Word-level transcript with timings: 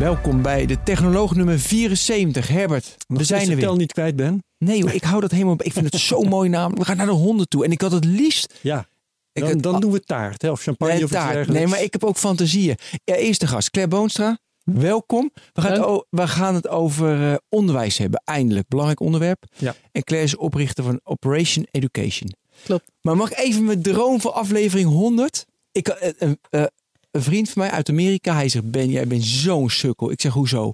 Welkom 0.00 0.42
bij 0.42 0.66
de 0.66 0.82
technoloog 0.82 1.34
nummer 1.34 1.58
74. 1.60 2.48
Herbert, 2.48 2.96
we 3.08 3.24
zijn 3.24 3.50
er 3.50 3.56
weer. 3.56 3.76
niet 3.76 3.92
kwijt 3.92 4.16
ben. 4.16 4.42
Nee, 4.58 4.82
hoor, 4.82 4.92
ik 4.92 5.02
hou 5.02 5.20
dat 5.20 5.30
helemaal. 5.30 5.56
Ik 5.58 5.72
vind 5.72 5.92
het 5.92 6.00
zo'n 6.00 6.28
mooi 6.38 6.48
naam. 6.48 6.74
We 6.74 6.84
gaan 6.84 6.96
naar 6.96 7.06
de 7.06 7.12
honden 7.12 7.48
toe. 7.48 7.64
En 7.64 7.70
ik 7.70 7.80
had 7.80 7.92
het 7.92 8.04
liefst. 8.04 8.54
Ja. 8.62 8.88
Ik 9.32 9.42
Dan, 9.42 9.50
had- 9.52 9.62
dan 9.62 9.80
doen 9.80 9.92
we 9.92 10.00
taart 10.00 10.42
hè, 10.42 10.50
of 10.50 10.62
champagne 10.62 10.94
Nee, 10.94 11.04
of 11.04 11.10
taart. 11.10 11.48
Nee, 11.48 11.66
maar 11.66 11.82
ik 11.82 11.92
heb 11.92 12.04
ook 12.04 12.16
fantasieën. 12.16 12.76
Ja, 13.04 13.14
eerste 13.14 13.46
gast, 13.46 13.70
Claire 13.70 13.96
Boonstra. 13.96 14.38
Welkom. 14.64 15.30
We 15.52 15.60
gaan, 15.60 15.72
het, 15.72 15.80
o- 15.80 16.04
we 16.10 16.28
gaan 16.28 16.54
het 16.54 16.68
over 16.68 17.30
eh, 17.30 17.36
onderwijs 17.48 17.98
hebben. 17.98 18.22
Eindelijk. 18.24 18.68
Belangrijk 18.68 19.00
onderwerp. 19.00 19.44
Ja. 19.56 19.74
En 19.92 20.02
Claire 20.04 20.26
is 20.28 20.36
oprichter 20.36 20.84
van 20.84 21.00
Operation 21.04 21.66
Education. 21.70 22.32
Klopt. 22.64 22.90
Maar 23.00 23.16
mag 23.16 23.30
ik 23.30 23.38
even 23.38 23.64
mijn 23.64 23.82
droom 23.82 24.20
voor 24.20 24.30
aflevering 24.32 24.88
100? 24.88 25.44
Ik, 25.72 25.88
eh, 25.88 26.32
eh, 26.50 26.64
een 27.10 27.22
vriend 27.22 27.50
van 27.50 27.62
mij 27.62 27.70
uit 27.70 27.88
Amerika, 27.88 28.34
hij 28.34 28.48
zegt: 28.48 28.70
Ben, 28.70 28.90
jij 28.90 29.06
bent 29.06 29.24
zo'n 29.24 29.70
sukkel. 29.70 30.10
Ik 30.10 30.20
zeg: 30.20 30.32
Hoezo? 30.32 30.72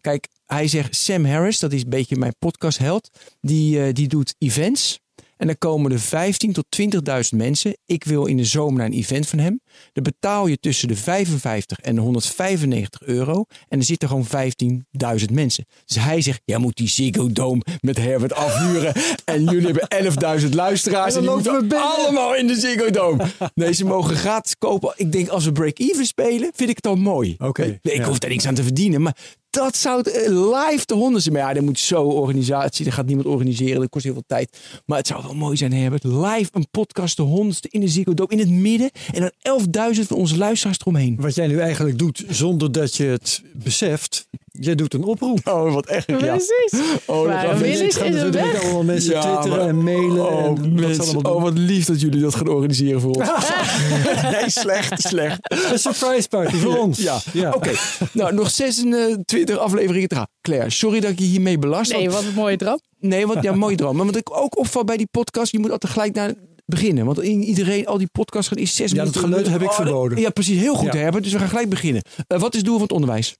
Kijk, 0.00 0.28
hij 0.46 0.68
zegt: 0.68 0.96
Sam 0.96 1.24
Harris, 1.24 1.58
dat 1.58 1.72
is 1.72 1.82
een 1.82 1.88
beetje 1.90 2.16
mijn 2.16 2.34
podcastheld, 2.38 3.10
die, 3.40 3.82
eh, 3.82 3.94
die 3.94 4.08
doet 4.08 4.34
events. 4.38 5.00
En 5.40 5.46
dan 5.46 5.58
komen 5.58 5.92
er 5.92 6.00
15 6.00 6.52
tot 6.52 6.66
20.000 6.80 7.36
mensen. 7.36 7.76
Ik 7.86 8.04
wil 8.04 8.26
in 8.26 8.36
de 8.36 8.44
zomer 8.44 8.76
naar 8.78 8.86
een 8.86 8.92
event 8.92 9.26
van 9.28 9.38
hem. 9.38 9.60
Dan 9.92 10.02
betaal 10.02 10.46
je 10.46 10.58
tussen 10.58 10.88
de 10.88 10.96
55 10.96 11.78
en 11.80 11.94
de 11.94 12.00
195 12.00 13.02
euro. 13.02 13.44
En 13.68 13.78
er 13.78 13.84
zitten 13.84 14.08
gewoon 14.08 14.26
15.000 14.26 15.32
mensen. 15.32 15.64
Dus 15.86 15.96
hij 16.04 16.20
zegt, 16.20 16.40
jij 16.44 16.58
moet 16.58 16.76
die 16.76 16.88
Ziggo 16.88 17.32
Dome 17.32 17.62
met 17.80 17.98
Herbert 17.98 18.32
afhuren. 18.34 18.92
en 19.24 19.44
jullie 19.44 19.72
hebben 19.72 20.40
11.000 20.42 20.48
luisteraars. 20.54 21.14
En 21.14 21.20
En 21.28 21.40
die 21.40 21.50
moeten 21.52 21.78
allemaal 21.80 22.34
in 22.36 22.46
de 22.46 22.54
Ziggo 22.54 22.90
Dome. 22.90 23.26
Nee, 23.54 23.72
ze 23.72 23.84
mogen 23.84 24.16
gratis 24.16 24.56
kopen. 24.58 24.92
Ik 24.96 25.12
denk, 25.12 25.28
als 25.28 25.44
we 25.44 25.52
break-even 25.52 26.06
spelen, 26.06 26.50
vind 26.54 26.70
ik 26.70 26.76
het 26.76 26.86
al 26.86 26.96
mooi. 26.96 27.34
Oké, 27.38 27.62
Nee, 27.62 27.78
ik 27.94 28.00
ja. 28.00 28.04
hoef 28.06 28.18
daar 28.18 28.30
niks 28.30 28.46
aan 28.46 28.54
te 28.54 28.62
verdienen. 28.62 29.02
Maar 29.02 29.16
dat 29.50 29.76
zou 29.76 30.10
eh, 30.10 30.28
live 30.28 30.86
de 30.86 30.94
honden 30.94 31.22
zijn. 31.22 31.34
Maar 31.34 31.42
ja, 31.42 31.54
er 31.54 31.64
moet 31.64 31.78
zo 31.78 32.02
organisatie. 32.02 32.86
Er 32.86 32.92
gaat 32.92 33.06
niemand 33.06 33.26
organiseren. 33.26 33.80
Dat 33.80 33.88
kost 33.88 34.04
heel 34.04 34.12
veel 34.12 34.24
tijd. 34.26 34.58
Maar 34.86 34.98
het 34.98 35.06
zou 35.06 35.22
wel 35.22 35.34
mooi 35.34 35.56
zijn, 35.56 35.72
Herbert. 35.72 36.04
Live 36.04 36.48
een 36.52 36.70
podcast, 36.70 37.16
de 37.16 37.22
honderdste 37.22 37.68
in 37.70 37.80
de 37.80 38.14
Dome. 38.14 38.32
In 38.32 38.38
het 38.38 38.50
midden. 38.50 38.90
En 39.12 39.20
dan 39.20 39.94
11.000 39.94 40.00
van 40.06 40.16
onze 40.16 40.36
luisteraars 40.36 40.78
eromheen. 40.78 41.16
Wat 41.20 41.34
jij 41.34 41.46
nu 41.46 41.58
eigenlijk 41.58 41.98
doet 41.98 42.24
zonder 42.28 42.72
dat 42.72 42.94
je 42.94 43.04
het 43.04 43.42
beseft. 43.54 44.28
Jij 44.52 44.74
doet 44.74 44.94
een 44.94 45.04
oproep. 45.04 45.38
Oh, 45.44 45.74
wat 45.74 45.86
echt. 45.86 46.06
Ja. 46.06 46.16
Precies. 46.16 46.80
Oh, 47.06 47.26
Maar 47.26 47.46
gaan 47.46 47.64
is 47.64 47.80
natuurlijk 47.94 48.32
weg. 48.34 48.62
allemaal 48.62 48.82
mensen 48.82 49.12
Ja, 49.12 49.20
twitteren 49.20 49.58
maar- 49.58 49.68
en 49.68 49.82
mailen. 49.82 50.26
Oh, 50.26 50.44
en 50.44 50.46
wat 50.56 50.68
mensen. 50.70 51.24
oh, 51.24 51.42
wat 51.42 51.58
lief 51.58 51.84
dat 51.86 52.00
jullie 52.00 52.20
dat 52.20 52.34
gaan 52.34 52.48
organiseren 52.48 53.00
voor 53.00 53.10
ons. 53.14 53.28
nee, 54.32 54.50
slecht, 54.50 55.00
slecht. 55.02 55.38
Een 55.72 55.78
surprise 55.78 56.28
party 56.28 56.54
voor 56.56 56.78
ons. 56.78 56.98
Ja, 57.32 57.50
oké. 57.54 57.70
Nou, 58.12 58.34
nog 58.34 58.50
26 58.50 59.58
afleveringen 59.58 60.08
te 60.08 60.14
gaan. 60.14 60.26
Claire, 60.42 60.70
sorry 60.70 61.00
dat 61.00 61.10
ik 61.10 61.18
je 61.18 61.24
hiermee 61.24 61.58
belast. 61.58 61.92
Nee, 61.92 62.10
want- 62.10 62.14
wat 62.14 62.24
een 62.24 62.34
mooie 62.38 62.56
droom. 62.56 62.80
Nee, 62.98 63.26
want 63.26 63.42
ja, 63.42 63.52
mooi 63.54 63.76
droom. 63.76 63.96
Maar 63.96 64.06
wat 64.06 64.16
ik 64.16 64.36
ook 64.38 64.58
opval 64.58 64.84
bij 64.84 64.96
die 64.96 65.08
podcast, 65.10 65.52
je 65.52 65.58
moet 65.58 65.70
altijd 65.70 65.92
gelijk 65.92 66.14
naar 66.14 66.34
beginnen. 66.66 67.04
Want 67.04 67.20
in 67.22 67.42
iedereen, 67.42 67.86
al 67.86 67.98
die 67.98 68.08
podcasts 68.12 68.48
gaan 68.48 68.58
is 68.58 68.76
zes 68.76 68.90
Ja, 68.90 68.96
dat 68.96 69.04
minuten. 69.14 69.20
geluid 69.22 69.46
heb 69.48 69.60
ik 69.62 69.70
Oh, 69.70 69.76
dat- 69.76 69.86
verboden. 69.86 70.18
Ja, 70.20 70.30
precies. 70.30 70.58
Heel 70.58 70.74
goed, 70.74 70.92
Ja. 70.92 70.98
Herbert. 70.98 71.24
Dus 71.24 71.32
we 71.32 71.38
gaan 71.38 71.48
gelijk 71.48 71.68
beginnen. 71.68 72.02
Eh, 72.26 72.40
wat 72.40 72.50
is 72.52 72.56
het 72.58 72.64
doel 72.66 72.74
van 72.74 72.82
het 72.82 72.92
onderwijs? 72.92 73.36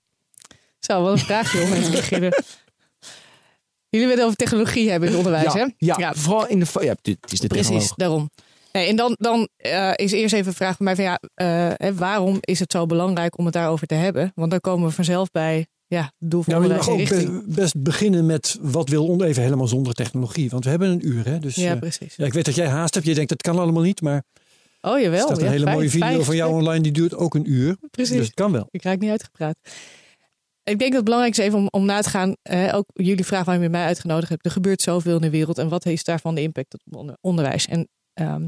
Zo, 0.80 1.02
wat 1.02 1.12
een 1.12 1.18
vraag, 1.18 1.52
joh, 1.52 1.62
om 1.62 1.70
mee 1.70 1.82
te 1.82 1.90
beginnen. 1.90 2.32
Jullie 3.88 4.06
willen 4.06 4.10
het 4.16 4.24
over 4.24 4.36
technologie 4.36 4.90
hebben 4.90 5.08
in 5.08 5.14
het 5.16 5.26
onderwijs, 5.26 5.52
hè? 5.54 5.66
ja, 5.78 5.94
Ja. 5.98 6.14
vooral 6.14 6.46
in 6.46 6.60
de... 6.60 6.66
Ja, 6.80 6.94
dit 7.02 7.18
is 7.32 7.40
de 7.40 7.46
Precies, 7.46 7.66
technoloog. 7.68 7.94
daarom. 7.96 8.30
Nee, 8.72 8.86
en 8.88 8.96
dan, 8.96 9.16
dan 9.18 9.48
eh, 9.56 9.92
is 9.96 10.12
eerst 10.12 10.34
even 10.34 10.46
een 10.46 10.54
vraag 10.54 10.76
van 10.76 10.84
mij 10.84 10.94
van 10.94 11.04
ja, 11.04 11.20
hè, 11.76 11.94
waarom 11.94 12.38
is 12.40 12.58
het 12.58 12.72
zo 12.72 12.86
belangrijk 12.86 13.38
om 13.38 13.44
het 13.44 13.54
daarover 13.54 13.86
te 13.86 13.94
hebben? 13.94 14.32
Want 14.34 14.50
dan 14.50 14.60
komen 14.60 14.88
we 14.88 14.94
vanzelf 14.94 15.30
bij 15.30 15.66
ja, 15.86 16.02
het 16.02 16.30
doel 16.30 16.42
van 16.42 16.62
je 16.62 16.68
mag 16.68 16.86
en 16.86 16.92
ook 16.92 16.98
richting. 16.98 17.54
best 17.54 17.82
beginnen 17.82 18.26
met 18.26 18.58
wat 18.60 18.88
wil 18.88 19.06
onder 19.06 19.26
even 19.26 19.42
helemaal 19.42 19.66
zonder 19.68 19.94
technologie. 19.94 20.50
Want 20.50 20.64
we 20.64 20.70
hebben 20.70 20.88
een 20.90 21.06
uur. 21.06 21.24
Hè? 21.26 21.38
Dus, 21.38 21.54
Ja, 21.54 21.72
eh, 21.72 21.78
precies. 21.78 22.16
ja, 22.16 22.24
ik 22.26 22.32
weet 22.32 22.44
dat 22.44 22.54
jij 22.54 22.68
haast 22.68 22.94
hebt. 22.94 23.06
Je 23.06 23.14
denkt 23.14 23.28
dat 23.30 23.42
kan 23.42 23.58
allemaal 23.58 23.82
niet. 23.82 24.00
Maar 24.00 24.22
Oh, 24.80 24.94
er 24.94 25.00
jawel. 25.02 25.26
staat 25.26 25.38
een 25.38 25.44
ja, 25.44 25.50
hele 25.50 25.70
mooie 25.70 25.90
video 25.90 26.22
van 26.22 26.36
jou 26.36 26.52
online. 26.52 26.80
Die 26.80 26.92
duurt 26.92 27.14
ook 27.14 27.34
een 27.34 27.50
uur. 27.50 27.76
Precies. 27.90 28.16
Dus 28.16 28.26
het 28.26 28.34
kan 28.34 28.52
wel. 28.52 28.66
Ik 28.70 28.82
raak 28.82 28.98
niet 28.98 29.10
uitgepraat. 29.10 29.56
Ik 30.70 30.78
denk 30.78 30.90
dat 30.90 30.92
het 30.92 31.04
belangrijk 31.04 31.36
is 31.38 31.44
even 31.44 31.58
om, 31.58 31.68
om 31.70 31.84
na 31.84 32.00
te 32.00 32.08
gaan. 32.10 32.36
ook 32.72 32.84
jullie 32.92 33.24
vraag 33.24 33.44
waarom 33.44 33.62
je 33.62 33.68
mij 33.70 33.84
uitgenodigd 33.84 34.28
hebt. 34.28 34.44
Er 34.44 34.50
gebeurt 34.50 34.82
zoveel 34.82 35.14
in 35.14 35.20
de 35.20 35.30
wereld. 35.30 35.58
En 35.58 35.68
wat 35.68 35.86
is 35.86 36.04
daarvan 36.04 36.34
de 36.34 36.42
impact 36.42 36.74
op 36.74 36.96
onder- 36.96 37.16
onderwijs? 37.20 37.66
En, 37.66 37.88
ehm, 38.14 38.46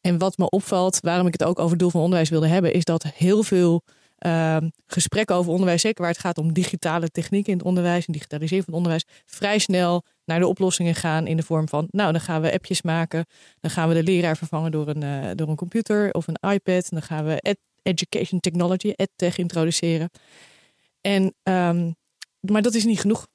en 0.00 0.18
wat 0.18 0.38
me 0.38 0.50
opvalt, 0.50 0.98
waarom 1.00 1.26
ik 1.26 1.32
het 1.32 1.44
ook 1.44 1.58
over 1.58 1.70
het 1.70 1.78
doel 1.78 1.90
van 1.90 2.00
onderwijs 2.00 2.28
wilde 2.28 2.46
hebben, 2.46 2.72
is 2.72 2.84
dat 2.84 3.02
heel 3.02 3.42
veel 3.42 3.82
ehm, 4.18 4.68
gesprekken 4.86 5.36
over 5.36 5.52
onderwijs, 5.52 5.80
zeker 5.80 6.02
waar 6.02 6.10
het 6.10 6.20
gaat 6.20 6.38
om 6.38 6.52
digitale 6.52 7.08
technieken 7.08 7.52
in 7.52 7.58
het 7.58 7.66
onderwijs 7.66 8.06
en 8.06 8.12
digitalisering 8.12 8.64
van 8.64 8.74
het 8.74 8.82
onderwijs, 8.82 9.20
vrij 9.26 9.58
snel 9.58 10.02
naar 10.24 10.38
de 10.38 10.46
oplossingen 10.46 10.94
gaan 10.94 11.26
in 11.26 11.36
de 11.36 11.42
vorm 11.42 11.68
van, 11.68 11.88
nou, 11.90 12.12
dan 12.12 12.20
gaan 12.20 12.40
we 12.42 12.52
appjes 12.52 12.82
maken, 12.82 13.26
dan 13.60 13.70
gaan 13.70 13.88
we 13.88 13.94
de 13.94 14.02
leraar 14.02 14.36
vervangen 14.36 14.70
door 14.70 14.88
een, 14.88 15.02
eh, 15.02 15.30
door 15.34 15.48
een 15.48 15.56
computer 15.56 16.12
of 16.12 16.26
een 16.28 16.50
iPad, 16.50 16.86
dan 16.90 17.02
gaan 17.02 17.24
we 17.24 17.40
ed- 17.40 17.58
education 17.82 18.40
technology, 18.40 18.92
edtech 18.96 19.38
introduceren. 19.38 20.10
En, 21.02 21.34
ehm, 21.42 21.90
maar 22.40 22.62
dat 22.62 22.74
is 22.74 22.84
niet 22.84 23.00
genoeg. 23.00 23.26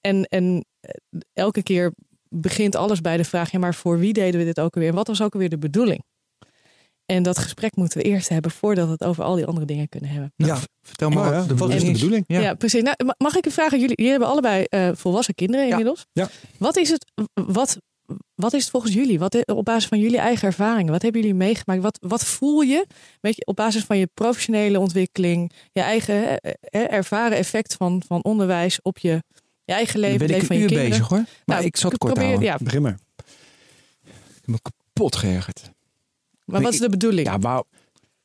En, 0.00 0.24
en 0.24 0.64
eh, 0.80 0.90
elke 1.32 1.62
keer 1.62 1.92
begint 2.28 2.74
alles 2.76 3.00
bij 3.00 3.16
de 3.16 3.24
vraag: 3.24 3.50
ja, 3.50 3.58
maar 3.58 3.74
voor 3.74 3.98
wie 3.98 4.12
deden 4.12 4.40
we 4.40 4.46
dit 4.46 4.60
ook 4.60 4.74
alweer? 4.74 4.90
En 4.90 4.96
wat 4.96 5.06
was 5.06 5.22
ook 5.22 5.32
alweer 5.34 5.48
de 5.48 5.58
bedoeling? 5.58 6.02
En 7.06 7.22
dat 7.22 7.38
gesprek 7.38 7.76
moeten 7.76 7.98
we 7.98 8.04
eerst 8.04 8.28
hebben 8.28 8.50
voordat 8.50 8.86
we 8.86 8.92
het 8.92 9.04
over 9.04 9.24
al 9.24 9.34
die 9.34 9.46
andere 9.46 9.66
dingen 9.66 9.88
kunnen 9.88 10.10
hebben. 10.10 10.32
Nou, 10.36 10.52
Ja. 10.52 10.58
v- 10.58 10.64
Vertel 10.82 11.10
maar 11.10 11.32
ja, 11.32 11.54
wat 11.54 11.70
is 11.74 11.84
de 11.84 11.92
bedoeling? 11.92 12.24
Ja. 12.26 12.40
Ja, 12.40 12.54
precies. 12.54 12.82
Nou, 12.82 12.96
ma- 13.04 13.14
mag 13.18 13.36
ik 13.36 13.44
een 13.44 13.52
vraag 13.52 13.72
aan 13.72 13.78
jullie? 13.80 13.94
Jullie 13.96 14.10
hebben 14.10 14.28
allebei 14.28 14.64
eh, 14.64 14.90
volwassen 14.94 15.34
kinderen 15.34 15.68
inmiddels. 15.68 16.06
Ja. 16.12 16.28
Wat 16.58 16.76
is 16.76 16.90
het? 16.90 17.12
Wat, 17.34 17.78
wat 18.34 18.52
is 18.52 18.62
het 18.62 18.70
volgens 18.70 18.92
jullie? 18.94 19.18
Wat, 19.18 19.46
op 19.46 19.64
basis 19.64 19.86
van 19.88 19.98
jullie 19.98 20.18
eigen 20.18 20.48
ervaringen? 20.48 20.92
Wat 20.92 21.02
hebben 21.02 21.20
jullie 21.20 21.36
meegemaakt? 21.36 21.82
Wat, 21.82 21.98
wat 22.00 22.24
voel 22.24 22.60
je? 22.60 22.86
Weet 23.20 23.36
je, 23.36 23.46
op 23.46 23.56
basis 23.56 23.84
van 23.84 23.98
je 23.98 24.08
professionele 24.14 24.80
ontwikkeling, 24.80 25.52
je 25.72 25.80
eigen 25.80 26.40
eh, 26.40 26.52
eh, 26.60 26.92
ervaren 26.92 27.36
effect 27.36 27.74
van, 27.74 28.02
van 28.06 28.24
onderwijs 28.24 28.82
op 28.82 28.98
je, 28.98 29.22
je 29.64 29.72
eigen 29.72 30.00
Dan 30.00 30.10
leven, 30.10 30.26
ben 30.26 30.36
het 30.36 30.42
ik 30.42 30.48
leven 30.48 30.64
een 30.64 30.68
van 30.68 30.76
uur 30.76 30.82
je 30.82 30.88
kinderen. 30.88 30.90
bezig 30.90 31.08
hoor. 31.08 31.18
Maar 31.44 31.56
Nou, 31.56 31.64
ik 31.64 31.76
zal 31.76 31.90
het 31.90 31.98
kort 31.98 32.14
probeer-. 32.14 32.42
Ja, 32.42 32.56
Begin 32.62 32.82
maar. 32.82 32.98
Ik 33.24 34.04
heb 34.34 34.46
me 34.46 34.58
kapot 34.60 35.16
geërgerd. 35.16 35.70
maar 36.44 36.62
wat 36.62 36.72
is 36.72 36.78
de 36.78 36.88
bedoeling? 36.88 37.26
Ja, 37.42 37.64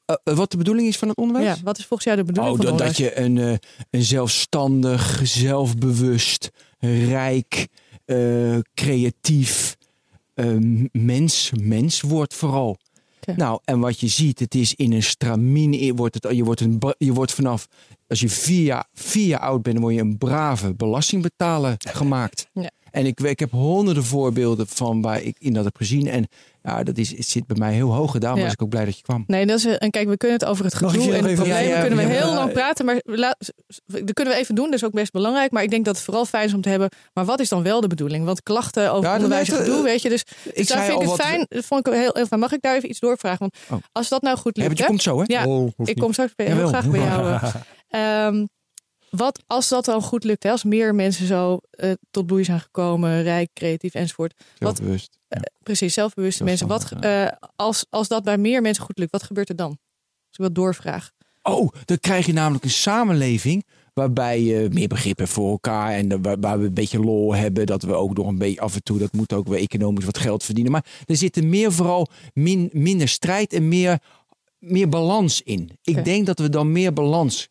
eh, 0.06 0.16
eh, 0.24 0.36
wat 0.36 0.52
de 0.52 0.58
bedoeling 0.58 0.88
is 0.88 0.98
van 0.98 1.08
het 1.08 1.18
onderwijs? 1.18 1.58
Ja, 1.58 1.63
wat 1.63 1.78
is 1.78 1.86
volgens 1.86 2.08
jou 2.09 2.19
de 2.19 2.25
bedoeling 2.25 2.56
Oh, 2.58 2.62
van 2.62 2.72
dat, 2.78 2.81
onderwijs? 2.81 2.98
dat 2.98 3.16
je 3.16 3.22
een, 3.22 3.38
eh, 3.38 3.69
een 3.90 4.03
zelfstandig, 4.03 5.19
zelfbewust, 5.24 6.50
rijk, 7.08 7.68
eh, 8.11 8.59
creatief 8.73 9.77
eh, 10.33 10.55
mens, 10.91 11.51
mens 11.61 12.01
wordt 12.01 12.33
vooral. 12.33 12.77
Nou, 13.35 13.59
en 13.63 13.79
wat 13.79 13.99
je 13.99 14.07
ziet, 14.07 14.39
het 14.39 14.55
is 14.55 14.73
in 14.75 14.94
een 14.94 15.03
stramine. 15.03 15.85
Je 15.85 15.94
wordt, 15.94 16.23
het, 16.23 16.35
je 16.35 16.44
wordt, 16.44 16.61
een, 16.61 16.81
je 16.97 17.13
wordt 17.13 17.31
vanaf, 17.31 17.67
als 18.07 18.19
je 18.19 18.29
vier 18.29 18.63
jaar, 18.63 18.88
vier 18.94 19.25
jaar 19.27 19.39
oud 19.39 19.61
bent, 19.61 19.75
dan 19.75 19.83
word 19.83 19.95
je 19.95 20.01
een 20.01 20.17
brave 20.17 20.73
belastingbetaler 20.73 21.75
gemaakt. 21.77 22.50
Ja. 22.53 22.71
En 22.91 23.06
ik, 23.06 23.19
ik 23.19 23.40
heb 23.40 23.52
honderden 23.52 24.04
voorbeelden 24.04 24.68
van 24.68 25.01
waar 25.01 25.21
ik 25.21 25.36
in 25.39 25.54
dat 25.54 25.63
heb 25.63 25.75
gezien. 25.77 26.07
En 26.07 26.27
ja, 26.63 26.83
dat 26.83 26.98
is, 26.98 27.18
het 27.18 27.27
zit 27.27 27.48
bij 27.48 27.57
mij 27.57 27.74
heel 27.74 27.94
hoog 27.94 28.12
gedaan. 28.12 28.30
Maar 28.30 28.39
Ja. 28.39 28.44
was 28.44 28.54
ik 28.54 28.62
ook 28.62 28.69
blij 28.69 28.86
dat 28.86 28.98
je 28.98 29.04
kwam. 29.04 29.24
Nee, 29.27 29.45
dat 29.45 29.57
is, 29.57 29.63
een- 29.63 29.77
en 29.77 29.89
kijk, 29.92 30.07
we 30.10 30.18
kunnen 30.18 30.38
het 30.38 30.48
over 30.48 30.65
het 30.65 30.74
gedoe 30.75 30.92
en 31.13 31.45
Ja, 31.45 31.57
ja, 31.60 31.80
kunnen 31.80 31.98
we 31.98 32.04
ja, 32.04 32.10
heel 32.10 32.25
maar- 32.27 32.36
lang 32.36 32.51
praten. 32.51 32.86
Maar 32.86 33.01
la- 33.04 33.36
dat 33.86 34.13
kunnen 34.13 34.33
we 34.33 34.39
even 34.39 34.56
doen, 34.56 34.65
dat 34.65 34.74
is 34.74 34.83
ook 34.86 34.92
best 34.92 35.12
belangrijk. 35.12 35.51
Maar 35.51 35.63
ik 35.63 35.69
denk 35.69 35.86
dat 35.86 35.95
het 35.95 36.04
vooral 36.06 36.25
fijn 36.25 36.45
is 36.48 36.54
om 36.54 36.62
te 36.62 36.69
hebben. 36.69 36.89
Maar 37.13 37.25
wat 37.25 37.39
is 37.39 37.50
dan 37.50 37.63
wel 37.63 37.81
de 37.81 37.88
bedoeling? 37.88 38.25
Want 38.25 38.44
klachten 38.44 38.92
over 38.94 39.10
Ja, 39.10 39.15
onderwijs 39.15 39.50
en 39.50 39.56
gedoe, 39.57 39.83
weet 39.83 40.01
je. 40.01 40.10
Dus, 40.10 40.21
Ik 40.21 40.56
dus 40.56 40.68
daar 40.68 40.77
zei 40.77 40.80
vind 40.80 40.88
ik 40.89 40.94
al 40.95 41.01
het 41.01 41.10
wat- 41.21 41.27
fijn. 41.27 41.45
Dat 41.50 41.65
vond 41.65 41.88
ik 41.88 41.94
heel, 41.94 42.10
heel 42.13 42.25
fijn. 42.25 42.39
Mag 42.39 42.51
ik 42.51 42.62
daar 42.62 42.75
even 42.75 42.89
iets 42.89 43.00
doorvragen? 43.00 43.39
Want 43.39 43.56
Oh. 43.69 43.89
als 43.92 44.10
dat 44.10 44.21
nou 44.21 44.38
goed 44.38 44.56
Ja, 44.57 44.62
lukt, 44.63 44.68
want 44.80 44.80
je 44.80 44.86
komt 44.86 45.01
zo, 45.01 45.18
hè? 45.19 45.24
Ja, 45.27 45.48
Oh, 45.48 45.68
ik 45.68 45.77
niet. 45.77 46.00
kom 46.00 46.12
straks 46.13 46.36
bij, 46.36 46.45
heel 46.45 46.68
graag 46.68 46.88
bij 46.89 47.00
jou. 47.07 47.39
eh. 47.89 48.44
Wat 49.12 49.44
als 49.48 49.69
dat 49.69 49.86
dan 49.86 50.02
goed 50.02 50.24
lukt, 50.24 50.44
hè? 50.44 50.52
als 50.52 50.63
meer 50.63 50.96
mensen 50.96 51.28
zo 51.28 51.60
eh, 51.69 51.92
tot 52.12 52.25
bloei 52.25 52.44
zijn 52.44 52.60
gekomen, 52.60 53.24
rijk, 53.24 53.50
creatief 53.54 53.94
enzovoort. 53.94 54.34
Wat, 54.58 54.78
Zelfbewust. 54.78 55.19
Ja. 55.28 55.42
precies, 55.63 55.94
zelfbewuste 55.94 56.44
mensen. 56.44 56.68
Wat, 56.68 56.92
eh, 56.92 57.28
als, 57.56 57.86
als 57.90 58.08
dat 58.08 58.24
bij 58.24 58.38
meer 58.38 58.62
mensen 58.62 58.84
goed 58.84 58.98
lukt, 58.98 59.12
wat 59.12 59.24
gebeurt 59.24 59.50
er 59.50 59.56
dan? 59.56 59.69
Als 59.69 60.38
ik 60.38 60.44
wat 60.44 60.56
doorvraag. 60.56 61.12
Oh, 61.44 61.69
dan 61.86 62.00
krijg 62.00 62.25
je 62.25 62.34
namelijk 62.34 62.63
een 62.63 62.69
samenleving 62.69 63.63
Waarbij 63.94 64.42
je 64.42 64.69
meer 64.72 64.88
begrip 64.88 65.18
hebt 65.18 65.30
voor 65.30 65.50
elkaar. 65.50 65.92
En 65.92 66.08
de- 66.08 66.19
waar, 66.22 66.40
waar 66.40 66.60
we 66.60 66.66
een 66.66 66.74
beetje 66.74 67.00
lol 67.00 67.36
hebben. 67.36 67.66
Dat 67.66 67.84
we 67.84 67.94
ook 67.94 68.18
nog 68.18 68.28
een 68.28 68.38
beetje 68.38 68.62
af 68.62 68.75
en 68.75 68.84
toe, 68.84 68.98
dat 68.98 69.13
moet 69.13 69.34
ook 69.34 69.48
weer 69.48 69.60
economisch 69.60 70.06
wat 70.06 70.18
geld 70.18 70.44
verdienen. 70.44 70.72
Maar 70.72 70.86
er 71.06 71.16
zit 71.18 71.38
er 71.38 71.46
meer 71.46 71.72
vooral 71.72 72.08
min, 72.34 72.69
minder 72.74 73.08
strijd 73.08 73.54
en 73.54 73.68
meer, 73.68 74.00
meer 74.60 74.90
balans 74.90 75.42
in. 75.42 75.72
Ik 75.81 76.06
denk 76.06 76.25
dat 76.25 76.40
we 76.40 76.50
dan 76.50 76.72
meer 76.72 76.94
balans 76.94 77.50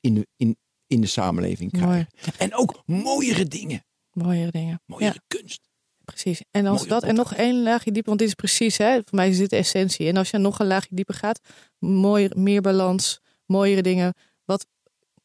in 0.00 0.14
de, 0.14 0.26
in, 0.36 0.56
in 0.92 1.00
de 1.00 1.06
samenleving 1.06 1.70
krijgen. 1.72 1.88
Mooi. 1.90 2.06
En 2.38 2.54
ook 2.54 2.82
mooiere 2.86 3.44
dingen. 3.44 3.84
Mooiere 4.12 4.50
dingen. 4.50 4.80
Mooiere 4.86 5.14
Ja, 5.28 5.38
kunst. 5.38 5.60
precies. 6.04 6.42
En 6.50 6.66
als 6.66 6.86
dat 6.86 7.02
en 7.02 7.14
nog 7.14 7.34
één 7.34 7.62
laagje 7.62 7.90
dieper, 7.92 8.08
want 8.08 8.18
dit 8.18 8.28
is 8.28 8.34
precies, 8.34 8.76
hè, 8.78 8.94
voor 8.94 9.18
mij 9.18 9.28
is 9.28 9.38
dit 9.38 9.50
de 9.50 9.56
essentie. 9.56 10.08
En 10.08 10.16
als 10.16 10.30
je 10.30 10.38
nog 10.38 10.58
een 10.58 10.66
laagje 10.66 10.94
dieper 10.94 11.14
gaat, 11.14 11.40
mooier, 11.78 12.30
meer 12.38 12.60
balans, 12.60 13.20
mooiere 13.46 13.82
dingen. 13.82 14.14
Wat 14.44 14.66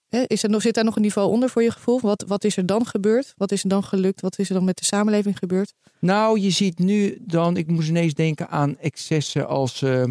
hè, 0.08 0.24
is 0.28 0.44
er 0.44 0.50
nog, 0.50 0.62
zit 0.62 0.74
daar 0.74 0.84
nog 0.84 0.96
een 0.96 1.02
niveau 1.02 1.30
onder 1.30 1.50
voor 1.50 1.64
je 1.64 1.72
gevoel? 1.72 2.00
Wat, 2.02 2.24
wat 2.28 2.44
is 2.44 2.58
er 2.58 2.66
dan 2.66 2.86
gebeurd? 2.86 3.34
Wat 3.38 3.52
is 3.52 3.64
er 3.64 3.70
dan 3.70 3.84
gelukt? 3.84 4.22
Wat 4.22 4.40
is 4.40 4.48
er 4.50 4.56
dan 4.56 4.64
met 4.64 4.78
de 4.78 4.86
samenleving 4.86 5.38
gebeurd? 5.38 5.74
Nou, 6.00 6.40
je 6.40 6.50
ziet 6.50 6.80
nu 6.80 7.18
dan, 7.22 7.58
ik 7.58 7.68
moest 7.68 7.90
ineens 7.90 8.14
denken 8.14 8.50
aan 8.50 8.78
excessen 8.80 9.48
als 9.48 9.82
eh, 9.82 10.04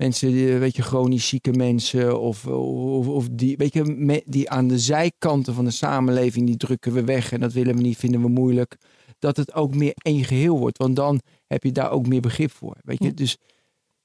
mensen, 0.00 0.28
die, 0.32 0.52
weet 0.54 0.76
je, 0.76 0.82
chronisch 0.82 1.28
zieke 1.28 1.52
mensen 1.52 2.20
of, 2.20 2.46
of, 2.46 3.06
of 3.08 3.28
die, 3.32 3.56
weet 3.56 3.72
je, 3.72 3.84
me- 3.84 4.22
die 4.26 4.50
aan 4.50 4.68
de 4.68 4.78
zijkanten 4.78 5.54
van 5.54 5.64
de 5.64 5.70
samenleving, 5.70 6.46
die 6.46 6.56
drukken 6.56 6.92
we 6.92 7.04
weg 7.04 7.32
en 7.32 7.40
dat 7.40 7.52
willen 7.52 7.74
we 7.76 7.80
niet, 7.82 7.96
vinden 7.96 8.20
we 8.20 8.28
moeilijk. 8.28 8.76
Dat 9.18 9.36
het 9.36 9.54
ook 9.54 9.74
meer 9.74 9.92
één 9.96 10.24
geheel 10.24 10.58
wordt, 10.58 10.78
want 10.78 10.96
dan 10.96 11.20
heb 11.46 11.62
je 11.64 11.72
daar 11.72 11.90
ook 11.90 12.06
meer 12.06 12.20
begrip 12.20 12.50
voor. 12.50 12.76
Weet 12.84 12.98
je, 12.98 13.04
Ja. 13.08 13.12
dus 13.14 13.36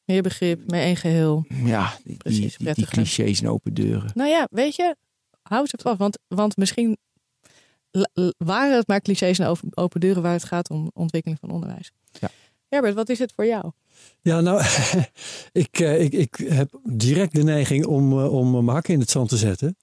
Meer 0.06 0.22
begrip, 0.22 0.72
meer 0.72 0.82
één 0.82 0.96
geheel. 0.96 1.46
ja, 1.64 1.94
die, 2.04 2.18
Precies, 2.18 2.58
die, 2.58 2.74
die 2.74 2.86
clichés 2.88 3.42
en 3.42 3.50
open 3.50 3.74
deuren. 3.74 4.12
Nou 4.14 4.30
ja, 4.30 4.48
weet 4.52 4.76
je, 4.76 4.96
hou 5.42 5.66
ze 5.68 5.78
af. 5.84 5.98
Want, 5.98 6.18
want 6.28 6.58
misschien 6.58 6.98
waren 8.38 8.76
het 8.76 8.88
maar 8.88 9.02
clichés 9.02 9.40
en 9.40 9.48
open, 9.48 9.70
open 9.78 10.00
deuren 10.00 10.22
waar 10.22 10.34
het 10.34 10.44
gaat 10.44 10.70
om 10.70 10.90
ontwikkeling 10.94 11.40
van 11.40 11.50
onderwijs. 11.50 11.92
Ja. 12.20 12.30
Herbert, 12.76 12.96
wat 12.96 13.10
is 13.10 13.20
het 13.20 13.34
voor 13.36 13.46
jou? 13.46 13.72
Ja, 14.22 14.42
nou, 14.42 14.64
ik, 15.64 15.80
eh, 15.80 16.02
ik, 16.02 16.14
ik 16.14 16.36
heb 16.48 16.80
direct 16.84 17.36
de 17.36 17.44
neiging 17.44 17.86
om, 17.86 18.20
eh, 18.20 18.34
om 18.34 18.52
mijn 18.52 18.68
hakken 18.68 18.94
in 18.94 19.00
het 19.00 19.10
zand 19.10 19.30
te 19.30 19.38
zetten. 19.38 19.78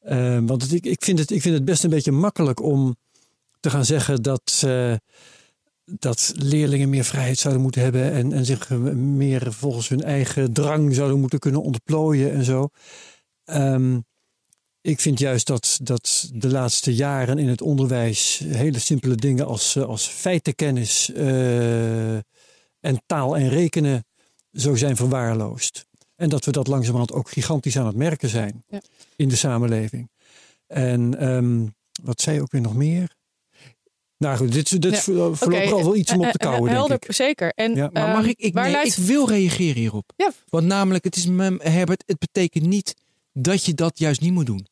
Eh, 0.00 0.38
want 0.42 0.72
ik, 0.72 0.86
ik, 0.86 1.04
vind 1.04 1.18
het, 1.18 1.30
ik 1.30 1.42
vind 1.42 1.54
het 1.54 1.64
best 1.64 1.84
een 1.84 1.90
beetje 1.90 2.12
makkelijk 2.12 2.62
om 2.62 2.96
te 3.60 3.70
gaan 3.70 3.84
zeggen 3.84 4.22
dat, 4.22 4.66
dat 5.84 6.32
leerlingen 6.36 6.88
meer 6.88 7.04
vrijheid 7.04 7.38
zouden 7.38 7.62
moeten 7.62 7.82
hebben 7.82 8.12
en, 8.12 8.32
en 8.32 8.44
zich 8.44 8.70
meer 8.94 9.52
volgens 9.52 9.88
hun 9.88 10.02
eigen 10.02 10.52
drang 10.52 10.94
zouden 10.94 11.20
moeten 11.20 11.38
kunnen 11.38 11.62
ontplooien 11.62 12.32
en 12.32 12.44
zo. 12.44 12.68
Ehm, 13.44 13.98
ik 14.86 15.00
vind 15.00 15.18
juist 15.18 15.46
dat, 15.46 15.78
dat 15.82 16.30
de 16.34 16.48
laatste 16.50 16.94
jaren 16.94 17.38
in 17.38 17.48
het 17.48 17.60
onderwijs 17.62 18.38
hele 18.46 18.78
simpele 18.78 19.14
dingen 19.14 19.46
als, 19.46 19.76
eh, 19.76 19.82
als 19.82 20.06
feitenkennis 20.06 21.12
eh, 21.12 22.14
en 22.80 23.02
taal 23.06 23.36
en 23.36 23.48
rekenen 23.48 24.04
zo 24.52 24.74
zijn 24.74 24.96
verwaarloosd. 24.96 25.86
En 26.16 26.28
dat 26.28 26.44
we 26.44 26.50
dat 26.52 26.66
langzamerhand 26.66 27.12
ook 27.12 27.30
gigantisch 27.30 27.78
aan 27.78 27.86
het 27.86 27.96
merken 27.96 28.28
zijn 28.28 28.64
Ja. 28.68 28.80
in 29.16 29.28
de 29.28 29.36
samenleving. 29.36 30.10
En 30.66 31.18
ehm, 31.18 31.66
wat 32.02 32.20
zei 32.20 32.36
je 32.36 32.42
ook 32.42 32.50
weer 32.52 32.60
nog 32.60 32.74
meer? 32.74 33.14
Nou 34.18 34.36
goed, 34.36 34.52
dit, 34.52 34.70
dit 34.82 34.84
Ja, 34.84 34.90
is 34.98 35.02
voor- 35.04 35.36
voorlopig 35.36 35.66
Oké, 35.66 35.74
al 35.76 35.84
wel 35.84 35.96
iets 35.96 36.12
om 36.12 36.18
op 36.20 36.22
te 36.24 36.28
eh, 36.28 36.34
eh, 36.34 36.40
kouwen, 36.50 36.62
denk 36.64 36.76
Helder, 36.76 36.96
ik. 37.08 37.12
zeker. 37.14 37.52
En, 37.54 37.74
Ja, 37.74 37.90
Maar 37.92 38.06
ehm, 38.06 38.16
mag 38.16 38.26
ik, 38.26 38.38
ik, 38.38 38.54
waar 38.54 38.62
nee, 38.64 38.72
leidt- 38.72 38.96
ik 38.96 39.04
wil 39.04 39.28
reageren 39.28 39.74
hierop. 39.80 40.12
Ja. 40.16 40.32
Want 40.48 40.66
namelijk, 40.66 41.04
het 41.04 41.16
is 41.16 41.26
me- 41.26 41.56
Herbert, 41.62 42.02
het 42.06 42.18
betekent 42.18 42.66
niet 42.66 42.94
dat 43.32 43.64
je 43.64 43.74
dat 43.74 43.98
juist 43.98 44.20
niet 44.20 44.32
moet 44.32 44.46
doen. 44.46 44.66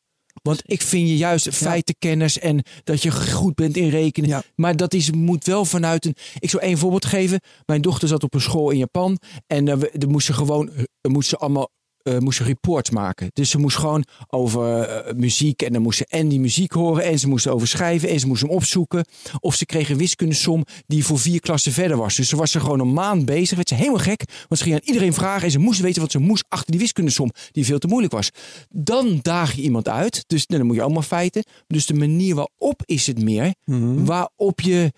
Want 0.45 0.61
ik 0.65 0.81
vind 0.81 1.07
je 1.07 1.17
juist 1.17 1.49
feitenkennis 1.55 2.39
en 2.39 2.63
dat 2.83 3.01
je 3.03 3.11
goed 3.11 3.55
bent 3.55 3.77
in 3.77 3.89
rekenen. 3.89 4.29
Ja. 4.29 4.43
Maar 4.55 4.75
dat 4.75 4.93
is, 4.93 5.11
moet 5.11 5.45
wel 5.45 5.65
vanuit 5.65 6.05
een. 6.05 6.15
Ik 6.39 6.49
zal 6.49 6.59
één 6.59 6.77
voorbeeld 6.77 7.05
geven. 7.05 7.39
Mijn 7.65 7.81
dochter 7.81 8.07
zat 8.07 8.23
op 8.23 8.33
een 8.33 8.41
school 8.41 8.69
in 8.69 8.77
Japan. 8.77 9.19
En 9.47 9.67
eh, 9.67 9.77
we- 9.77 9.89
er 9.89 10.09
moest 10.09 10.25
ze 10.25 10.33
gewoon. 10.33 10.69
er 11.01 11.11
moest 11.11 11.29
ze 11.29 11.37
allemaal. 11.37 11.69
Eh 12.05 12.17
moest 12.17 12.37
ze 12.37 12.43
reports 12.43 12.89
maken. 12.89 13.29
Dus 13.33 13.49
ze 13.49 13.57
moest 13.57 13.77
gewoon 13.77 14.03
over 14.27 14.81
eh, 14.81 15.13
muziek. 15.13 15.61
En 15.61 15.73
dan 15.73 15.81
moest 15.81 15.97
ze 15.97 16.05
en 16.09 16.27
die 16.27 16.39
muziek 16.39 16.71
horen. 16.71 17.03
En 17.03 17.19
ze 17.19 17.27
moesten 17.27 17.53
over 17.53 17.67
schrijven. 17.67 18.09
En 18.09 18.19
ze 18.19 18.27
moest 18.27 18.41
hem 18.41 18.51
opzoeken. 18.51 19.05
Of 19.39 19.55
ze 19.55 19.65
kreeg 19.65 19.89
een 19.89 19.97
wiskundesom 19.97 20.65
die 20.87 21.05
voor 21.05 21.19
vier 21.19 21.39
klassen 21.39 21.71
verder 21.71 21.97
was. 21.97 22.15
Dus 22.15 22.29
ze 22.29 22.35
was 22.35 22.55
er 22.55 22.61
gewoon 22.61 22.79
een 22.79 22.93
maand 22.93 23.25
bezig. 23.25 23.55
Werd 23.55 23.67
ze 23.67 23.75
helemaal 23.75 23.99
gek. 23.99 24.23
Want 24.47 24.59
ze 24.59 24.63
ging 24.63 24.75
aan 24.75 24.87
iedereen 24.87 25.13
vragen. 25.13 25.43
En 25.43 25.51
ze 25.51 25.59
moest 25.59 25.79
weten 25.79 26.01
wat 26.01 26.11
ze 26.11 26.19
moest 26.19 26.45
achter 26.49 26.71
die 26.71 26.79
wiskundesom. 26.79 27.31
Die 27.51 27.65
veel 27.65 27.79
te 27.79 27.87
moeilijk 27.87 28.13
was. 28.13 28.29
Dan 28.69 29.19
daag 29.21 29.53
je 29.53 29.61
iemand 29.61 29.87
uit. 29.87 30.23
Dus 30.27 30.45
dan 30.45 30.65
moet 30.65 30.75
je 30.75 30.81
allemaal 30.81 31.01
feiten. 31.01 31.43
Dus 31.67 31.85
de 31.85 31.93
manier 31.93 32.35
waarop 32.35 32.81
is 32.85 33.07
het 33.07 33.23
meer. 33.23 33.53
Mhm. 33.65 34.05
Waarop 34.05 34.61
je, 34.61 34.91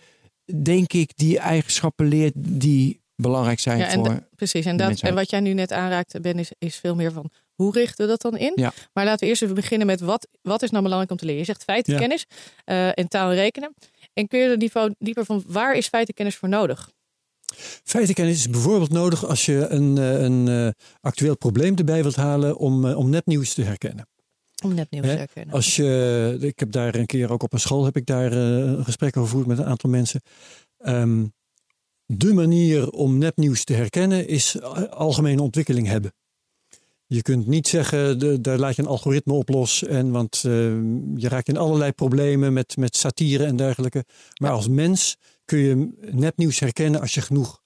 denk 0.64 0.94
ik, 0.94 1.12
die 1.16 1.40
eigenschappen 1.40 2.08
leert 2.08 2.34
die 2.36 3.00
belangrijk 3.22 3.60
zijn 3.60 3.78
Ja, 3.78 3.88
en 3.88 4.06
voor... 4.06 4.28
precies. 4.36 4.66
En, 4.66 4.78
dat, 4.78 5.00
en 5.00 5.16
wat 5.16 5.30
jij 5.30 5.40
nu 5.40 5.54
net 5.54 5.72
aanraakte, 5.72 6.20
Ben, 6.20 6.40
is, 6.40 6.52
is 6.58 6.76
veel 6.76 6.96
meer 6.96 7.12
van 7.12 7.30
hoe 7.54 7.72
richten 7.72 8.06
we 8.06 8.12
dat 8.12 8.22
dan 8.22 8.38
in? 8.38 8.52
Ja. 8.56 8.74
Maar 8.94 9.06
laten 9.06 9.20
we 9.20 9.26
eerst 9.26 9.42
even 9.42 9.56
beginnen 9.56 9.88
met 9.88 10.00
wat, 10.00 10.28
wat 10.42 10.62
is 10.64 10.70
nou 10.70 10.84
belangrijk 10.84 11.12
om 11.12 11.18
te 11.18 11.26
leren? 11.26 11.40
Je 11.40 11.46
zegt 11.46 11.64
feitenkennis 11.64 12.26
eh, 12.64 12.88
en 12.88 13.08
taal 13.08 13.30
en 13.30 13.36
rekenen. 13.36 13.74
En 14.14 14.28
kun 14.28 14.40
je 14.40 14.50
er 14.50 14.58
niveau 14.58 14.94
dieper 15.00 15.26
van 15.26 15.44
waar 15.48 15.76
is 15.76 15.88
feitenkennis 15.88 16.36
voor 16.36 16.50
nodig? 16.50 16.92
Feitenkennis 17.84 18.38
is 18.38 18.50
bijvoorbeeld 18.50 18.92
nodig 18.92 19.26
als 19.26 19.46
je 19.46 19.68
een, 19.68 19.98
eh, 19.98 20.22
een 20.22 20.48
eh, 20.48 20.70
actueel 21.02 21.38
probleem 21.38 21.76
erbij 21.76 22.02
wilt 22.02 22.16
halen 22.16 22.58
om, 22.58 22.86
eh, 22.86 22.98
om 22.98 23.10
nepnieuws 23.10 23.54
te 23.54 23.64
herkennen. 23.64 24.08
Om 24.64 24.74
net 24.74 24.92
nieuws 24.92 25.06
Hè? 25.06 25.12
te 25.12 25.18
herkennen. 25.18 25.54
Als 25.54 25.76
je, 25.76 26.38
ik 26.40 26.60
heb 26.60 26.72
daar 26.72 26.96
een 26.96 27.06
keer 27.06 27.32
ook 27.32 27.44
op 27.44 27.54
een 27.54 27.60
school 27.60 27.86
heb 27.86 27.98
ik 27.98 28.06
daar 28.06 28.32
eh, 28.32 28.58
een 28.58 28.84
gesprek 28.84 29.18
over 29.18 29.30
gevoerd 29.30 29.48
met 29.48 29.58
een 29.58 29.66
aantal 29.66 29.90
mensen. 29.90 30.22
Ehm, 30.78 31.26
de 32.08 32.34
manier 32.34 32.90
om 32.90 33.18
nepnieuws 33.18 33.64
te 33.64 33.74
herkennen 33.74 34.28
is 34.28 34.62
algemene 34.90 35.42
ontwikkeling 35.42 35.88
hebben. 35.88 36.14
Je 37.10 37.22
kunt 37.22 37.48
niet 37.48 37.68
zeggen, 37.68 38.20
de, 38.20 38.42
daar 38.42 38.58
laat 38.58 38.76
je 38.76 38.82
een 38.82 38.88
algoritme 38.88 39.34
op 39.34 39.50
los. 39.50 39.84
En, 39.84 40.12
want 40.12 40.36
eh, 40.46 40.52
je 41.16 41.28
raakt 41.28 41.48
in 41.48 41.58
allerlei 41.58 41.92
problemen 41.92 42.54
met, 42.54 42.78
met 42.78 42.96
satire 42.96 43.46
en 43.46 43.56
dergelijke. 43.56 44.06
Maar 44.42 44.52
als 44.52 44.68
mens 44.68 45.16
kun 45.46 45.60
je 45.60 45.90
nepnieuws 46.12 46.60
herkennen 46.60 47.02
als 47.02 47.14
je 47.14 47.22
genoeg 47.22 47.62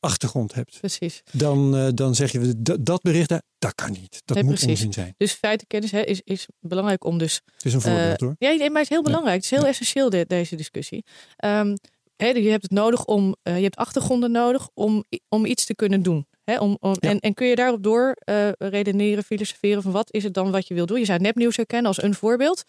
achtergrond 0.00 0.54
hebt. 0.54 0.78
Precies. 0.78 1.22
Dan, 1.32 1.76
eh, 1.76 1.88
dan 1.94 2.14
zeg 2.14 2.32
je, 2.32 2.54
dat, 2.80 3.02
bericht, 3.02 3.28
dat 3.58 3.74
kan 3.74 3.90
niet. 3.90 4.22
Dat 4.24 4.36
Nee, 4.36 4.44
moet 4.44 4.54
precies. 4.54 4.70
onzin 4.70 4.92
zijn. 4.92 5.14
Dus 5.16 5.32
feitenkennis 5.32 5.90
hè, 5.90 6.00
is, 6.02 6.20
is 6.24 6.46
belangrijk 6.60 7.04
om 7.04 7.18
dus 7.18 7.40
Het 7.54 7.64
is 7.64 7.74
een 7.74 7.80
voorbeeld 7.80 8.20
Eh, 8.20 8.26
hoor. 8.26 8.36
Ja, 8.38 8.48
nee, 8.48 8.58
maar 8.58 8.80
het 8.82 8.90
is 8.90 8.96
heel 8.96 9.02
belangrijk. 9.02 9.34
Het 9.36 9.44
is 9.44 9.58
heel 9.58 9.66
essentieel, 9.68 10.10
de- 10.10 10.24
deze 10.28 10.56
discussie. 10.56 11.04
Ehm, 11.36 11.76
hè, 12.16 12.26
je 12.26 12.50
hebt 12.50 12.62
het 12.62 12.70
nodig 12.70 13.04
om, 13.04 13.36
eh, 13.42 13.56
je 13.56 13.62
hebt 13.62 13.76
achtergronden 13.76 14.30
nodig 14.30 14.68
om, 14.74 15.04
om 15.28 15.44
iets 15.46 15.64
te 15.66 15.74
kunnen 15.74 16.02
doen. 16.02 16.26
Om, 16.58 16.76
om, 16.80 16.96
Ja. 17.00 17.10
en, 17.10 17.20
en 17.20 17.34
kun 17.34 17.46
je 17.46 17.54
daarop 17.54 17.82
door 17.82 18.12
eh, 18.14 18.48
redeneren, 18.58 19.24
filosoferen 19.24 19.82
van 19.82 19.92
wat 19.92 20.12
is 20.12 20.22
het 20.24 20.34
dan 20.34 20.50
wat 20.50 20.66
je 20.68 20.74
wil 20.74 20.86
doen? 20.86 20.98
Je 20.98 21.04
zou 21.04 21.20
nepnieuws 21.20 21.56
herkennen 21.56 21.86
als 21.86 22.02
een 22.02 22.14
voorbeeld. 22.14 22.64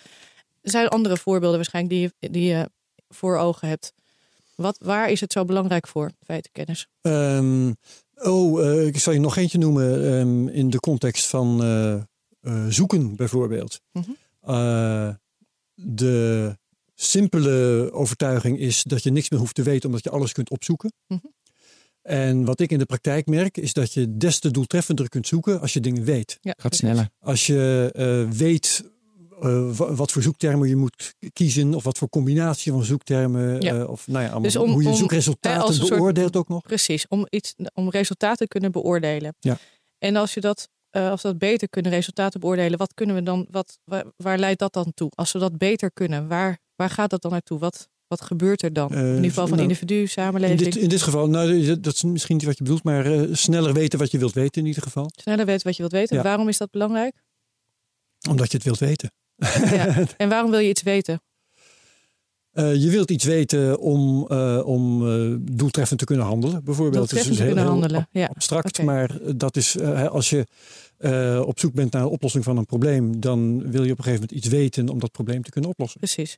Er 0.62 0.72
zijn 0.72 0.88
andere 0.88 1.18
voorbeelden 1.18 1.56
waarschijnlijk 1.56 1.96
die 1.96 2.12
je, 2.20 2.30
die 2.30 2.44
je 2.48 2.70
voor 3.10 3.38
ogen 3.38 3.68
hebt. 3.68 3.94
Wat, 4.56 4.78
waar 4.82 5.10
is 5.10 5.22
het 5.22 5.32
zo 5.32 5.46
belangrijk 5.46 5.88
voor, 5.88 6.12
feitenkennis? 6.26 6.88
Ehm, 7.02 7.72
oh, 8.16 8.66
eh, 8.66 8.86
ik 8.88 8.98
zal 8.98 9.14
je 9.14 9.20
nog 9.20 9.38
eentje 9.38 9.58
noemen 9.58 10.14
ehm, 10.14 10.48
in 10.48 10.70
de 10.70 10.80
context 10.80 11.28
van 11.28 11.62
zoeken 12.70 13.16
bijvoorbeeld. 13.16 13.82
Mhm. 13.92 14.12
De 15.74 16.58
simpele 17.02 17.90
overtuiging 17.94 18.60
is 18.60 18.84
dat 18.84 19.04
je 19.04 19.12
niks 19.12 19.30
meer 19.30 19.40
hoeft 19.40 19.56
te 19.56 19.64
weten 19.64 19.86
omdat 19.90 20.04
je 20.04 20.10
alles 20.10 20.32
kunt 20.32 20.50
opzoeken. 20.50 20.92
Mhm. 21.08 21.20
En 22.02 22.46
wat 22.46 22.60
ik 22.60 22.72
in 22.72 22.78
de 22.80 22.86
praktijk 22.86 23.26
merk 23.28 23.58
is 23.58 23.74
dat 23.74 23.94
je 23.94 24.18
des 24.18 24.40
te 24.40 24.52
doeltreffender 24.52 25.10
kunt 25.10 25.28
zoeken 25.28 25.62
als 25.62 25.74
je 25.74 25.80
dingen 25.80 26.04
weet. 26.04 26.38
Ja, 26.42 26.54
Gaat 26.58 26.76
sneller. 26.76 27.10
Als 27.20 27.48
je 27.48 27.90
eh, 27.94 28.38
weet 28.38 28.84
eh, 29.42 29.72
wa- 29.78 29.94
wat 29.94 30.12
voor 30.12 30.22
zoektermen 30.22 30.70
je 30.70 30.76
moet 30.76 31.16
kiezen 31.34 31.74
of 31.74 31.84
wat 31.84 31.98
voor 31.98 32.10
combinatie 32.10 32.72
van 32.72 32.84
zoektermen 32.84 33.62
Ja. 33.62 33.76
eh, 33.80 33.90
of 33.90 34.08
nou 34.08 34.20
ja, 34.20 34.24
allemaal, 34.26 34.42
Dus 34.42 34.56
om- 34.56 34.72
hoe 34.72 34.84
je 34.84 34.90
om, 34.90 34.96
zoekresultaten 34.96 35.82
eh, 35.82 35.88
beoordeelt 35.90 36.36
ook 36.36 36.48
nog. 36.48 36.62
Precies, 36.62 37.08
om, 37.08 37.26
iets, 37.30 37.56
om 37.74 37.90
resultaten 37.90 38.38
te 38.38 38.48
kunnen 38.48 38.72
beoordelen. 38.72 39.36
Ja. 39.40 39.58
En 39.98 40.16
als 40.16 40.34
je 40.34 40.42
dat, 40.42 40.70
eh, 40.90 41.10
als 41.10 41.22
we 41.22 41.28
dat 41.28 41.38
beter 41.38 41.70
kunnen, 41.70 41.92
resultaten 41.92 42.40
beoordelen, 42.40 42.78
wat 42.78 42.94
kunnen 42.94 43.16
we 43.16 43.24
dan, 43.24 43.48
wat, 43.52 43.80
waar, 43.84 44.06
waar 44.18 44.38
leidt 44.38 44.60
dat 44.60 44.74
dan 44.74 44.92
toe? 44.94 45.12
Als 45.16 45.32
we 45.32 45.40
dat 45.40 45.58
beter 45.58 45.92
kunnen, 45.92 46.28
waar, 46.28 46.58
waar 46.78 46.90
gaat 46.90 47.10
dat 47.10 47.22
dan 47.22 47.32
naartoe? 47.32 47.60
Wat, 47.60 47.90
wat 48.08 48.22
gebeurt 48.22 48.62
er 48.64 48.74
dan? 48.74 48.90
Eh, 48.94 49.14
Op 49.16 49.20
niveau 49.20 49.48
van 49.48 49.58
nou, 49.58 49.62
individu, 49.70 49.96
In 50.00 50.10
samenleving. 50.10 50.60
dit, 50.60 50.76
in 50.76 50.90
dit 50.90 51.02
geval, 51.02 51.30
nou, 51.30 51.80
dat 51.80 51.94
is 51.94 52.04
misschien 52.04 52.36
niet 52.38 52.46
wat 52.46 52.58
je 52.58 52.64
bedoelt, 52.64 52.84
maar 52.84 53.06
eh, 53.06 53.22
sneller 53.32 53.74
weten 53.74 54.00
wat 54.00 54.12
je 54.12 54.18
wilt 54.18 54.34
weten 54.34 54.62
in 54.62 54.68
ieder 54.68 54.84
geval. 54.84 55.10
Sneller 55.16 55.46
weten 55.46 55.66
wat 55.68 55.76
je 55.76 55.82
wilt 55.82 55.94
weten. 55.94 56.16
Ja. 56.16 56.24
Waarom 56.24 56.48
is 56.48 56.58
dat 56.58 56.72
belangrijk? 56.72 57.16
Omdat 58.30 58.52
je 58.52 58.58
het 58.58 58.66
wilt 58.66 58.80
weten. 58.80 59.12
Ja. 59.72 60.04
En 60.18 60.30
waarom 60.30 60.52
wil 60.52 60.60
je 60.60 60.70
iets 60.70 60.82
weten? 60.84 61.22
Eh, 62.52 62.76
je 62.76 62.90
wilt 62.90 63.12
iets 63.12 63.24
weten 63.24 63.80
om, 63.80 64.26
eh, 64.30 64.62
om 64.66 65.08
eh, 65.10 65.36
doeltreffend 65.52 66.00
te 66.00 66.06
kunnen 66.06 66.26
handelen, 66.26 66.64
bijvoorbeeld. 66.64 67.10
Doeltreffend 67.10 67.38
Dat 67.38 67.46
is 67.48 67.54
te 67.54 67.54
dus 67.54 67.54
kunnen 67.54 67.64
heel- 67.64 67.98
handelen. 68.02 68.08
Ja. 68.22 68.26
abstract, 68.36 68.82
maar 68.84 69.18
dat 69.38 69.56
is 69.56 69.76
eh, 69.76 70.08
als 70.08 70.30
je 70.30 70.46
eh, 70.98 71.42
op 71.46 71.60
zoek 71.60 71.74
bent 71.74 71.92
naar 71.92 72.02
een 72.02 72.08
oplossing 72.08 72.44
van 72.44 72.58
een 72.58 72.66
probleem, 72.66 73.20
dan 73.20 73.72
wil 73.72 73.84
je 73.84 73.92
op 73.92 73.98
een 73.98 74.04
gegeven 74.04 74.26
moment 74.30 74.32
iets 74.32 74.48
weten 74.48 74.90
om 74.90 75.00
dat 75.00 75.12
probleem 75.12 75.44
te 75.44 75.50
kunnen 75.50 75.70
oplossen. 75.70 76.00
Precies. 76.00 76.38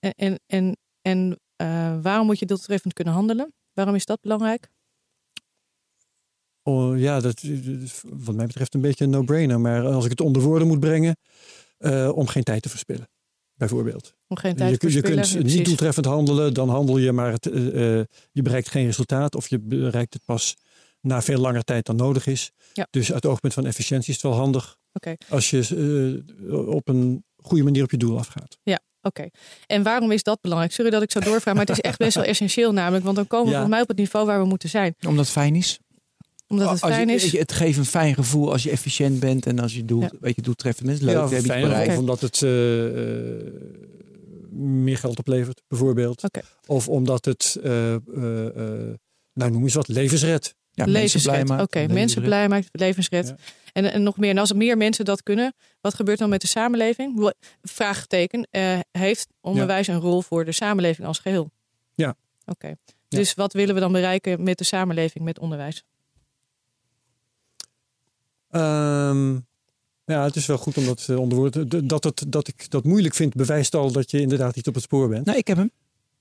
En, 0.00 0.38
en, 0.46 0.76
en, 1.02 1.38
eh, 1.56 1.96
waarom 2.02 2.26
moet 2.26 2.38
je 2.38 2.46
doeltreffend 2.46 2.92
kunnen 2.92 3.14
handelen? 3.14 3.52
Waarom 3.72 3.94
is 3.94 4.04
dat 4.06 4.20
belangrijk? 4.20 4.70
Oh, 6.62 6.98
ja, 6.98 7.20
dat 7.20 7.42
is 7.42 8.02
wat 8.06 8.34
mij 8.34 8.46
betreft 8.46 8.74
een 8.74 8.80
beetje 8.80 9.04
een 9.04 9.10
no-brainer. 9.10 9.60
Maar 9.60 9.84
als 9.86 10.04
ik 10.04 10.10
het 10.10 10.20
onder 10.20 10.42
woorden 10.42 10.68
moet 10.68 10.80
brengen, 10.80 11.16
eh, 11.78 12.10
om 12.14 12.26
geen 12.26 12.42
tijd 12.42 12.62
te 12.62 12.68
verspillen, 12.68 13.08
bijvoorbeeld. 13.54 14.14
Om 14.26 14.36
geen 14.36 14.56
tijd 14.56 14.70
Je, 14.70 14.76
te 14.76 14.86
kun- 14.86 14.94
je 14.94 15.00
verspillen? 15.00 15.42
kunt 15.44 15.56
niet 15.56 15.64
doeltreffend 15.66 16.06
handelen, 16.06 16.54
dan 16.54 16.68
handel 16.68 16.98
je, 16.98 17.12
maar 17.12 17.32
het, 17.32 17.46
eh, 17.50 17.98
eh, 18.00 18.04
je 18.32 18.42
bereikt 18.42 18.68
geen 18.68 18.84
resultaat 18.86 19.34
of 19.34 19.48
je 19.48 19.58
bereikt 19.58 20.12
het 20.14 20.24
pas 20.24 20.56
na 21.00 21.22
veel 21.22 21.38
langer 21.38 21.62
tijd 21.64 21.86
dan 21.86 21.96
nodig 21.96 22.26
is. 22.26 22.50
Ja. 22.72 22.86
Dus 22.90 23.12
uit 23.12 23.22
het 23.22 23.32
oogpunt 23.32 23.54
van 23.54 23.66
efficiëntie 23.66 24.08
is 24.08 24.22
het 24.22 24.30
wel 24.30 24.40
handig 24.40 24.78
Oké. 24.92 25.14
als 25.28 25.50
je 25.50 26.22
eh, 26.50 26.68
op 26.68 26.88
een 26.88 27.24
goede 27.42 27.64
manier 27.64 27.82
op 27.82 27.90
je 27.90 27.96
doel 27.96 28.18
afgaat. 28.18 28.58
Oké. 29.04 29.28
En 29.66 29.82
waarom 29.82 30.10
is 30.12 30.22
dat 30.22 30.40
belangrijk? 30.40 30.72
Sorry 30.72 30.90
dat 30.90 31.02
ik 31.02 31.10
zo 31.10 31.20
doorvraag, 31.20 31.54
maar 31.54 31.66
het 31.66 31.76
is 31.76 31.80
echt 31.80 31.98
best 31.98 32.14
wel 32.14 32.24
essentieel 32.24 32.72
namelijk. 32.72 33.04
Want 33.04 33.16
dan 33.16 33.26
komen 33.26 33.46
we 33.46 33.50
Ja. 33.52 33.56
volgens 33.58 33.74
mij 33.74 33.82
op 33.82 33.88
het 33.88 33.96
niveau 33.98 34.26
waar 34.26 34.40
we 34.40 34.46
moeten 34.46 34.68
zijn. 34.68 34.94
Omdat 35.06 35.24
het 35.24 35.34
fijn 35.34 35.54
is. 35.56 35.78
Omdat 36.48 36.70
het 36.70 36.82
Als 36.82 36.90
je- 36.90 36.96
fijn 36.96 37.10
is. 37.10 37.30
je, 37.30 37.38
het 37.38 37.52
geeft 37.52 37.78
een 37.78 37.84
fijn 37.84 38.14
gevoel 38.14 38.52
als 38.52 38.62
je 38.62 38.70
efficiënt 38.70 39.20
bent 39.20 39.46
en 39.46 39.58
als 39.58 39.74
je 39.74 39.84
doel, 39.84 40.00
Ja. 40.00 40.10
weet 40.20 40.36
je, 40.36 40.42
doeltreffend 40.42 40.86
bent. 40.88 41.00
Leuk, 41.02 41.14
ja, 41.14 41.28
fijn, 41.28 41.62
bereikt. 41.62 41.92
of 41.92 41.98
omdat 41.98 42.20
het 42.20 42.42
eh, 42.42 43.36
eh, 43.36 43.52
meer 44.58 44.96
geld 44.98 45.18
oplevert, 45.18 45.62
bijvoorbeeld. 45.68 46.24
Oké. 46.24 46.40
Of 46.66 46.88
omdat 46.88 47.24
het, 47.24 47.58
eh, 47.62 47.94
eh, 47.94 47.98
eh, 48.46 48.94
nou 49.32 49.50
noem 49.50 49.62
eens 49.62 49.74
wat, 49.74 49.88
levens 49.88 50.22
redt. 50.22 50.54
Ja, 50.74 50.86
mensen 50.86 51.22
blij 51.22 51.44
maakt. 51.44 51.62
Oké, 51.62 51.78
Levensred. 51.78 51.98
mensen 52.04 52.22
blij 52.22 52.48
maakt, 52.48 52.68
levensred. 52.72 53.28
Ja. 53.28 53.36
En, 53.72 53.92
en 53.92 54.02
nog 54.02 54.16
meer. 54.18 54.30
En 54.30 54.38
als 54.38 54.50
er 54.50 54.56
meer 54.56 54.76
mensen 54.76 55.04
dat 55.04 55.22
kunnen, 55.22 55.54
wat 55.80 55.94
gebeurt 55.94 56.18
dan 56.18 56.28
met 56.28 56.40
de 56.40 56.46
samenleving? 56.46 57.32
Vraagteken. 57.62 58.48
eh, 58.50 58.78
heeft 58.90 59.28
onderwijs 59.40 59.86
een 59.86 60.00
rol 60.00 60.22
voor 60.22 60.44
de 60.44 60.52
samenleving 60.52 61.06
als 61.06 61.18
geheel? 61.18 61.50
Ja. 61.94 62.14
Oké. 62.46 62.74
Dus 63.08 63.34
wat 63.34 63.52
willen 63.52 63.74
we 63.74 63.80
dan 63.80 63.92
bereiken 63.92 64.42
met 64.42 64.58
de 64.58 64.64
samenleving, 64.64 65.24
met 65.24 65.38
onderwijs? 65.38 65.84
Ehm, 68.50 69.32
ja, 70.04 70.24
het 70.24 70.36
is 70.36 70.46
wel 70.46 70.58
goed 70.58 70.76
om 70.76 70.84
dat 70.84 71.06
eh, 71.08 71.18
onder 71.18 71.38
woorden- 71.38 71.68
d- 71.68 71.88
Dat, 71.88 72.04
het, 72.04 72.24
dat 72.28 72.48
ik 72.48 72.70
dat 72.70 72.84
moeilijk 72.84 73.14
vind, 73.14 73.34
bewijst 73.34 73.74
al 73.74 73.92
dat 73.92 74.10
je 74.10 74.20
inderdaad 74.20 74.54
niet 74.56 74.66
op 74.66 74.74
het 74.74 74.82
spoor 74.82 75.08
bent. 75.08 75.26
Nou, 75.26 75.38
ik 75.38 75.46
heb 75.46 75.56
hem. 75.56 75.70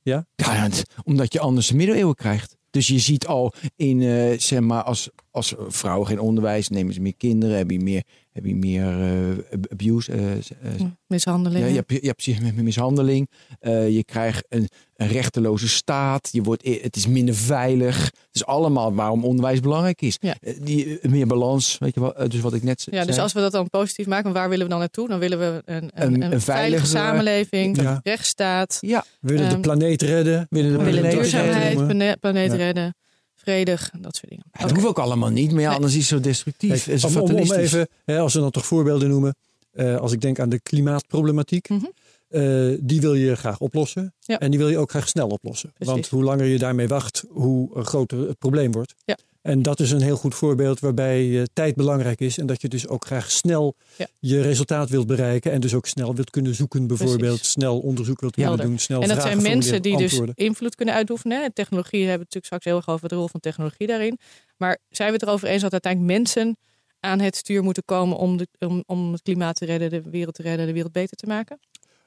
Ja? 0.01 0.25
Ja, 0.35 0.69
omdat 1.03 1.33
je 1.33 1.39
anders 1.39 1.67
de 1.67 1.75
middeleeuwen 1.75 2.15
krijgt. 2.15 2.57
Dus 2.71 2.87
je 2.87 2.99
ziet 2.99 3.27
al 3.27 3.53
in, 3.75 4.01
eh, 4.01 4.39
zeg 4.39 4.59
maar, 4.59 4.83
als, 4.83 5.09
als 5.31 5.55
vrouwen 5.67 6.07
geen 6.07 6.19
onderwijs, 6.19 6.69
nemen 6.69 6.93
ze 6.93 7.01
meer 7.01 7.15
kinderen, 7.15 7.57
heb 7.57 7.71
je 7.71 7.79
meer, 7.79 8.03
heb 8.31 8.45
je 8.45 8.55
meer 8.55 8.83
eh, 9.01 9.53
ab- 9.53 9.71
abuse. 9.71 10.11
eh, 10.11 10.31
eh, 10.35 10.81
Mishandeling. 11.07 11.63
ja, 11.65 11.69
je, 11.69 11.75
hebt, 11.75 12.23
je 12.23 12.33
hebt 12.33 12.61
mishandeling. 12.61 13.29
Eh, 13.59 13.89
je 13.89 14.03
krijgt 14.03 14.45
een, 14.49 14.67
een 14.95 15.07
rechteloze 15.07 15.67
staat. 15.69 16.29
Je 16.31 16.41
wordt, 16.41 16.65
het 16.81 16.95
is 16.95 17.07
minder 17.07 17.35
veilig. 17.35 18.03
Het 18.05 18.15
is 18.31 18.45
allemaal 18.45 18.93
waarom 18.93 19.25
onderwijs 19.25 19.59
belangrijk 19.59 20.01
is. 20.01 20.17
Ja. 20.19 20.35
Die, 20.61 20.99
meer 21.01 21.27
balans, 21.27 21.77
weet 21.79 21.93
je 21.93 21.99
wel. 21.99 22.13
dus 22.29 22.39
wat 22.39 22.53
ik 22.53 22.63
net 22.63 22.87
Ja, 22.91 22.97
dus 22.99 23.07
zei. 23.09 23.19
als 23.21 23.33
we 23.33 23.39
dat 23.39 23.51
dan 23.51 23.69
positief 23.69 24.07
maken, 24.07 24.33
waar 24.33 24.49
willen 24.49 24.63
we 24.65 24.71
dan 24.71 24.79
naartoe? 24.79 25.07
Dan 25.07 25.19
willen 25.19 25.39
we 25.39 25.61
een, 25.65 25.75
een, 25.75 25.91
Een- 26.13 26.13
een, 26.13 26.31
een 26.31 26.41
veilige 26.41 26.41
veiligere- 26.41 26.97
Ja. 26.99 27.05
samenleving, 27.09 27.99
rechtsstaat, 28.03 28.77
Ja, 28.81 29.03
We 29.19 29.27
willen 29.27 29.45
de 29.47 29.51
Ehm, 29.51 29.61
planeet 29.61 30.01
redden. 30.01 30.45
willen 30.49 30.71
de 30.71 30.77
we 30.77 30.83
willen 30.83 30.99
planeet 30.99 31.19
duurzaamheid, 31.19 31.63
redden. 31.63 31.87
plane- 31.87 32.17
planeet 32.19 32.51
Ja. 32.51 32.57
redden, 32.57 32.95
vredig, 33.43 33.91
dat 33.99 34.15
soort 34.15 34.29
dingen. 34.29 34.45
Ja, 34.53 34.61
dat 34.61 34.71
hoeft 34.71 34.85
ook 34.85 34.99
allemaal 34.99 35.29
niet, 35.29 35.51
maar 35.51 35.61
ja, 35.61 35.73
anders 35.73 35.93
is 35.93 35.99
het 35.99 36.07
zo 36.07 36.19
destructief. 36.19 36.83
Kijk, 36.85 37.03
om, 37.03 37.17
om, 37.17 37.51
even, 37.51 37.87
hè, 38.05 38.19
als 38.19 38.33
we 38.33 38.39
dan 38.39 38.51
toch 38.51 38.65
voorbeelden 38.65 39.09
noemen. 39.09 39.35
eh, 39.71 39.97
als 39.97 40.11
ik 40.11 40.21
denk 40.21 40.39
aan 40.39 40.49
de 40.49 40.59
klimaatproblematiek. 40.59 41.69
Mhm. 41.69 41.85
eh, 42.29 42.77
die 42.79 43.01
wil 43.01 43.13
je 43.13 43.35
graag 43.35 43.59
oplossen. 43.59 44.13
Ja. 44.19 44.39
En 44.39 44.49
die 44.51 44.59
wil 44.59 44.69
je 44.69 44.77
ook 44.77 44.89
graag 44.89 45.07
snel 45.07 45.27
oplossen. 45.27 45.71
Precies. 45.73 45.93
Want 45.93 46.07
hoe 46.07 46.23
langer 46.23 46.45
je 46.45 46.57
daarmee 46.59 46.87
wacht, 46.87 47.23
hoe 47.29 47.83
groter 47.83 48.27
het 48.27 48.37
probleem 48.37 48.71
wordt. 48.71 48.93
Ja. 49.05 49.17
En 49.41 49.61
dat 49.61 49.79
is 49.79 49.91
een 49.91 50.01
heel 50.01 50.15
goed 50.15 50.35
voorbeeld 50.35 50.79
waarbij 50.79 51.39
eh, 51.39 51.43
tijd 51.53 51.75
belangrijk 51.75 52.19
is. 52.19 52.37
En 52.37 52.45
dat 52.45 52.61
je 52.61 52.67
dus 52.67 52.87
ook 52.87 53.05
graag 53.05 53.31
snel 53.31 53.75
Ja. 53.97 54.07
je 54.19 54.41
resultaat 54.41 54.89
wilt 54.89 55.07
bereiken. 55.07 55.51
En 55.51 55.61
dus 55.61 55.73
ook 55.73 55.87
snel 55.87 56.15
wilt 56.15 56.29
kunnen 56.29 56.55
zoeken 56.55 56.87
bijvoorbeeld. 56.87 57.35
Precies. 57.35 57.51
Snel 57.51 57.79
onderzoek 57.79 58.19
wilt 58.19 58.35
Helder. 58.35 58.53
kunnen 58.53 58.69
doen. 58.71 58.79
Snel 58.79 59.01
En 59.01 59.07
dat 59.07 59.21
zijn 59.21 59.41
mensen 59.41 59.81
die 59.81 59.97
dus 59.97 60.21
invloed 60.33 60.75
kunnen 60.75 60.95
uitoefenen. 60.95 61.43
En 61.43 61.53
technologie 61.53 61.99
hebben 61.99 62.17
we 62.17 62.23
natuurlijk 62.23 62.45
straks 62.45 62.65
heel 62.65 62.75
erg 62.75 62.89
over 62.89 63.09
de 63.09 63.15
rol 63.15 63.27
van 63.27 63.39
technologie 63.39 63.87
daarin. 63.87 64.19
Maar 64.57 64.77
zijn 64.89 65.07
we 65.07 65.13
het 65.13 65.23
erover 65.23 65.47
eens 65.47 65.61
dat 65.61 65.71
uiteindelijk 65.71 66.13
mensen 66.13 66.57
aan 66.99 67.19
het 67.19 67.35
stuur 67.35 67.63
moeten 67.63 67.85
komen 67.85 68.17
om, 68.17 68.37
de, 68.37 68.47
om, 68.59 68.83
om 68.85 69.11
het 69.11 69.21
klimaat 69.21 69.55
te 69.55 69.65
redden, 69.65 69.89
de 69.89 70.01
wereld 70.09 70.35
te 70.35 70.41
redden, 70.41 70.65
de 70.65 70.73
wereld 70.73 70.91
beter 70.91 71.17
te 71.17 71.27
maken? 71.27 71.59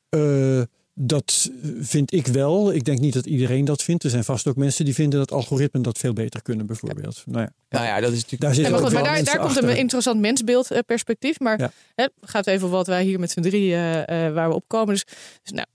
Eh, 0.09 0.63
dat 0.95 1.51
vind 1.81 2.13
ik 2.13 2.27
wel. 2.27 2.73
Ik 2.73 2.85
denk 2.85 2.99
niet 2.99 3.15
dat 3.15 3.27
iedereen 3.27 3.65
dat 3.65 3.83
vindt. 3.83 4.05
Er 4.05 4.11
zijn 4.11 4.25
vast 4.25 4.47
ook 4.47 4.57
mensen 4.57 4.85
die 4.85 4.95
vinden 4.95 5.19
dat 5.19 5.33
algoritmen 5.33 5.83
dat 5.83 5.99
veel 5.99 6.13
beter 6.13 6.43
kunnen, 6.43 6.67
bijvoorbeeld. 6.67 7.23
Nou 7.27 7.41
ja, 7.41 7.53
Nou 7.69 7.85
ja, 7.85 8.01
dat 8.01 8.13
is 8.13 8.23
natuurlijk... 8.23 8.41
daar 8.41 8.51
Ja, 8.51 8.57
zitten 8.57 8.73
maar 8.73 9.15
goed, 9.15 9.25
daar, 9.27 9.39
komt 9.39 9.63
een 9.63 9.77
interessant 9.77 10.21
mensbeeldperspectief. 10.21 11.41
Maar 11.41 11.61
Ja. 11.61 11.73
hè, 11.95 12.07
gaat 12.21 12.47
even 12.47 12.71
wat 12.71 12.87
wij 12.87 13.05
hier 13.05 13.21
met 13.21 13.31
z'n 13.31 13.41
drie 13.41 13.73
eh, 13.73 14.27
eh, 14.27 14.35
waar 14.35 14.49
we 14.49 14.55
op 14.55 14.65
komen. 14.67 14.95
Dus, 14.95 15.05
dus 15.43 15.53
nou, 15.53 15.67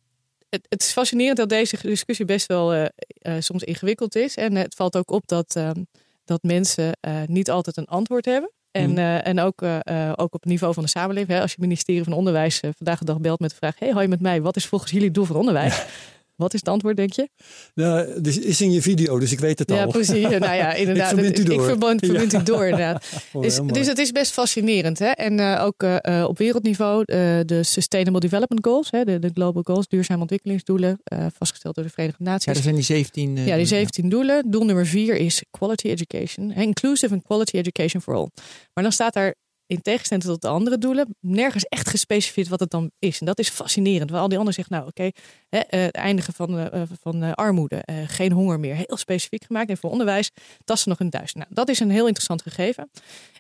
het, 0.50 0.66
het 0.70 0.82
is 0.82 0.92
fascinerend 0.92 1.38
dat 1.38 1.50
deze 1.50 1.78
discussie 1.82 2.26
best 2.26 2.48
wel 2.48 2.74
eh, 2.74 2.86
eh, 3.10 3.42
soms 3.42 3.64
ingewikkeld 3.64 4.16
is. 4.16 4.36
En 4.36 4.58
eh, 4.58 4.64
het 4.64 4.76
valt 4.76 4.98
ook 4.98 5.12
op 5.12 5.28
dat, 5.28 5.56
ehm, 5.56 5.84
dat 6.26 6.44
mensen 6.44 6.98
eh, 7.00 7.22
niet 7.26 7.50
altijd 7.50 7.78
een 7.78 7.86
antwoord 7.86 8.26
hebben. 8.26 8.52
En, 8.72 8.90
Mhm. 8.90 8.98
eh, 9.00 9.28
en 9.28 9.40
ook, 9.40 9.62
eh, 9.62 9.80
eh, 9.84 10.12
ook 10.16 10.34
op 10.34 10.42
het 10.42 10.46
niveau 10.52 10.74
van 10.74 10.84
de 10.84 10.90
samenleving. 10.90 11.32
Hè, 11.32 11.42
als 11.42 11.52
je 11.52 11.58
ministerie 11.62 12.04
van 12.04 12.14
Onderwijs 12.14 12.60
vandaag 12.60 13.00
de 13.00 13.06
dag 13.06 13.20
belt 13.20 13.40
met 13.40 13.50
de 13.50 13.56
vraag: 13.56 13.80
Hey, 13.80 13.92
hoi 13.92 14.08
met 14.08 14.22
mij, 14.22 14.42
wat 14.42 14.56
is 14.56 14.66
volgens 14.66 14.92
jullie 14.92 15.06
het 15.06 15.16
doel 15.16 15.26
van 15.26 15.36
onderwijs? 15.36 15.86
Wat 16.40 16.54
is 16.54 16.60
het 16.60 16.70
antwoord, 16.70 16.96
denk 16.98 17.14
je? 17.14 17.30
Nou, 17.74 18.22
dit 18.22 18.44
is 18.46 18.62
in 18.62 18.72
je 18.72 18.82
video, 18.82 19.20
dus 19.20 19.32
ik 19.32 19.40
weet 19.40 19.60
het 19.60 19.70
Ja, 19.72 19.84
al. 19.84 19.92
precies. 19.92 20.22
Nou 20.28 20.40
ja, 20.56 20.74
inderdaad. 20.84 21.08
verbind 21.08 21.38
u 21.40 21.42
ik 21.42 21.48
door. 21.48 21.64
verbind, 21.64 22.06
verbind 22.06 22.34
u 22.34 22.44
door, 22.44 22.64
inderdaad. 22.64 23.06
Oh, 23.34 23.42
Dus, 23.42 23.60
dus 23.66 23.88
het 23.88 23.98
is 23.98 24.12
best 24.12 24.32
fascinerend. 24.32 25.00
Hè? 25.00 25.06
En 25.08 25.40
eh, 25.40 25.64
ook 25.66 25.84
eh, 25.84 25.96
eh, 26.22 26.28
op 26.28 26.38
wereldniveau 26.38 27.04
eh, 27.06 27.18
de 27.46 27.64
Sustainable 27.64 28.20
Development 28.20 28.66
Goals, 28.66 28.92
hè, 28.92 29.04
de, 29.04 29.20
de 29.20 29.30
Global 29.34 29.62
Goals, 29.64 29.88
duurzame 29.88 30.22
ontwikkelingsdoelen, 30.22 31.00
eh, 31.04 31.26
vastgesteld 31.38 31.76
door 31.76 31.84
de 31.84 31.90
Verenigde 31.90 32.24
Ja, 32.24 32.30
Naties. 32.32 32.56
er 32.56 32.62
zijn 32.64 32.76
die 32.76 32.84
17... 32.84 33.38
eh, 33.38 33.48
Ja, 33.48 33.56
die 33.56 33.66
17 33.66 34.10
doelen. 34.10 34.52
Doel 34.52 34.66
nummer 34.66 34.86
4 34.88 35.16
is 35.16 35.44
quality 35.52 35.88
education. 35.88 36.52
Inclusive 36.52 37.14
and 37.14 37.24
quality 37.24 37.58
education 37.58 38.02
for 38.02 38.16
all. 38.16 38.28
Maar 38.74 38.84
dan 38.84 38.92
staat 38.94 39.14
daar 39.14 39.36
in 39.70 39.82
tegenstelling 39.82 40.26
tot 40.26 40.42
de 40.42 40.48
andere 40.48 40.78
doelen 40.78 41.16
nergens 41.20 41.64
echt 41.66 41.90
gespecificeerd 41.90 42.48
wat 42.48 42.60
het 42.60 42.70
dan 42.72 42.92
is. 43.00 43.20
En 43.20 43.26
dat 43.26 43.40
is 43.40 43.50
fascinerend. 43.50 44.10
Waar 44.10 44.20
al 44.22 44.28
die 44.28 44.38
anderen 44.38 44.54
zeggen, 44.56 44.76
nou 44.76 44.88
oké, 44.88 45.10
hè, 45.50 45.60
eh, 45.60 45.82
het 45.82 45.96
eindigen 45.96 46.34
van, 46.34 46.60
eh, 46.60 46.82
van 47.02 47.24
eh, 47.24 47.32
armoede, 47.34 47.76
eh, 47.76 47.96
geen 48.08 48.32
honger 48.32 48.60
meer. 48.60 48.76
Heel 48.76 48.98
specifiek 48.98 49.44
gemaakt. 49.44 49.70
En 49.70 49.78
voor 49.78 49.90
onderwijs, 49.92 50.32
tassen 50.64 50.90
nog 50.90 51.00
een 51.00 51.10
duizend. 51.10 51.38
Nou, 51.38 51.50
dat 51.54 51.70
is 51.70 51.80
een 51.80 51.90
heel 51.90 52.04
interessant 52.06 52.42
gegeven. 52.42 52.90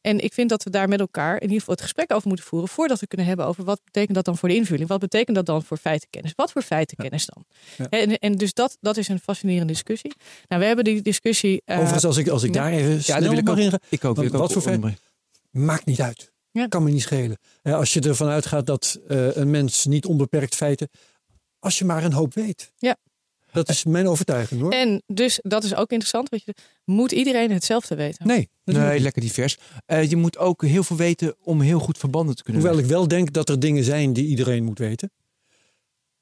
En 0.01 0.19
ik 0.19 0.33
vind 0.33 0.49
dat 0.49 0.63
we 0.63 0.69
daar 0.69 0.87
met 0.87 0.99
elkaar 0.99 1.35
in 1.35 1.41
ieder 1.41 1.59
geval 1.59 1.73
het 1.73 1.83
gesprek 1.83 2.13
over 2.13 2.27
moeten 2.27 2.45
voeren. 2.45 2.69
Voordat 2.69 2.99
we 2.99 3.07
kunnen 3.07 3.27
hebben 3.27 3.45
over 3.45 3.63
wat 3.63 3.81
betekent 3.83 4.15
dat 4.15 4.25
dan 4.25 4.37
voor 4.37 4.49
de 4.49 4.55
invulling. 4.55 4.87
Wat 4.89 4.99
betekent 4.99 5.35
dat 5.35 5.45
dan 5.45 5.63
voor 5.63 5.77
feitenkennis? 5.77 6.33
Wat 6.35 6.51
voor 6.51 6.61
feitenkennis 6.61 7.25
dan? 7.25 7.45
Ja. 7.77 7.89
En, 7.89 8.17
en 8.17 8.35
dus 8.35 8.53
dat, 8.53 8.77
dat 8.81 8.97
is 8.97 9.07
een 9.07 9.19
fascinerende 9.19 9.73
discussie. 9.73 10.13
Nou, 10.47 10.61
we 10.61 10.67
hebben 10.67 10.85
die 10.85 11.01
discussie. 11.01 11.61
Overigens, 11.65 12.05
als 12.05 12.17
ik, 12.17 12.27
als 12.27 12.43
ik 12.43 12.53
daar 12.53 12.71
even 12.71 12.91
Ja, 12.93 12.99
snel 12.99 13.19
wil 13.19 13.31
ik 13.37 13.43
mag 13.43 13.53
ook, 13.53 13.59
ingaan. 13.59 13.79
ik 13.89 14.05
ook. 14.05 14.15
Wat- 14.15 14.15
wil 14.15 14.25
ik 14.25 14.31
wat 14.31 14.41
ook 14.41 14.51
voor 14.51 14.61
feit- 14.61 14.75
onderbrengen. 14.75 15.07
Maakt 15.49 15.85
niet 15.85 16.01
uit. 16.01 16.31
Ja. 16.51 16.67
Kan 16.67 16.83
me 16.83 16.91
niet 16.91 17.01
schelen. 17.01 17.37
Eh, 17.61 17.73
Als 17.73 17.93
je 17.93 18.01
ervan 18.01 18.27
uitgaat 18.27 18.65
dat 18.65 18.99
eh, 19.07 19.35
een 19.35 19.49
mens 19.49 19.85
niet 19.85 20.05
onbeperkt 20.05 20.55
feiten... 20.55 20.89
Als 21.59 21.79
je 21.79 21.85
maar 21.85 22.03
een 22.03 22.13
hoop 22.13 22.33
weet. 22.33 22.71
Ja. 22.77 22.97
Dat 23.51 23.69
is 23.69 23.83
mijn 23.83 24.07
overtuiging 24.07 24.61
hoor. 24.61 24.71
En 24.71 25.01
dus 25.05 25.39
dat 25.41 25.63
is 25.63 25.75
ook 25.75 25.89
interessant. 25.89 26.29
Weet 26.29 26.43
je, 26.45 26.53
moet 26.85 27.11
iedereen 27.11 27.51
hetzelfde 27.51 27.95
weten? 27.95 28.27
Nee, 28.27 28.49
Nee, 28.63 28.99
lekker 28.99 29.21
divers. 29.21 29.57
Eh, 29.85 30.09
je 30.09 30.15
moet 30.15 30.37
ook 30.37 30.61
heel 30.65 30.83
veel 30.83 30.97
weten 30.97 31.35
om 31.43 31.61
heel 31.61 31.79
goed 31.79 31.97
verbanden 31.97 32.35
te 32.35 32.43
kunnen 32.43 32.61
Hoewel 32.61 32.79
ik 32.79 32.85
wel 32.85 33.07
denk 33.07 33.33
dat 33.33 33.49
er 33.49 33.59
dingen 33.59 33.83
zijn 33.83 34.13
die 34.13 34.27
iedereen 34.27 34.63
moet 34.63 34.79
weten. 34.79 35.11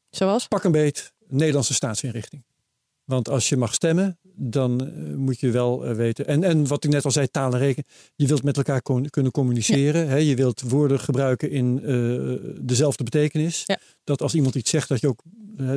Zoals? 0.10 0.48
Pak 0.48 0.64
een 0.64 0.72
beet 0.72 1.14
Nederlandse 1.28 1.74
staatsinrichting. 1.74 2.46
Want 3.04 3.30
als 3.30 3.50
je 3.50 3.58
mag 3.58 3.74
stemmen, 3.74 4.20
dan 4.40 4.82
eh, 4.88 5.16
moet 5.16 5.40
je 5.40 5.52
wel 5.52 5.86
eh, 5.86 5.96
weten. 5.96 6.28
En, 6.28 6.44
en 6.44 6.68
wat 6.68 6.84
ik 6.84 6.90
net 6.92 7.06
al 7.06 7.12
zei, 7.12 7.28
taal 7.32 7.54
en 7.54 7.60
rekenen. 7.60 7.86
Je 8.16 8.28
wilt 8.28 8.44
met 8.44 8.58
elkaar 8.58 8.82
kon- 8.82 9.10
kunnen 9.10 9.32
communiceren. 9.32 10.08
Hè? 10.08 10.16
Je 10.16 10.36
wilt 10.36 10.62
woorden 10.62 11.00
gebruiken 11.00 11.52
in 11.52 11.82
eh, 11.84 12.52
dezelfde 12.66 13.04
betekenis. 13.04 13.64
Ja. 13.66 13.78
Dat 14.04 14.22
als 14.22 14.34
iemand 14.36 14.56
iets 14.56 14.70
zegt, 14.70 14.90
dat 14.90 15.00
je 15.02 15.08
ook 15.08 15.22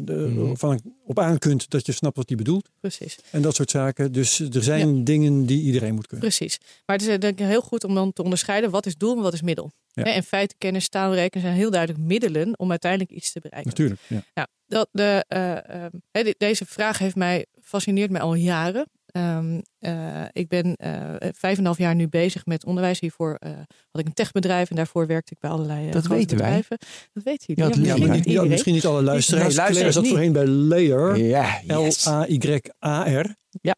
de- 0.04 0.30
Mhm. 0.34 0.54
van, 0.54 0.80
op 1.04 1.18
aan 1.18 1.38
kunt 1.38 1.70
dat 1.70 1.86
je 1.86 1.92
snapt 1.92 2.16
wat 2.16 2.28
hij 2.28 2.36
bedoelt. 2.36 2.68
Precies. 2.80 3.18
En 3.30 3.42
dat 3.42 3.54
soort 3.54 3.70
zaken. 3.70 4.12
Dus 4.12 4.40
er 4.40 4.62
zijn 4.62 5.04
dingen 5.04 5.46
die 5.46 5.62
iedereen 5.62 5.94
moet 5.94 6.06
kunnen. 6.06 6.26
Precies. 6.28 6.58
Maar 6.86 6.96
het 6.96 7.06
is 7.08 7.18
denk 7.18 7.40
ik 7.40 7.46
heel 7.46 7.60
goed 7.60 7.84
om 7.84 7.94
dan 7.94 8.12
te 8.12 8.22
onderscheiden 8.22 8.70
wat 8.70 8.86
is 8.86 8.96
doel 8.96 9.16
en 9.16 9.22
wat 9.22 9.32
is 9.32 9.42
middel. 9.42 9.70
Ja. 9.92 10.02
Hè, 10.02 10.10
En 10.10 10.22
feiten, 10.22 10.58
kennis, 10.58 10.88
taalrekenen 10.88 11.46
zijn 11.46 11.56
heel 11.58 11.70
duidelijk 11.70 12.04
middelen 12.04 12.58
om 12.58 12.70
uiteindelijk 12.70 13.10
iets 13.10 13.32
te 13.32 13.40
bereiken. 13.40 13.68
Natuurlijk. 13.70 14.00
Ja. 14.06 14.24
Nou, 14.34 14.48
dat 14.66 14.88
de, 14.92 15.24
eh, 15.28 15.68
ehm, 15.84 15.90
hè, 16.10 16.22
de- 16.22 16.34
deze 16.38 16.66
vraag 16.66 16.98
heeft 16.98 17.16
mij 17.16 17.46
fascineert 17.70 18.10
mij 18.10 18.20
al 18.20 18.34
jaren. 18.34 18.86
Ehm, 19.06 19.60
eh, 19.78 20.24
ik 20.32 20.48
ben 20.48 20.74
eh, 20.76 20.92
vijf 21.18 21.52
en 21.52 21.58
een 21.58 21.64
half 21.64 21.78
jaar 21.78 21.94
nu 21.94 22.08
bezig 22.08 22.46
met 22.46 22.64
onderwijs. 22.64 23.00
Hiervoor 23.00 23.34
eh, 23.34 23.50
had 23.90 24.00
ik 24.00 24.06
een 24.06 24.12
techbedrijf 24.12 24.70
en 24.70 24.76
daarvoor 24.76 25.06
werkte 25.06 25.32
ik 25.32 25.38
bij 25.40 25.50
allerlei 25.50 25.86
eh, 25.86 25.92
Dat 25.92 26.04
grote 26.04 26.18
weten 26.20 26.36
wij. 26.38 26.46
bedrijven. 26.46 26.78
Dat 27.12 27.22
weten 27.24 27.44
jullie. 27.54 27.62
Ja, 27.62 27.68
dat 27.68 27.78
misschien 27.78 27.98
maar 28.00 28.08
wij. 28.08 28.16
niet 28.16 28.34
ja, 28.34 28.44
misschien 28.44 28.74
niet 28.74 28.86
alle 28.86 29.02
luisteraars. 29.02 29.46
Nee, 29.46 29.56
luisteraars 29.56 29.94
zat 29.94 30.08
voorheen 30.08 30.32
bij 30.32 30.46
Layer. 30.46 31.16
Ja, 31.16 31.60
yes. 31.66 32.04
L-A-Y-A-R. 32.06 33.34
Ja. 33.62 33.74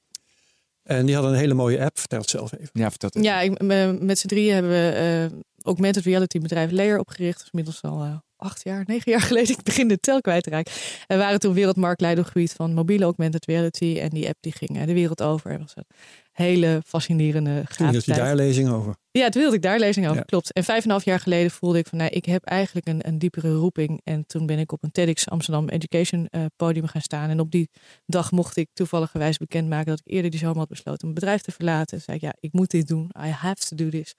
En 0.83 1.07
die 1.07 1.15
hadden 1.15 1.33
een 1.33 1.39
hele 1.39 1.55
mooie 1.55 1.85
app. 1.85 1.99
Vertel 1.99 2.19
het 2.21 2.31
zelf 2.31 2.53
even. 2.53 2.71
Ja, 2.73 2.91
vertel 2.91 3.11
het. 3.13 3.25
Ja, 3.25 3.41
ik, 3.41 3.61
me- 3.63 3.99
met 4.01 4.19
z'n 4.19 4.27
drieën 4.27 4.55
hebben 4.55 4.71
we 4.73 5.29
uh, 5.33 5.39
augmented 5.63 6.05
reality 6.05 6.39
bedrijf 6.39 6.71
Layer 6.71 6.99
opgericht. 6.99 7.37
Dat 7.37 7.43
is 7.47 7.51
inmiddels 7.53 7.83
al 7.83 8.03
eh, 8.03 8.15
acht 8.43 8.65
jaar, 8.65 8.85
negen 8.87 9.13
jaar 9.13 9.21
geleden. 9.21 9.51
Ik 9.59 9.63
begin 9.63 9.89
de 9.89 9.99
tel 10.01 10.21
kwijt 10.21 10.43
te 10.43 10.51
raken. 10.51 10.73
En 11.07 11.19
waren 11.19 11.41
toen 11.41 11.55
wereldmarktleider 11.55 12.19
op 12.21 12.25
het 12.25 12.39
gebied 12.39 12.53
van 12.53 12.75
mobiele 12.75 13.05
augmented 13.05 13.47
reality. 13.47 13.99
En 14.01 14.09
die 14.09 14.29
app 14.29 14.37
die 14.41 14.53
ging 14.53 14.79
eh, 14.79 14.87
de 14.87 14.95
wereld 14.95 15.23
over. 15.23 15.51
Het 15.51 15.61
was 15.61 15.77
een 15.77 15.85
hele 16.33 16.83
fascinerende 16.87 17.65
Toen 17.77 17.89
hield 17.89 18.05
je 18.05 18.15
daar 18.15 18.35
lezing 18.35 18.71
over. 18.71 18.95
Ja, 19.11 19.29
toen 19.29 19.41
wilde 19.41 19.57
ik 19.57 19.63
daar 19.63 19.79
lezing 19.79 20.07
over, 20.07 20.19
Ja. 20.19 20.23
klopt. 20.25 20.53
En 20.53 20.65
vijf 20.65 20.79
en 20.79 20.85
een 20.85 20.91
half 20.91 21.05
jaar 21.05 21.21
geleden 21.21 21.51
voelde 21.51 21.79
ik 21.79 21.87
van, 21.87 21.99
nou, 21.99 22.11
ik 22.11 22.25
heb 22.25 22.45
eigenlijk 22.45 22.87
een, 22.87 23.09
een 23.09 23.19
diepere 23.19 23.53
roeping. 23.55 24.01
En 24.05 24.27
toen 24.27 24.47
ben 24.47 24.59
ik 24.59 24.73
op 24.73 24.83
een 24.83 24.91
TEDx 24.93 25.29
Amsterdam 25.29 25.69
Education 25.69 26.27
eh, 26.31 26.45
podium 26.57 26.87
gaan 26.87 27.01
staan. 27.01 27.31
En 27.31 27.41
op 27.41 27.51
die 27.51 27.71
dag 28.07 28.31
mocht 28.31 28.57
ik 28.57 28.69
toevalligerwijs 28.73 29.37
bekendmaken 29.37 29.87
dat 29.87 30.01
ik 30.05 30.13
eerder 30.13 30.31
die 30.31 30.41
zomer 30.41 30.59
had 30.59 30.69
besloten 30.69 31.01
mijn 31.01 31.15
bedrijf 31.15 31.41
te 31.43 31.51
verlaten. 31.53 31.87
Toen 31.87 32.01
zei 32.01 32.17
ik, 32.17 32.23
ja, 32.23 32.35
ik 32.41 32.53
moet 32.53 32.71
dit 32.71 32.87
doen. 32.89 33.11
I 33.27 33.29
have 33.29 33.67
to 33.69 33.77
do 33.77 33.89
this. 33.89 34.15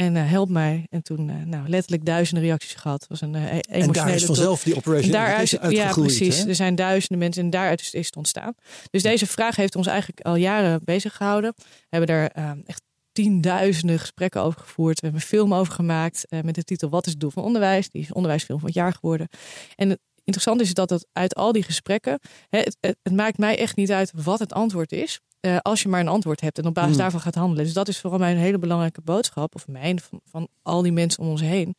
En 0.00 0.16
eh, 0.16 0.30
help 0.30 0.48
mij. 0.48 0.86
En 0.90 1.02
toen, 1.02 1.30
eh, 1.30 1.36
nou, 1.44 1.68
letterlijk 1.68 2.04
duizenden 2.04 2.44
reacties 2.44 2.74
gehad. 2.74 3.00
Het 3.00 3.08
was 3.08 3.20
een 3.20 3.34
eh, 3.34 3.42
emotionele 3.42 3.86
En 3.86 3.92
daar 3.92 4.14
is 4.14 4.24
vanzelf 4.24 4.62
die 4.62 4.76
operation 4.76 5.12
Daaruit, 5.12 5.50
ja, 5.68 5.92
precies. 5.92 6.38
hè? 6.38 6.48
Er 6.48 6.54
zijn 6.54 6.74
duizenden 6.74 7.18
mensen 7.18 7.42
en 7.42 7.50
daaruit 7.50 7.90
is, 7.92 8.06
het 8.06 8.16
ontstaan. 8.16 8.54
Dus 8.90 9.02
deze 9.02 9.26
vraag 9.26 9.56
heeft 9.56 9.76
ons 9.76 9.86
eigenlijk 9.86 10.20
al 10.20 10.34
jaren 10.34 10.80
bezig 10.84 11.16
gehouden. 11.16 11.52
We 11.56 11.86
hebben 11.88 12.16
er 12.16 12.30
eh, 12.30 12.50
echt 12.66 12.82
tienduizenden 13.12 13.98
gesprekken 13.98 14.42
over 14.42 14.60
gevoerd. 14.60 15.00
We 15.00 15.06
hebben 15.06 15.20
een 15.20 15.28
film 15.28 15.54
over 15.54 15.72
gemaakt 15.72 16.26
met 16.42 16.54
de 16.54 16.64
titel 16.64 16.88
Wat 16.88 17.06
is 17.06 17.12
het 17.12 17.20
doel 17.20 17.30
van 17.30 17.44
onderwijs? 17.44 17.90
Die 17.90 18.02
is 18.02 18.12
onderwijsfilm 18.12 18.58
van 18.58 18.68
het 18.68 18.76
jaar 18.76 18.92
geworden. 18.92 19.28
En 19.76 19.98
het 20.24 20.38
interessante 20.38 20.62
is 20.64 20.74
dat 20.74 20.90
het 20.90 21.06
uit 21.12 21.34
al 21.34 21.52
die 21.52 21.62
gesprekken, 21.62 22.18
hè, 22.48 22.58
het, 22.58 22.76
het, 22.80 22.96
het 23.02 23.12
maakt 23.12 23.38
mij 23.38 23.58
echt 23.58 23.76
niet 23.76 23.92
uit 23.92 24.12
wat 24.14 24.38
het 24.38 24.52
antwoord 24.52 24.92
is. 24.92 25.20
eh, 25.40 25.56
als 25.62 25.82
je 25.82 25.88
maar 25.88 26.00
een 26.00 26.08
antwoord 26.08 26.40
hebt 26.40 26.58
en 26.58 26.66
op 26.66 26.74
basis 26.74 26.90
Hmm. 26.90 27.00
daarvan 27.00 27.20
gaat 27.20 27.34
handelen. 27.34 27.64
Dus 27.64 27.72
dat 27.72 27.88
is 27.88 27.98
vooral 28.00 28.18
mijn 28.18 28.36
hele 28.36 28.58
belangrijke 28.58 29.00
boodschap, 29.00 29.54
of 29.54 29.66
mijn, 29.68 30.00
van, 30.00 30.20
van 30.24 30.48
al 30.62 30.82
die 30.82 30.92
mensen 30.92 31.22
om 31.22 31.28
ons 31.28 31.40
heen. 31.40 31.74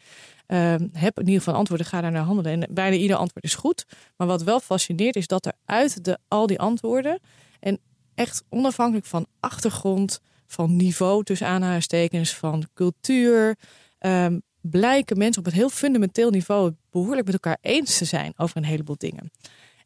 Ehm, 0.47 0.87
heb 0.93 1.19
in 1.19 1.25
ieder 1.25 1.41
geval 1.41 1.53
antwoorden, 1.59 1.85
ga 1.85 2.01
daar 2.01 2.11
naar 2.11 2.23
handelen. 2.23 2.61
En 2.61 2.73
bijna 2.73 2.95
ieder 2.95 3.17
antwoord 3.17 3.43
is 3.45 3.55
goed. 3.55 3.85
Maar 4.17 4.27
wat 4.27 4.43
wel 4.43 4.59
fascineert 4.59 5.15
is 5.15 5.27
dat 5.27 5.45
er 5.45 5.53
uit 5.65 6.03
de, 6.03 6.17
al 6.27 6.47
die 6.47 6.59
antwoorden... 6.59 7.19
en 7.59 7.79
echt 8.15 8.43
onafhankelijk 8.49 9.05
van 9.05 9.25
achtergrond, 9.39 10.19
van 10.47 10.75
niveau 10.75 11.23
tussen 11.23 11.47
aanhalingstekens... 11.47 12.33
van 12.35 12.67
cultuur, 12.73 13.57
ehm, 13.97 14.39
blijken 14.61 15.17
mensen 15.17 15.41
op 15.41 15.47
een 15.47 15.57
heel 15.57 15.69
fundamenteel 15.69 16.29
niveau... 16.29 16.71
behoorlijk 16.91 17.25
met 17.25 17.33
elkaar 17.33 17.57
eens 17.61 17.97
te 17.97 18.05
zijn 18.05 18.33
over 18.37 18.57
een 18.57 18.63
heleboel 18.65 18.97
dingen. 18.97 19.31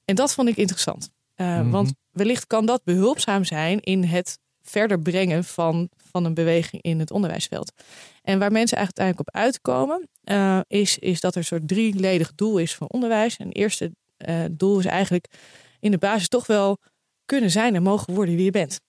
En 0.06 0.16
dat 0.16 0.34
vond 0.34 0.48
ik 0.48 0.58
interessant. 0.58 1.10
Uh, 1.36 1.60
Mhm. 1.60 1.70
Want 1.70 1.94
wellicht 2.12 2.48
kan 2.48 2.66
dat 2.66 2.84
behulpzaam 2.84 3.44
zijn 3.44 3.80
in 3.80 4.04
het 4.04 4.40
verder 4.62 5.00
brengen 5.00 5.44
van, 5.44 5.90
van 6.12 6.26
een 6.26 6.34
beweging 6.34 6.82
in 6.82 7.00
het 7.00 7.12
onderwijsveld. 7.12 7.72
En 8.22 8.40
waar 8.40 8.52
mensen 8.52 8.78
eigenlijk 8.78 9.10
uiteindelijk 9.10 9.20
op 9.30 9.36
uitkomen, 9.36 10.10
uh, 10.24 10.60
is, 10.68 10.98
is 10.98 11.20
dat 11.20 11.32
er 11.32 11.38
een 11.38 11.46
soort 11.46 11.68
drieledig 11.68 12.36
doel 12.36 12.58
is 12.58 12.76
van 12.76 12.90
onderwijs. 12.90 13.38
En 13.38 13.48
het 13.48 13.56
eerste 13.58 13.92
uh, 14.18 14.46
doel 14.52 14.80
is 14.80 14.86
eigenlijk 14.86 15.28
in 15.80 15.92
de 15.92 15.98
basis 15.98 16.28
toch 16.28 16.48
wel 16.48 16.78
kunnen 17.26 17.52
zijn 17.52 17.76
en 17.76 17.84
mogen 17.84 18.14
worden 18.14 18.36
wie 18.36 18.46
je 18.46 18.52
bent. 18.52 18.80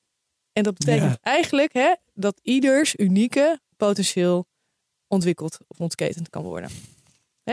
En 0.53 0.63
dat 0.63 0.79
betekent 0.79 1.11
Ja. 1.11 1.19
eigenlijk 1.21 1.73
hè, 1.73 1.95
dat 2.15 2.41
ieders 2.43 2.97
unieke 2.97 3.61
potentieel 3.77 4.47
ontwikkeld 5.09 5.59
of 5.69 5.81
ontketend 5.81 6.31
kan 6.31 6.43
worden. 6.43 6.71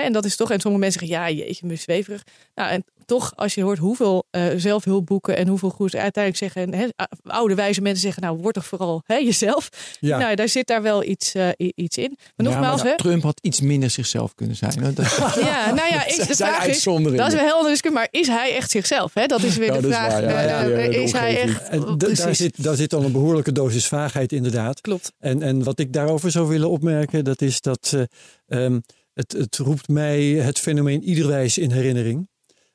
En 0.01 0.13
dat 0.13 0.25
is 0.25 0.35
toch, 0.35 0.51
en 0.51 0.59
sommige 0.59 0.83
mensen 0.83 1.07
zeggen, 1.07 1.19
ja, 1.19 1.43
jeetje, 1.43 1.67
me 1.67 1.75
zweverig. 1.75 2.23
Nou, 2.55 2.69
en 2.69 2.83
toch, 3.05 3.31
als 3.35 3.53
je 3.53 3.63
hoort 3.63 3.77
hoeveel 3.77 4.25
uh, 4.31 4.43
zelfhulpboeken 4.55 5.37
en 5.37 5.47
hoeveel 5.47 5.69
goeds 5.69 5.95
uiteindelijk 5.95 6.53
zeggen, 6.53 6.73
hè, 6.73 6.87
oude 7.23 7.55
wijze 7.55 7.81
mensen 7.81 8.01
zeggen, 8.01 8.23
nou, 8.23 8.37
word 8.37 8.53
toch 8.53 8.65
vooral 8.65 9.03
hè, 9.05 9.15
jezelf. 9.15 9.69
Ja. 9.99 10.17
Nou, 10.17 10.35
daar 10.35 10.49
zit 10.49 10.67
daar 10.67 10.81
wel 10.81 11.03
iets, 11.03 11.35
uh, 11.35 11.47
iets 11.57 11.97
in. 11.97 12.17
Maar 12.17 12.45
Ja, 12.45 12.51
nogmaals, 12.51 12.81
maar 12.81 12.91
hè, 12.91 12.97
Trump 12.97 13.23
had 13.23 13.39
iets 13.41 13.61
minder 13.61 13.89
zichzelf 13.89 14.35
kunnen 14.35 14.55
zijn. 14.55 14.93
Dat, 14.93 14.95
ja, 15.49 15.73
nou 15.73 15.89
ja, 15.89 16.05
is, 16.07 16.15
de 16.15 16.35
vraag 16.35 16.65
is, 16.65 16.83
dat 16.83 17.27
is 17.27 17.33
wel 17.33 17.43
heel 17.43 17.53
anders 17.53 17.81
discussie, 17.81 17.91
maar 17.91 18.07
is 18.11 18.27
hij 18.27 18.55
echt 18.55 18.71
zichzelf? 18.71 19.13
Hè? 19.13 19.25
Dat 19.25 19.43
is 19.43 19.57
weer 19.57 19.73
Ja, 19.73 19.81
de 19.81 19.87
vraag. 19.87 20.11
ja. 20.11 20.21
eh, 20.21 20.69
Ja, 20.69 20.77
ja, 20.77 20.89
is 20.89 21.11
hij 21.11 21.41
echt? 21.41 21.89
Daar, 22.17 22.35
zit, 22.35 22.63
daar 22.63 22.75
zit 22.75 22.93
al 22.93 23.03
een 23.03 23.11
behoorlijke 23.11 23.51
dosis 23.51 23.87
vaagheid 23.87 24.31
inderdaad. 24.31 24.81
Klopt. 24.81 25.11
En, 25.19 25.41
en 25.41 25.63
wat 25.63 25.79
ik 25.79 25.93
daarover 25.93 26.31
zou 26.31 26.47
willen 26.47 26.69
opmerken, 26.69 27.23
dat 27.23 27.41
is 27.41 27.61
dat 27.61 27.93
uh, 27.95 28.63
um, 28.63 28.83
het, 29.13 29.31
het 29.31 29.57
roept 29.57 29.87
mij 29.87 30.23
het 30.23 30.59
fenomeen 30.59 31.03
iederwijs 31.03 31.57
in 31.57 31.71
herinnering. 31.71 32.27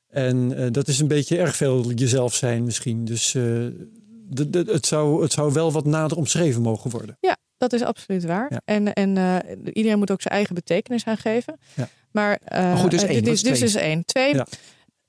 En 0.09 0.51
uh, 0.51 0.67
dat 0.71 0.89
is 0.89 0.99
een 0.99 1.09
beetje 1.09 1.39
erg 1.39 1.57
veel 1.57 1.91
jezelf 1.93 2.35
zijn 2.35 2.65
misschien. 2.65 3.05
Dus 3.05 3.35
uh, 3.35 3.43
de, 4.29 4.51
de, 4.51 4.65
het, 4.67 4.87
zou, 4.87 5.23
het 5.23 5.33
zou 5.33 5.53
wel 5.53 5.73
wat 5.73 5.85
nader 5.85 6.17
omschreven 6.17 6.63
mogen 6.63 6.91
worden. 6.91 7.17
Ja, 7.21 7.37
dat 7.57 7.73
is 7.73 7.83
absoluut 7.83 8.25
waar. 8.25 8.47
Ja. 8.53 8.61
En, 8.65 8.93
en 8.93 9.17
uh, 9.17 9.37
iedereen 9.73 9.99
moet 9.99 10.11
ook 10.11 10.23
zijn 10.23 10.35
eigen 10.35 10.55
betekenis 10.55 11.05
aangeven. 11.05 11.59
Ja. 11.75 11.89
Maar, 12.11 12.41
maar 12.51 12.77
goed, 12.77 12.91
dus 12.91 13.03
één. 13.03 13.25
dit 13.25 13.33
is, 13.33 13.43
dus 13.43 13.63
is 13.63 13.75
één. 13.75 14.05
Twee, 14.05 14.35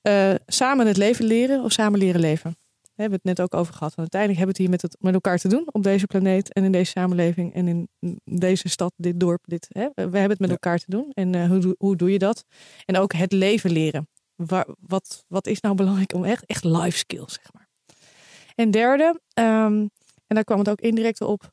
ja. 0.01 0.37
samen 0.47 0.87
het 0.87 0.97
leven 0.97 1.25
leren 1.25 1.63
of 1.63 1.71
samen 1.71 1.99
leren 1.99 2.21
leven. 2.21 2.57
We 2.99 3.05
hebben 3.05 3.21
het 3.23 3.37
net 3.37 3.45
ook 3.45 3.59
over 3.59 3.73
gehad. 3.73 3.95
Want 3.95 4.13
uiteindelijk 4.13 4.39
hebben 4.39 4.55
we 4.55 4.63
het 4.63 4.69
hier 4.69 4.69
met, 4.69 4.81
het, 4.81 5.01
met 5.03 5.13
elkaar 5.13 5.37
te 5.37 5.47
doen 5.47 5.67
op 5.71 5.83
deze 5.83 6.05
planeet 6.05 6.53
en 6.53 6.63
in 6.63 6.71
deze 6.71 6.91
samenleving 6.91 7.53
en 7.53 7.67
in 7.67 7.89
deze 8.23 8.69
stad, 8.69 8.93
dit 8.95 9.19
dorp. 9.19 9.43
Dit, 9.45 9.67
hè? 9.69 9.87
We 9.93 10.01
hebben 10.01 10.29
het 10.29 10.39
met 10.39 10.49
ja. 10.49 10.55
elkaar 10.55 10.79
te 10.79 10.85
doen. 10.87 11.11
En 11.13 11.35
uh, 11.35 11.47
hoe, 11.47 11.75
hoe 11.77 11.95
doe 11.95 12.11
je 12.11 12.19
dat? 12.19 12.45
En 12.85 12.97
ook 12.97 13.13
het 13.13 13.31
leven 13.31 13.71
leren. 13.71 14.09
Waar, 14.35 14.67
wat, 14.79 15.25
wat 15.27 15.47
is 15.47 15.61
nou 15.61 15.75
belangrijk 15.75 16.13
om 16.13 16.23
echt, 16.23 16.45
echt 16.45 16.63
life 16.63 16.97
skills, 16.97 17.33
zeg 17.33 17.53
maar. 17.53 17.69
En 18.55 18.71
derde, 18.71 19.19
um, 19.33 19.89
en 20.27 20.35
daar 20.35 20.43
kwam 20.43 20.59
het 20.59 20.69
ook 20.69 20.81
indirect 20.81 21.21
op, 21.21 21.51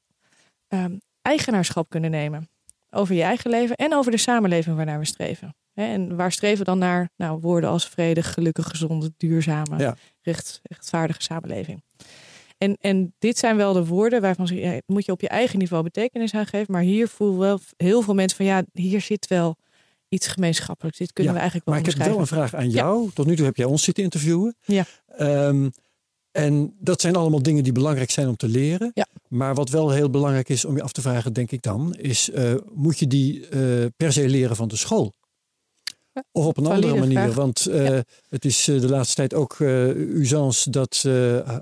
um, 0.69 1.01
eigenaarschap 1.23 1.89
kunnen 1.89 2.11
nemen. 2.11 2.49
Over 2.91 3.15
je 3.15 3.23
eigen 3.23 3.51
leven 3.51 3.77
en 3.77 3.95
over 3.95 4.11
de 4.11 4.17
samenleving 4.17 4.77
waarnaar 4.77 4.99
we 4.99 5.05
streven. 5.05 5.57
En 5.85 6.17
waar 6.17 6.33
streven 6.33 6.59
we 6.59 6.65
dan 6.65 6.79
naar? 6.79 7.11
Nou, 7.17 7.41
woorden 7.41 7.71
als 7.71 7.89
vredig, 7.89 8.33
gelukkig, 8.33 8.69
gezonde, 8.69 9.13
duurzame, 9.17 9.79
ja. 9.79 9.97
recht, 10.23 10.61
rechtvaardige 10.63 11.23
samenleving. 11.23 11.83
En, 12.59 12.77
en 12.81 13.15
dit 13.19 13.39
zijn 13.39 13.57
wel 13.57 13.73
de 13.73 13.87
woorden 13.87 14.21
waarvan 14.21 14.47
ze, 14.47 14.55
ja, 14.55 14.81
moet 14.87 15.05
je 15.05 15.13
op 15.13 15.21
je 15.21 15.29
eigen 15.29 15.59
niveau 15.59 15.83
betekenis 15.83 16.35
aan 16.35 16.47
geven. 16.47 16.73
Maar 16.73 16.83
hier 16.83 17.09
voelen 17.09 17.39
wel 17.39 17.61
heel 17.77 18.03
veel 18.03 18.15
mensen 18.15 18.37
van 18.37 18.47
ja, 18.47 18.65
hier 18.73 19.01
zit 19.01 19.27
wel 19.27 19.57
iets 20.09 20.27
gemeenschappelijks. 20.27 20.99
Dit 20.99 21.13
kunnen 21.13 21.33
ja, 21.33 21.39
we 21.39 21.45
eigenlijk 21.45 21.71
wel 21.71 21.81
Maar 21.81 21.93
ik 21.93 21.99
heb 21.99 22.09
wel 22.09 22.21
een 22.21 22.27
vraag 22.27 22.55
aan 22.55 22.71
jou. 22.71 23.11
Tot 23.15 23.27
nu 23.27 23.37
toe 23.37 23.45
heb 23.45 23.57
jij 23.57 23.67
ons 23.67 23.83
zitten 23.83 24.05
interviewen. 24.05 24.57
Ja. 24.65 24.85
Um, 25.21 25.71
en 26.31 26.75
dat 26.79 27.01
zijn 27.01 27.17
allemaal 27.17 27.43
dingen 27.43 27.63
die 27.63 27.73
belangrijk 27.73 28.11
zijn 28.11 28.29
om 28.29 28.37
te 28.37 28.49
leren. 28.49 28.91
Ja. 28.95 29.07
Maar 29.29 29.55
wat 29.55 29.71
wel 29.71 29.91
heel 29.91 30.11
belangrijk 30.11 30.49
is 30.49 30.65
om 30.65 30.77
je 30.77 30.83
af 30.83 30.93
te 30.93 31.01
vragen, 31.01 31.33
denk 31.33 31.51
ik 31.51 31.63
dan, 31.63 31.95
is: 31.95 32.31
uh, 32.35 32.55
moet 32.75 32.99
je 32.99 33.07
die 33.07 33.49
uh, 33.51 33.87
per 33.97 34.13
se 34.13 34.29
leren 34.29 34.57
van 34.57 34.69
de 34.69 34.77
school? 34.77 35.13
Of 36.33 36.47
op 36.47 36.57
een 36.57 36.67
andere 36.67 36.99
manier? 36.99 37.19
Vraag. 37.19 37.35
Want 37.35 37.69
uh, 37.69 37.89
ja. 37.89 38.03
het 38.29 38.45
is 38.45 38.65
de 38.65 38.89
laatste 38.89 39.15
tijd 39.15 39.35
ook 39.35 39.57
usance 39.61 40.71
dat 40.71 41.05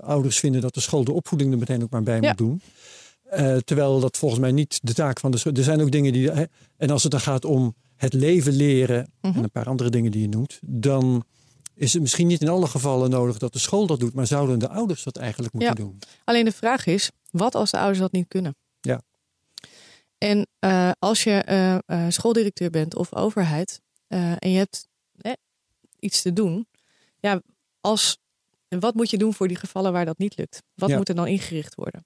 ouders 0.01 0.39
vinden 0.39 0.61
dat 0.61 0.73
de 0.73 0.79
school 0.79 1.03
de 1.03 1.11
opvoeding 1.11 1.51
er 1.51 1.57
meteen 1.57 1.83
ook 1.83 1.89
maar 1.89 2.03
bij 2.03 2.21
ja. 2.21 2.27
moet 2.27 2.37
doen. 2.37 2.61
Uh, 3.33 3.57
terwijl 3.57 3.99
dat 3.99 4.17
volgens 4.17 4.41
mij 4.41 4.51
niet 4.51 4.79
de 4.81 4.93
taak 4.93 5.19
van 5.19 5.31
de 5.31 5.37
school. 5.37 5.53
Er 5.53 5.63
zijn 5.63 5.81
ook 5.81 5.91
dingen 5.91 6.13
die. 6.13 6.31
Hè, 6.31 6.43
en 6.77 6.89
als 6.89 7.03
het 7.03 7.11
dan 7.11 7.21
gaat 7.21 7.45
om 7.45 7.75
het 7.95 8.13
leven 8.13 8.53
leren 8.53 9.11
Mhm. 9.21 9.37
en 9.37 9.43
een 9.43 9.51
paar 9.51 9.65
andere 9.65 9.89
dingen 9.89 10.11
die 10.11 10.21
je 10.21 10.29
noemt, 10.29 10.59
dan 10.61 11.25
is 11.73 11.93
het 11.93 12.01
misschien 12.01 12.27
niet 12.27 12.41
in 12.41 12.49
alle 12.49 12.67
gevallen 12.67 13.09
nodig 13.09 13.37
dat 13.37 13.53
de 13.53 13.59
school 13.59 13.87
dat 13.87 13.99
doet, 13.99 14.13
maar 14.13 14.27
zouden 14.27 14.59
de 14.59 14.69
ouders 14.69 15.03
dat 15.03 15.17
eigenlijk 15.17 15.53
moeten 15.53 15.75
ja. 15.77 15.83
doen? 15.83 15.99
Alleen 16.23 16.45
de 16.45 16.51
vraag 16.51 16.85
is, 16.85 17.11
wat 17.31 17.55
als 17.55 17.71
de 17.71 17.77
ouders 17.77 17.99
dat 17.99 18.11
niet 18.11 18.27
kunnen? 18.27 18.55
Ja. 18.81 19.01
En 20.17 20.47
uh, 20.59 20.91
als 20.99 21.23
je 21.23 21.45
uh, 21.49 21.77
uh, 21.87 22.05
schooldirecteur 22.09 22.69
bent 22.69 22.95
of 22.95 23.15
overheid 23.15 23.81
en 24.07 24.49
je 24.51 24.57
hebt 24.57 24.87
iets 25.99 26.21
te 26.21 26.33
doen, 26.33 26.67
ja, 27.19 27.41
als, 27.81 28.17
wat 28.67 28.93
moet 28.95 29.09
je 29.09 29.17
doen 29.17 29.33
voor 29.33 29.47
die 29.47 29.57
gevallen 29.57 29.91
waar 29.91 30.05
dat 30.05 30.17
niet 30.17 30.37
lukt? 30.37 30.63
Wat 30.73 30.89
Ja. 30.89 30.97
moet 30.97 31.09
er 31.09 31.15
dan 31.15 31.27
ingericht 31.27 31.75
worden? 31.75 32.05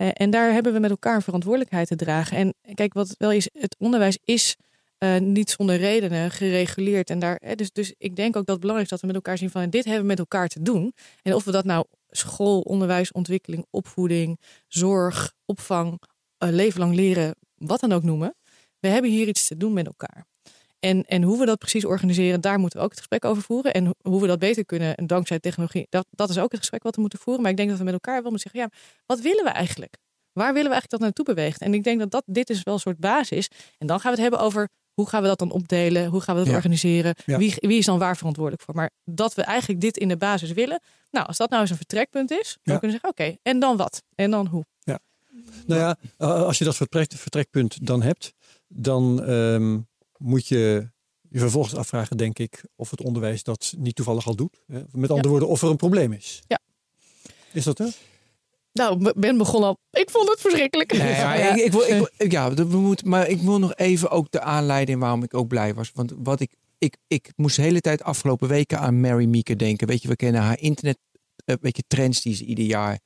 Uh, 0.00 0.08
en 0.12 0.30
daar 0.30 0.52
hebben 0.52 0.72
we 0.72 0.78
met 0.78 0.90
elkaar 0.90 1.14
een 1.14 1.22
verantwoordelijkheid 1.22 1.88
te 1.88 1.96
dragen. 1.96 2.36
En 2.36 2.74
kijk, 2.74 2.94
wat 2.94 3.14
wel 3.18 3.32
is, 3.32 3.48
het 3.52 3.76
onderwijs 3.78 4.18
is 4.24 4.56
uh, 4.98 5.18
niet 5.18 5.50
zonder 5.50 5.76
redenen 5.76 6.30
gereguleerd. 6.30 7.10
En 7.10 7.18
daar, 7.18 7.40
dus, 7.54 7.72
dus 7.72 7.94
ik 7.98 8.16
denk 8.16 8.36
ook 8.36 8.44
dat 8.46 8.54
het 8.54 8.60
belangrijk 8.60 8.84
is 8.84 8.90
dat 8.90 9.00
we 9.00 9.06
met 9.06 9.16
elkaar 9.16 9.38
zien 9.38 9.50
van 9.50 9.70
dit 9.70 9.84
hebben 9.84 10.02
we 10.02 10.08
met 10.08 10.18
elkaar 10.18 10.48
te 10.48 10.62
doen. 10.62 10.94
En 11.22 11.34
of 11.34 11.44
we 11.44 11.50
dat 11.50 11.64
nou 11.64 11.86
school, 12.10 12.60
onderwijs, 12.60 13.12
ontwikkeling, 13.12 13.66
opvoeding, 13.70 14.40
zorg, 14.68 15.32
opvang, 15.44 16.00
uh, 16.44 16.50
leven 16.50 16.80
lang 16.80 16.94
leren, 16.94 17.34
wat 17.54 17.80
dan 17.80 17.92
ook 17.92 18.02
noemen. 18.02 18.34
We 18.78 18.88
hebben 18.88 19.10
hier 19.10 19.28
iets 19.28 19.46
te 19.46 19.56
doen 19.56 19.72
met 19.72 19.86
elkaar. 19.86 20.26
En, 20.80 21.04
en 21.04 21.22
hoe 21.22 21.38
we 21.38 21.46
dat 21.46 21.58
precies 21.58 21.84
organiseren, 21.84 22.40
daar 22.40 22.58
moeten 22.58 22.78
we 22.78 22.84
ook 22.84 22.90
het 22.90 22.98
gesprek 22.98 23.24
over 23.24 23.42
voeren. 23.42 23.72
En 23.74 23.86
ho- 23.86 23.92
hoe 24.10 24.20
we 24.20 24.26
dat 24.26 24.38
beter 24.38 24.64
kunnen, 24.64 24.94
en 24.94 25.06
dankzij 25.06 25.38
technologie, 25.40 25.86
dat, 25.90 26.06
dat 26.10 26.30
is 26.30 26.38
ook 26.38 26.50
het 26.50 26.60
gesprek 26.60 26.82
wat 26.82 26.94
we 26.94 27.00
moeten 27.00 27.18
voeren. 27.18 27.42
Maar 27.42 27.50
ik 27.50 27.56
denk 27.56 27.68
dat 27.68 27.78
we 27.78 27.84
met 27.84 27.92
elkaar 27.92 28.22
wel 28.22 28.30
moeten 28.30 28.50
zeggen, 28.50 28.60
ja, 28.72 28.78
wat 29.06 29.20
willen 29.20 29.44
we 29.44 29.50
eigenlijk? 29.50 29.96
Waar 30.32 30.52
willen 30.52 30.68
we 30.70 30.72
eigenlijk 30.72 30.90
dat 30.90 31.00
naartoe 31.00 31.24
beweegt? 31.34 31.60
En 31.60 31.74
ik 31.74 31.84
denk 31.84 31.98
dat, 31.98 32.10
dat 32.10 32.22
dit 32.26 32.50
is 32.50 32.62
wel 32.62 32.74
een 32.74 32.80
soort 32.80 32.98
basis. 32.98 33.48
En 33.78 33.86
dan 33.86 34.00
gaan 34.00 34.12
we 34.14 34.20
het 34.20 34.28
hebben 34.30 34.46
over 34.46 34.68
hoe 34.94 35.08
gaan 35.08 35.22
we 35.22 35.28
dat 35.28 35.38
dan 35.38 35.50
opdelen? 35.50 36.06
Hoe 36.06 36.20
gaan 36.20 36.34
we 36.34 36.40
dat 36.40 36.50
Ja. 36.50 36.56
organiseren? 36.56 37.14
Ja. 37.26 37.38
Wie, 37.38 37.54
wie 37.56 37.78
is 37.78 37.86
dan 37.86 37.98
waar 37.98 38.16
verantwoordelijk 38.16 38.62
voor? 38.62 38.74
Maar 38.74 38.90
dat 39.04 39.34
we 39.34 39.42
eigenlijk 39.42 39.80
dit 39.80 39.96
in 39.96 40.08
de 40.08 40.16
basis 40.16 40.52
willen. 40.52 40.80
Nou, 41.10 41.26
als 41.26 41.36
dat 41.36 41.48
nou 41.50 41.60
eens 41.62 41.70
een 41.70 41.76
vertrekpunt 41.76 42.30
is, 42.30 42.58
dan 42.62 42.74
Ja. 42.74 42.78
kunnen 42.80 43.00
we 43.00 43.00
zeggen, 43.02 43.08
oké, 43.08 43.36
en 43.42 43.58
dan 43.58 43.76
wat? 43.76 44.02
En 44.14 44.30
dan 44.30 44.46
hoe? 44.46 44.64
Nou 45.66 45.80
ja, 45.80 45.96
eh, 46.16 46.42
als 46.42 46.58
je 46.58 46.64
dat 46.64 46.76
vertrek, 46.76 47.12
vertrekpunt 47.12 47.86
dan 47.86 48.02
hebt, 48.02 48.32
dan 48.68 49.22
ehm, 49.24 49.78
moet 50.18 50.46
je 50.46 50.88
je 51.30 51.38
vervolgens 51.38 51.74
afvragen, 51.74 52.16
denk 52.16 52.38
ik, 52.38 52.64
of 52.76 52.90
het 52.90 53.02
onderwijs 53.02 53.42
dat 53.42 53.74
niet 53.78 53.94
toevallig 53.94 54.26
al 54.26 54.36
doet. 54.36 54.56
Hè? 54.66 54.82
Met 54.92 55.10
andere 55.10 55.28
woorden, 55.28 55.48
of 55.48 55.62
er 55.62 55.70
een 55.70 55.76
probleem 55.76 56.12
is. 56.12 56.42
Ja. 56.46 56.58
Is 57.52 57.64
dat 57.64 57.78
er? 57.78 57.94
Nou, 58.72 59.08
ik 59.08 59.14
ben 59.20 59.38
begonnen 59.38 59.68
al. 59.68 59.78
Ik 59.90 60.10
vond 60.10 60.28
het 60.28 60.40
verschrikkelijk. 60.40 60.92
Nee, 60.92 61.22
maar 61.24 61.38
ik, 61.58 61.64
ik 61.64 61.72
wil, 61.72 61.80
ik, 61.82 61.88
wil- 61.88 62.08
ik- 62.16 62.32
ja, 62.32 62.54
we 62.54 62.64
moeten, 62.78 63.08
maar 63.08 63.28
ik 63.28 63.40
wil 63.40 63.58
nog 63.58 63.74
even 63.74 64.10
ook 64.10 64.30
de 64.30 64.40
aanleiding 64.40 65.00
waarom 65.00 65.22
ik 65.22 65.34
ook 65.34 65.48
blij 65.48 65.74
was. 65.74 65.90
Want 65.94 66.12
wat 66.16 66.40
ik, 66.40 66.50
ik, 66.78 66.96
ik 67.06 67.32
moest 67.36 67.56
de 67.56 67.62
hele 67.62 67.80
tijd 67.80 68.02
afgelopen 68.02 68.48
weken 68.48 68.78
aan 68.78 69.00
Mary 69.00 69.24
Meeker 69.26 69.58
denken. 69.58 69.86
Weet 69.86 70.02
je, 70.02 70.08
we 70.08 70.16
kennen 70.16 70.40
haar 70.42 70.60
internet, 70.60 70.98
eh, 71.44 71.56
weet 71.60 71.76
je, 71.76 71.82
trends 71.86 72.22
die 72.22 72.34
ze 72.34 72.44
ieder 72.44 72.64
jaar, 72.64 72.98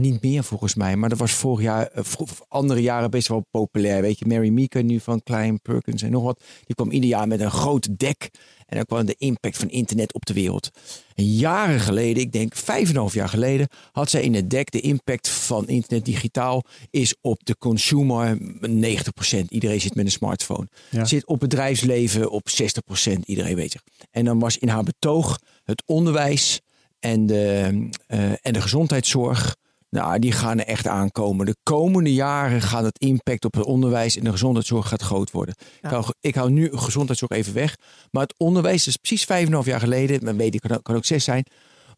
niet 0.00 0.22
meer 0.22 0.44
volgens 0.44 0.74
mij, 0.74 0.96
maar 0.96 1.08
dat 1.08 1.18
was 1.18 1.32
vorig 1.32 1.64
jaar, 1.64 1.86
eh, 1.86 2.04
andere 2.48 2.80
jaren 2.80 3.10
best 3.10 3.28
wel 3.28 3.46
populair. 3.50 4.02
Weet 4.02 4.18
je, 4.18 4.26
Mary 4.26 4.48
Meeker 4.48 4.84
nu 4.84 5.00
van 5.00 5.22
Klein 5.22 5.60
Perkins 5.60 6.02
en 6.02 6.10
nog 6.10 6.22
wat. 6.22 6.44
Die 6.64 6.74
kwam 6.74 6.90
ieder 6.90 7.08
jaar 7.08 7.28
met 7.28 7.40
een 7.40 7.50
groot 7.50 7.98
dek. 7.98 8.30
En 8.66 8.76
dan 8.78 8.86
kwam 8.86 9.06
de 9.06 9.14
impact 9.18 9.56
van 9.56 9.70
internet 9.70 10.12
op 10.14 10.26
de 10.26 10.32
wereld. 10.32 10.70
En 11.14 11.24
jaren 11.24 11.80
geleden, 11.80 12.22
ik 12.22 12.32
denk 12.32 12.56
vijf 12.56 12.88
en 12.88 12.94
een 12.94 13.00
half 13.00 13.14
jaar 13.14 13.28
geleden, 13.28 13.68
had 13.92 14.10
zij 14.10 14.22
in 14.22 14.34
het 14.34 14.50
dek 14.50 14.70
de 14.70 14.80
impact 14.80 15.28
van 15.28 15.68
internet 15.68 16.04
digitaal 16.04 16.64
is 16.90 17.14
op 17.20 17.44
de 17.44 17.56
consumer 17.58 18.38
90%. 18.60 19.48
Iedereen 19.48 19.80
zit 19.80 19.94
met 19.94 20.04
een 20.04 20.10
smartphone. 20.10 20.68
Ja. 20.90 21.04
Zit 21.04 21.26
op 21.26 21.40
bedrijfsleven 21.40 22.30
op 22.30 22.48
60%. 22.48 23.24
Iedereen 23.24 23.56
weet 23.56 23.72
zich. 23.72 23.82
En 24.10 24.24
dan 24.24 24.38
was 24.38 24.58
in 24.58 24.68
haar 24.68 24.84
betoog 24.84 25.38
het 25.64 25.82
onderwijs 25.86 26.60
en 26.98 27.26
de, 27.26 27.70
eh, 28.06 28.30
en 28.30 28.52
de 28.52 28.60
gezondheidszorg. 28.60 29.56
Nou, 29.92 30.18
die 30.18 30.32
gaan 30.32 30.58
er 30.58 30.66
echt 30.66 30.86
aankomen. 30.86 31.46
De 31.46 31.56
komende 31.62 32.12
jaren 32.14 32.60
gaat 32.62 32.84
het 32.84 32.98
impact 32.98 33.44
op 33.44 33.54
het 33.54 33.64
onderwijs 33.64 34.16
en 34.16 34.24
de 34.24 34.30
gezondheidszorg 34.30 34.88
gaat 34.88 35.02
groot 35.02 35.30
worden. 35.30 35.54
Ik, 35.82 35.90
hou, 35.90 36.04
ik 36.20 36.34
hou 36.34 36.50
nu 36.50 36.68
gezondheidszorg 36.76 37.30
even 37.32 37.54
weg. 37.54 37.76
Maar 38.10 38.22
het 38.22 38.34
onderwijs 38.38 38.86
is 38.86 38.96
precies 38.96 39.24
vijf 39.24 39.40
en 39.40 39.46
een 39.46 39.52
half 39.52 39.66
jaar 39.66 39.80
geleden. 39.80 40.24
Maar 40.24 40.36
weet 40.36 40.54
ik, 40.54 40.60
kan, 40.60 40.76
ook- 40.76 40.82
kan 40.82 40.96
ook 40.96 41.04
zes 41.04 41.24
zijn. 41.24 41.44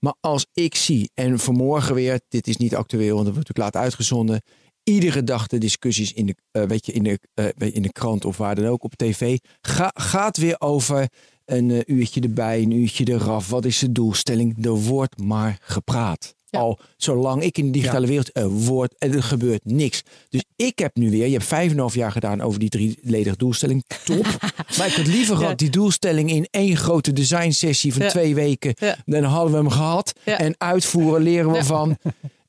Maar 0.00 0.14
als 0.20 0.46
ik 0.52 0.74
zie, 0.74 1.10
en 1.14 1.38
vanmorgen 1.38 1.94
weer, 1.94 2.20
dit 2.28 2.46
is 2.46 2.56
niet 2.56 2.74
actueel, 2.74 3.14
want 3.14 3.24
dat 3.26 3.34
wordt 3.34 3.48
natuurlijk 3.48 3.74
laat 3.74 3.84
uitgezonden. 3.84 4.42
Iedere 4.82 5.24
dag 5.24 5.46
de 5.46 5.58
discussies 5.58 6.12
in 6.12 6.26
de, 6.26 6.34
eh, 6.50 6.62
weet 6.62 6.86
je, 6.86 6.92
in, 6.92 7.02
de, 7.02 7.18
eh, 7.34 7.74
in 7.74 7.82
de 7.82 7.92
krant 7.92 8.24
of 8.24 8.36
waar 8.36 8.54
dan 8.54 8.66
ook 8.66 8.84
op 8.84 8.94
tv. 8.94 9.38
Ga, 9.60 9.90
gaat 9.94 10.36
weer 10.36 10.56
over 10.58 11.08
een 11.44 11.70
eh, 11.70 11.80
uurtje 11.86 12.20
erbij, 12.20 12.62
een 12.62 12.70
uurtje 12.70 13.04
eraf. 13.08 13.48
Wat 13.48 13.64
is 13.64 13.78
de 13.78 13.92
doelstelling? 13.92 14.64
Er 14.64 14.70
wordt 14.76 15.18
maar 15.20 15.58
gepraat. 15.62 16.34
Ja. 16.54 16.60
Al 16.60 16.78
zolang 16.96 17.42
ik 17.42 17.58
in 17.58 17.64
de 17.64 17.70
digitale 17.70 18.06
wereld 18.06 18.30
er 18.32 18.48
wordt 18.48 18.94
en 18.98 19.12
er 19.12 19.22
gebeurt 19.22 19.64
niks. 19.64 20.02
Dus 20.28 20.44
ik 20.56 20.78
heb 20.78 20.96
nu 20.96 21.10
weer, 21.10 21.26
je 21.26 21.32
hebt 21.32 21.44
vijf 21.44 21.66
en 21.66 21.72
een 21.72 21.78
half 21.78 21.94
jaar 21.94 22.12
gedaan 22.12 22.40
over 22.40 22.58
die 22.60 22.68
drieledige 22.68 23.36
doelstelling. 23.36 23.84
Top. 24.04 24.26
maar 24.78 24.86
ik 24.86 24.92
had 24.92 25.06
liever 25.06 25.36
gehad 25.36 25.58
die 25.58 25.70
doelstelling 25.70 26.30
in 26.30 26.48
één 26.50 26.76
grote 26.76 27.12
design 27.12 27.50
sessie 27.50 27.94
van 27.94 28.08
twee 28.08 28.34
weken. 28.34 28.74
Dan 29.04 29.22
hadden 29.22 29.52
we 29.52 29.58
hem 29.58 29.70
gehad. 29.70 30.12
En 30.24 30.54
uitvoeren 30.58 31.22
leren 31.22 31.52
we 31.52 31.64
van. 31.64 31.98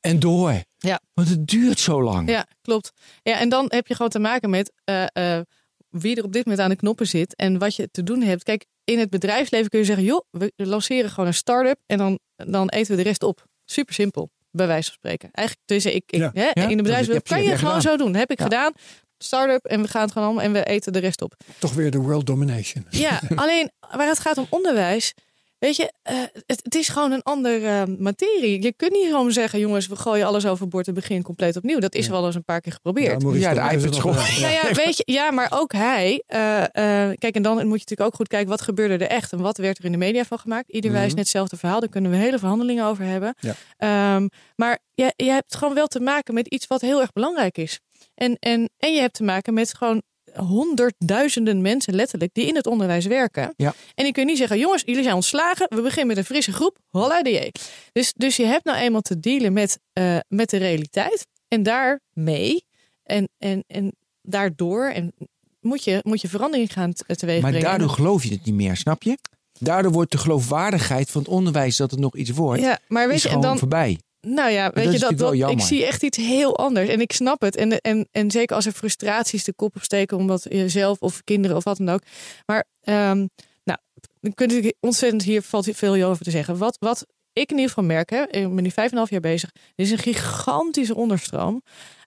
En 0.01 0.19
door. 0.19 0.63
Ja. 0.77 1.01
Want 1.13 1.29
het 1.29 1.47
duurt 1.47 1.79
zo 1.79 2.03
lang. 2.03 2.29
Ja, 2.29 2.47
klopt. 2.61 2.91
Ja, 3.23 3.39
en 3.39 3.49
dan 3.49 3.65
heb 3.67 3.87
je 3.87 3.95
gewoon 3.95 4.11
te 4.11 4.19
maken 4.19 4.49
met 4.49 4.73
eh, 4.83 5.05
eh, 5.13 5.41
wie 5.89 6.15
er 6.15 6.23
op 6.23 6.33
dit 6.33 6.45
moment 6.45 6.63
aan 6.63 6.69
de 6.69 6.75
knoppen 6.75 7.07
zit 7.07 7.35
en 7.35 7.57
wat 7.57 7.75
je 7.75 7.89
te 7.91 8.03
doen 8.03 8.21
hebt. 8.21 8.43
Kijk, 8.43 8.65
in 8.83 8.99
het 8.99 9.09
bedrijfsleven 9.09 9.69
kun 9.69 9.79
je 9.79 9.85
zeggen, 9.85 10.05
joh, 10.05 10.25
we 10.31 10.51
lanceren 10.55 11.09
gewoon 11.09 11.27
een 11.27 11.33
start-up 11.33 11.79
en 11.85 11.97
dan, 11.97 12.19
dan 12.35 12.69
eten 12.69 12.91
we 12.91 13.03
de 13.03 13.07
rest 13.07 13.23
op. 13.23 13.45
Super 13.65 13.93
simpel, 13.93 14.30
bij 14.51 14.67
wijze 14.67 14.84
van 14.89 14.93
spreken. 14.97 15.30
Eigenlijk, 15.32 15.67
dus 15.67 15.86
ik, 15.86 16.04
ik 16.08 16.19
Ja. 16.19 16.32
hè, 16.34 16.41
Ja, 16.54 16.67
in 16.67 16.78
de 16.78 16.84
je- 16.89 17.21
kan 17.21 17.43
je 17.43 17.45
gewoon 17.58 17.58
gedaan. 17.58 17.82
zo 17.82 17.97
doen. 17.97 18.15
Heb 18.15 18.32
ik 18.32 18.38
Ja. 18.38 18.43
gedaan. 18.43 18.73
Start-up 19.17 19.65
en 19.65 19.82
we 19.82 19.88
gaan 19.88 20.01
het 20.01 20.12
gewoon 20.12 20.28
allemaal 20.28 20.43
en 20.45 20.51
we 20.54 20.63
eten 20.63 20.93
de 20.93 20.99
rest 20.99 21.21
op. 21.21 21.34
Toch 21.60 21.73
weer 21.73 21.91
de 21.91 21.97
world 21.97 22.25
domination. 22.25 22.86
Ja, 22.89 23.21
alleen 23.36 23.71
waar 23.95 24.08
het 24.08 24.19
gaat 24.19 24.38
om 24.38 24.47
onderwijs. 24.49 25.13
Weet 25.59 25.75
je, 25.75 25.91
eh, 26.01 26.15
het, 26.45 26.59
het 26.63 26.75
is 26.75 26.87
gewoon 26.87 27.11
een 27.11 27.23
andere 27.23 27.87
materie. 27.99 28.61
Je 28.61 28.73
kunt 28.73 28.91
niet 28.91 29.05
gewoon 29.05 29.31
zeggen, 29.31 29.59
jongens, 29.59 29.87
we 29.87 29.95
gooien 29.95 30.25
alles 30.25 30.45
overboord 30.45 30.87
en 30.87 30.93
beginnen 30.93 31.23
compleet 31.25 31.55
opnieuw. 31.55 31.79
Dat 31.79 31.95
is 31.95 32.07
wel 32.07 32.25
eens 32.25 32.35
een 32.35 32.43
paar 32.43 32.61
keer 32.61 32.71
geprobeerd. 32.71 33.21
Maurice, 33.23 33.43
Ja, 33.43 33.53
de 33.69 33.75
iPad 33.77 33.95
school. 33.95 34.13
Nou 34.13 34.53
ja, 34.53 34.73
weet 34.73 34.97
je, 34.97 35.03
ja, 35.05 35.31
maar 35.31 35.47
ook 35.53 35.71
hij. 35.73 36.23
eh, 36.27 36.63
eh, 36.63 37.17
kijk, 37.17 37.35
en 37.35 37.41
dan 37.41 37.53
moet 37.53 37.63
je 37.63 37.69
natuurlijk 37.69 38.01
ook 38.09 38.15
goed 38.15 38.27
kijken 38.27 38.49
wat 38.49 38.61
gebeurde 38.61 38.93
er 39.05 39.09
echt 39.11 39.31
en 39.31 39.39
wat 39.41 39.57
werd 39.57 39.77
er 39.77 39.85
in 39.85 39.91
de 39.91 39.97
media 39.97 40.23
van 40.25 40.39
gemaakt. 40.39 40.69
Ieder 40.71 40.91
wijst 40.91 41.09
net 41.15 41.17
hetzelfde 41.23 41.57
verhaal. 41.57 41.79
Daar 41.79 41.89
kunnen 41.89 42.11
we 42.11 42.17
hele 42.17 42.39
verhandelingen 42.39 42.85
over 42.85 43.03
hebben. 43.03 43.35
Ja. 43.39 43.55
Ehm, 43.77 44.27
maar 44.55 44.79
je, 44.93 45.13
je 45.15 45.29
hebt 45.31 45.55
gewoon 45.55 45.73
wel 45.73 45.87
te 45.87 45.99
maken 45.99 46.33
met 46.33 46.47
iets 46.47 46.67
wat 46.67 46.81
heel 46.81 47.01
erg 47.01 47.11
belangrijk 47.11 47.57
is. 47.57 47.79
En, 48.15 48.37
en, 48.39 48.69
en 48.77 48.93
je 48.93 48.99
hebt 48.99 49.13
te 49.13 49.23
maken 49.23 49.53
met 49.53 49.73
gewoon 49.73 50.01
honderdduizenden 50.37 51.61
mensen 51.61 51.95
letterlijk 51.95 52.33
die 52.33 52.45
in 52.45 52.55
het 52.55 52.67
onderwijs 52.67 53.05
werken. 53.05 53.53
Ja. 53.57 53.73
En 53.95 54.03
die 54.03 54.13
kun 54.13 54.21
je 54.23 54.29
niet 54.29 54.37
zeggen, 54.37 54.59
jongens, 54.59 54.83
jullie 54.85 55.03
zijn 55.03 55.15
ontslagen. 55.15 55.67
We 55.69 55.81
beginnen 55.81 56.07
met 56.07 56.17
een 56.17 56.25
frisse 56.25 56.51
groep. 56.51 56.77
Holla 56.89 57.23
de. 57.23 57.51
Dus, 57.91 58.13
dus 58.13 58.35
je 58.35 58.45
hebt 58.45 58.65
nou 58.65 58.77
eenmaal 58.77 59.01
te 59.01 59.19
dealen 59.19 59.53
met, 59.53 59.79
eh, 59.93 60.17
met 60.27 60.49
de 60.49 60.57
realiteit. 60.57 61.27
En 61.47 61.63
daarmee 61.63 62.65
en, 63.03 63.29
en, 63.37 63.63
en 63.67 63.95
daardoor 64.21 64.85
en 64.85 65.13
moet, 65.61 65.83
je, 65.83 65.99
moet 66.03 66.21
je 66.21 66.27
verandering 66.27 66.73
gaan 66.73 66.93
te- 66.93 67.15
teweeg 67.15 67.41
Maar 67.41 67.59
daardoor 67.59 67.89
geloof 67.89 68.23
je 68.23 68.31
het 68.31 68.45
niet 68.45 68.55
meer, 68.55 68.75
snap 68.77 69.03
je? 69.03 69.17
Daardoor 69.59 69.91
wordt 69.91 70.11
de 70.11 70.17
geloofwaardigheid 70.17 71.11
van 71.11 71.21
het 71.21 71.29
onderwijs 71.29 71.77
dat 71.77 71.91
het 71.91 71.99
nog 71.99 72.15
iets 72.15 72.29
wordt, 72.29 72.61
ja, 72.61 72.79
maar 72.87 73.07
weet 73.07 73.15
is 73.15 73.21
je, 73.23 73.27
en 73.29 73.33
gewoon 73.33 73.49
dan, 73.49 73.59
voorbij. 73.59 73.99
Nou 74.25 74.51
ja, 74.51 74.71
weet 74.73 74.91
je 74.91 74.99
dat, 74.99 75.33
ik 75.51 75.61
zie 75.61 75.85
echt 75.85 76.03
iets 76.03 76.17
heel 76.17 76.57
anders 76.57 76.89
en 76.89 77.01
ik 77.01 77.11
snap 77.11 77.41
het. 77.41 77.55
En, 77.55 77.81
en, 77.81 78.07
en 78.11 78.31
zeker 78.31 78.55
als 78.55 78.65
er 78.65 78.71
frustraties 78.71 79.43
de 79.43 79.53
kop 79.53 79.75
opsteken, 79.75 80.17
omdat 80.17 80.45
je 80.49 80.69
zelf 80.69 80.99
of 80.99 81.23
kinderen 81.23 81.57
of 81.57 81.63
wat 81.63 81.77
dan 81.77 81.89
ook. 81.89 82.01
Maar 82.45 82.65
ehm, 82.81 83.27
nou, 83.63 83.79
dan 84.19 84.33
kun 84.33 84.49
je 84.49 84.75
ontzettend 84.79 85.23
hier 85.23 85.41
valt 85.41 85.69
veel 85.71 86.03
over 86.03 86.23
te 86.25 86.31
zeggen. 86.31 86.57
Wat, 86.57 86.77
wat 86.79 87.05
ik 87.33 87.49
in 87.49 87.55
ieder 87.55 87.67
geval 87.67 87.83
merk, 87.83 88.09
hè, 88.09 88.21
ik 88.21 88.55
ben 88.55 88.63
nu 88.63 88.71
vijf 88.71 88.88
en 88.88 88.91
een 88.91 88.97
half 88.97 89.09
jaar 89.09 89.19
bezig. 89.19 89.49
Er 89.53 89.83
is 89.83 89.91
een 89.91 89.97
gigantische 89.97 90.95
onderstroom 90.95 91.61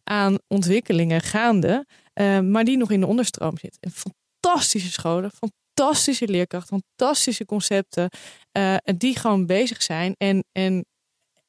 aan 0.04 0.38
ontwikkelingen 0.46 1.20
gaande, 1.20 1.86
eh, 2.12 2.40
maar 2.40 2.64
die 2.64 2.76
nog 2.76 2.90
in 2.90 3.00
de 3.00 3.06
onderstroom 3.06 3.58
zit. 3.58 3.76
En 3.80 3.90
fantastische 3.90 4.90
scholen, 4.90 5.30
fantastische 5.78 6.28
leerkrachten, 6.28 6.82
fantastische 6.96 7.44
concepten, 7.44 8.08
eh, 8.52 8.76
die 8.96 9.18
gewoon 9.18 9.46
bezig 9.46 9.82
zijn 9.82 10.14
en, 10.16 10.44
en, 10.52 10.86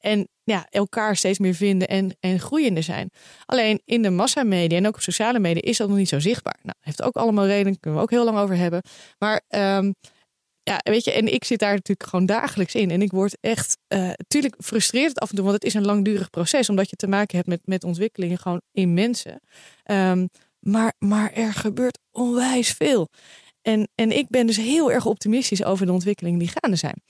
en 0.00 0.28
ja, 0.42 0.66
elkaar 0.70 1.16
steeds 1.16 1.38
meer 1.38 1.54
vinden 1.54 1.88
en, 1.88 2.16
en 2.20 2.40
groeiende 2.40 2.82
zijn. 2.82 3.10
Alleen 3.46 3.80
in 3.84 4.02
de 4.02 4.10
massamedia 4.10 4.78
en 4.78 4.86
ook 4.86 4.94
op 4.94 5.00
sociale 5.00 5.38
media 5.38 5.62
is 5.62 5.76
dat 5.76 5.88
nog 5.88 5.96
niet 5.96 6.08
zo 6.08 6.18
zichtbaar. 6.18 6.58
Nou, 6.62 6.76
heeft 6.80 7.02
ook 7.02 7.16
allemaal 7.16 7.46
redenen, 7.46 7.80
kunnen 7.80 7.98
we 7.98 8.04
ook 8.04 8.10
heel 8.10 8.24
lang 8.24 8.38
over 8.38 8.56
hebben. 8.56 8.82
Maar 9.18 9.42
ehm, 9.48 9.92
ja, 10.62 10.80
weet 10.82 11.04
je, 11.04 11.12
en 11.12 11.32
ik 11.32 11.44
zit 11.44 11.58
daar 11.58 11.74
natuurlijk 11.74 12.08
gewoon 12.08 12.26
dagelijks 12.26 12.74
in. 12.74 12.90
En 12.90 13.02
ik 13.02 13.10
word 13.10 13.36
echt, 13.40 13.78
uh, 13.94 14.10
tuurlijk 14.28 14.54
frustreert 14.58 15.08
het 15.08 15.18
af 15.18 15.28
en 15.28 15.34
toe, 15.34 15.44
want 15.44 15.56
het 15.56 15.66
is 15.66 15.74
een 15.74 15.84
langdurig 15.84 16.30
proces, 16.30 16.68
omdat 16.68 16.90
je 16.90 16.96
te 16.96 17.08
maken 17.08 17.36
hebt 17.36 17.48
met, 17.48 17.60
met 17.64 17.84
ontwikkelingen 17.84 18.38
gewoon 18.38 18.60
in 18.72 18.94
mensen. 18.94 19.40
Um, 19.84 20.28
maar, 20.60 20.94
maar 20.98 21.32
er 21.32 21.52
gebeurt 21.52 21.98
onwijs 22.10 22.70
veel. 22.70 23.08
En, 23.62 23.88
en 23.94 24.16
ik 24.16 24.28
ben 24.28 24.46
dus 24.46 24.56
heel 24.56 24.92
erg 24.92 25.06
optimistisch 25.06 25.64
over 25.64 25.86
de 25.86 25.92
ontwikkelingen 25.92 26.38
die 26.38 26.50
gaande 26.60 26.76
zijn. 26.76 27.02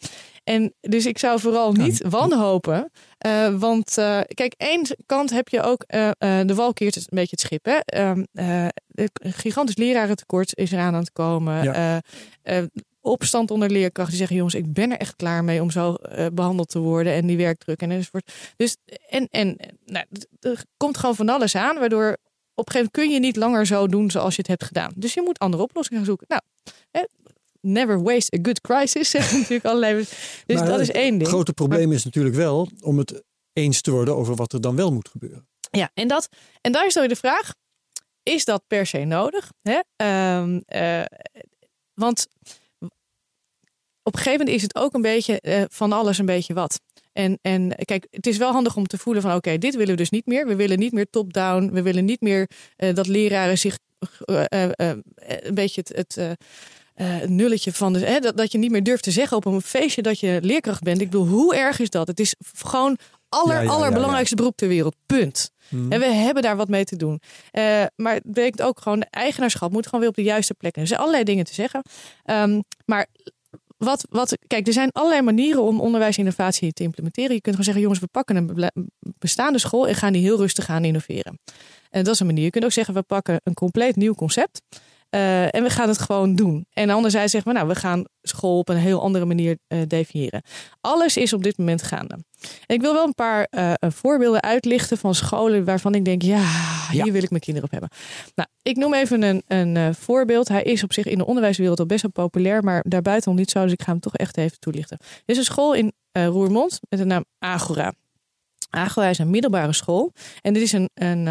En 0.44 0.74
dus 0.80 1.06
ik 1.06 1.18
zou 1.18 1.40
vooral 1.40 1.72
niet 1.72 2.02
wanhopen. 2.08 2.90
Uh, 3.26 3.58
want 3.58 3.98
uh, 3.98 4.20
kijk, 4.26 4.54
één 4.56 4.86
kant 5.06 5.30
heb 5.30 5.48
je 5.48 5.62
ook, 5.62 5.84
uh, 5.94 6.10
de 6.18 6.54
wal 6.54 6.72
keert 6.72 6.96
een 6.96 7.02
beetje 7.08 7.30
het 7.30 7.40
schip. 7.40 7.64
Hè? 7.64 7.78
een 7.84 9.10
gigantisch 9.20 9.76
lerarentekort 9.76 10.56
is 10.56 10.72
eraan 10.72 10.94
aan 10.94 11.00
het 11.00 11.12
komen. 11.12 11.62
Ja. 11.62 12.02
opstand 13.00 13.50
onder 13.50 13.70
leerkrachten 13.70 14.10
die 14.10 14.18
zeggen: 14.18 14.36
jongens, 14.36 14.54
ik 14.54 14.72
ben 14.72 14.90
er 14.90 14.98
echt 14.98 15.16
klaar 15.16 15.44
mee 15.44 15.62
om 15.62 15.70
zo 15.70 15.96
behandeld 16.32 16.68
te 16.68 16.78
worden. 16.78 17.12
En 17.12 17.26
die 17.26 17.36
werkdruk 17.36 17.82
en 17.82 17.90
enzovoort. 17.90 18.32
Dus 18.56 18.76
en, 19.08 19.26
en 19.30 19.56
nou, 19.84 20.04
er 20.40 20.64
komt 20.76 20.96
gewoon 20.96 21.16
van 21.16 21.28
alles 21.28 21.56
aan, 21.56 21.78
waardoor 21.78 22.16
op 22.54 22.66
een 22.66 22.72
gegeven 22.72 22.90
moment 22.92 22.92
kun 22.92 23.10
je 23.10 23.18
niet 23.18 23.36
langer 23.36 23.66
zo 23.66 23.86
doen 23.86 24.10
zoals 24.10 24.34
je 24.34 24.40
het 24.40 24.50
hebt 24.50 24.64
gedaan. 24.64 24.92
Dus 24.96 25.14
je 25.14 25.22
moet 25.22 25.38
andere 25.38 25.62
oplossingen 25.62 25.98
gaan 25.98 26.08
zoeken. 26.08 26.26
Nou, 26.28 26.42
hè, 26.90 27.04
never 27.60 28.02
waste 28.02 28.36
a 28.36 28.38
good 28.42 28.60
crisis, 28.60 29.10
zeggen 29.16 29.38
natuurlijk 29.38 29.64
allerlei. 29.64 29.94
Dus 30.46 30.56
maar 30.56 30.66
dat 30.66 30.80
is 30.80 30.90
één 30.90 31.10
ding. 31.10 31.20
Het 31.20 31.28
grote 31.28 31.52
probleem 31.52 31.86
maar, 31.86 31.96
is 31.96 32.04
natuurlijk 32.04 32.34
wel 32.34 32.68
om 32.80 32.98
het 32.98 33.22
eens 33.52 33.80
te 33.80 33.90
worden 33.90 34.16
over 34.16 34.34
wat 34.34 34.52
er 34.52 34.60
dan 34.60 34.76
wel 34.76 34.92
moet 34.92 35.08
gebeuren. 35.08 35.48
Ja, 35.70 35.90
en, 35.94 36.08
dat, 36.08 36.28
en 36.60 36.72
daar 36.72 36.86
is 36.86 36.94
dan 36.94 37.02
weer 37.02 37.12
de 37.12 37.20
vraag: 37.20 37.54
is 38.22 38.44
dat 38.44 38.62
per 38.66 38.86
se 38.86 38.98
nodig? 38.98 39.50
Hè? 39.62 39.80
Um, 40.38 40.62
uh, 40.68 41.04
want 41.94 42.26
op 44.02 44.14
een 44.14 44.18
gegeven 44.18 44.38
moment 44.38 44.56
is 44.56 44.62
het 44.62 44.74
ook 44.74 44.94
een 44.94 45.02
beetje 45.02 45.40
eh, 45.40 45.62
van 45.68 45.92
alles 45.92 46.18
een 46.18 46.26
beetje 46.26 46.54
wat. 46.54 46.80
En, 47.12 47.38
en 47.42 47.74
kijk, 47.84 48.06
het 48.10 48.26
is 48.26 48.36
wel 48.36 48.52
handig 48.52 48.76
om 48.76 48.86
te 48.86 48.98
voelen 48.98 49.22
van 49.22 49.34
oké, 49.34 49.58
dit 49.58 49.74
willen 49.74 49.90
we 49.90 49.96
dus 49.96 50.10
niet 50.10 50.26
meer. 50.26 50.46
We 50.46 50.56
willen 50.56 50.78
niet 50.78 50.92
meer 50.92 51.10
top-down. 51.10 51.70
We 51.72 51.82
willen 51.82 52.04
niet 52.04 52.20
meer 52.20 52.50
eh, 52.76 52.94
dat 52.94 53.06
leraren 53.06 53.58
zich 53.58 53.78
eh, 54.24 54.44
eh, 54.48 54.70
eh, 54.74 54.96
een 55.14 55.54
beetje 55.54 55.82
het, 55.84 56.16
het 56.16 56.38
eh, 57.00 57.06
het 57.20 57.30
nulletje 57.30 57.72
van 57.72 57.92
de, 57.92 57.98
hè, 57.98 58.18
dat, 58.18 58.36
dat 58.36 58.52
je 58.52 58.58
niet 58.58 58.70
meer 58.70 58.82
durft 58.82 59.02
te 59.02 59.10
zeggen 59.10 59.36
op 59.36 59.44
een 59.44 59.62
feestje 59.62 60.02
dat 60.02 60.20
je 60.20 60.38
leerkracht 60.42 60.82
bent. 60.82 61.00
Ik 61.00 61.10
bedoel, 61.10 61.26
hoe 61.26 61.56
erg 61.56 61.78
is 61.78 61.90
dat? 61.90 62.06
Het 62.06 62.20
is 62.20 62.34
gewoon 62.56 62.98
aller, 63.28 63.54
Ja, 63.54 63.60
ja, 63.60 63.66
ja, 63.66 63.70
allerbelangrijkste 63.70 64.34
beroep 64.34 64.56
ter 64.56 64.68
wereld. 64.68 64.94
Punt. 65.06 65.50
Hmm. 65.68 65.92
En 65.92 66.00
we 66.00 66.06
hebben 66.06 66.42
daar 66.42 66.56
wat 66.56 66.68
mee 66.68 66.84
te 66.84 66.96
doen. 66.96 67.20
Eh, 67.50 67.84
maar 67.96 68.14
het 68.14 68.22
betekent 68.24 68.62
ook 68.62 68.80
gewoon, 68.80 69.00
de 69.00 69.06
eigenaarschap 69.10 69.72
moet 69.72 69.84
gewoon 69.84 70.00
weer 70.00 70.08
op 70.08 70.14
de 70.14 70.22
juiste 70.22 70.54
plek. 70.54 70.76
Er 70.76 70.86
zijn 70.86 71.00
allerlei 71.00 71.24
dingen 71.24 71.44
te 71.44 71.54
zeggen. 71.54 71.82
Ehm, 72.24 72.60
maar 72.84 73.06
wat, 73.76 74.06
wat, 74.10 74.38
kijk, 74.46 74.66
er 74.66 74.72
zijn 74.72 74.90
allerlei 74.92 75.22
manieren 75.22 75.62
om 75.62 75.80
onderwijsinnovatie 75.80 76.72
te 76.72 76.82
implementeren. 76.82 77.34
Je 77.34 77.40
kunt 77.40 77.56
gewoon 77.56 77.64
zeggen, 77.64 77.82
jongens, 77.82 78.00
we 78.00 78.06
pakken 78.06 78.36
een 78.36 78.90
bestaande 79.18 79.58
school 79.58 79.88
en 79.88 79.94
gaan 79.94 80.12
die 80.12 80.22
heel 80.22 80.36
rustig 80.36 80.68
aan 80.68 80.84
innoveren. 80.84 81.38
En 81.90 82.04
dat 82.04 82.14
is 82.14 82.20
een 82.20 82.26
manier. 82.26 82.44
Je 82.44 82.50
kunt 82.50 82.64
ook 82.64 82.72
zeggen, 82.72 82.94
we 82.94 83.02
pakken 83.02 83.40
een 83.44 83.54
compleet 83.54 83.96
nieuw 83.96 84.14
concept. 84.14 84.60
Eh, 85.10 85.54
en 85.54 85.62
we 85.62 85.70
gaan 85.70 85.88
het 85.88 85.98
gewoon 85.98 86.34
doen. 86.34 86.66
En 86.72 86.90
anderzijds 86.90 87.32
zeggen 87.32 87.52
we, 87.52 87.58
nou, 87.58 87.70
we 87.70 87.74
gaan 87.74 88.04
school 88.22 88.58
op 88.58 88.68
een 88.68 88.76
heel 88.76 89.02
andere 89.02 89.24
manier 89.24 89.58
eh, 89.66 89.78
definiëren. 89.86 90.42
Alles 90.80 91.16
is 91.16 91.32
op 91.32 91.42
dit 91.42 91.58
moment 91.58 91.82
gaande. 91.82 92.14
En 92.66 92.74
ik 92.74 92.80
wil 92.80 92.92
wel 92.92 93.04
een 93.04 93.14
paar 93.14 93.44
eh, 93.44 93.72
voorbeelden 93.78 94.42
uitlichten 94.42 94.98
van 94.98 95.14
scholen 95.14 95.64
waarvan 95.64 95.94
ik 95.94 96.04
denk, 96.04 96.22
ja, 96.22 96.44
hier 96.90 97.06
Ja. 97.06 97.12
wil 97.12 97.22
ik 97.22 97.30
mijn 97.30 97.42
kinderen 97.42 97.68
op 97.72 97.80
hebben. 97.80 97.98
Nou, 98.34 98.48
ik 98.62 98.76
noem 98.76 98.94
even 98.94 99.22
een, 99.22 99.42
een 99.46 99.94
voorbeeld. 99.94 100.48
Hij 100.48 100.62
is 100.62 100.82
op 100.82 100.92
zich 100.92 101.04
in 101.06 101.18
de 101.18 101.26
onderwijswereld 101.26 101.78
al 101.78 101.86
best 101.86 102.02
wel 102.02 102.10
populair, 102.10 102.62
maar 102.62 102.84
daarbuiten 102.88 103.30
nog 103.30 103.38
niet 103.38 103.50
zo. 103.50 103.62
Dus 103.62 103.72
ik 103.72 103.82
ga 103.82 103.90
hem 103.90 104.00
toch 104.00 104.16
echt 104.16 104.36
even 104.36 104.58
toelichten. 104.58 104.98
Er 105.00 105.22
is 105.24 105.36
een 105.36 105.44
school 105.44 105.74
in 105.74 105.92
Roermond 106.12 106.80
met 106.88 106.98
de 106.98 107.04
naam 107.04 107.24
Agora. 107.38 107.92
Agora 108.70 109.08
is 109.08 109.18
een 109.18 109.30
middelbare 109.30 109.72
school. 109.72 110.12
En 110.40 110.52
dit 110.52 110.62
is 110.62 110.72
een, 110.72 110.90
een, 110.94 111.28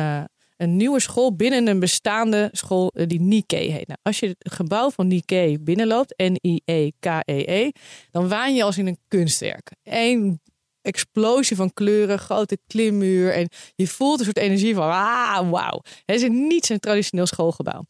een 0.59 0.75
nieuwe 0.75 0.99
school 0.99 1.35
binnen 1.35 1.67
een 1.67 1.79
bestaande 1.79 2.49
school 2.51 2.91
eh, 2.93 3.07
die 3.07 3.21
Nikkei 3.21 3.71
heet. 3.71 3.87
Nou, 3.87 3.99
als 4.01 4.19
je 4.19 4.27
het 4.27 4.53
gebouw 4.53 4.89
van 4.89 5.07
Nikkei 5.07 5.59
binnenloopt, 5.59 6.13
N-I-E-K-E-E, 6.17 7.69
dan 8.11 8.29
waan 8.29 8.55
je 8.55 8.63
als 8.63 8.77
in 8.77 8.87
een 8.87 8.99
kunstwerk. 9.07 9.71
Eén 9.83 10.41
explosie 10.81 11.55
van 11.55 11.73
kleuren, 11.73 12.19
grote 12.19 12.57
klimmuur. 12.67 13.33
En 13.33 13.49
je 13.75 13.87
voelt 13.87 14.19
een 14.19 14.25
soort 14.25 14.37
energie 14.37 14.75
van, 14.75 14.89
ah, 14.89 15.49
wauw. 15.49 15.81
Het 16.05 16.21
is 16.21 16.27
niet 16.29 16.65
zo'n 16.65 16.79
traditioneel 16.79 17.25
schoolgebouw. 17.25 17.85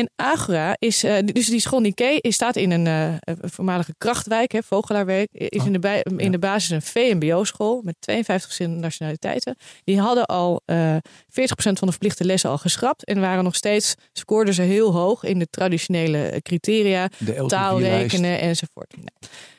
En 0.00 0.10
Agora 0.16 0.76
is, 0.78 1.04
eh, 1.04 1.16
dus 1.24 1.46
die 1.46 1.60
school 1.60 1.80
Nikkei 1.80 2.18
is- 2.18 2.34
staat 2.34 2.56
in 2.56 2.70
een, 2.70 2.86
eh, 2.86 3.14
een 3.20 3.50
voormalige 3.50 3.94
krachtwijk, 3.98 4.52
hè, 4.52 4.62
Vogelaarwijk. 4.62 5.28
Is 5.32 5.64
in, 5.64 5.72
de 5.72 5.78
bij, 5.78 6.04
in 6.16 6.32
de 6.32 6.38
basis 6.38 6.70
een 6.70 6.82
VMBO-school 6.82 7.80
met 7.84 7.94
52 7.98 8.46
verschillende 8.46 8.80
nationaliteiten. 8.80 9.56
Die 9.84 10.00
hadden 10.00 10.26
al 10.26 10.60
eh 10.64 10.96
40% 11.28 11.78
van 11.78 11.86
de 11.86 11.92
verplichte 11.92 12.24
lessen 12.24 12.50
al 12.50 12.58
geschrapt. 12.58 13.04
En 13.04 13.20
waren 13.20 13.44
nog 13.44 13.54
steeds, 13.54 13.94
scoorden 14.12 14.54
ze 14.54 14.62
heel 14.62 14.92
hoog 14.92 15.24
in 15.24 15.38
de 15.38 15.46
traditionele 15.50 16.18
eh, 16.28 16.40
criteria 16.40 17.08
De 17.18 17.34
taal 17.46 17.80
rekenen 17.80 18.40
enzovoort. 18.40 18.94
Nou, 18.96 19.08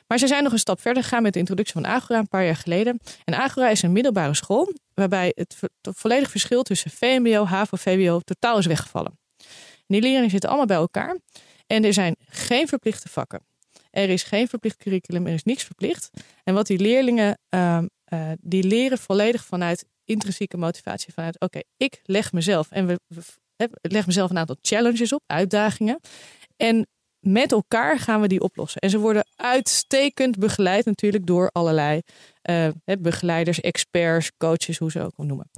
Maar 0.06 0.18
ze 0.18 0.26
zijn 0.26 0.42
nog 0.42 0.52
een 0.52 0.58
stap 0.58 0.80
verder 0.80 1.02
gegaan 1.02 1.22
met 1.22 1.32
de 1.32 1.38
introductie 1.38 1.74
van 1.74 1.86
Agora 1.86 2.18
een 2.18 2.28
paar 2.28 2.44
jaar 2.44 2.56
geleden. 2.56 3.00
En 3.24 3.34
Agora 3.34 3.68
is 3.68 3.82
een 3.82 3.92
middelbare 3.92 4.34
school 4.34 4.72
waarbij 4.94 5.32
het 5.34 5.54
vo- 5.58 5.66
het 5.82 5.96
volledig 5.98 6.30
verschil 6.30 6.62
tussen 6.62 6.90
VMBO, 6.90 7.44
HAVO, 7.44 7.76
VWO 7.76 8.20
totaal 8.20 8.58
is 8.58 8.66
weggevallen. 8.66 9.20
Die 9.92 10.00
leerlingen 10.02 10.30
zitten 10.30 10.48
allemaal 10.48 10.66
bij 10.66 10.76
elkaar 10.76 11.16
en 11.66 11.84
er 11.84 11.92
zijn 11.92 12.16
geen 12.28 12.68
verplichte 12.68 13.08
vakken. 13.08 13.40
Er 13.90 14.08
is 14.08 14.22
geen 14.22 14.48
verplicht 14.48 14.76
curriculum, 14.76 15.26
er 15.26 15.32
is 15.32 15.42
niks 15.44 15.64
verplicht. 15.64 16.10
En 16.44 16.54
wat 16.54 16.66
die 16.66 16.78
leerlingen, 16.78 17.38
ehm, 17.48 17.86
eh, 18.04 18.30
die 18.40 18.64
leren 18.64 18.98
volledig 18.98 19.44
vanuit 19.44 19.84
intrinsieke 20.04 20.56
motivatie. 20.56 21.12
Vanuit, 21.12 21.40
oké, 21.40 21.60
ik 21.76 22.00
leg 22.04 22.32
mezelf 22.32 22.70
en 22.70 22.86
we, 22.86 23.00
we- 23.06 23.68
leg 23.80 24.06
mezelf 24.06 24.30
een 24.30 24.38
aantal 24.38 24.56
challenges 24.62 25.12
op, 25.12 25.22
uitdagingen. 25.26 26.00
En 26.56 26.86
met 27.18 27.52
elkaar 27.52 27.98
gaan 27.98 28.20
we 28.20 28.28
die 28.28 28.40
oplossen. 28.40 28.80
En 28.80 28.90
ze 28.90 28.98
worden 28.98 29.26
uitstekend 29.36 30.38
begeleid 30.38 30.84
natuurlijk 30.84 31.26
door 31.26 31.48
allerlei 31.52 32.00
eh, 32.42 32.68
begeleiders, 32.98 33.60
experts, 33.60 34.30
coaches, 34.36 34.78
hoe 34.78 34.90
ze 34.90 35.00
ook 35.00 35.16
noemen. 35.16 35.50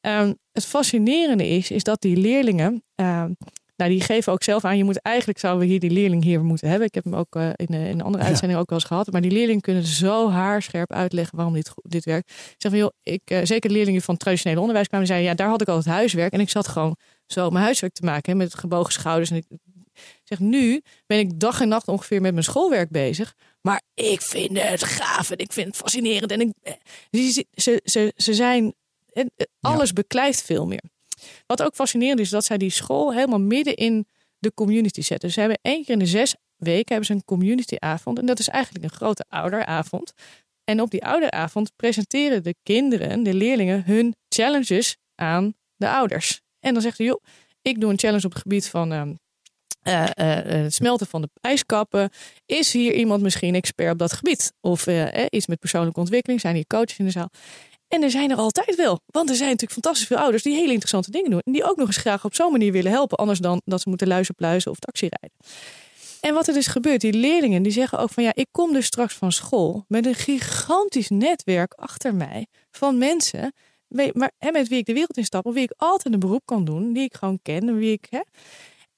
Ehm, 0.00 0.32
het 0.52 0.64
fascinerende 0.64 1.48
is, 1.48 1.70
is 1.70 1.82
dat 1.82 2.00
die 2.00 2.16
leerlingen, 2.16 2.82
ehm, 2.94 3.32
nou 3.76 3.90
die 3.90 4.00
geven 4.00 4.32
ook 4.32 4.42
zelf 4.42 4.64
aan, 4.64 4.76
je 4.76 4.84
moet 4.84 5.00
eigenlijk 5.02 5.38
zouden 5.38 5.62
we 5.62 5.70
hier 5.70 5.80
die 5.80 5.90
leerling 5.90 6.22
hier 6.24 6.44
moeten 6.44 6.68
hebben. 6.68 6.86
Ik 6.86 6.94
heb 6.94 7.04
hem 7.04 7.14
ook 7.14 7.36
eh, 7.36 7.48
in, 7.56 7.66
de, 7.66 7.76
in 7.76 7.86
een 7.86 8.02
andere 8.02 8.22
Ja. 8.22 8.28
uitzending 8.28 8.60
ook 8.60 8.70
wel 8.70 8.78
eens 8.78 8.88
gehad. 8.88 9.12
Maar 9.12 9.20
die 9.20 9.30
leerlingen 9.30 9.60
kunnen 9.60 9.82
zo 9.84 10.30
haarscherp 10.30 10.92
uitleggen 10.92 11.36
waarom 11.36 11.54
dit, 11.54 11.70
dit 11.82 12.04
werkt. 12.04 12.30
Ik 12.30 12.54
zeg 12.58 12.70
van 12.70 12.80
joh, 12.80 12.90
ik, 13.02 13.22
eh, 13.24 13.40
zeker 13.42 13.70
leerlingen 13.70 14.02
van 14.02 14.14
het 14.14 14.22
traditionele 14.22 14.60
onderwijs 14.60 14.88
kwamen 14.88 15.06
en 15.06 15.12
zeiden, 15.12 15.32
ja, 15.32 15.36
daar 15.42 15.48
had 15.48 15.60
ik 15.60 15.68
altijd 15.68 15.94
huiswerk. 15.94 16.32
En 16.32 16.40
ik 16.40 16.48
zat 16.48 16.68
gewoon 16.68 16.96
zo 17.26 17.50
mijn 17.50 17.64
huiswerk 17.64 17.92
te 17.92 18.04
maken 18.04 18.32
hè, 18.32 18.38
met 18.38 18.54
gebogen 18.54 18.92
schouders. 18.92 19.30
En 19.30 19.36
ik 19.36 19.44
zeg, 20.24 20.38
nu 20.38 20.82
ben 21.06 21.18
ik 21.18 21.40
dag 21.40 21.60
en 21.60 21.68
nacht 21.68 21.88
ongeveer 21.88 22.20
met 22.20 22.32
mijn 22.32 22.44
schoolwerk 22.44 22.90
bezig. 22.90 23.34
Maar 23.62 23.82
ik 23.94 24.20
vind 24.22 24.58
het 24.62 24.84
gaaf 24.84 25.30
en 25.30 25.38
ik 25.38 25.52
vind 25.52 25.66
het 25.66 25.76
fascinerend. 25.76 26.30
En 26.30 26.40
ik, 26.40 26.52
eh, 26.62 26.72
ze, 27.10 27.46
ze, 27.52 27.80
ze, 27.84 28.12
ze 28.16 28.34
zijn, 28.34 28.74
eh, 29.12 29.24
eh, 29.36 29.46
alles 29.60 29.92
beklijft 29.92 30.42
veel 30.42 30.66
meer. 30.66 30.82
Wat 31.46 31.62
ook 31.62 31.74
fascinerend 31.74 32.20
is, 32.20 32.30
dat 32.30 32.44
zij 32.44 32.58
die 32.58 32.70
school 32.70 33.12
helemaal 33.12 33.40
midden 33.40 33.74
in 33.74 34.06
de 34.38 34.54
community 34.54 35.00
zetten. 35.00 35.26
Dus 35.26 35.34
ze 35.34 35.40
hebben 35.40 35.58
één 35.62 35.84
keer 35.84 35.92
in 35.92 35.98
de 35.98 36.06
zes 36.06 36.34
weken 36.56 36.86
hebben 36.86 37.06
ze 37.06 37.12
een 37.12 37.24
communityavond. 37.24 38.18
En 38.18 38.26
dat 38.26 38.38
is 38.38 38.48
eigenlijk 38.48 38.84
een 38.84 38.90
grote 38.90 39.24
ouderavond. 39.28 40.12
En 40.64 40.80
op 40.80 40.90
die 40.90 41.04
ouderavond 41.04 41.72
presenteren 41.76 42.42
de 42.42 42.54
kinderen, 42.62 43.22
de 43.22 43.34
leerlingen, 43.34 43.84
hun 43.84 44.14
challenges 44.28 44.96
aan 45.14 45.54
de 45.76 45.90
ouders. 45.90 46.40
En 46.60 46.72
dan 46.72 46.82
zegt 46.82 46.96
ze, 46.96 47.04
joh, 47.04 47.22
ik 47.62 47.80
doe 47.80 47.90
een 47.90 47.98
challenge 47.98 48.26
op 48.26 48.32
het 48.32 48.42
gebied 48.42 48.68
van 48.68 48.92
ehm, 48.92 49.14
eh, 49.86 50.04
eh, 50.14 50.38
eh, 50.38 50.62
het 50.62 50.74
smelten 50.74 51.06
van 51.06 51.22
de 51.22 51.28
ijskappen. 51.40 52.10
Is 52.46 52.72
hier 52.72 52.94
iemand 52.94 53.22
misschien 53.22 53.54
expert 53.54 53.92
op 53.92 53.98
dat 53.98 54.12
gebied? 54.12 54.52
Of 54.60 54.86
iets 55.30 55.46
met 55.46 55.58
persoonlijke 55.58 56.00
ontwikkeling? 56.00 56.40
Zijn 56.40 56.54
hier 56.54 56.66
coaches 56.66 56.98
in 56.98 57.04
de 57.04 57.10
zaal? 57.10 57.30
En 57.88 58.02
er 58.02 58.10
zijn 58.10 58.30
er 58.30 58.36
altijd 58.36 58.76
wel. 58.76 59.00
Want 59.06 59.28
er 59.28 59.36
zijn 59.36 59.50
natuurlijk 59.50 59.80
fantastisch 59.80 60.06
veel 60.06 60.16
ouders 60.16 60.42
die 60.42 60.54
hele 60.54 60.72
interessante 60.72 61.10
dingen 61.10 61.30
doen. 61.30 61.40
En 61.44 61.52
die 61.52 61.64
ook 61.64 61.76
nog 61.76 61.86
eens 61.86 61.96
graag 61.96 62.24
op 62.24 62.34
zo'n 62.34 62.52
manier 62.52 62.72
willen 62.72 62.90
helpen. 62.90 63.18
Anders 63.18 63.38
dan 63.38 63.60
dat 63.64 63.80
ze 63.80 63.88
moeten 63.88 64.08
luizen, 64.08 64.34
pluizen 64.34 64.70
of 64.70 64.78
taxi 64.78 65.08
rijden. 65.10 65.38
En 66.20 66.34
wat 66.34 66.48
er 66.48 66.54
dus 66.54 66.66
gebeurt, 66.66 67.00
die 67.00 67.12
leerlingen 67.12 67.62
die 67.62 67.72
zeggen 67.72 67.98
ook 67.98 68.10
van 68.10 68.22
ja, 68.22 68.30
ik 68.34 68.48
kom 68.50 68.72
dus 68.72 68.86
straks 68.86 69.14
van 69.14 69.32
school 69.32 69.84
met 69.88 70.06
een 70.06 70.14
gigantisch 70.14 71.08
netwerk 71.08 71.72
achter 71.72 72.14
mij 72.14 72.46
van 72.70 72.98
mensen 72.98 73.52
maar, 73.88 74.32
hè, 74.38 74.50
met 74.50 74.68
wie 74.68 74.78
ik 74.78 74.86
de 74.86 74.92
wereld 74.92 75.16
instap, 75.16 75.46
of 75.46 75.54
wie 75.54 75.62
ik 75.62 75.74
altijd 75.76 76.14
een 76.14 76.20
beroep 76.20 76.42
kan 76.44 76.64
doen, 76.64 76.92
die 76.92 77.04
ik 77.04 77.14
gewoon 77.14 77.38
ken 77.42 77.68
en 77.68 77.76
wie 77.76 77.92
ik. 77.92 78.06
Hè. 78.10 78.20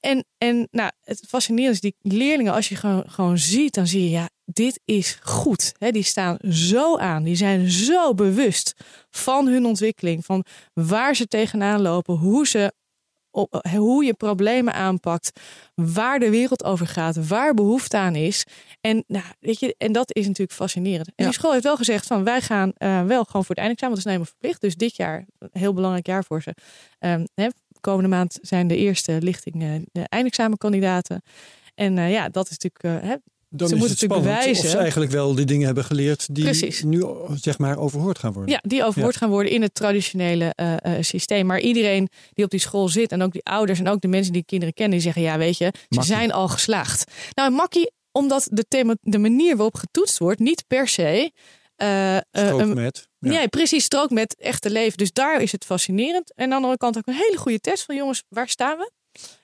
En, 0.01 0.25
en 0.39 0.69
nou, 0.71 0.91
het 1.03 1.25
fascinerende 1.29 1.75
is, 1.75 1.81
die 1.81 1.97
leerlingen, 2.17 2.53
als 2.53 2.69
je 2.69 2.77
gewoon, 2.77 3.11
gewoon 3.11 3.39
ziet, 3.39 3.75
dan 3.75 3.87
zie 3.87 4.03
je, 4.03 4.11
ja, 4.11 4.29
dit 4.53 4.81
is 4.85 5.19
goed. 5.23 5.73
Die 5.79 6.03
staan 6.03 6.37
zo 6.51 6.97
aan, 6.99 7.23
die 7.23 7.37
zijn 7.37 7.71
zo 7.71 8.15
bewust 8.15 8.73
van 9.11 9.47
hun 9.47 9.65
ontwikkeling, 9.67 10.25
van 10.25 10.45
waar 10.73 11.15
ze 11.17 11.27
tegenaan 11.27 11.81
lopen, 11.81 12.15
hoe 12.15 12.47
ze 12.47 12.73
op, 13.31 13.69
hoe 13.75 14.05
je 14.05 14.15
problemen 14.15 14.75
aanpakt, 14.75 15.41
waar 15.75 16.19
de 16.19 16.31
wereld 16.31 16.65
over 16.65 16.87
gaat, 16.87 17.27
waar 17.29 17.55
behoefte 17.55 17.97
aan 17.97 18.15
is. 18.15 18.45
En, 18.81 19.05
nou, 19.07 19.25
weet 19.41 19.61
je, 19.61 19.75
en 19.79 19.93
dat 19.93 20.15
is 20.15 20.27
natuurlijk 20.27 20.59
fascinerend. 20.59 21.07
En 21.09 21.13
Ja. 21.17 21.25
die 21.25 21.33
school 21.35 21.53
heeft 21.53 21.65
wel 21.65 21.77
gezegd 21.77 22.07
van 22.07 22.25
wij 22.25 22.41
gaan 22.41 22.73
eh, 22.73 23.05
wel 23.05 23.25
gewoon 23.25 23.45
voor 23.45 23.55
het 23.55 23.59
eindexamen, 23.65 23.97
dat 23.97 24.05
is 24.07 24.13
helemaal 24.13 24.33
verplicht. 24.33 24.61
Dus 24.61 24.77
dit 24.77 24.97
jaar, 24.97 25.25
een 25.39 25.49
heel 25.53 25.73
belangrijk 25.73 26.07
jaar 26.07 26.25
voor 26.25 26.43
ze. 26.43 26.55
Ehm, 26.99 27.25
hè, 27.35 27.49
komende 27.81 28.09
maand 28.09 28.39
zijn 28.43 28.67
de 28.69 28.77
eerste 28.77 29.19
lichting 29.23 29.63
eh, 29.63 29.71
de 29.93 30.05
eindexamenkandidaten. 30.09 31.23
En 31.75 31.99
eh, 31.99 32.11
ja, 32.13 32.29
dat 32.29 32.51
is 32.51 32.59
natuurlijk. 32.59 33.03
eh, 33.05 33.09
hè, 33.11 33.17
Dan 33.51 33.69
Ze 33.69 33.75
is 33.75 33.81
moeten 33.81 33.97
het 33.99 34.05
spannend 34.11 34.31
of 34.37 34.39
bewijzen. 34.45 34.69
ze 34.71 34.77
eigenlijk 34.79 35.11
wel 35.11 35.35
die 35.35 35.45
dingen 35.45 35.67
hebben 35.67 35.85
geleerd 35.85 36.35
die 36.35 36.45
Precies. 36.45 36.83
nu 36.83 37.05
zeg 37.35 37.59
maar 37.59 37.79
overhoord 37.79 38.19
gaan 38.19 38.33
worden. 38.33 38.53
Ja, 38.53 38.61
die 38.63 38.85
overhoord 38.85 39.17
gaan 39.17 39.31
worden 39.31 39.53
in 39.53 39.63
het 39.63 39.75
traditionele 39.75 40.53
eh, 40.55 40.75
eh, 40.97 41.03
systeem. 41.03 41.47
Maar 41.47 41.61
iedereen 41.61 42.09
die 42.33 42.45
op 42.45 42.51
die 42.51 42.61
school 42.61 42.89
zit 42.89 43.13
en 43.13 43.23
ook 43.23 43.33
die 43.33 43.45
ouders 43.45 43.79
en 43.79 43.89
ook 43.89 44.01
de 44.01 44.09
mensen 44.09 44.33
die 44.33 44.45
kinderen 44.45 44.75
kennen, 44.75 44.93
die 44.95 45.03
zeggen 45.03 45.23
ja, 45.23 45.39
weet 45.39 45.59
je, 45.59 45.65
ze 45.75 45.87
Makkie. 45.89 46.15
zijn 46.15 46.33
al 46.33 46.49
geslaagd. 46.49 47.13
Nou, 47.35 47.51
makkie, 47.51 47.91
omdat 48.13 48.49
de, 48.51 48.65
thema, 48.69 48.97
de 49.01 49.19
manier 49.19 49.55
waarop 49.57 49.75
getoetst 49.75 50.19
wordt 50.19 50.41
niet 50.41 50.65
per 50.67 50.89
se. 50.89 51.31
eh, 51.77 52.17
eh, 52.17 52.23
Strook 52.33 52.75
met. 52.75 53.09
Ja. 53.19 53.31
Nee, 53.31 53.49
precies, 53.49 53.85
strook 53.85 54.11
met 54.11 54.37
echte 54.39 54.71
leven. 54.71 54.99
Dus 54.99 55.13
daar 55.13 55.43
is 55.43 55.53
het 55.53 55.65
fascinerend. 55.65 56.33
En 56.35 56.43
aan 56.45 56.49
de 56.49 56.55
andere 56.57 56.77
kant 56.77 56.97
ook 56.97 57.07
een 57.07 57.15
hele 57.15 57.37
goede 57.37 57.61
test 57.61 57.85
van 57.85 57.97
jongens, 57.97 58.23
waar 58.29 58.49
staan 58.49 58.79
we? 58.79 58.91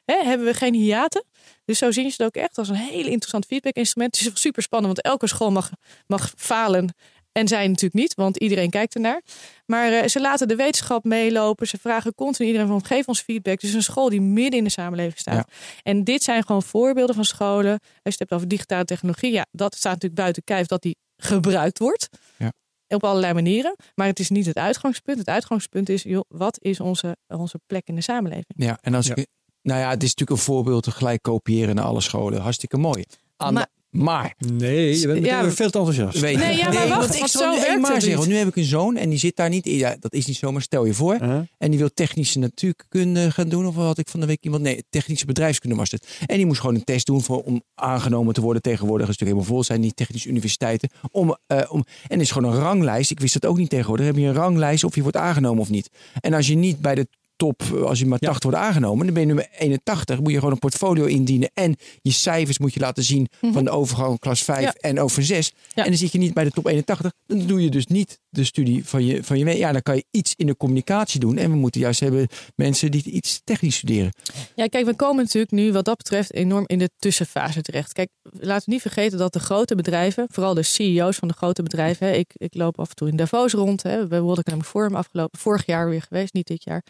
Hè, 0.04 0.22
hebben 0.24 0.46
we 0.46 0.54
geen 0.54 0.74
hiaten? 0.74 1.24
Dus 1.64 1.78
zo 1.78 1.90
zien 1.90 2.10
ze 2.10 2.22
het 2.22 2.26
ook 2.26 2.42
echt 2.42 2.58
als 2.58 2.68
een 2.68 2.74
heel 2.74 3.06
interessant 3.06 3.46
feedback 3.46 3.74
instrument. 3.74 4.18
Het 4.18 4.34
is 4.34 4.40
super 4.40 4.62
spannend, 4.62 4.94
want 4.94 5.06
elke 5.06 5.26
school 5.26 5.50
mag, 5.50 5.70
mag 6.06 6.32
falen 6.36 6.94
En 7.32 7.48
zij 7.48 7.66
natuurlijk 7.66 7.94
niet, 7.94 8.14
want 8.14 8.36
iedereen 8.36 8.70
kijkt 8.70 8.94
ernaar. 8.94 9.22
Maar 9.66 9.92
eh, 9.92 10.08
ze 10.08 10.20
laten 10.20 10.48
de 10.48 10.56
wetenschap 10.56 11.04
meelopen. 11.04 11.66
Ze 11.66 11.78
vragen 11.78 12.14
continu 12.14 12.46
iedereen 12.46 12.68
van 12.68 12.84
geef 12.84 13.06
ons 13.08 13.20
feedback. 13.20 13.60
Dus 13.60 13.72
een 13.72 13.82
school 13.82 14.08
die 14.08 14.20
midden 14.20 14.58
in 14.58 14.64
de 14.64 14.70
samenleving 14.70 15.18
staat. 15.18 15.50
En 15.82 16.04
dit 16.04 16.22
zijn 16.22 16.44
gewoon 16.44 16.62
voorbeelden 16.62 17.14
van 17.14 17.24
scholen. 17.24 17.70
Als 17.72 17.80
je 18.02 18.10
het 18.10 18.18
hebt 18.18 18.32
over 18.32 18.48
digitale 18.48 18.84
technologie. 18.84 19.32
Ja, 19.32 19.46
dat 19.50 19.74
staat 19.74 19.92
natuurlijk 19.92 20.20
buiten 20.20 20.44
kijf 20.44 20.66
dat 20.66 20.82
die 20.82 20.96
gebruikt 21.16 21.78
wordt. 21.78 22.08
Ja. 22.36 22.52
Op 22.88 23.04
allerlei 23.04 23.32
manieren. 23.32 23.76
Maar 23.94 24.06
het 24.06 24.18
is 24.18 24.28
niet 24.28 24.46
het 24.46 24.56
uitgangspunt. 24.56 25.18
Het 25.18 25.28
uitgangspunt 25.28 25.88
is, 25.88 26.02
joh, 26.02 26.24
wat 26.28 26.58
is 26.60 26.80
onze, 26.80 27.16
onze 27.28 27.60
plek 27.66 27.86
in 27.86 27.94
de 27.94 28.00
samenleving? 28.00 28.54
Ja, 28.56 28.78
en 28.80 28.94
als 28.94 29.06
Ja. 29.06 29.14
ik, 29.14 29.26
nou 29.64 29.80
ja, 29.80 29.90
het 29.90 30.02
is 30.02 30.08
natuurlijk 30.08 30.30
een 30.38 30.44
voorbeeld 30.46 30.82
tegelijk 30.82 31.22
kopiëren 31.22 31.74
naar 31.74 31.84
alle 31.84 32.00
scholen. 32.00 32.40
Hartstikke 32.40 32.76
mooi. 32.76 33.04
Aan 33.36 33.52
Maar- 33.54 33.62
de- 33.62 33.98
maar 33.98 34.34
Nee, 34.52 34.98
je 35.00 35.06
bent 35.06 35.24
Ja, 35.24 35.50
veel 35.50 35.70
te 35.70 35.78
enthousiast. 35.78 36.20
Weet 36.20 36.36
Nee, 36.36 36.56
ja, 36.56 36.72
maar 36.72 36.88
wacht, 36.88 37.00
want 37.00 37.14
ik 37.14 37.26
zal 37.26 37.56
zo 37.58 37.78
maar 37.78 38.00
zeggen. 38.00 38.28
Nu 38.28 38.34
heb 38.36 38.48
ik 38.48 38.56
een 38.56 38.64
zoon 38.64 38.96
en 38.96 39.08
die 39.10 39.18
zit 39.18 39.36
daar 39.36 39.48
niet 39.48 39.66
in. 39.66 39.76
Ja, 39.76 39.96
dat 40.00 40.12
is 40.12 40.26
niet 40.26 40.36
zomaar. 40.36 40.62
Stel 40.62 40.84
je 40.84 40.94
voor. 40.94 41.14
Huh? 41.20 41.38
En 41.58 41.70
die 41.70 41.78
wil 41.78 41.90
technische 41.94 42.38
natuurkunde 42.38 43.30
gaan 43.30 43.48
doen. 43.48 43.66
Of 43.66 43.74
wat 43.74 43.84
had 43.86 43.98
ik 43.98 44.08
van 44.08 44.20
de 44.20 44.26
week 44.26 44.38
iemand? 44.40 44.62
Nee, 44.62 44.84
technische 44.90 45.26
bedrijfskunde 45.26 45.76
was 45.76 45.90
het. 45.90 46.18
En 46.26 46.36
die 46.36 46.46
moest 46.46 46.60
gewoon 46.60 46.74
een 46.74 46.84
test 46.84 47.06
doen 47.06 47.22
voor, 47.22 47.42
om 47.42 47.62
aangenomen 47.74 48.34
te 48.34 48.40
worden. 48.40 48.62
Tegenwoordig 48.62 49.08
is 49.08 49.12
het 49.12 49.20
natuurlijk 49.20 49.38
helemaal 49.48 49.64
vol 49.64 49.64
zijn 49.76 49.80
die 49.80 49.94
technische 49.94 50.28
universiteiten. 50.28 50.90
Om, 51.10 51.36
eh, 51.46 51.58
om, 51.68 51.84
en 52.08 52.16
er 52.16 52.20
is 52.22 52.30
gewoon 52.30 52.52
een 52.52 52.58
ranglijst. 52.58 53.10
Ik 53.10 53.20
wist 53.20 53.32
dat 53.40 53.46
ook 53.50 53.56
niet 53.58 53.70
tegenwoordig. 53.70 54.06
Dan 54.06 54.14
heb 54.14 54.24
je 54.24 54.28
een 54.30 54.36
ranglijst 54.36 54.84
of 54.84 54.94
je 54.94 55.02
wordt 55.02 55.16
aangenomen 55.16 55.60
of 55.60 55.70
niet. 55.70 55.88
En 56.20 56.34
als 56.34 56.46
je 56.46 56.54
niet 56.54 56.80
bij 56.80 56.94
de 56.94 57.08
top, 57.36 57.62
eh, 57.62 57.82
als 57.82 57.98
je 57.98 58.06
maar 58.06 58.18
80 58.18 58.42
wordt 58.50 58.58
aangenomen, 58.66 59.04
dan 59.04 59.14
ben 59.14 59.22
je 59.22 59.28
nummer 59.28 59.48
81. 59.58 60.20
Moet 60.20 60.30
je 60.30 60.36
gewoon 60.38 60.52
een 60.52 60.58
portfolio 60.58 61.04
indienen. 61.04 61.50
En 61.54 61.74
je 62.02 62.10
cijfers 62.12 62.58
moet 62.58 62.74
je 62.74 62.80
laten 62.80 63.02
zien 63.04 63.28
van 63.52 63.64
de 63.64 63.70
overgang 63.70 64.18
klas 64.18 64.42
5 64.42 64.60
Ja. 64.60 64.72
en 64.74 65.00
over 65.00 65.24
6. 65.24 65.52
Ja. 65.74 65.82
En 65.84 65.88
dan 65.88 65.98
zit 65.98 66.12
je 66.12 66.18
niet 66.18 66.34
bij 66.34 66.44
de 66.44 66.50
top 66.50 66.66
81. 66.66 67.12
Dan 67.26 67.46
doe 67.46 67.62
je 67.62 67.70
dus 67.70 67.86
niet 67.86 68.18
de 68.34 68.44
studie 68.44 68.84
van 68.86 69.04
je, 69.04 69.24
van 69.24 69.38
je. 69.38 69.56
Ja, 69.56 69.72
dan 69.72 69.82
kan 69.82 69.96
je 69.96 70.04
iets 70.10 70.34
in 70.36 70.46
de 70.46 70.56
communicatie 70.56 71.20
doen. 71.20 71.36
En 71.36 71.50
we 71.50 71.56
moeten 71.56 71.80
juist 71.80 72.00
hebben 72.00 72.28
mensen 72.56 72.90
die 72.90 73.02
iets 73.02 73.40
technisch 73.44 73.76
studeren. 73.76 74.12
Ja, 74.54 74.66
kijk, 74.66 74.86
we 74.86 74.94
komen 74.94 75.24
natuurlijk 75.24 75.52
nu 75.52 75.72
wat 75.72 75.84
dat 75.84 75.96
betreft 75.96 76.32
enorm 76.34 76.64
in 76.66 76.78
de 76.78 76.90
tussenfase 76.98 77.62
terecht. 77.62 77.92
Kijk, 77.92 78.08
laten 78.22 78.64
we 78.66 78.72
niet 78.72 78.80
vergeten 78.80 79.18
dat 79.18 79.32
de 79.32 79.40
grote 79.40 79.74
bedrijven, 79.74 80.26
vooral 80.30 80.54
de 80.54 80.62
CEO's 80.62 81.16
van 81.16 81.28
de 81.28 81.34
grote 81.34 81.62
bedrijven, 81.62 82.06
hè, 82.06 82.12
ik, 82.12 82.30
ik 82.34 82.54
loop 82.54 82.78
af 82.78 82.88
en 82.88 82.94
toe 82.94 83.08
in 83.08 83.16
Davos 83.16 83.52
rond, 83.52 83.82
hè, 83.82 84.06
bij 84.06 84.20
World 84.20 84.38
Economic 84.38 84.66
Forum 84.66 84.94
afgelopen, 84.94 85.38
vorig 85.38 85.66
jaar 85.66 85.88
weer 85.88 86.02
geweest, 86.02 86.32
niet 86.32 86.46
dit 86.46 86.64
jaar. 86.64 86.84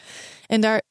En 0.46 0.60
daar 0.60 0.82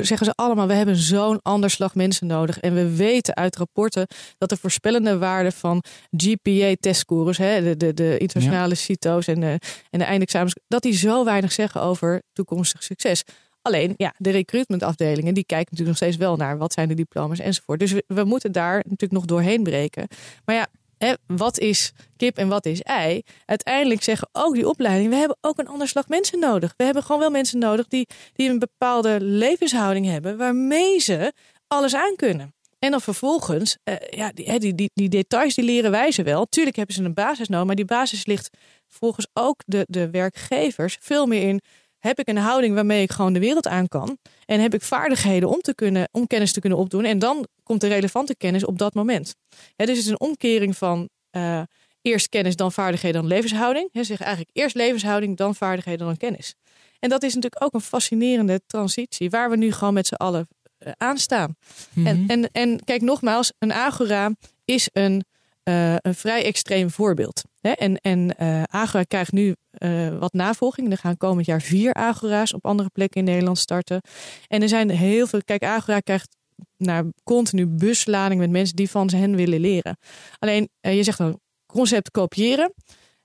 zeggen 0.00 0.26
ze 0.26 0.32
allemaal, 0.34 0.66
we 0.66 0.74
hebben 0.74 0.96
zo'n 0.96 1.42
ander 1.42 1.70
slag 1.70 1.94
mensen 1.94 2.26
nodig. 2.26 2.60
En 2.60 2.74
we 2.74 2.96
weten 2.96 3.34
uit 3.36 3.56
rapporten 3.56 4.06
dat 4.38 4.48
de 4.48 4.56
voorspellende 4.56 5.18
waarde 5.18 5.52
van 5.52 5.82
GPA-testscores, 6.16 7.36
de, 7.36 7.74
de, 7.76 7.94
de 7.94 8.18
internationale 8.18 8.74
CITO's 8.74 9.26
en 9.26 9.40
de, 9.40 9.58
en 9.90 9.98
de 9.98 10.04
eindexamens, 10.04 10.56
dat 10.68 10.82
die 10.82 10.92
zo 10.92 11.24
weinig 11.24 11.52
zeggen 11.52 11.82
over 11.82 12.22
toekomstig 12.32 12.82
succes. 12.82 13.24
Alleen, 13.62 13.94
ja, 13.96 14.14
de 14.16 14.30
recruitmentafdelingen, 14.30 15.34
die 15.34 15.44
kijken 15.44 15.68
natuurlijk 15.70 16.00
nog 16.00 16.08
steeds 16.08 16.16
wel 16.16 16.36
naar 16.36 16.58
wat 16.58 16.72
zijn 16.72 16.88
de 16.88 16.94
diploma's 16.94 17.38
enzovoort. 17.38 17.78
Dus 17.78 17.92
we, 17.92 18.04
we 18.06 18.24
moeten 18.24 18.52
daar 18.52 18.76
natuurlijk 18.76 19.12
nog 19.12 19.24
doorheen 19.24 19.62
breken. 19.62 20.08
Maar 20.44 20.54
ja, 20.54 20.66
hè, 21.04 21.14
wat 21.26 21.58
is 21.58 21.92
kip 22.16 22.36
en 22.36 22.48
wat 22.48 22.66
is 22.66 22.82
ei? 22.82 23.22
Uiteindelijk 23.46 24.02
zeggen 24.02 24.28
ook 24.32 24.54
die 24.54 24.68
opleidingen, 24.68 25.10
we 25.10 25.16
hebben 25.16 25.36
ook 25.40 25.58
een 25.58 25.68
ander 25.68 25.88
slag 25.88 26.08
mensen 26.08 26.38
nodig. 26.38 26.74
We 26.76 26.84
hebben 26.84 27.02
gewoon 27.02 27.20
wel 27.20 27.30
mensen 27.30 27.58
nodig 27.58 27.86
die, 27.86 28.06
die 28.32 28.50
een 28.50 28.58
bepaalde 28.58 29.20
levenshouding 29.20 30.06
hebben 30.06 30.36
waarmee 30.36 30.98
ze 30.98 31.32
alles 31.66 31.94
aan 31.94 32.16
kunnen. 32.16 32.54
En 32.78 32.90
dan 32.90 33.00
vervolgens, 33.00 33.76
eh, 33.84 33.94
ja, 34.10 34.32
die, 34.34 34.58
die, 34.58 34.74
die, 34.74 34.90
die 34.94 35.08
details 35.08 35.54
die 35.54 35.64
leren 35.64 35.90
wij 35.90 36.10
ze 36.10 36.22
wel. 36.22 36.46
Tuurlijk 36.46 36.76
hebben 36.76 36.94
ze 36.94 37.02
een 37.02 37.14
basis 37.14 37.48
nodig, 37.48 37.66
maar 37.66 37.76
die 37.76 37.84
basis 37.84 38.26
ligt 38.26 38.56
volgens 38.88 39.26
ook 39.32 39.62
de, 39.66 39.84
de 39.88 40.10
werkgevers 40.10 40.96
veel 41.00 41.26
meer 41.26 41.48
in 41.48 41.60
heb 42.00 42.18
ik 42.18 42.28
een 42.28 42.36
houding 42.36 42.74
waarmee 42.74 43.02
ik 43.02 43.10
gewoon 43.10 43.32
de 43.32 43.38
wereld 43.38 43.66
aan 43.66 43.88
kan? 43.88 44.18
En 44.44 44.60
heb 44.60 44.74
ik 44.74 44.82
vaardigheden 44.82 45.48
om, 45.48 45.60
te 45.60 45.74
kunnen, 45.74 46.08
om 46.12 46.26
kennis 46.26 46.52
te 46.52 46.60
kunnen 46.60 46.78
opdoen? 46.78 47.04
En 47.04 47.18
dan 47.18 47.46
komt 47.62 47.80
de 47.80 47.88
relevante 47.88 48.36
kennis 48.36 48.64
op 48.64 48.78
dat 48.78 48.94
moment. 48.94 49.34
Dus 49.76 49.88
het 49.88 49.96
is 49.96 50.06
een 50.06 50.20
omkering 50.20 50.76
van 50.76 51.08
eh, 51.30 51.62
eerst 52.02 52.28
kennis, 52.28 52.56
dan 52.56 52.72
vaardigheden, 52.72 53.20
dan 53.20 53.30
levenshouding. 53.30 53.88
Hè, 53.92 54.00
ze 54.00 54.06
zeggen 54.06 54.26
eigenlijk 54.26 54.56
eerst 54.56 54.74
levenshouding, 54.74 55.36
dan 55.36 55.54
vaardigheden, 55.54 56.06
dan 56.06 56.16
kennis. 56.16 56.54
En 56.98 57.08
dat 57.08 57.22
is 57.22 57.34
natuurlijk 57.34 57.64
ook 57.64 57.74
een 57.74 57.80
fascinerende 57.80 58.60
transitie, 58.66 59.30
waar 59.30 59.50
we 59.50 59.56
nu 59.56 59.72
gewoon 59.72 59.94
met 59.94 60.06
z'n 60.06 60.14
allen 60.14 60.48
eh, 60.78 60.92
aan 60.96 61.18
staan. 61.18 61.56
En, 62.04 62.24
en, 62.26 62.50
en 62.52 62.84
kijk, 62.84 63.00
nogmaals, 63.00 63.52
een 63.58 63.72
agora 63.72 64.30
is 64.64 64.88
een, 64.92 65.24
eh, 65.62 65.94
een 65.96 66.14
vrij 66.14 66.44
extreem 66.44 66.90
voorbeeld. 66.90 67.42
En, 67.60 67.96
en 67.96 68.36
eh, 68.36 68.62
agora 68.62 69.02
krijgt 69.02 69.32
nu 69.32 69.54
eh, 69.70 70.18
wat 70.18 70.32
navolging. 70.32 70.90
Er 70.90 70.98
gaan 70.98 71.16
komend 71.16 71.46
jaar 71.46 71.62
vier 71.62 71.94
agora's 71.94 72.54
op 72.54 72.66
andere 72.66 72.88
plekken 72.88 73.20
in 73.20 73.26
Nederland 73.26 73.58
starten. 73.58 74.00
En 74.48 74.62
er 74.62 74.68
zijn 74.68 74.90
heel 74.90 75.26
veel. 75.26 75.40
Kijk, 75.44 75.64
agora 75.64 76.00
krijgt 76.00 76.36
naar 76.76 77.04
continu 77.24 77.66
buslading 77.66 78.40
met 78.40 78.50
mensen 78.50 78.76
die 78.76 78.90
van 78.90 79.10
hen 79.10 79.36
willen 79.36 79.60
leren. 79.60 79.96
Alleen, 80.38 80.68
eh, 80.80 80.96
je 80.96 81.02
zegt 81.02 81.18
dan 81.18 81.40
concept 81.66 82.10
kopiëren. 82.10 82.74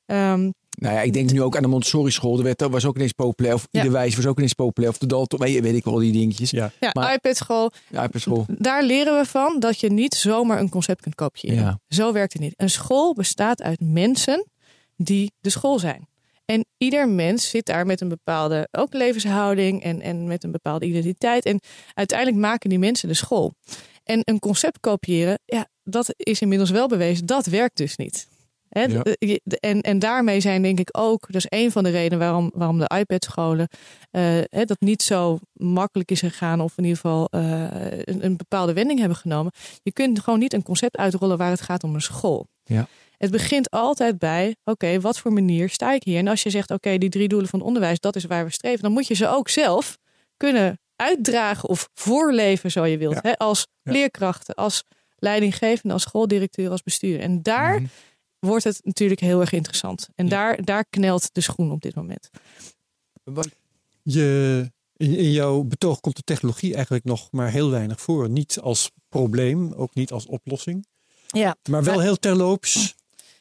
Ehm, 0.06 0.50
Nou 0.76 0.94
ja, 0.96 1.02
ik 1.02 1.14
denk 1.14 1.32
nu 1.32 1.42
ook 1.42 1.56
aan 1.56 1.62
de 1.62 1.68
Montessori 1.68 2.12
school. 2.12 2.42
Dat 2.56 2.70
was 2.72 2.86
ook 2.86 2.96
ineens 2.96 3.12
populair. 3.12 3.54
Of 3.56 3.68
Ja. 3.72 3.80
ieder 3.80 3.94
wijs 3.98 4.16
was 4.16 4.26
ook 4.26 4.38
ineens 4.38 4.54
populair. 4.54 4.92
Of 4.92 4.98
de 4.98 5.06
Dalton, 5.06 5.40
weet, 5.40 5.62
weet 5.62 5.76
ik 5.76 5.84
wel, 5.84 5.96
die 5.96 6.12
dingetjes. 6.12 6.50
Ja. 6.50 6.72
ja, 6.80 6.90
Maar- 6.94 7.14
iPad 7.14 7.36
school. 7.36 7.72
Ja, 7.90 8.08
per 8.08 8.20
school. 8.20 8.46
Daar 8.58 8.84
leren 8.84 9.18
we 9.20 9.26
van 9.26 9.60
dat 9.60 9.80
je 9.80 9.92
niet 9.92 10.14
zomaar 10.14 10.60
een 10.60 10.70
concept 10.70 11.02
kunt 11.02 11.16
kopiëren. 11.16 11.58
Ja. 11.64 11.80
Zo 11.88 12.12
werkt 12.14 12.34
het 12.34 12.42
niet. 12.42 12.54
Een 12.58 12.70
school 12.70 13.14
bestaat 13.14 13.62
uit 13.62 13.80
mensen 13.84 14.46
die 14.98 15.32
de 15.40 15.50
school 15.50 15.80
zijn. 15.80 16.08
En 16.46 16.66
ieder 16.78 17.10
mens 17.10 17.50
zit 17.50 17.66
daar 17.66 17.86
met 17.86 18.02
een 18.02 18.10
bepaalde 18.10 18.68
ook 18.72 18.94
levenshouding 18.94 19.84
en, 19.84 20.02
en 20.02 20.28
met 20.28 20.44
een 20.44 20.52
bepaalde 20.52 20.86
identiteit. 20.86 21.46
En 21.46 21.60
uiteindelijk 21.94 22.40
maken 22.40 22.70
die 22.70 22.80
mensen 22.80 23.08
de 23.08 23.14
school. 23.14 23.54
En 24.04 24.20
een 24.24 24.40
concept 24.40 24.80
kopiëren, 24.80 25.40
ja, 25.46 25.68
dat 25.84 26.14
is 26.18 26.42
inmiddels 26.42 26.70
wel 26.70 26.88
bewezen, 26.88 27.26
dat 27.26 27.46
werkt 27.46 27.78
dus 27.78 27.96
niet. 27.96 28.28
Ja. 28.82 29.02
de- 29.44 29.60
en, 29.60 29.82
en 29.82 30.00
daarmee 30.00 30.40
zijn 30.40 30.62
denk 30.62 30.80
ik 30.80 30.90
ook, 30.92 31.26
dat 31.32 31.36
is 31.36 31.60
een 31.60 31.72
van 31.72 31.84
de 31.84 31.90
redenen 31.90 32.20
waarom, 32.20 32.52
waarom 32.54 32.80
de 32.80 32.92
iPad-scholen 33.00 33.68
eh, 34.12 34.22
hè, 34.50 34.64
dat 34.66 34.80
niet 34.80 35.04
zo 35.04 35.40
makkelijk 35.54 36.12
is 36.12 36.20
gegaan, 36.20 36.62
of 36.62 36.74
in 36.78 36.84
ieder 36.84 37.00
geval 37.00 37.28
eh, 37.30 37.42
een, 38.04 38.26
een 38.26 38.38
bepaalde 38.38 38.74
wending 38.74 39.00
hebben 39.00 39.18
genomen. 39.18 39.52
Je 39.84 39.92
kunt 39.94 40.20
gewoon 40.20 40.40
niet 40.40 40.54
een 40.54 40.64
concept 40.64 40.98
uitrollen 40.98 41.38
waar 41.38 41.50
het 41.50 41.62
gaat 41.62 41.84
om 41.84 41.94
een 41.96 42.02
school. 42.02 42.48
Ja. 42.64 42.88
Het 43.18 43.32
begint 43.32 43.70
altijd 43.72 44.20
bij, 44.20 44.56
oké, 44.64 45.00
wat 45.00 45.20
voor 45.20 45.34
manier 45.34 45.70
sta 45.70 45.94
ik 45.94 46.04
hier? 46.04 46.18
En 46.18 46.28
als 46.28 46.44
je 46.44 46.50
zegt, 46.50 46.72
oké, 46.72 46.98
die 46.98 47.10
drie 47.10 47.28
doelen 47.28 47.50
van 47.50 47.62
onderwijs, 47.62 48.00
dat 48.00 48.16
is 48.16 48.26
waar 48.26 48.46
we 48.46 48.52
streven, 48.52 48.82
dan 48.82 48.92
moet 48.92 49.08
je 49.08 49.14
ze 49.14 49.28
ook 49.28 49.50
zelf 49.50 49.98
kunnen 50.38 50.80
uitdragen 50.96 51.70
of 51.70 51.90
voorleven, 51.94 52.72
zo 52.72 52.86
je 52.86 52.98
wilt. 52.98 53.20
Ja. 53.24 53.32
Als 53.32 53.68
leerkrachten, 53.84 54.56
als 54.56 54.84
leidinggevende, 55.18 55.94
als 55.94 56.02
schooldirecteur, 56.04 56.70
als 56.70 56.84
bestuur. 56.84 57.20
En 57.20 57.42
daar 57.44 57.76
Mhm. 57.76 57.86
Wordt 58.40 58.64
het 58.64 58.80
natuurlijk 58.84 59.20
heel 59.20 59.40
erg 59.42 59.52
interessant. 59.52 60.08
En 60.16 60.30
daar, 60.30 60.64
daar 60.64 60.86
knelt 60.90 61.30
de 61.34 61.42
schoen 61.42 61.72
op 61.72 61.82
dit 61.82 61.96
moment. 61.96 62.30
Je, 64.04 64.72
in, 64.98 65.16
in 65.18 65.32
jouw 65.32 65.64
betoog 65.64 66.00
komt 66.00 66.16
de 66.16 66.22
technologie 66.24 66.74
eigenlijk 66.74 67.06
nog 67.06 67.32
maar 67.32 67.52
heel 67.52 67.70
weinig 67.70 68.02
voor. 68.02 68.30
Niet 68.30 68.60
als 68.60 68.92
probleem, 69.10 69.74
ook 69.74 69.94
niet 69.96 70.12
als 70.12 70.26
oplossing. 70.26 70.86
Ja, 71.28 71.56
Maar 71.70 71.84
wel 71.84 71.96
Maar- 71.96 72.04
heel 72.04 72.16
terloops. 72.16 72.96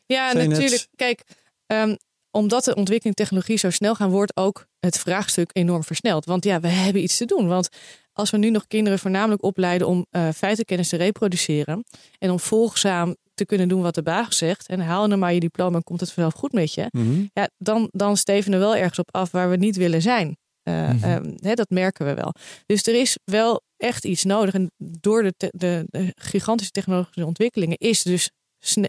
Ja, 0.07 0.29
het- 0.37 0.49
natuurlijk. 0.49 0.87
Kijk, 0.97 1.23
ehm, 1.67 1.97
omdat 2.31 2.65
de 2.65 2.75
ontwikkeling 2.75 3.17
technologie 3.17 3.57
zo 3.57 3.71
snel 3.71 3.95
gaan, 3.95 4.11
wordt 4.11 4.37
ook 4.37 4.67
het 4.81 4.99
vraagstuk 4.99 5.51
enorm 5.53 5.85
versneld. 5.85 6.25
Want 6.25 6.45
ja, 6.45 6.61
we 6.61 6.69
hebben 6.69 7.03
iets 7.03 7.17
te 7.17 7.25
doen. 7.25 7.47
Want 7.49 7.69
als 8.13 8.31
we 8.31 8.37
nu 8.37 8.51
nog 8.51 8.67
kinderen 8.67 8.99
voornamelijk 8.99 9.43
opleiden 9.43 9.87
om 9.89 10.07
eh 10.11 10.29
feitenkennis 10.35 10.89
te 10.89 10.97
reproduceren 10.97 11.85
en 12.19 12.31
om 12.31 12.41
volgzaam 12.41 13.17
te 13.35 13.47
kunnen 13.47 13.69
doen 13.69 13.83
wat 13.83 13.95
de 13.95 14.03
baas 14.03 14.37
zegt 14.39 14.69
en 14.69 14.81
haal 14.81 15.07
nou 15.07 15.21
maar 15.21 15.33
je 15.35 15.41
diploma 15.41 15.77
en 15.77 15.83
komt 15.83 16.01
het 16.01 16.13
vanzelf 16.13 16.35
goed 16.35 16.53
met 16.53 16.75
je. 16.75 16.87
Mhm. 16.91 17.25
Ja, 17.33 17.49
dan, 17.59 17.89
dan 17.93 18.17
steven 18.17 18.53
we 18.53 18.59
wel 18.59 18.77
ergens 18.77 18.99
op 18.99 19.09
af 19.15 19.31
waar 19.31 19.51
we 19.51 19.57
niet 19.57 19.77
willen 19.77 20.03
zijn. 20.03 20.37
Eh, 20.63 20.89
Mhm. 20.91 21.05
ehm, 21.05 21.33
hè, 21.37 21.55
dat 21.55 21.71
merken 21.71 22.07
we 22.07 22.15
wel. 22.15 22.33
Dus 22.67 22.87
er 22.87 23.01
is 23.01 23.19
wel 23.25 23.63
echt 23.77 24.05
iets 24.05 24.25
nodig. 24.25 24.55
En 24.55 24.71
door 24.79 25.23
de, 25.23 25.35
te- 25.37 25.53
de, 25.57 25.85
de 25.87 26.13
gigantische 26.15 26.73
technologische 26.73 27.27
ontwikkelingen 27.27 27.79
is, 27.79 28.03
dus, 28.03 28.31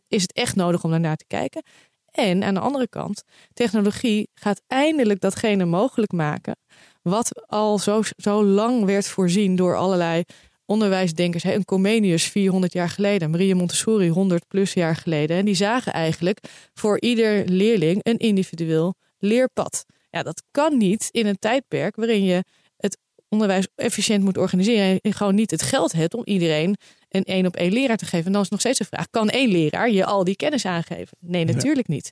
is 0.07 0.21
het 0.21 0.33
echt 0.33 0.55
nodig 0.55 0.83
om 0.83 0.91
daarnaar 0.91 1.15
te 1.15 1.25
kijken. 1.27 1.63
En 2.11 2.43
aan 2.43 2.53
de 2.53 2.59
andere 2.59 2.87
kant, 2.89 3.23
technologie 3.53 4.29
gaat 4.33 4.61
eindelijk 4.67 5.19
datgene 5.19 5.65
mogelijk 5.65 6.11
maken. 6.11 6.55
wat 7.01 7.47
al 7.47 7.79
zo, 7.79 8.01
zo 8.17 8.43
lang 8.45 8.85
werd 8.85 9.07
voorzien 9.07 9.55
door 9.55 9.75
allerlei 9.77 10.23
onderwijsdenkers. 10.65 11.43
Hè. 11.43 11.53
Een 11.53 11.65
Comenius 11.65 12.23
400 12.23 12.73
jaar 12.73 12.89
geleden, 12.89 13.29
Maria 13.29 13.55
Montessori 13.55 14.09
100 14.09 14.47
plus 14.47 14.73
jaar 14.73 14.95
geleden. 14.95 15.37
En 15.37 15.45
die 15.45 15.55
zagen 15.55 15.93
eigenlijk 15.93 16.39
voor 16.73 17.01
ieder 17.01 17.47
leerling 17.47 17.99
een 18.03 18.17
individueel 18.17 18.95
leerpad. 19.17 19.85
Ja, 20.09 20.23
dat 20.23 20.43
kan 20.51 20.77
niet 20.77 21.09
in 21.11 21.25
een 21.25 21.39
tijdperk 21.39 21.95
waarin 21.95 22.23
je 22.23 22.43
het 22.77 22.97
onderwijs 23.29 23.67
efficiënt 23.75 24.23
moet 24.23 24.37
organiseren 24.37 24.99
en 25.01 25.13
gewoon 25.13 25.35
niet 25.35 25.51
het 25.51 25.61
geld 25.61 25.91
hebt 25.91 26.13
om 26.13 26.21
iedereen 26.23 26.75
een 27.09 27.23
één 27.23 27.45
op 27.45 27.55
één 27.55 27.73
leraar 27.73 27.97
te 27.97 28.05
geven. 28.05 28.25
En 28.25 28.31
dan 28.31 28.41
is 28.41 28.49
nog 28.49 28.59
steeds 28.59 28.79
de 28.79 28.85
vraag: 28.85 29.09
kan 29.09 29.29
één 29.29 29.51
leraar 29.51 29.89
je 29.89 30.05
al 30.05 30.23
die 30.23 30.35
kennis 30.35 30.65
aangeven? 30.65 31.17
Nee, 31.19 31.45
natuurlijk 31.45 31.87
niet. 31.87 32.11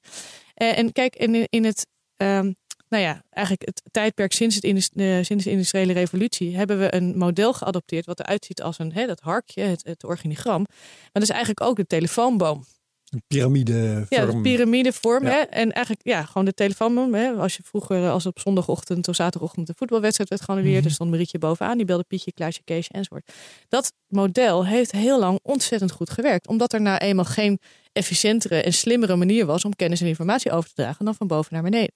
Uh, 0.62 0.78
en 0.78 0.91
kijk, 0.91 1.16
in, 1.16 1.47
in 1.49 1.66
het. 1.66 1.88
Um, 2.18 2.56
nou 2.94 3.06
ja, 3.06 3.24
eigenlijk 3.30 3.68
het 3.68 3.82
tijdperk 3.91 4.32
sinds, 4.32 4.56
het 4.56 4.64
uh, 4.94 5.24
sinds 5.24 5.44
de 5.44 5.50
industriële 5.50 5.94
revolutie 5.94 6.56
hebben 6.56 6.80
we 6.80 6.96
een 6.96 7.18
model 7.18 7.54
geadopteerd 7.54 8.06
wat 8.06 8.20
eruit 8.20 8.46
ziet 8.46 8.62
als 8.62 8.80
een, 8.80 8.94
hè, 8.94 9.06
dat 9.06 9.20
harkje, 9.20 9.62
het, 9.62 9.84
het 9.84 10.04
organigram. 10.04 10.66
Maar 10.68 11.12
dat 11.12 11.24
is 11.24 11.30
eigenlijk 11.30 11.62
ook 11.62 11.76
de 11.76 11.86
telefoonboom. 11.86 12.66
Een 13.14 13.24
piramidevorm. 13.28 14.05
Ja, 14.09 14.26
de 14.26 14.41
piramidevorm. 14.41 15.24
Ja. 15.24 15.30
Hè? 15.30 15.38
En 15.38 15.72
eigenlijk 15.72 16.07
ja, 16.07 16.24
gewoon 16.24 16.45
de 16.45 16.53
telefoonboom. 16.53 17.14
Hè? 17.14 17.32
Als 17.32 17.55
je 17.55 17.64
vroeger, 17.64 18.09
als 18.09 18.26
op 18.26 18.39
zondagochtend 18.39 19.07
of 19.07 19.16
zaterdagochtend 19.16 19.68
de 19.68 19.74
voetbalwedstrijd 19.78 20.30
werd 20.30 20.41
geannuleerd, 20.41 20.74
mm 20.74 20.80
-hmm. 20.80 20.89
er 20.89 20.95
stond 20.95 21.09
Marietje 21.09 21.38
bovenaan, 21.38 21.78
die 21.78 21.86
belde 21.86 22.03
Pietje, 22.03 22.34
Klaasje, 22.34 22.61
Keesje 22.64 22.91
enzovoort. 22.91 23.32
Dat 23.70 23.93
model 24.07 24.66
heeft 24.66 24.91
heel 24.91 25.20
lang 25.20 25.39
ontzettend 25.43 25.91
goed 25.91 26.09
gewerkt, 26.09 26.47
omdat 26.47 26.74
er 26.74 26.82
nou 26.82 26.97
eenmaal 26.97 27.26
geen 27.26 27.59
efficiëntere 27.91 28.61
en 28.61 28.74
slimmere 28.74 29.16
manier 29.16 29.45
was 29.45 29.66
om 29.66 29.76
kennis 29.76 30.01
en 30.01 30.07
informatie 30.07 30.51
over 30.51 30.70
te 30.70 30.76
dragen 30.76 31.05
dan 31.05 31.16
van 31.16 31.28
boven 31.28 31.53
naar 31.53 31.64
beneden. 31.64 31.93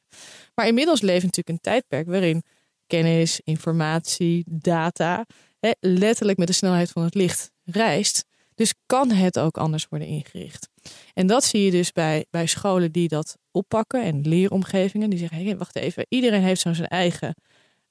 Maar 0.55 0.68
inmiddels 0.68 1.01
leven 1.01 1.20
we 1.20 1.26
natuurlijk 1.26 1.49
een 1.49 1.72
tijdperk 1.72 2.07
waarin 2.07 2.43
kennis, 2.88 3.41
informatie, 3.43 4.43
data 4.47 5.26
hè, 5.59 5.72
letterlijk 5.80 6.38
met 6.38 6.47
de 6.47 6.53
snelheid 6.53 6.91
van 6.91 7.03
het 7.03 7.15
licht 7.15 7.51
reist. 7.63 8.26
Dus 8.58 8.74
kan 8.86 9.12
het 9.12 9.39
ook 9.39 9.58
anders 9.58 9.88
worden 9.89 10.08
ingericht. 10.08 10.70
En 11.14 11.28
dat 11.28 11.43
zie 11.43 11.64
je 11.64 11.72
dus 11.72 11.91
bij, 11.91 12.26
bij 12.30 12.45
scholen 12.45 12.91
die 12.91 13.08
dat 13.08 13.38
oppakken 13.51 14.03
en 14.03 14.22
leeromgevingen. 14.22 15.10
Die 15.10 15.20
zeggen, 15.20 15.43
hey, 15.43 15.58
wacht 15.58 15.76
even, 15.76 16.05
iedereen 16.10 16.41
heeft 16.41 16.62
zo 16.62 16.74
zijn 16.74 16.88
eigen 16.88 17.36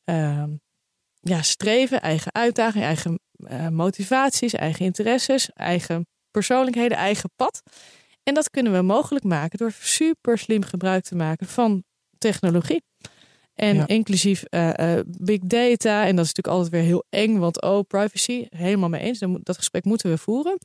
uh, 0.04 0.44
ja, 1.20 1.42
streven, 1.42 2.00
eigen 2.00 2.34
uitdaging, 2.34 2.84
eigen 2.84 3.20
uh, 3.36 3.68
motivaties, 3.68 4.52
eigen 4.52 4.84
interesses, 4.84 5.50
eigen 5.52 6.06
persoonlijkheden, 6.30 6.96
eigen 6.96 7.30
pad. 7.36 7.62
En 8.22 8.34
dat 8.34 8.50
kunnen 8.50 8.72
we 8.72 8.82
mogelijk 8.82 9.24
maken 9.24 9.58
door 9.58 9.72
super 9.80 10.38
slim 10.38 10.62
gebruik 10.62 11.04
te 11.04 11.14
maken 11.14 11.46
van 11.46 11.84
technologie. 12.18 12.82
En 13.56 13.76
ja. 13.76 13.86
inclusief 13.86 14.42
uh, 14.50 14.70
uh, 14.76 15.00
big 15.06 15.40
data. 15.40 16.06
En 16.06 16.16
dat 16.16 16.24
is 16.24 16.32
natuurlijk 16.34 16.46
altijd 16.46 16.68
weer 16.68 16.82
heel 16.82 17.04
eng, 17.10 17.38
want 17.38 17.62
oh, 17.62 17.86
privacy. 17.88 18.46
Helemaal 18.48 18.88
mee 18.88 19.00
eens. 19.00 19.18
Dat 19.42 19.56
gesprek 19.56 19.84
moeten 19.84 20.10
we 20.10 20.18
voeren. 20.18 20.58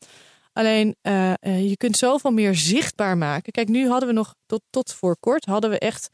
Alleen 0.54 0.96
uh, 1.02 1.34
je 1.42 1.78
kunt 1.78 1.98
zoveel 1.98 2.32
meer 2.32 2.56
zichtbaar 2.56 3.18
maken. 3.18 3.52
Kijk, 3.52 3.68
nu 3.68 3.88
hadden 3.88 4.10
we 4.10 4.16
nog 4.16 4.36
tot, 4.46 4.62
tot 4.70 4.94
voor 4.94 5.18
kort 5.20 5.46
hadden 5.46 5.70
we 5.70 5.80
echt 5.80 6.10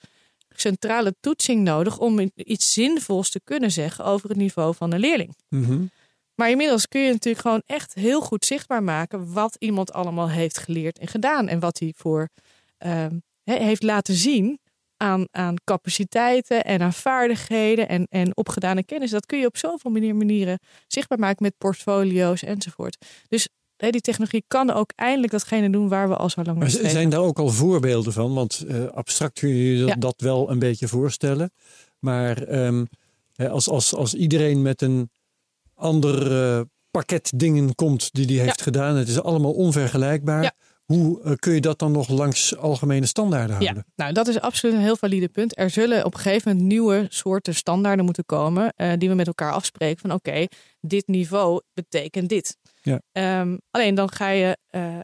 centrale 0.50 1.16
toetsing 1.20 1.64
nodig 1.64 2.00
om 2.00 2.32
iets 2.36 2.74
zinvols 2.74 3.30
te 3.30 3.42
kunnen 3.44 3.72
zeggen 3.72 4.06
over 4.06 4.30
het 4.30 4.38
niveau 4.38 4.76
van 4.76 4.94
een 4.94 5.00
leerling. 5.00 5.36
Mm 5.50 5.64
-hmm. 5.64 5.92
Maar 6.36 6.50
inmiddels 6.50 6.88
kun 6.88 7.02
je 7.02 7.12
natuurlijk 7.12 7.46
gewoon 7.46 7.62
echt 7.66 7.94
heel 7.94 8.22
goed 8.22 8.46
zichtbaar 8.46 8.84
maken 8.84 9.34
wat 9.34 9.56
iemand 9.60 9.94
allemaal 9.94 10.30
heeft 10.30 10.58
geleerd 10.58 11.00
en 11.00 11.08
gedaan. 11.08 11.48
En 11.48 11.60
wat 11.60 11.80
hij 11.80 11.94
voor 11.96 12.30
he, 12.78 13.10
heeft 13.44 13.84
laten 13.84 14.14
zien 14.14 14.60
aan, 14.98 15.28
aan 15.32 15.56
capaciteiten 15.64 16.64
en 16.64 16.82
aan 16.82 16.94
vaardigheden 16.94 17.88
en, 17.88 18.08
en 18.10 18.38
opgedane 18.38 18.84
kennis. 18.84 19.12
Dat 19.12 19.26
kun 19.26 19.40
je 19.40 19.46
op 19.46 19.58
zoveel 19.58 19.92
manieren 19.92 20.60
zichtbaar 20.88 21.20
maken 21.20 21.44
met 21.44 21.58
portfolio's 21.58 22.44
enzovoort. 22.44 23.06
Dus 23.28 23.48
hè, 23.78 23.90
die 23.90 24.02
technologie 24.02 24.44
kan 24.48 24.72
ook 24.72 24.92
eindelijk 24.96 25.32
datgene 25.32 25.70
doen 25.70 25.88
waar 25.88 26.10
we 26.10 26.16
al 26.16 26.30
zo 26.30 26.42
lang 26.42 26.58
mee 26.58 26.82
Maar 26.82 26.90
zijn 26.90 27.10
daar 27.10 27.20
ook 27.20 27.40
al 27.40 27.50
voorbeelden 27.50 28.14
van? 28.14 28.34
Want 28.34 28.66
uh, 28.68 28.86
abstract 28.86 29.40
kun 29.40 29.50
je 29.50 29.78
je 29.78 29.86
ja. 29.86 29.96
dat 29.96 30.22
wel 30.22 30.52
een 30.52 30.60
beetje 30.60 30.88
voorstellen. 30.88 31.52
Maar 32.00 32.66
um, 32.66 32.88
als, 33.36 33.70
als, 33.70 33.96
als 33.96 34.14
iedereen 34.14 34.62
met 34.62 34.82
een 34.82 35.10
ander 35.74 36.32
uh, 36.32 36.62
pakket 36.92 37.32
dingen 37.36 37.76
komt 37.76 38.10
die 38.14 38.26
die 38.26 38.40
heeft 38.40 38.58
ja. 38.58 38.64
gedaan, 38.64 38.96
het 38.96 39.08
is 39.08 39.22
allemaal 39.22 39.54
onvergelijkbaar. 39.54 40.44
Ja. 40.44 40.54
Hoe 40.88 41.22
uh, 41.24 41.32
kun 41.36 41.54
je 41.54 41.62
dat 41.62 41.80
dan 41.80 41.92
nog 41.92 42.10
langs 42.10 42.58
algemene 42.58 43.06
standaarden 43.06 43.56
houden? 43.56 43.76
Ja, 43.76 43.84
nou 43.96 44.14
dat 44.14 44.28
is 44.28 44.40
absoluut 44.40 44.76
een 44.76 44.82
heel 44.82 44.96
valide 44.96 45.30
punt. 45.30 45.58
Er 45.58 45.70
zullen 45.70 46.06
op 46.06 46.14
een 46.14 46.20
gegeven 46.20 46.52
moment 46.52 46.68
nieuwe 46.68 47.06
soorten 47.10 47.56
standaarden 47.56 48.06
moeten 48.06 48.26
komen 48.26 48.74
uh, 48.78 48.94
die 48.98 49.10
we 49.10 49.16
met 49.16 49.28
elkaar 49.28 49.52
afspreken 49.52 50.00
van 50.00 50.12
oké, 50.12 50.30
okay, 50.30 50.50
dit 50.80 51.08
niveau 51.08 51.62
betekent 51.74 52.30
dit. 52.30 52.58
Ja. 52.82 53.40
Um, 53.40 53.60
alleen 53.72 53.96
dan 53.96 54.12
ga 54.12 54.30
je, 54.30 54.58
uh, 54.72 55.00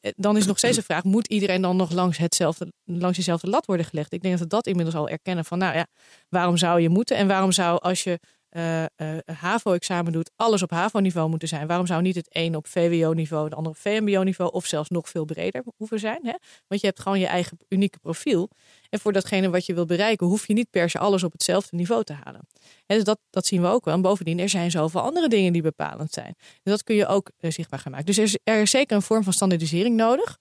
dan 0.00 0.36
is 0.36 0.46
nog 0.46 0.58
steeds 0.58 0.76
de 0.76 0.82
vraag, 0.82 1.04
moet 1.04 1.26
iedereen 1.28 1.62
dan 1.62 1.76
nog 1.76 1.92
langs, 1.92 2.18
hetzelfde, 2.18 2.72
langs 2.84 3.16
dezelfde 3.16 3.48
lat 3.48 3.66
worden 3.66 3.86
gelegd? 3.86 4.12
Ik 4.12 4.22
denk 4.22 4.34
dat 4.34 4.42
we 4.42 4.48
dat 4.48 4.66
inmiddels 4.66 4.96
al 4.96 5.08
erkennen 5.08 5.44
van 5.44 5.58
nou 5.58 5.76
ja, 5.76 5.86
waarom 6.28 6.56
zou 6.56 6.80
je 6.80 6.88
moeten 6.88 7.16
en 7.16 7.26
waarom 7.26 7.52
zou 7.52 7.80
als 7.80 8.04
je 8.04 8.18
uh, 8.56 8.82
uh, 8.82 9.18
HAVO-examen 9.24 10.12
doet, 10.12 10.30
alles 10.36 10.62
op 10.62 10.70
HAVO-niveau 10.70 11.28
moeten 11.28 11.48
zijn. 11.48 11.66
Waarom 11.66 11.86
zou 11.86 12.02
niet 12.02 12.14
het 12.14 12.26
een 12.30 12.56
op 12.56 12.66
VWO-niveau, 12.66 13.48
de 13.48 13.54
andere 13.54 13.74
op 13.74 13.80
VMBO-niveau 13.80 14.52
of 14.52 14.66
zelfs 14.66 14.88
nog 14.88 15.08
veel 15.08 15.24
breder 15.24 15.64
hoeven 15.76 15.98
zijn? 15.98 16.20
Hè? 16.22 16.34
Want 16.66 16.80
je 16.80 16.86
hebt 16.86 17.00
gewoon 17.00 17.18
je 17.18 17.26
eigen 17.26 17.58
unieke 17.68 17.98
profiel. 17.98 18.50
En 18.90 19.00
voor 19.00 19.12
datgene 19.12 19.50
wat 19.50 19.66
je 19.66 19.74
wil 19.74 19.86
bereiken, 19.86 20.26
hoef 20.26 20.46
je 20.46 20.52
niet 20.52 20.70
per 20.70 20.90
se 20.90 20.98
alles 20.98 21.22
op 21.22 21.32
hetzelfde 21.32 21.76
niveau 21.76 22.04
te 22.04 22.12
halen. 22.12 22.40
En 22.86 22.96
dus 22.96 23.04
dat, 23.04 23.18
dat 23.30 23.46
zien 23.46 23.62
we 23.62 23.68
ook 23.68 23.84
wel. 23.84 23.94
En 23.94 24.02
bovendien, 24.02 24.38
er 24.38 24.48
zijn 24.48 24.70
zoveel 24.70 25.00
andere 25.00 25.28
dingen 25.28 25.52
die 25.52 25.62
bepalend 25.62 26.12
zijn. 26.12 26.34
Dus 26.38 26.72
dat 26.72 26.82
kun 26.82 26.94
je 26.94 27.06
ook 27.06 27.30
uh, 27.40 27.50
zichtbaar 27.50 27.78
gaan 27.78 27.92
maken. 27.92 28.06
Dus 28.06 28.16
er 28.16 28.24
is, 28.24 28.38
er 28.44 28.66
zeker 28.66 28.96
een 28.96 29.02
vorm 29.02 29.22
van 29.22 29.32
standaardisering 29.32 29.96
nodig. 29.96 30.38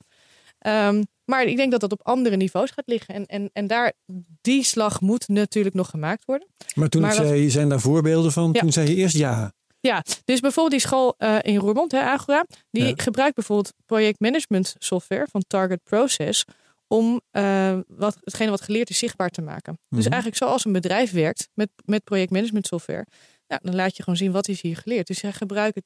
Um, 0.67 1.03
maar 1.25 1.43
ik 1.43 1.57
denk 1.57 1.71
dat 1.71 1.79
dat 1.79 1.91
op 1.91 1.99
andere 2.03 2.35
niveaus 2.35 2.71
gaat 2.71 2.87
liggen. 2.87 3.15
En, 3.15 3.25
en, 3.25 3.49
en 3.53 3.67
daar, 3.67 3.93
die 4.41 4.63
slag 4.63 5.01
moet 5.01 5.27
natuurlijk 5.27 5.75
nog 5.75 5.89
gemaakt 5.89 6.25
worden. 6.25 6.47
Maar 6.75 6.89
toen 6.89 7.01
maar 7.01 7.13
zei, 7.13 7.43
wat, 7.43 7.51
zijn 7.51 7.69
daar 7.69 7.79
voorbeelden 7.79 8.31
van? 8.31 8.49
Ja. 8.53 8.59
Toen 8.59 8.71
zei 8.71 8.89
je 8.89 8.95
eerst 8.95 9.17
ja. 9.17 9.53
Ja, 9.79 10.03
dus 10.23 10.39
bijvoorbeeld 10.39 10.81
die 10.81 10.89
school 10.89 11.15
uh, 11.17 11.37
in 11.41 11.55
Roermond, 11.55 11.91
hè, 11.91 11.99
Agora, 11.99 12.45
die 12.71 12.85
ja. 12.85 12.93
gebruikt 12.95 13.35
bijvoorbeeld 13.35 13.73
projectmanagement 13.85 14.75
software 14.77 15.27
van 15.31 15.43
Target 15.47 15.83
Process 15.83 16.45
om 16.87 17.21
uh, 17.31 17.77
wat, 17.87 18.17
hetgene 18.23 18.49
wat 18.49 18.61
geleerd 18.61 18.89
is 18.89 18.97
zichtbaar 18.97 19.29
te 19.29 19.41
maken. 19.41 19.73
Mm 19.73 19.79
-hmm. 19.87 19.97
Dus 19.97 20.07
eigenlijk 20.07 20.37
zoals 20.37 20.65
een 20.65 20.71
bedrijf 20.71 21.11
werkt 21.11 21.49
met, 21.53 21.69
met 21.85 22.03
projectmanagement 22.03 22.67
software, 22.67 23.05
ja, 23.47 23.59
dan 23.61 23.75
laat 23.75 23.97
je 23.97 24.03
gewoon 24.03 24.17
zien 24.17 24.31
wat 24.31 24.47
is 24.47 24.61
hier 24.61 24.77
geleerd. 24.77 25.07
Dus 25.07 25.19
zij 25.19 25.31
gebruiken 25.31 25.83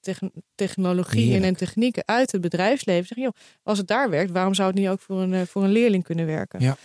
technologieën 0.55 1.23
Heerlijk. 1.23 1.45
en 1.45 1.55
technieken 1.55 2.03
uit 2.05 2.31
het 2.31 2.41
bedrijfsleven. 2.41 3.07
Zeg, 3.07 3.17
joh, 3.17 3.33
als 3.63 3.77
het 3.77 3.87
daar 3.87 4.09
werkt, 4.09 4.31
waarom 4.31 4.53
zou 4.53 4.67
het 4.67 4.77
niet 4.77 4.87
ook 4.87 4.99
voor 4.99 5.21
een, 5.21 5.47
voor 5.47 5.63
een 5.63 5.71
leerling 5.71 6.03
kunnen 6.03 6.25
werken? 6.25 6.59
Ja. 6.59 6.77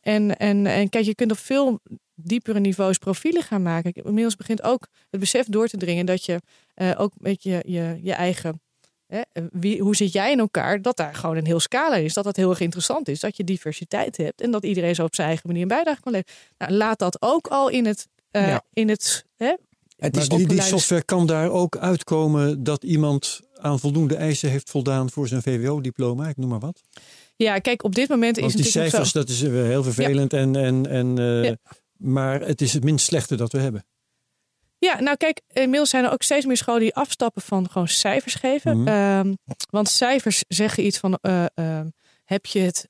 En, 0.00 0.36
en, 0.36 0.66
en 0.66 0.88
kijk, 0.88 1.04
je 1.04 1.14
kunt 1.14 1.30
op 1.30 1.38
veel 1.38 1.80
diepere 2.14 2.60
niveaus 2.60 2.98
profielen 2.98 3.42
gaan 3.42 3.62
maken. 3.62 3.92
Inmiddels 3.92 4.36
begint 4.36 4.62
ook 4.62 4.88
het 5.10 5.20
besef 5.20 5.46
door 5.46 5.68
te 5.68 5.76
dringen 5.76 6.06
dat 6.06 6.24
je 6.24 6.40
uh, 6.74 6.90
ook 6.96 7.12
met 7.16 7.42
je, 7.42 7.62
je, 7.66 7.98
je 8.02 8.12
eigen. 8.12 8.60
Hè, 9.06 9.20
wie, 9.50 9.80
hoe 9.80 9.96
zit 9.96 10.12
jij 10.12 10.32
in 10.32 10.38
elkaar? 10.38 10.82
Dat 10.82 10.96
daar 10.96 11.14
gewoon 11.14 11.36
een 11.36 11.46
heel 11.46 11.60
scala 11.60 11.96
is. 11.96 12.14
Dat 12.14 12.24
dat 12.24 12.36
heel 12.36 12.50
erg 12.50 12.60
interessant 12.60 13.08
is. 13.08 13.20
Dat 13.20 13.36
je 13.36 13.44
diversiteit 13.44 14.16
hebt. 14.16 14.40
En 14.40 14.50
dat 14.50 14.64
iedereen 14.64 14.94
zo 14.94 15.04
op 15.04 15.14
zijn 15.14 15.26
eigen 15.26 15.46
manier 15.46 15.62
een 15.62 15.68
bijdrage 15.68 16.00
kan 16.00 16.12
leveren. 16.12 16.34
Nou, 16.58 16.72
laat 16.72 16.98
dat 16.98 17.22
ook 17.22 17.46
al 17.46 17.68
in 17.68 17.86
het, 17.86 18.08
uh, 18.32 18.48
ja. 18.48 18.64
in 18.72 18.88
het 18.88 19.24
hè, 19.36 19.54
het 20.02 20.16
is 20.16 20.28
die, 20.28 20.46
die 20.46 20.62
software 20.62 21.02
kan 21.02 21.26
daar 21.26 21.50
ook 21.50 21.76
uitkomen 21.76 22.62
dat 22.62 22.84
iemand 22.84 23.40
aan 23.54 23.78
voldoende 23.78 24.16
eisen 24.16 24.50
heeft 24.50 24.70
voldaan 24.70 25.10
voor 25.10 25.28
zijn 25.28 25.42
VWO-diploma, 25.42 26.28
ik 26.28 26.36
noem 26.36 26.48
maar 26.48 26.58
wat. 26.58 26.80
Ja, 27.36 27.58
kijk, 27.58 27.84
op 27.84 27.94
dit 27.94 28.08
moment 28.08 28.36
is 28.36 28.42
Want 28.42 28.56
die 28.56 28.64
cijfers, 28.64 29.10
zo. 29.10 29.18
dat 29.18 29.28
is 29.28 29.40
heel 29.40 29.82
vervelend. 29.82 30.32
Ja. 30.32 30.38
En, 30.38 30.56
en, 30.56 30.86
en, 30.86 31.20
uh, 31.20 31.44
ja. 31.44 31.56
Maar 31.96 32.40
het 32.40 32.60
is 32.60 32.72
het 32.72 32.84
minst 32.84 33.06
slechte 33.06 33.36
dat 33.36 33.52
we 33.52 33.58
hebben. 33.58 33.84
Ja, 34.78 35.00
nou 35.00 35.16
kijk, 35.16 35.40
inmiddels 35.52 35.90
zijn 35.90 36.04
er 36.04 36.12
ook 36.12 36.22
steeds 36.22 36.46
meer 36.46 36.56
scholen 36.56 36.80
die 36.80 36.94
afstappen 36.94 37.42
van 37.42 37.70
gewoon 37.70 37.88
cijfers 37.88 38.34
geven. 38.34 38.76
Mm 38.76 38.86
-hmm. 38.86 39.26
um, 39.26 39.36
want 39.70 39.88
cijfers 39.88 40.44
zeggen 40.48 40.86
iets 40.86 40.98
van, 40.98 41.18
uh, 41.22 41.44
uh, 41.54 41.80
heb 42.24 42.46
je 42.46 42.60
het 42.60 42.88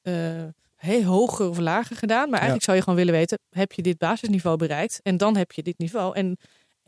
heel 0.76 1.02
hoger 1.02 1.48
of 1.48 1.58
lager 1.58 1.96
gedaan? 1.96 2.30
Maar 2.30 2.40
eigenlijk 2.40 2.60
ja. 2.60 2.64
zou 2.64 2.76
je 2.76 2.82
gewoon 2.82 2.98
willen 2.98 3.14
weten, 3.14 3.38
heb 3.50 3.72
je 3.72 3.82
dit 3.82 3.98
basisniveau 3.98 4.56
bereikt? 4.56 5.00
En 5.02 5.16
dan 5.16 5.36
heb 5.36 5.52
je 5.52 5.62
dit 5.62 5.78
niveau. 5.78 6.16
En 6.16 6.38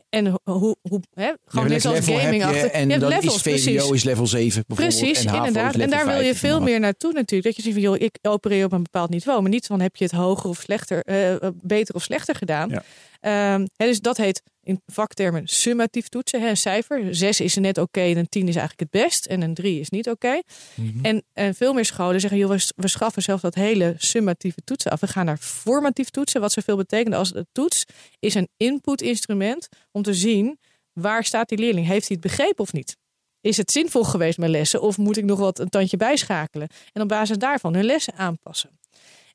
en 0.09 0.39
hoe, 0.43 0.75
hoe 0.81 1.01
hè, 1.13 1.31
gewoon 1.45 1.67
net 1.67 1.85
als 1.85 1.99
gaming 1.99 2.43
achter. 2.43 2.71
En 2.71 2.89
dan 2.89 3.09
levels, 3.09 3.35
is 3.35 3.41
VWO 3.41 3.51
precies. 3.51 3.91
is 3.91 4.03
level 4.03 4.27
7 4.27 4.65
Precies, 4.65 5.25
en 5.25 5.35
inderdaad. 5.35 5.75
En 5.75 5.89
daar 5.89 6.05
wil 6.05 6.19
je 6.19 6.35
veel 6.35 6.61
meer 6.61 6.79
naartoe 6.79 7.13
natuurlijk. 7.13 7.43
Dat 7.43 7.55
je 7.55 7.61
ziet 7.61 7.73
van, 7.73 7.81
joh, 7.81 8.01
ik 8.01 8.17
opereer 8.21 8.65
op 8.65 8.71
een 8.71 8.83
bepaald 8.83 9.09
niveau. 9.09 9.41
Maar 9.41 9.49
niet 9.49 9.65
van, 9.65 9.79
heb 9.79 9.95
je 9.95 10.03
het 10.03 10.13
hoger 10.13 10.49
of 10.49 10.59
slechter, 10.59 11.03
uh, 11.05 11.49
beter 11.61 11.95
of 11.95 12.03
slechter 12.03 12.35
gedaan. 12.35 12.69
Ja. 12.69 13.53
Um, 13.53 13.67
hè, 13.75 13.85
dus 13.85 13.99
dat 13.99 14.17
heet 14.17 14.41
in 14.65 14.81
vaktermen 14.85 15.47
summatief 15.47 16.07
toetsen. 16.07 16.41
Hè, 16.41 16.49
een 16.49 16.57
cijfer. 16.57 17.15
6 17.15 17.39
is 17.39 17.55
net 17.55 17.77
oké 17.77 17.99
okay, 17.99 18.11
en 18.11 18.17
een 18.17 18.29
10 18.29 18.47
is 18.47 18.55
eigenlijk 18.55 18.91
het 18.91 19.01
best. 19.03 19.25
En 19.25 19.41
een 19.41 19.53
3 19.53 19.79
is 19.79 19.89
niet 19.89 20.09
oké. 20.09 20.25
Okay. 20.25 20.43
Mm 20.75 20.91
-hmm. 20.91 21.05
en, 21.05 21.23
en 21.33 21.55
veel 21.55 21.73
meer 21.73 21.85
scholen 21.85 22.19
zeggen, 22.19 22.39
joh, 22.39 22.49
we, 22.49 22.71
we 22.75 22.87
schaffen 22.87 23.21
zelf 23.21 23.41
dat 23.41 23.55
hele 23.55 23.95
summatieve 23.97 24.61
toetsen 24.63 24.91
af. 24.91 24.99
We 24.99 25.07
gaan 25.07 25.25
naar 25.25 25.37
formatief 25.37 26.09
toetsen. 26.09 26.41
Wat 26.41 26.51
zoveel 26.51 26.77
betekent 26.77 27.15
als 27.15 27.29
het 27.29 27.47
toets 27.51 27.85
is 28.19 28.33
een 28.33 28.49
input 28.57 29.01
instrument 29.01 29.67
om 29.91 30.01
te 30.01 30.13
zien 30.13 30.59
waar 30.93 31.23
staat 31.23 31.49
die 31.49 31.57
leerling. 31.57 31.87
Heeft 31.87 32.07
hij 32.07 32.17
het 32.21 32.27
begrepen 32.27 32.63
of 32.63 32.73
niet? 32.73 32.97
Is 33.41 33.57
het 33.57 33.71
zinvol 33.71 34.03
geweest 34.03 34.37
mijn 34.37 34.51
lessen 34.51 34.81
of 34.81 34.97
moet 34.97 35.17
ik 35.17 35.23
nog 35.23 35.39
wat 35.39 35.59
een 35.59 35.69
tandje 35.69 35.97
bijschakelen? 35.97 36.67
En 36.93 37.01
op 37.01 37.07
basis 37.07 37.37
daarvan 37.37 37.73
hun 37.73 37.85
lessen 37.85 38.13
aanpassen. 38.13 38.69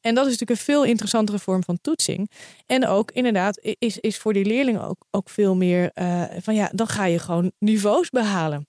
En 0.01 0.15
dat 0.15 0.25
is 0.27 0.31
natuurlijk 0.33 0.59
een 0.61 0.65
veel 0.67 0.85
interessantere 0.85 1.39
vorm 1.39 1.65
van 1.65 1.79
toetsing. 1.81 2.31
En 2.67 2.87
ook 2.87 3.11
inderdaad 3.11 3.61
is, 3.79 3.99
is 3.99 4.17
voor 4.19 4.33
die 4.33 4.45
leerlingen 4.45 4.83
ook, 4.89 5.05
ook 5.11 5.29
veel 5.31 5.57
meer 5.57 5.91
uh, 5.95 6.23
van 6.41 6.55
ja, 6.55 6.71
dan 6.75 6.87
ga 6.89 7.05
je 7.05 7.19
gewoon 7.19 7.53
niveaus 7.59 8.11
behalen. 8.11 8.67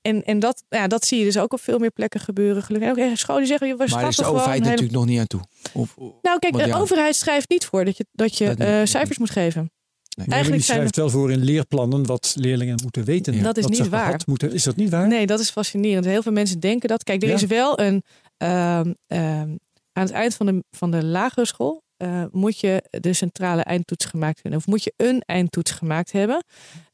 en, 0.00 0.24
en 0.24 0.38
dat, 0.38 0.62
ja, 0.68 0.86
dat 0.86 1.04
zie 1.06 1.18
je 1.18 1.24
dus 1.24 1.38
ook 1.38 1.52
op 1.52 1.60
veel 1.60 1.78
meer 1.78 1.90
plekken 1.90 2.20
gebeuren. 2.20 2.62
Gelukkig. 2.62 2.90
En 2.90 2.96
ook 3.04 3.10
echt 3.10 3.18
scholen 3.18 3.46
zeggen, 3.46 3.68
we 3.68 3.76
Maar 3.76 3.88
daar 3.88 4.08
is 4.08 4.16
de 4.16 4.24
overheid 4.24 4.50
hele- 4.58 4.64
natuurlijk 4.64 4.92
nog 4.92 5.06
niet 5.06 5.18
aan 5.18 5.26
toe. 5.26 5.40
Of, 5.72 5.96
Nou 6.22 6.38
kijk, 6.38 6.56
de 6.56 6.66
ja. 6.66 6.78
overheid 6.78 7.16
schrijft 7.16 7.48
niet 7.48 7.64
voor 7.64 7.84
dat 7.84 7.96
je, 7.96 8.06
dat 8.12 8.38
je 8.38 8.44
Dat 8.46 8.58
eh, 8.58 8.80
cijfers 8.84 9.18
moet 9.18 9.30
geven. 9.30 9.70
Nee, 10.16 10.26
Eigenlijk 10.26 10.56
die 10.62 10.64
zijn 10.64 10.76
schrijft 10.78 10.96
wel 10.96 11.10
voor 11.10 11.30
in 11.32 11.44
leerplannen 11.44 12.06
wat 12.06 12.34
leerlingen 12.38 12.78
moeten 12.82 13.04
weten. 13.04 13.34
Ja. 13.34 13.42
Dat 13.42 13.56
is 13.56 13.66
niet 13.66 13.88
waar. 13.88 14.20
Moeten. 14.26 14.52
Is 14.52 14.62
dat 14.62 14.76
niet 14.76 14.90
waar? 14.90 15.06
Nee, 15.08 15.26
dat 15.26 15.40
is 15.40 15.50
fascinerend. 15.50 16.04
Heel 16.04 16.22
veel 16.22 16.32
mensen 16.32 16.60
denken 16.60 16.88
dat. 16.88 17.02
Kijk, 17.04 17.22
er 17.22 17.28
Ja. 17.28 17.34
is 17.34 17.42
wel 17.44 17.80
een. 17.80 18.02
ehm, 18.36 18.92
ehm, 19.06 19.54
aan 19.96 20.04
het 20.04 20.14
eind 20.14 20.34
van 20.34 20.46
de, 20.46 20.64
van 20.70 20.90
de 20.90 21.04
lagere 21.04 21.46
school 21.46 21.82
eh, 21.96 22.24
moet 22.30 22.60
je 22.60 22.82
de 22.90 23.12
centrale 23.12 23.62
eindtoets 23.62 24.04
gemaakt 24.04 24.42
hebben. 24.42 24.60
Of 24.60 24.66
moet 24.66 24.84
je 24.84 24.92
een 24.96 25.22
eindtoets 25.26 25.70
gemaakt 25.70 26.12
hebben. 26.12 26.44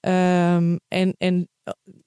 Ehm, 0.00 0.76
en, 0.88 1.14
en, 1.18 1.48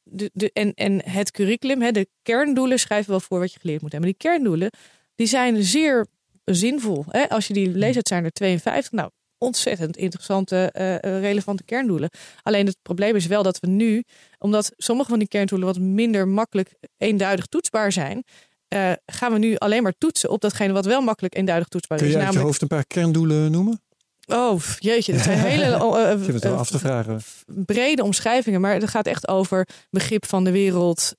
de, 0.03 0.29
de, 0.33 0.51
en, 0.53 0.73
en 0.73 1.09
het 1.09 1.31
curriculum, 1.31 1.81
hè, 1.81 1.91
de 1.91 2.07
kerndoelen, 2.21 2.79
schrijven 2.79 3.11
wel 3.11 3.19
voor 3.19 3.39
wat 3.39 3.53
je 3.53 3.59
geleerd 3.59 3.81
moet 3.81 3.91
hebben. 3.91 4.09
Maar 4.09 4.19
die 4.19 4.29
kerndoelen 4.29 4.69
die 5.15 5.27
zijn 5.27 5.63
zeer 5.63 6.07
zinvol. 6.43 7.05
Hè? 7.09 7.29
Als 7.29 7.47
je 7.47 7.53
die 7.53 7.69
leest, 7.69 7.95
het 7.95 8.07
zijn 8.07 8.23
er 8.23 8.31
52. 8.31 8.91
Nou, 8.91 9.09
ontzettend 9.37 9.97
interessante, 9.97 10.69
eh, 10.71 10.95
eh, 10.95 11.21
relevante 11.21 11.63
kerndoelen. 11.63 12.09
Alleen 12.41 12.65
het 12.65 12.77
probleem 12.81 13.15
is 13.15 13.25
wel 13.25 13.43
dat 13.43 13.59
we 13.59 13.67
nu, 13.67 14.03
omdat 14.37 14.71
sommige 14.77 15.09
van 15.09 15.19
die 15.19 15.27
kerndoelen 15.27 15.67
wat 15.67 15.79
minder 15.79 16.27
makkelijk 16.27 16.73
eenduidig 16.97 17.45
toetsbaar 17.45 17.91
zijn, 17.91 18.23
eh, 18.75 18.91
gaan 19.05 19.31
we 19.31 19.37
nu 19.37 19.55
alleen 19.55 19.83
maar 19.83 19.93
toetsen 19.97 20.29
op 20.29 20.41
datgene 20.41 20.73
wat 20.73 20.85
wel 20.85 21.01
makkelijk 21.01 21.35
eenduidig 21.35 21.67
toetsbaar 21.67 21.97
Kun 21.97 22.07
is. 22.07 22.13
je 22.13 22.19
uit 22.19 22.27
je 22.27 22.33
Namelijk, 22.37 22.59
hoofd 22.59 22.71
een 22.71 22.77
paar 22.77 22.87
kerndoelen 22.87 23.51
noemen? 23.51 23.79
oh 24.27 24.61
jeetje, 24.79 25.11
dat 25.13 25.21
zijn 25.21 25.39
hele 25.51 25.69
wel 25.69 25.99
eh, 25.99 26.57
af 26.57 26.69
te 26.69 26.79
vragen. 26.79 27.21
brede 27.45 28.03
omschrijvingen, 28.03 28.61
maar 28.61 28.73
het 28.73 28.89
gaat 28.89 29.05
echt 29.07 29.27
over 29.27 29.67
begrip 29.89 30.25
van 30.25 30.43
de 30.43 30.51
wereld, 30.51 31.13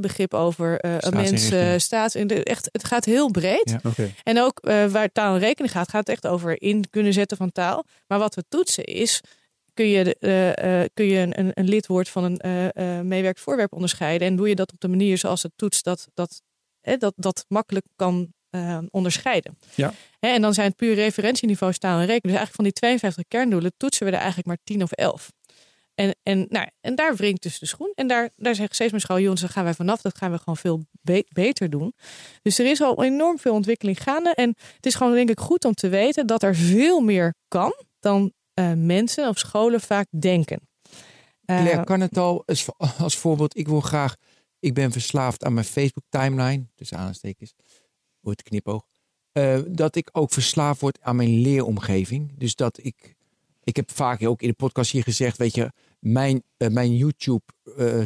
begrip 0.00 0.34
over 0.34 0.84
een 0.84 0.98
Staatsinrichting. 1.00 1.50
mens, 1.50 1.72
eh, 1.72 1.78
staat. 1.78 2.14
en 2.14 2.26
de- 2.26 2.44
Echt, 2.44 2.68
het 2.72 2.84
gaat 2.84 3.04
heel 3.04 3.30
breed. 3.30 3.76
Ja. 3.82 4.06
En 4.22 4.40
ook 4.40 4.60
waar 4.90 5.12
taal 5.12 5.34
en 5.34 5.40
rekening 5.40 5.72
gaat, 5.72 5.88
gaat 5.90 6.06
het 6.06 6.08
echt 6.08 6.26
over 6.26 6.62
in 6.62 6.84
kunnen 6.90 7.12
zetten 7.12 7.36
van 7.36 7.52
taal. 7.52 7.84
Maar 8.06 8.18
wat 8.18 8.34
we 8.34 8.44
toetsen 8.48 8.84
is, 8.84 9.20
kun 9.74 9.88
je, 9.88 10.04
de- 10.04 10.88
kun 10.94 11.06
je 11.06 11.18
een, 11.18 11.38
een, 11.38 11.50
een 11.54 11.68
lidwoord 11.68 12.08
van 12.08 12.38
een 12.38 13.08
meewerkt 13.08 13.40
voorwerp 13.40 13.72
onderscheiden. 13.72 14.28
En 14.28 14.36
doe 14.36 14.48
je 14.48 14.54
dat 14.54 14.72
op 14.72 14.80
de 14.80 14.88
manier 14.88 15.18
zoals 15.18 15.42
het 15.42 15.52
toetst, 15.56 15.84
dat 15.84 16.06
dat, 16.14 16.42
eh, 16.86 16.98
dat, 16.98 17.12
dat 17.16 17.44
makkelijk 17.48 17.86
kan 17.96 18.32
eh, 18.50 18.78
onderscheiden. 18.90 19.58
Ja. 19.74 19.92
Hè, 20.18 20.28
en 20.28 20.42
dan 20.42 20.54
zijn 20.54 20.66
het 20.66 20.76
puur 20.76 20.94
referentieniveaus 20.94 21.78
taal 21.78 21.98
en 21.98 22.06
rekening. 22.06 22.22
Dus 22.22 22.36
eigenlijk 22.36 22.56
van 22.56 22.64
die 22.64 22.72
52 22.72 23.24
kerndoelen 23.28 23.72
toetsen 23.76 24.06
we 24.06 24.12
er 24.12 24.18
eigenlijk 24.18 24.46
maar 24.46 24.58
10 24.64 24.82
of 24.82 24.92
11. 24.92 25.32
En, 25.94 26.16
en, 26.22 26.46
nou, 26.48 26.68
en 26.80 26.94
daar 26.94 27.16
wringt 27.16 27.42
dus 27.42 27.58
de 27.58 27.66
schoen. 27.66 27.92
En 27.94 28.06
daar, 28.06 28.30
daar 28.36 28.54
zegt 28.54 28.74
steeds 28.74 28.90
mijn 28.90 29.02
school, 29.02 29.20
jongens, 29.20 29.40
daar 29.40 29.50
gaan 29.50 29.64
wij 29.64 29.74
vanaf. 29.74 30.00
Dat 30.00 30.18
gaan 30.18 30.30
we 30.30 30.38
gewoon 30.38 30.56
veel 30.56 30.84
be- 31.02 31.26
beter 31.28 31.70
doen. 31.70 31.94
Dus 32.42 32.58
er 32.58 32.66
is 32.66 32.80
al 32.80 33.02
enorm 33.04 33.38
veel 33.38 33.54
ontwikkeling 33.54 34.02
gaande. 34.02 34.34
En 34.34 34.54
het 34.76 34.86
is 34.86 34.94
gewoon 34.94 35.14
denk 35.14 35.30
ik 35.30 35.40
goed 35.40 35.64
om 35.64 35.74
te 35.74 35.88
weten 35.88 36.26
dat 36.26 36.42
er 36.42 36.54
veel 36.56 37.00
meer 37.00 37.34
kan 37.48 37.74
dan 38.00 38.32
eh, 38.54 38.72
mensen 38.72 39.28
of 39.28 39.38
scholen 39.38 39.80
vaak 39.80 40.06
denken. 40.10 40.60
Eh, 41.44 41.60
Claire 41.60 41.84
kan 41.84 42.00
het 42.00 42.18
al 42.18 42.42
als, 42.46 42.66
als 42.98 43.16
voorbeeld. 43.16 43.58
Ik 43.58 43.68
wil 43.68 43.80
graag, 43.80 44.16
ik 44.60 44.74
ben 44.74 44.92
verslaafd 44.92 45.44
aan 45.44 45.54
mijn 45.54 45.66
Facebook 45.66 46.04
timeline, 46.08 46.66
dus 46.74 46.92
aanstekens, 46.94 47.54
wordt 48.20 48.42
knipoog. 48.42 48.86
eh, 49.32 49.58
dat 49.68 49.96
ik 49.96 50.08
ook 50.12 50.32
verslaafd 50.32 50.80
word 50.80 50.98
aan 51.00 51.16
mijn 51.16 51.40
leeromgeving. 51.40 52.32
Dus 52.38 52.54
dat 52.54 52.78
ik, 52.84 53.14
ik 53.64 53.76
heb 53.76 53.90
vaak 53.90 54.26
ook 54.26 54.42
in 54.42 54.48
de 54.48 54.54
podcast 54.54 54.90
hier 54.90 55.02
gezegd, 55.02 55.36
weet 55.36 55.54
je, 55.54 55.72
mijn, 55.98 56.42
eh, 56.56 56.68
mijn 56.68 56.96
YouTube, 56.96 57.40
eh, 57.76 58.02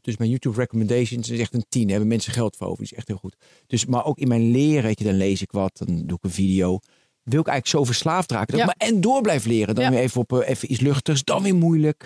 dus 0.00 0.16
mijn 0.16 0.30
YouTube 0.30 0.56
recommendations 0.60 1.28
is 1.30 1.38
echt 1.38 1.54
een 1.54 1.64
tien. 1.68 1.82
Daar 1.82 1.90
hebben 1.90 2.08
mensen 2.08 2.32
geld 2.32 2.56
voor 2.56 2.66
over, 2.66 2.82
die 2.82 2.92
is 2.92 2.98
echt 2.98 3.08
heel 3.08 3.16
goed. 3.16 3.36
Dus, 3.66 3.86
maar 3.86 4.04
ook 4.04 4.18
in 4.18 4.28
mijn 4.28 4.50
leren, 4.50 4.82
weet 4.82 4.98
je, 4.98 5.04
dan 5.04 5.14
lees 5.16 5.42
ik 5.42 5.52
wat, 5.52 5.76
dan 5.86 6.06
doe 6.06 6.16
ik 6.16 6.24
een 6.24 6.30
video. 6.30 6.78
Wil 7.22 7.40
ik 7.40 7.46
eigenlijk 7.46 7.66
zo 7.66 7.84
verslaafd 7.84 8.30
raken 8.30 8.46
dat 8.52 8.58
Ja. 8.60 8.64
maar 8.66 8.88
en 8.88 9.00
door 9.00 9.20
blijf 9.22 9.44
leren. 9.44 9.74
Dan 9.74 9.84
Ja. 9.84 9.90
weer 9.90 9.98
even 10.00 10.20
op 10.20 10.32
even 10.32 10.72
iets 10.72 10.80
luchtigs, 10.80 11.24
dan 11.24 11.42
weer 11.42 11.54
moeilijk. 11.54 12.04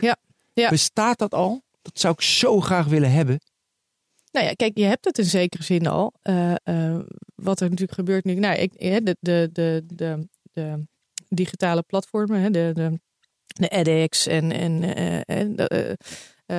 Ja. 0.54 0.68
Bestaat 0.70 1.18
dat 1.18 1.34
al? 1.34 1.62
Dat 1.82 1.98
zou 2.00 2.14
ik 2.14 2.20
zo 2.20 2.60
graag 2.60 2.86
willen 2.86 3.12
hebben. 3.12 3.40
Nou 4.32 4.46
ja, 4.46 4.52
kijk, 4.52 4.78
je 4.78 4.84
hebt 4.84 5.04
het 5.04 5.18
in 5.18 5.24
zekere 5.24 5.62
zin 5.62 5.86
al. 5.86 6.12
Eh, 6.22 6.54
eh, 6.62 6.98
wat 7.34 7.60
er 7.60 7.68
natuurlijk 7.68 7.98
gebeurt 7.98 8.24
nu. 8.24 8.34
Nou, 8.34 8.56
ik, 8.58 8.72
hè, 8.76 9.00
de, 9.00 9.16
de, 9.20 9.48
de, 9.52 9.84
de, 9.86 10.28
de 10.52 10.86
digitale 11.28 11.82
platformen, 11.82 12.40
hè, 12.40 12.50
de, 12.50 12.70
de, 12.74 13.00
de 13.46 13.68
edX 13.68 14.26
en, 14.26 14.52
en, 14.52 14.94
eh, 14.94 15.36
en 15.36 15.56
de, 15.56 15.68
eh, 15.68 15.92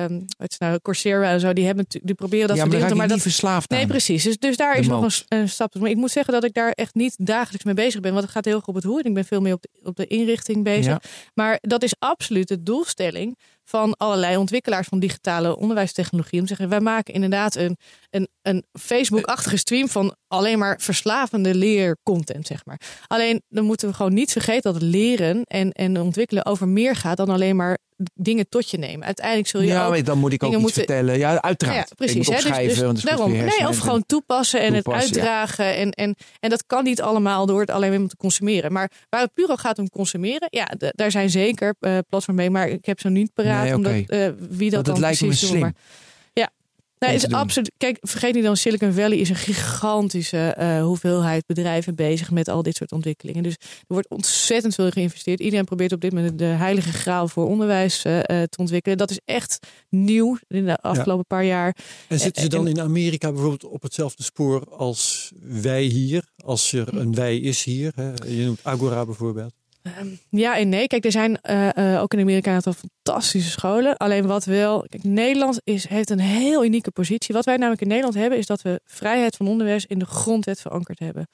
ehm, 0.04 0.20
het 0.36 0.56
nou, 0.58 0.78
Coursera 0.82 1.30
en 1.30 1.40
zo, 1.40 1.52
die, 1.52 1.64
hebben, 1.64 1.84
natuurlijk- 1.84 2.06
die 2.06 2.14
proberen 2.14 2.48
dat 2.48 2.56
ja, 2.56 2.62
soort 2.62 2.72
maar 2.72 2.80
dingen 2.80 2.92
ik 2.92 2.98
maar 2.98 3.16
niet 3.16 3.24
dat, 3.24 3.32
verslaafd 3.32 3.70
Nee, 3.70 3.82
aan. 3.82 3.88
precies. 3.88 4.22
Dus, 4.22 4.38
dus 4.38 4.56
daar 4.56 4.74
De 4.74 4.80
is 4.80 4.86
nog 4.86 5.22
een, 5.28 5.48
stap. 5.48 5.74
Maar 5.74 5.90
ik 5.90 5.96
moet 5.96 6.10
zeggen 6.10 6.32
dat 6.32 6.44
ik 6.44 6.54
daar 6.54 6.70
echt 6.70 6.94
niet 6.94 7.26
dagelijks 7.26 7.64
mee 7.64 7.74
bezig 7.74 8.00
ben. 8.00 8.12
Want 8.12 8.24
het 8.24 8.32
gaat 8.32 8.44
heel 8.44 8.56
erg 8.56 8.66
op 8.66 8.74
het 8.74 8.84
hoe. 8.84 9.00
En 9.00 9.08
ik 9.08 9.14
ben 9.14 9.24
veel 9.24 9.40
meer 9.40 9.54
op 9.54 9.62
de, 9.62 9.68
op 9.82 9.96
de 9.96 10.06
inrichting 10.06 10.64
bezig. 10.64 10.86
Ja. 10.86 11.00
Maar 11.34 11.58
dat 11.60 11.82
is 11.82 11.94
absoluut 11.98 12.48
de 12.48 12.62
doelstelling 12.62 13.36
van 13.72 13.94
allerlei 13.96 14.36
ontwikkelaars 14.36 14.88
van 14.88 14.98
digitale 14.98 15.56
onderwijstechnologie. 15.56 16.38
Om 16.40 16.46
te 16.46 16.48
zeggen, 16.48 16.68
wij 16.68 16.80
maken 16.80 17.14
inderdaad 17.14 17.56
een, 17.56 17.76
een, 18.10 18.28
een 18.42 18.64
Facebook-achtige 18.80 19.56
stream 19.56 19.88
van 19.88 20.14
alleen 20.28 20.58
maar 20.58 20.80
verslavende 20.80 21.54
leercontent, 21.54 22.46
zeg 22.46 22.64
maar. 22.64 22.80
Alleen 23.06 23.42
dan 23.48 23.64
moeten 23.64 23.88
we 23.88 23.94
gewoon 23.94 24.14
niet 24.14 24.32
vergeten 24.32 24.72
dat 24.72 24.82
leren 24.82 25.42
en, 25.44 25.72
en 25.72 26.00
ontwikkelen 26.00 26.46
over 26.46 26.68
meer 26.68 26.96
gaat 26.96 27.16
dan 27.16 27.28
alleen 27.28 27.56
maar 27.56 27.78
dingen 28.14 28.48
tot 28.48 28.70
je 28.70 28.78
nemen. 28.78 29.06
Uiteindelijk 29.06 29.48
zul 29.48 29.60
je 29.60 29.66
Ja, 29.66 29.86
ook 29.86 30.04
dan 30.04 30.18
moet 30.18 30.32
ik 30.32 30.42
ook 30.42 30.52
iets 30.52 30.60
moeten- 30.60 30.78
vertellen. 30.84 31.18
Ja, 31.18 31.40
uiteraard. 31.42 31.88
ja, 31.88 31.94
precies. 31.94 32.26
Hè, 32.26 32.34
dus- 32.64 32.78
dus 32.78 33.02
daarom, 33.02 33.32
nee, 33.32 33.68
of 33.68 33.78
gewoon 33.78 34.06
toepassen 34.06 34.60
en 34.60 34.72
Toepassen, 34.72 35.14
het 35.14 35.24
ja. 35.24 35.38
uitdragen. 35.40 35.76
En, 35.76 35.90
en, 35.90 36.14
en 36.40 36.50
dat 36.50 36.66
kan 36.66 36.84
niet 36.84 37.02
allemaal 37.02 37.46
door 37.46 37.60
het 37.60 37.70
alleen 37.70 38.00
maar 38.00 38.08
te 38.08 38.16
consumeren. 38.16 38.72
Maar 38.72 38.90
waar 39.08 39.20
het 39.20 39.32
puur 39.34 39.46
al 39.48 39.56
gaat 39.56 39.78
om 39.78 39.88
consumeren, 39.90 40.48
ja, 40.50 40.70
daar 40.78 41.10
zijn 41.10 41.30
zeker 41.30 41.74
eh 41.80 41.98
platforms 42.08 42.40
mee. 42.40 42.50
Maar 42.50 42.68
ik 42.68 42.84
heb 42.84 43.00
ze 43.00 43.08
niet 43.08 43.32
paraat, 43.34 43.61
Nee, 43.62 43.74
oké. 43.74 43.88
omdat, 43.88 44.08
eh, 44.08 44.28
wie 44.50 44.70
dat 44.70 44.86
Want 44.86 44.86
dan 44.86 45.00
lijkt 45.00 45.18
precies 45.18 45.50
doet. 45.50 45.60
Maar, 45.60 45.74
ja, 46.32 46.50
nee, 46.98 47.14
is 47.14 47.28
absoluut. 47.28 47.72
Kijk, 47.76 47.98
vergeet 48.00 48.34
niet 48.34 48.44
dan 48.44 48.56
Silicon 48.56 48.92
Valley 48.92 49.18
is 49.18 49.28
een 49.28 49.36
gigantische 49.36 50.38
eh, 50.38 50.82
hoeveelheid 50.82 51.46
bedrijven 51.46 51.94
bezig 51.94 52.30
met 52.30 52.48
al 52.48 52.62
dit 52.62 52.76
soort 52.76 52.92
ontwikkelingen. 52.92 53.42
Dus 53.42 53.56
er 53.60 53.84
wordt 53.86 54.08
ontzettend 54.08 54.74
veel 54.74 54.90
geïnvesteerd. 54.90 55.40
Iedereen 55.40 55.64
probeert 55.64 55.92
op 55.92 56.00
dit 56.00 56.12
moment 56.12 56.38
de 56.38 56.44
heilige 56.44 56.92
graal 56.92 57.28
voor 57.28 57.48
onderwijs 57.48 58.04
eh, 58.04 58.20
te 58.22 58.56
ontwikkelen. 58.56 58.98
Dat 58.98 59.10
is 59.10 59.20
echt 59.24 59.58
nieuw 59.88 60.38
in 60.48 60.64
de 60.64 60.76
afgelopen 60.76 61.26
paar 61.26 61.44
jaar. 61.44 61.76
En 62.08 62.20
zitten 62.20 62.42
ze 62.42 62.48
dan 62.48 62.68
in 62.68 62.80
Amerika 62.80 63.32
bijvoorbeeld 63.32 63.64
op 63.64 63.82
hetzelfde 63.82 64.22
spoor 64.22 64.68
als 64.70 65.32
wij 65.40 65.82
hier? 65.82 66.24
Als 66.44 66.72
er 66.72 66.96
een 66.96 67.14
wij 67.14 67.38
is 67.38 67.64
hier. 67.64 67.92
Hè? 67.94 68.12
Je 68.26 68.44
noemt 68.44 68.60
Agora 68.62 69.04
bijvoorbeeld. 69.04 69.61
Ehm, 69.82 70.06
Ja 70.30 70.56
en 70.56 70.68
nee. 70.68 70.86
Kijk, 70.86 71.04
er 71.04 71.12
zijn 71.12 71.40
eh, 71.40 71.94
eh, 71.94 72.02
ook 72.02 72.12
in 72.12 72.20
Amerika 72.20 72.48
een 72.48 72.54
aantal 72.54 72.72
fantastische 72.72 73.50
scholen. 73.50 73.96
Alleen 73.96 74.26
wat 74.26 74.44
wel... 74.44 74.86
Kijk, 74.88 75.04
Nederland 75.04 75.60
is, 75.64 75.88
heeft 75.88 76.10
een 76.10 76.20
heel 76.20 76.64
unieke 76.64 76.90
positie. 76.90 77.34
Wat 77.34 77.44
wij 77.44 77.56
namelijk 77.56 77.82
in 77.82 77.88
Nederland 77.88 78.14
hebben... 78.14 78.38
is 78.38 78.46
dat 78.46 78.62
we 78.62 78.80
vrijheid 78.84 79.36
van 79.36 79.48
onderwijs 79.48 79.86
in 79.86 79.98
de 79.98 80.04
grondwet 80.04 80.60
verankerd 80.60 80.98
hebben. 80.98 81.28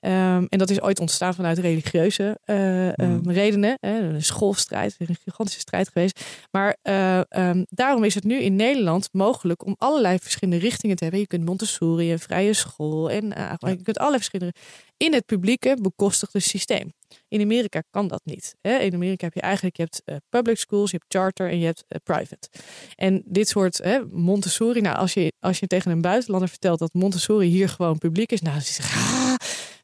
Ehm, 0.00 0.44
en 0.48 0.58
dat 0.58 0.70
is 0.70 0.80
ooit 0.80 1.00
ontstaan 1.00 1.34
vanuit 1.34 1.58
religieuze 1.58 2.38
eh, 2.44 2.98
ehm, 2.98 3.16
Mhm. 3.16 3.30
redenen. 3.30 3.76
Hè, 3.80 3.98
een 4.00 4.22
schoolstrijd, 4.22 4.94
een 4.98 5.16
gigantische 5.24 5.60
strijd 5.60 5.88
geweest. 5.88 6.20
Maar 6.50 6.76
eh, 6.82 7.20
ehm, 7.28 7.64
daarom 7.68 8.04
is 8.04 8.14
het 8.14 8.24
nu 8.24 8.40
in 8.40 8.56
Nederland 8.56 9.08
mogelijk 9.12 9.66
om 9.66 9.74
allerlei 9.78 10.18
verschillende 10.18 10.60
richtingen 10.60 10.96
te 10.96 11.02
hebben. 11.02 11.20
Je 11.20 11.26
kunt 11.26 11.44
Montessori, 11.44 12.12
een 12.12 12.18
vrije 12.18 12.52
school 12.52 13.10
en 13.10 13.24
uh, 13.24 13.52
je 13.58 13.82
kunt 13.82 13.98
allerlei 13.98 14.22
verschillende 14.22 14.54
in 14.96 15.12
het 15.12 15.26
publieke 15.26 15.78
bekostigde 15.80 16.40
systeem. 16.40 16.92
In 17.28 17.40
Amerika 17.40 17.82
kan 17.90 18.08
dat 18.08 18.20
niet. 18.24 18.54
Hè? 18.60 18.78
In 18.78 18.94
Amerika 18.94 19.24
heb 19.24 19.34
je 19.34 19.40
eigenlijk 19.40 19.76
je 19.76 19.82
hebt, 19.82 20.02
eh, 20.04 20.16
public 20.28 20.58
schools, 20.58 20.90
je 20.90 20.96
hebt 20.96 21.14
charter 21.14 21.50
en 21.50 21.58
je 21.58 21.64
hebt 21.64 21.84
eh, 21.88 21.98
private. 22.04 22.48
En 22.94 23.22
dit 23.24 23.48
soort 23.48 23.78
hè, 23.82 24.00
Montessori, 24.10 24.80
nou 24.80 24.96
als 24.96 25.14
je, 25.14 25.32
als 25.40 25.58
je 25.58 25.66
tegen 25.66 25.90
een 25.90 26.00
buitenlander 26.00 26.48
vertelt 26.48 26.78
dat 26.78 26.92
Montessori 26.92 27.48
hier 27.48 27.68
gewoon 27.68 27.98
publiek 27.98 28.32
is, 28.32 28.40
nou 28.40 28.56
ah, 28.56 29.17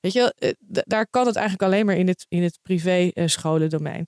weet 0.04 0.12
je, 0.12 0.34
eh, 0.38 0.50
daar 0.86 1.06
kan 1.10 1.26
het 1.26 1.36
eigenlijk 1.36 1.72
alleen 1.72 1.86
maar 1.86 1.96
in 1.96 2.08
het, 2.08 2.26
in 2.28 2.42
het 2.42 2.58
privé 2.62 3.10
eh, 3.12 3.26
scholendomein. 3.26 4.06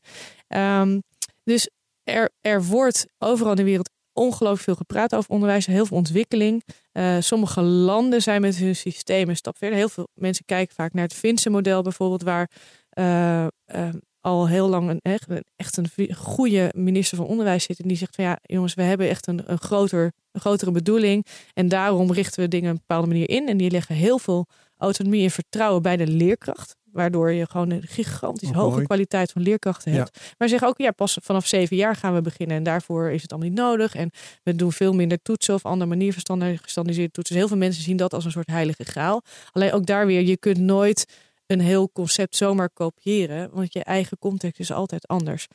Ehm, 0.49 1.01
dus 1.44 1.70
er, 2.03 2.30
er 2.40 2.64
wordt 2.64 3.07
overal 3.18 3.51
in 3.51 3.57
de 3.57 3.64
wereld 3.64 3.90
ongelooflijk 4.12 4.62
veel 4.62 4.74
gepraat 4.74 5.14
over 5.14 5.30
onderwijs, 5.30 5.66
heel 5.66 5.86
veel 5.86 5.97
ontwikkeling. 5.97 6.62
Eh, 6.92 7.16
sommige 7.20 7.62
landen 7.62 8.22
zijn 8.22 8.40
met 8.40 8.57
hun 8.57 8.76
systemen 8.76 9.28
een 9.28 9.36
stap 9.36 9.57
verder. 9.57 9.78
Heel 9.78 9.88
veel 9.88 10.09
mensen 10.14 10.44
kijken 10.44 10.74
vaak 10.74 10.92
naar 10.92 11.03
het 11.05 11.14
Finse 11.14 11.51
model 11.51 11.82
bijvoorbeeld, 11.82 12.22
waar 12.22 12.51
eh, 12.88 13.44
eh, 13.44 13.88
al 14.20 14.49
heel 14.49 14.68
lang 14.68 14.90
een, 14.90 14.99
echt, 15.03 15.30
een- 15.30 15.44
echt 15.57 15.76
een 15.76 16.14
goede 16.14 16.72
minister 16.76 17.16
van 17.16 17.26
Onderwijs 17.26 17.64
zit. 17.64 17.80
En 17.80 17.88
die 17.88 17.97
zegt 17.97 18.14
van 18.14 18.24
ja, 18.24 18.38
jongens, 18.42 18.74
we 18.74 18.82
hebben 18.82 19.09
echt 19.09 19.26
een, 19.26 19.42
een, 19.47 19.59
groter, 19.59 20.12
een 20.32 20.40
grotere 20.40 20.70
bedoeling. 20.70 21.26
En 21.55 21.68
daarom 21.68 22.12
richten 22.12 22.42
we 22.42 22.49
dingen 22.49 22.70
op 22.70 22.76
een 22.76 22.84
bepaalde 22.86 23.09
manier 23.09 23.28
in. 23.28 23.49
En 23.49 23.57
die 23.57 23.70
leggen 23.70 23.94
heel 23.94 24.18
veel 24.18 24.47
autonomie 24.79 25.22
en 25.24 25.31
vertrouwen 25.31 25.83
bij 25.83 25.97
de 25.97 26.07
leerkracht. 26.07 26.77
Waardoor 26.93 27.33
je 27.33 27.47
gewoon 27.47 27.70
een 27.70 27.83
gigantisch 27.83 28.49
Oh, 28.49 28.55
hoge 28.57 28.70
mooi. 28.74 28.85
kwaliteit 28.85 29.33
van 29.33 29.43
leerkrachten 29.43 29.93
Ja. 29.93 29.99
hebt. 29.99 30.18
Maar 30.39 30.49
ze 30.49 30.49
zeggen 30.49 30.68
ook, 30.68 30.79
ja, 30.79 30.91
pas 30.91 31.18
vanaf 31.22 31.47
zeven 31.47 31.77
jaar 31.77 31.97
gaan 31.97 32.14
we 32.14 32.20
beginnen. 32.20 32.57
En 32.57 32.62
daarvoor 32.62 33.11
is 33.11 33.22
het 33.22 33.31
allemaal 33.33 33.49
niet 33.51 33.59
nodig. 33.59 33.95
En 33.95 34.11
we 34.43 34.55
doen 34.55 34.72
veel 34.72 34.93
minder 34.93 35.22
toetsen 35.22 35.55
of 35.55 35.64
andere 35.64 35.89
manier 35.91 36.12
gestandardiseerde 36.12 37.11
toetsen. 37.11 37.37
Heel 37.37 37.49
veel 37.49 37.57
mensen 37.57 37.83
zien 37.83 37.97
dat 37.97 38.14
als 38.14 38.24
een 38.24 38.31
soort 38.31 38.51
heilige 38.51 38.85
graal. 38.85 39.22
Alleen 39.53 39.72
ook 39.72 39.87
daar 39.87 40.07
weer, 40.07 40.20
je 40.22 40.37
kunt 40.37 40.59
nooit 40.59 41.05
een 41.47 41.61
heel 41.61 41.91
concept 41.93 42.37
zomaar 42.37 42.70
kopiëren. 42.70 43.51
Want 43.53 43.72
je 43.72 43.85
eigen 43.85 44.18
context 44.18 44.61
is 44.61 44.72
altijd 44.72 45.07
anders. 45.07 45.47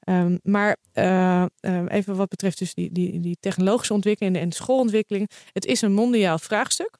Ehm, 0.00 0.36
maar 0.42 0.76
eh, 0.92 1.42
eh, 1.42 1.48
even 1.88 2.16
wat 2.16 2.28
betreft 2.28 2.58
dus 2.58 2.74
die, 2.74 2.92
die, 2.92 3.20
die 3.20 3.36
technologische 3.40 3.92
ontwikkeling 3.92 4.36
en 4.36 4.52
schoolontwikkeling. 4.52 5.30
Het 5.52 5.64
is 5.66 5.82
een 5.82 5.92
mondiaal 5.92 6.38
vraagstuk. 6.38 6.98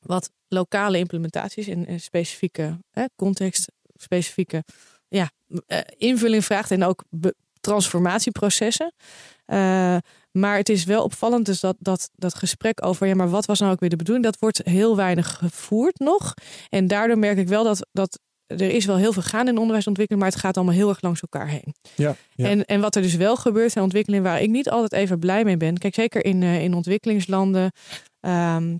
Wat 0.00 0.30
lokale 0.48 0.98
implementaties 0.98 1.66
en, 1.66 1.86
en 1.86 2.00
specifieke 2.00 2.78
hè, 2.90 3.04
context, 3.16 3.72
specifieke 3.94 4.64
ja, 5.08 5.30
eh, 5.66 5.78
invulling 5.96 6.44
vraagt. 6.44 6.70
En 6.70 6.84
ook 6.84 7.04
transformatieprocessen. 7.60 8.94
Eh, 9.44 9.96
maar 10.32 10.56
het 10.56 10.68
is 10.68 10.84
wel 10.84 11.04
opvallend 11.04 11.46
dus 11.46 11.60
dat, 11.60 11.76
dat 11.78 12.10
dat 12.14 12.34
gesprek 12.34 12.86
over... 12.86 13.06
ja, 13.06 13.14
maar 13.14 13.30
wat 13.30 13.46
was 13.46 13.60
nou 13.60 13.72
ook 13.72 13.80
weer 13.80 13.88
de 13.88 13.96
bedoeling? 13.96 14.24
Dat 14.24 14.38
wordt 14.38 14.60
heel 14.64 14.96
weinig 14.96 15.36
gevoerd 15.36 15.98
nog. 15.98 16.34
En 16.68 16.86
daardoor 16.86 17.18
merk 17.18 17.38
ik 17.38 17.48
wel 17.48 17.64
dat, 17.64 17.86
dat 17.92 18.18
er 18.46 18.70
is 18.70 18.84
wel 18.84 18.96
heel 18.96 19.12
veel 19.12 19.22
gaan 19.22 19.48
in 19.48 19.58
onderwijsontwikkeling... 19.58 20.24
maar 20.24 20.32
het 20.32 20.42
gaat 20.42 20.56
allemaal 20.56 20.74
heel 20.74 20.88
erg 20.88 21.02
langs 21.02 21.20
elkaar 21.20 21.48
heen. 21.48 21.74
Ja, 21.94 22.16
ja. 22.34 22.48
En, 22.48 22.64
en 22.64 22.80
wat 22.80 22.96
er 22.96 23.02
dus 23.02 23.14
wel 23.14 23.36
gebeurt 23.36 23.76
in 23.76 23.82
ontwikkeling... 23.82 24.22
waar 24.22 24.42
ik 24.42 24.50
niet 24.50 24.70
altijd 24.70 24.92
even 24.92 25.18
blij 25.18 25.44
mee 25.44 25.56
ben... 25.56 25.78
kijk, 25.78 25.94
zeker 25.94 26.24
in, 26.24 26.42
eh, 26.42 26.62
in 26.62 26.74
ontwikkelingslanden... 26.74 27.72
ehm, 28.20 28.76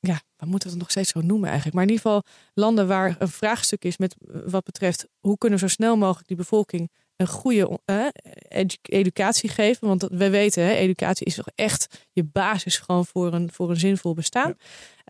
ja, 0.00 0.20
we 0.36 0.46
moeten 0.46 0.70
het 0.70 0.78
nog 0.78 0.90
steeds 0.90 1.10
zo 1.10 1.20
noemen 1.20 1.46
eigenlijk. 1.46 1.74
Maar 1.76 1.84
in 1.84 1.90
ieder 1.90 2.04
geval 2.04 2.22
landen 2.54 2.86
waar 2.86 3.16
een 3.18 3.28
vraagstuk 3.28 3.84
is 3.84 3.96
met 3.96 4.16
eh, 4.20 4.40
wat 4.46 4.64
betreft 4.64 5.08
hoe 5.18 5.38
kunnen 5.38 5.58
we 5.58 5.68
zo 5.68 5.74
snel 5.74 5.96
mogelijk 5.96 6.28
die 6.28 6.36
bevolking 6.36 6.90
een 7.16 7.26
goede 7.26 7.78
eh, 7.84 8.06
edu- 8.48 8.76
educatie 8.82 9.48
geven. 9.48 9.88
Want 9.88 10.02
we 10.02 10.30
weten, 10.30 10.64
hè, 10.64 10.70
educatie 10.72 11.26
is 11.26 11.34
toch 11.34 11.48
echt 11.54 12.08
je 12.12 12.24
basis 12.24 12.78
gewoon 12.78 13.06
voor 13.06 13.32
een, 13.32 13.52
voor 13.52 13.70
een 13.70 13.76
zinvol 13.76 14.14
bestaan. 14.14 14.56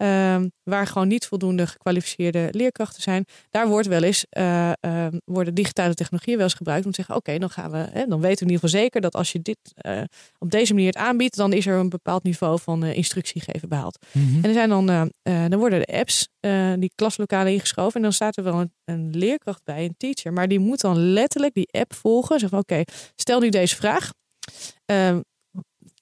Ehm, 0.01 0.49
waar 0.63 0.87
gewoon 0.87 1.09
niet 1.09 1.27
voldoende 1.27 1.67
gekwalificeerde 1.67 2.49
leerkrachten 2.51 3.03
zijn. 3.03 3.25
Daar 3.51 3.69
wordt 3.69 3.87
wel 3.87 4.03
eens, 4.03 4.27
eh, 4.31 4.73
ehm, 4.81 5.19
worden 5.25 5.55
digitale 5.55 5.95
technologieën 5.95 6.37
wel 6.37 6.47
eens 6.47 6.55
gebruikt 6.55 6.85
om 6.85 6.91
te 6.91 6.97
zeggen, 6.97 7.15
oké, 7.15 7.39
dan 7.39 7.51
gaan 7.51 7.71
we, 7.71 7.77
hè, 7.77 8.07
dan 8.07 8.21
weten 8.21 8.39
we 8.39 8.45
in 8.45 8.51
ieder 8.51 8.55
geval 8.55 8.81
zeker 8.81 9.01
dat 9.01 9.15
als 9.15 9.33
je 9.33 9.43
dit 9.43 9.59
eh, 9.75 10.03
op 10.39 10.51
deze 10.51 10.73
manier 10.75 10.87
het 10.87 10.97
aanbiedt, 10.97 11.37
dan 11.37 11.53
is 11.53 11.67
er 11.67 11.79
een 11.79 11.89
bepaald 11.89 12.23
niveau 12.23 12.61
van 12.61 12.85
eh, 12.85 12.97
instructiegeven 12.97 13.69
behaald. 13.69 13.99
En 14.13 14.45
er 14.45 14.53
zijn 14.53 14.69
dan, 14.69 14.87
dan 15.23 15.57
worden 15.57 15.79
de 15.79 15.99
apps, 15.99 16.29
die 16.79 16.93
klaslokalen 16.95 17.53
ingeschoven. 17.53 17.95
En 17.95 18.03
dan 18.03 18.13
staat 18.13 18.37
er 18.37 18.45
wel 18.45 18.61
een, 18.61 18.73
een 18.85 19.11
leerkracht 19.11 19.65
bij, 19.65 19.85
een 19.85 19.95
teacher. 19.97 20.33
Maar 20.33 20.49
die 20.49 20.59
moet 20.59 20.81
dan 20.81 21.13
letterlijk 21.13 21.55
die 21.55 21.69
app 21.71 21.95
volgen. 21.95 22.39
Zeggen 22.39 22.49
van 22.49 22.77
oké, 22.77 22.93
stel 23.15 23.41
nu 23.41 23.49
deze 23.49 23.77
vraag. 23.77 24.11
Ehm, 24.85 25.21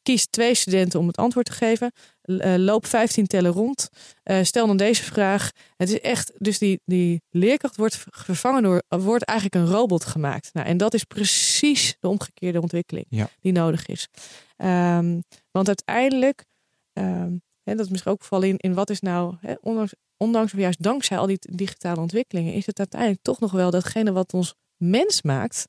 kies 0.02 0.26
twee 0.26 0.54
studenten 0.54 1.00
om 1.00 1.06
het 1.06 1.16
antwoord 1.16 1.46
te 1.46 1.52
geven. 1.52 1.92
Eh, 2.28 2.54
loop 2.56 2.86
15 2.86 3.26
tellen 3.26 3.50
rond. 3.52 3.88
Eh, 4.22 4.42
stel 4.42 4.66
dan 4.66 4.76
deze 4.76 5.02
vraag. 5.02 5.50
Het 5.76 5.88
is 5.88 6.00
echt, 6.00 6.32
dus 6.38 6.58
die, 6.58 6.80
die 6.84 7.22
leerkracht 7.30 7.76
wordt 7.76 7.96
ver- 7.96 8.12
vervangen 8.24 8.62
door, 8.62 8.82
wordt 8.88 9.24
eigenlijk 9.24 9.58
een 9.64 9.72
robot 9.74 10.04
gemaakt. 10.04 10.50
Nou, 10.52 10.66
en 10.66 10.76
dat 10.76 10.94
is 10.94 11.04
precies 11.04 11.96
de 12.00 12.08
omgekeerde 12.08 12.60
ontwikkeling 12.60 13.06
Ja. 13.08 13.28
die 13.40 13.52
nodig 13.52 13.86
is. 13.86 14.08
Ehm, 14.56 15.20
want 15.50 15.66
uiteindelijk, 15.66 16.44
ehm, 16.92 17.32
hè, 17.62 17.74
dat 17.74 17.84
is 17.84 17.90
misschien 17.90 18.12
ook 18.12 18.24
vallen 18.24 18.48
in, 18.48 18.56
in 18.56 18.74
wat 18.74 18.90
is 18.90 19.00
nou, 19.00 19.34
hè, 19.40 19.54
ondanks, 19.60 19.92
ondanks 20.16 20.52
of 20.52 20.58
juist 20.58 20.82
dankzij 20.82 21.18
al 21.18 21.26
die 21.26 21.38
digitale 21.40 22.00
ontwikkelingen, 22.00 22.52
is 22.52 22.66
het 22.66 22.78
uiteindelijk 22.78 23.22
toch 23.22 23.40
nog 23.40 23.52
wel 23.52 23.70
datgene 23.70 24.12
wat 24.12 24.32
ons 24.32 24.54
mens 24.76 25.22
maakt, 25.22 25.68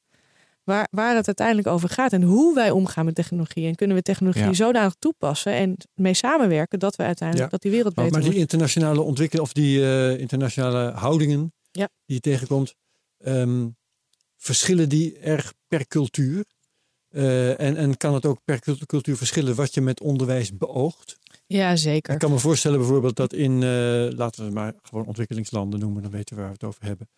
waar, 0.69 0.87
waar 0.91 1.15
het 1.15 1.27
uiteindelijk 1.27 1.67
over 1.67 1.89
gaat 1.89 2.13
en 2.13 2.21
hoe 2.23 2.55
wij 2.55 2.71
omgaan 2.71 3.05
met 3.05 3.15
technologie. 3.15 3.67
En 3.67 3.75
kunnen 3.75 3.95
we 3.95 4.01
technologie 4.01 4.43
Ja. 4.43 4.53
zodanig 4.53 4.93
toepassen 4.99 5.53
en 5.53 5.77
mee 5.93 6.13
samenwerken 6.13 6.79
dat 6.79 6.95
we 6.95 7.03
uiteindelijk 7.03 7.51
Ja. 7.51 7.57
dat 7.57 7.61
die 7.61 7.71
wereld 7.71 7.95
Maar, 7.95 8.05
beter 8.05 8.19
maar 8.21 8.29
die 8.29 8.37
wordt. 8.39 8.53
internationale 8.53 9.01
ontwikkeling 9.01 9.47
of 9.47 9.53
die 9.53 9.81
eh, 9.83 10.19
internationale 10.19 10.91
houdingen 10.91 11.53
Ja. 11.71 11.89
die 12.05 12.15
je 12.15 12.21
tegenkomt, 12.21 12.75
ehm, 13.17 13.67
verschillen 14.37 14.89
die 14.89 15.17
erg 15.17 15.53
per 15.67 15.87
cultuur? 15.87 16.45
Eh, 17.09 17.59
en, 17.59 17.75
en 17.77 17.97
kan 17.97 18.13
het 18.13 18.25
ook 18.25 18.39
per 18.45 18.59
cult- 18.59 18.85
cultuur 18.85 19.17
verschillen 19.17 19.55
wat 19.55 19.73
je 19.73 19.81
met 19.81 20.01
onderwijs 20.01 20.57
beoogt? 20.57 21.17
Ja, 21.47 21.75
zeker. 21.75 22.13
Ik 22.13 22.19
kan 22.19 22.31
me 22.31 22.39
voorstellen 22.39 22.77
bijvoorbeeld 22.79 23.15
dat 23.15 23.33
in, 23.33 23.51
eh, 23.63 24.07
laten 24.17 24.45
we 24.45 24.51
maar 24.51 24.73
gewoon 24.81 25.05
ontwikkelingslanden 25.05 25.79
noemen, 25.79 26.01
dan 26.01 26.11
weten 26.11 26.35
we 26.35 26.41
waar 26.41 26.49
we 26.51 26.57
het 26.59 26.67
over 26.69 26.83
hebben. 26.85 27.09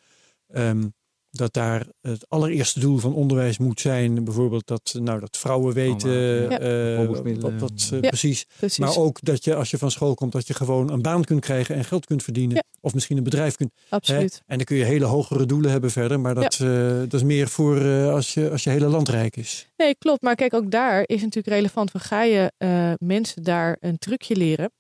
Ehm, 0.48 0.88
dat 1.32 1.54
daar 1.54 1.86
het 2.02 2.30
allereerste 2.30 2.80
doel 2.80 2.98
van 2.98 3.14
onderwijs 3.14 3.58
moet 3.58 3.80
zijn, 3.80 4.24
bijvoorbeeld 4.24 4.68
dat, 4.68 4.96
nou, 5.00 5.20
dat 5.20 5.38
vrouwen 5.38 5.74
weten, 5.74 6.12
ja. 6.12 6.60
eh, 6.60 7.08
wat, 7.08 7.52
wat, 7.60 7.90
eh, 7.92 8.02
Ja. 8.02 8.08
precies. 8.10 8.46
Precies. 8.58 8.78
Maar 8.78 8.98
ook 8.98 9.20
dat 9.22 9.44
je 9.44 9.56
als 9.56 9.72
je 9.72 9.78
van 9.78 9.92
school 9.92 10.14
komt, 10.14 10.32
dat 10.32 10.48
je 10.48 10.54
gewoon 10.54 10.92
een 10.92 11.02
baan 11.02 11.24
kunt 11.24 11.42
krijgen 11.42 11.76
en 11.76 11.86
geld 11.86 12.06
kunt 12.06 12.24
verdienen. 12.24 12.56
Ja. 12.56 12.64
Of 12.82 12.94
misschien 12.94 13.18
een 13.18 13.24
bedrijf 13.24 13.56
kunt. 13.56 13.72
Hè? 13.76 13.96
Absoluut. 13.96 14.42
En 14.48 14.58
dan 14.58 14.66
kun 14.66 14.78
je 14.78 14.84
hele 14.84 15.06
hogere 15.06 15.46
doelen 15.46 15.72
hebben 15.72 15.92
verder. 15.92 16.20
Maar 16.20 16.36
dat, 16.36 16.60
eh, 16.60 17.00
dat 17.00 17.14
is 17.14 17.24
meer 17.24 17.48
voor 17.48 18.10
als, 18.10 18.34
je, 18.34 18.50
als 18.50 18.64
je 18.64 18.70
hele 18.70 18.88
land 18.88 19.10
rijk 19.10 19.38
is. 19.38 19.68
Nee, 19.78 19.96
klopt. 19.96 20.22
Maar 20.22 20.36
kijk, 20.36 20.54
ook 20.54 20.72
daar 20.72 21.04
is 21.06 21.22
natuurlijk 21.22 21.56
relevant. 21.56 21.92
Van, 21.92 22.02
ga 22.02 22.24
je 22.24 22.52
mensen 23.00 23.44
daar 23.44 23.78
een 23.80 23.98
trucje 23.98 24.36
leren? 24.36 24.72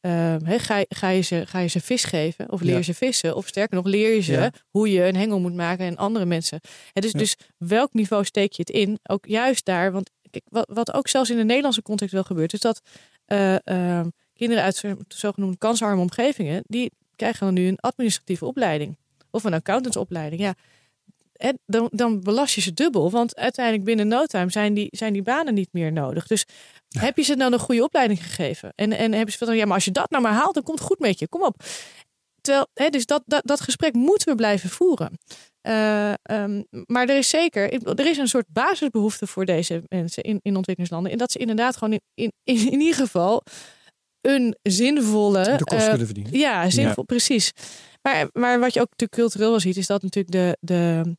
Ehm, 0.00 0.58
ga, 0.58 0.76
je- 0.78 0.86
ga, 0.88 1.08
je 1.08 1.20
ze, 1.20 1.46
ga 1.46 1.58
je 1.58 1.68
ze 1.68 1.80
vis 1.80 2.04
geven? 2.04 2.50
Of 2.52 2.60
leer 2.60 2.76
Ja. 2.76 2.82
ze 2.82 2.94
vissen? 2.94 3.36
Of 3.36 3.46
sterker 3.46 3.76
nog, 3.76 3.84
leer 3.86 4.14
je 4.14 4.20
ze 4.20 4.32
Ja. 4.32 4.52
hoe 4.70 4.90
je 4.92 5.04
een 5.04 5.16
hengel 5.16 5.40
moet 5.40 5.54
maken 5.54 5.86
en 5.86 5.96
andere 5.96 6.24
mensen. 6.24 6.60
Hè, 6.92 7.00
dus, 7.00 7.12
Ja. 7.12 7.18
dus 7.18 7.36
welk 7.58 7.92
niveau 7.92 8.24
steek 8.24 8.52
je 8.52 8.62
het 8.66 8.70
in? 8.70 8.98
Ook 9.02 9.26
juist 9.26 9.64
daar. 9.64 9.92
Want 9.92 10.10
kijk, 10.30 10.44
wat, 10.48 10.70
wat 10.72 10.92
ook 10.92 11.08
zelfs 11.08 11.30
in 11.30 11.36
de 11.36 11.44
Nederlandse 11.44 11.82
context 11.82 12.14
wel 12.14 12.22
gebeurt, 12.24 12.52
is 12.52 12.60
dat 12.60 12.80
eh, 13.24 13.66
ehm, 13.66 14.08
kinderen 14.34 14.64
uit 14.64 14.76
zo- 14.76 14.96
zogenoemde 15.08 15.58
kansarme 15.58 16.00
omgevingen, 16.00 16.62
die 16.66 16.92
krijgen 17.16 17.44
dan 17.46 17.54
nu 17.54 17.66
een 17.68 17.80
administratieve 17.80 18.44
opleiding. 18.46 18.96
Of 19.30 19.44
een 19.44 19.54
accountantsopleiding. 19.54 20.40
Ja, 20.40 20.54
en 21.40 21.58
dan, 21.66 21.88
dan 21.92 22.20
belast 22.20 22.54
je 22.54 22.60
ze 22.60 22.72
dubbel. 22.72 23.10
Want 23.10 23.36
uiteindelijk 23.36 23.84
binnen 23.84 24.08
no 24.08 24.24
time 24.24 24.50
zijn 24.50 24.74
die, 24.74 24.88
zijn 24.90 25.12
die 25.12 25.22
banen 25.22 25.54
niet 25.54 25.68
meer 25.72 25.92
nodig. 25.92 26.26
Dus 26.26 26.44
heb 26.98 27.16
je 27.16 27.22
ze 27.22 27.36
dan 27.36 27.52
een 27.52 27.58
goede 27.58 27.82
opleiding 27.82 28.22
gegeven? 28.22 28.72
En, 28.74 28.92
en 28.92 29.12
hebben 29.12 29.32
ze 29.32 29.44
van, 29.44 29.56
ja, 29.56 29.64
maar 29.64 29.74
als 29.74 29.84
je 29.84 29.90
dat 29.90 30.10
nou 30.10 30.22
maar 30.22 30.32
haalt, 30.32 30.54
dan 30.54 30.62
komt 30.62 30.78
het 30.78 30.88
goed 30.88 30.98
met 30.98 31.18
je. 31.18 31.28
Kom 31.28 31.42
op. 31.42 31.62
Terwijl, 32.40 32.66
hè, 32.74 32.88
dus 32.88 33.06
dat, 33.06 33.22
dat, 33.26 33.42
dat 33.44 33.60
gesprek 33.60 33.94
moeten 33.94 34.28
we 34.28 34.34
blijven 34.34 34.70
voeren. 34.70 35.18
Eh, 35.60 36.12
ehm, 36.22 36.62
maar 36.86 37.08
er 37.08 37.18
is 37.18 37.28
zeker, 37.28 37.72
er 37.98 38.06
is 38.06 38.18
een 38.18 38.28
soort 38.28 38.46
basisbehoefte 38.48 39.26
voor 39.26 39.44
deze 39.44 39.82
mensen 39.88 40.22
in, 40.22 40.38
in 40.42 40.56
ontwikkelingslanden. 40.56 41.12
En 41.12 41.18
dat 41.18 41.32
ze 41.32 41.38
inderdaad 41.38 41.76
gewoon 41.76 41.92
in, 41.92 42.00
in, 42.14 42.32
in, 42.44 42.72
in 42.72 42.80
ieder 42.80 42.94
geval 42.94 43.42
een 44.20 44.56
zinvolle. 44.62 45.56
De 45.56 45.64
kost 45.64 45.80
eh, 45.80 45.88
kunnen 45.88 46.06
verdienen. 46.06 46.38
ja, 46.38 46.70
zinvol, 46.70 47.04
precies. 47.04 47.52
Maar, 48.02 48.28
maar 48.32 48.60
wat 48.60 48.74
je 48.74 48.80
ook 48.80 48.90
natuurlijk 48.90 49.20
cultureel 49.20 49.60
ziet, 49.60 49.76
is 49.76 49.86
dat 49.86 50.02
natuurlijk 50.02 50.34
de, 50.34 50.56
de 50.60 51.16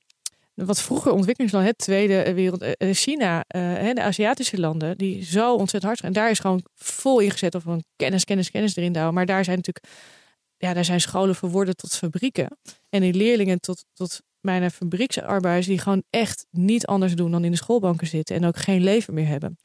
wat 0.53 0.81
vroeger 0.81 1.11
ontwikkelingslanden, 1.11 1.71
het 1.71 1.81
tweede 1.81 2.33
wereld, 2.33 2.61
eh, 2.61 2.71
eh, 2.77 2.95
China, 2.95 3.43
eh, 3.47 3.93
de 3.93 4.01
Aziatische 4.01 4.59
landen, 4.59 4.97
die 4.97 5.23
zo 5.23 5.55
ontzettend 5.55 5.83
hard. 5.83 6.01
En 6.01 6.13
daar 6.13 6.29
is 6.29 6.39
gewoon 6.39 6.65
vol 6.75 7.19
ingezet 7.19 7.55
of 7.55 7.65
een 7.65 7.83
kennis, 7.95 8.23
kennis, 8.23 8.51
kennis 8.51 8.75
erin 8.75 8.93
houden. 8.93 9.13
Maar 9.13 9.25
daar 9.25 9.43
zijn 9.43 9.55
natuurlijk, 9.55 9.85
ja, 10.57 10.73
daar 10.73 10.85
zijn 10.85 11.01
scholen 11.01 11.35
verworden 11.35 11.75
tot 11.75 11.95
fabrieken. 11.95 12.57
En 12.89 13.01
die 13.01 13.13
leerlingen 13.13 13.59
tot, 13.59 13.85
tot 13.93 14.21
bijna 14.41 14.69
fabrieksarbeiders 14.69 15.67
die 15.67 15.79
gewoon 15.79 16.03
echt 16.09 16.45
niet 16.49 16.85
anders 16.85 17.15
doen 17.15 17.31
dan 17.31 17.43
in 17.43 17.51
de 17.51 17.57
schoolbanken 17.57 18.07
zitten 18.07 18.35
en 18.35 18.45
ook 18.45 18.57
geen 18.57 18.83
leven 18.83 19.13
meer 19.13 19.27
hebben. 19.27 19.57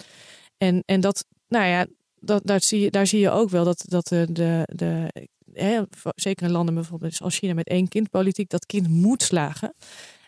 En, 0.56 0.82
en 0.86 1.00
dat, 1.00 1.24
nou 1.48 1.66
ja, 1.66 1.86
dat, 2.14 2.46
daar, 2.46 2.62
zie 2.62 2.80
je, 2.80 2.90
daar 2.90 3.06
zie 3.06 3.20
je 3.20 3.30
ook 3.30 3.50
wel 3.50 3.64
dat, 3.64 3.84
dat 3.86 4.06
de, 4.06 4.26
de, 4.72 5.10
zeker 6.14 6.46
in 6.46 6.52
landen 6.52 6.74
bijvoorbeeld 6.74 7.20
als 7.20 7.38
China 7.38 7.54
met 7.54 7.68
één 7.68 7.88
kind 7.88 8.10
politiek, 8.10 8.50
dat 8.50 8.66
kind 8.66 8.88
moet 8.88 9.22
slagen. 9.22 9.74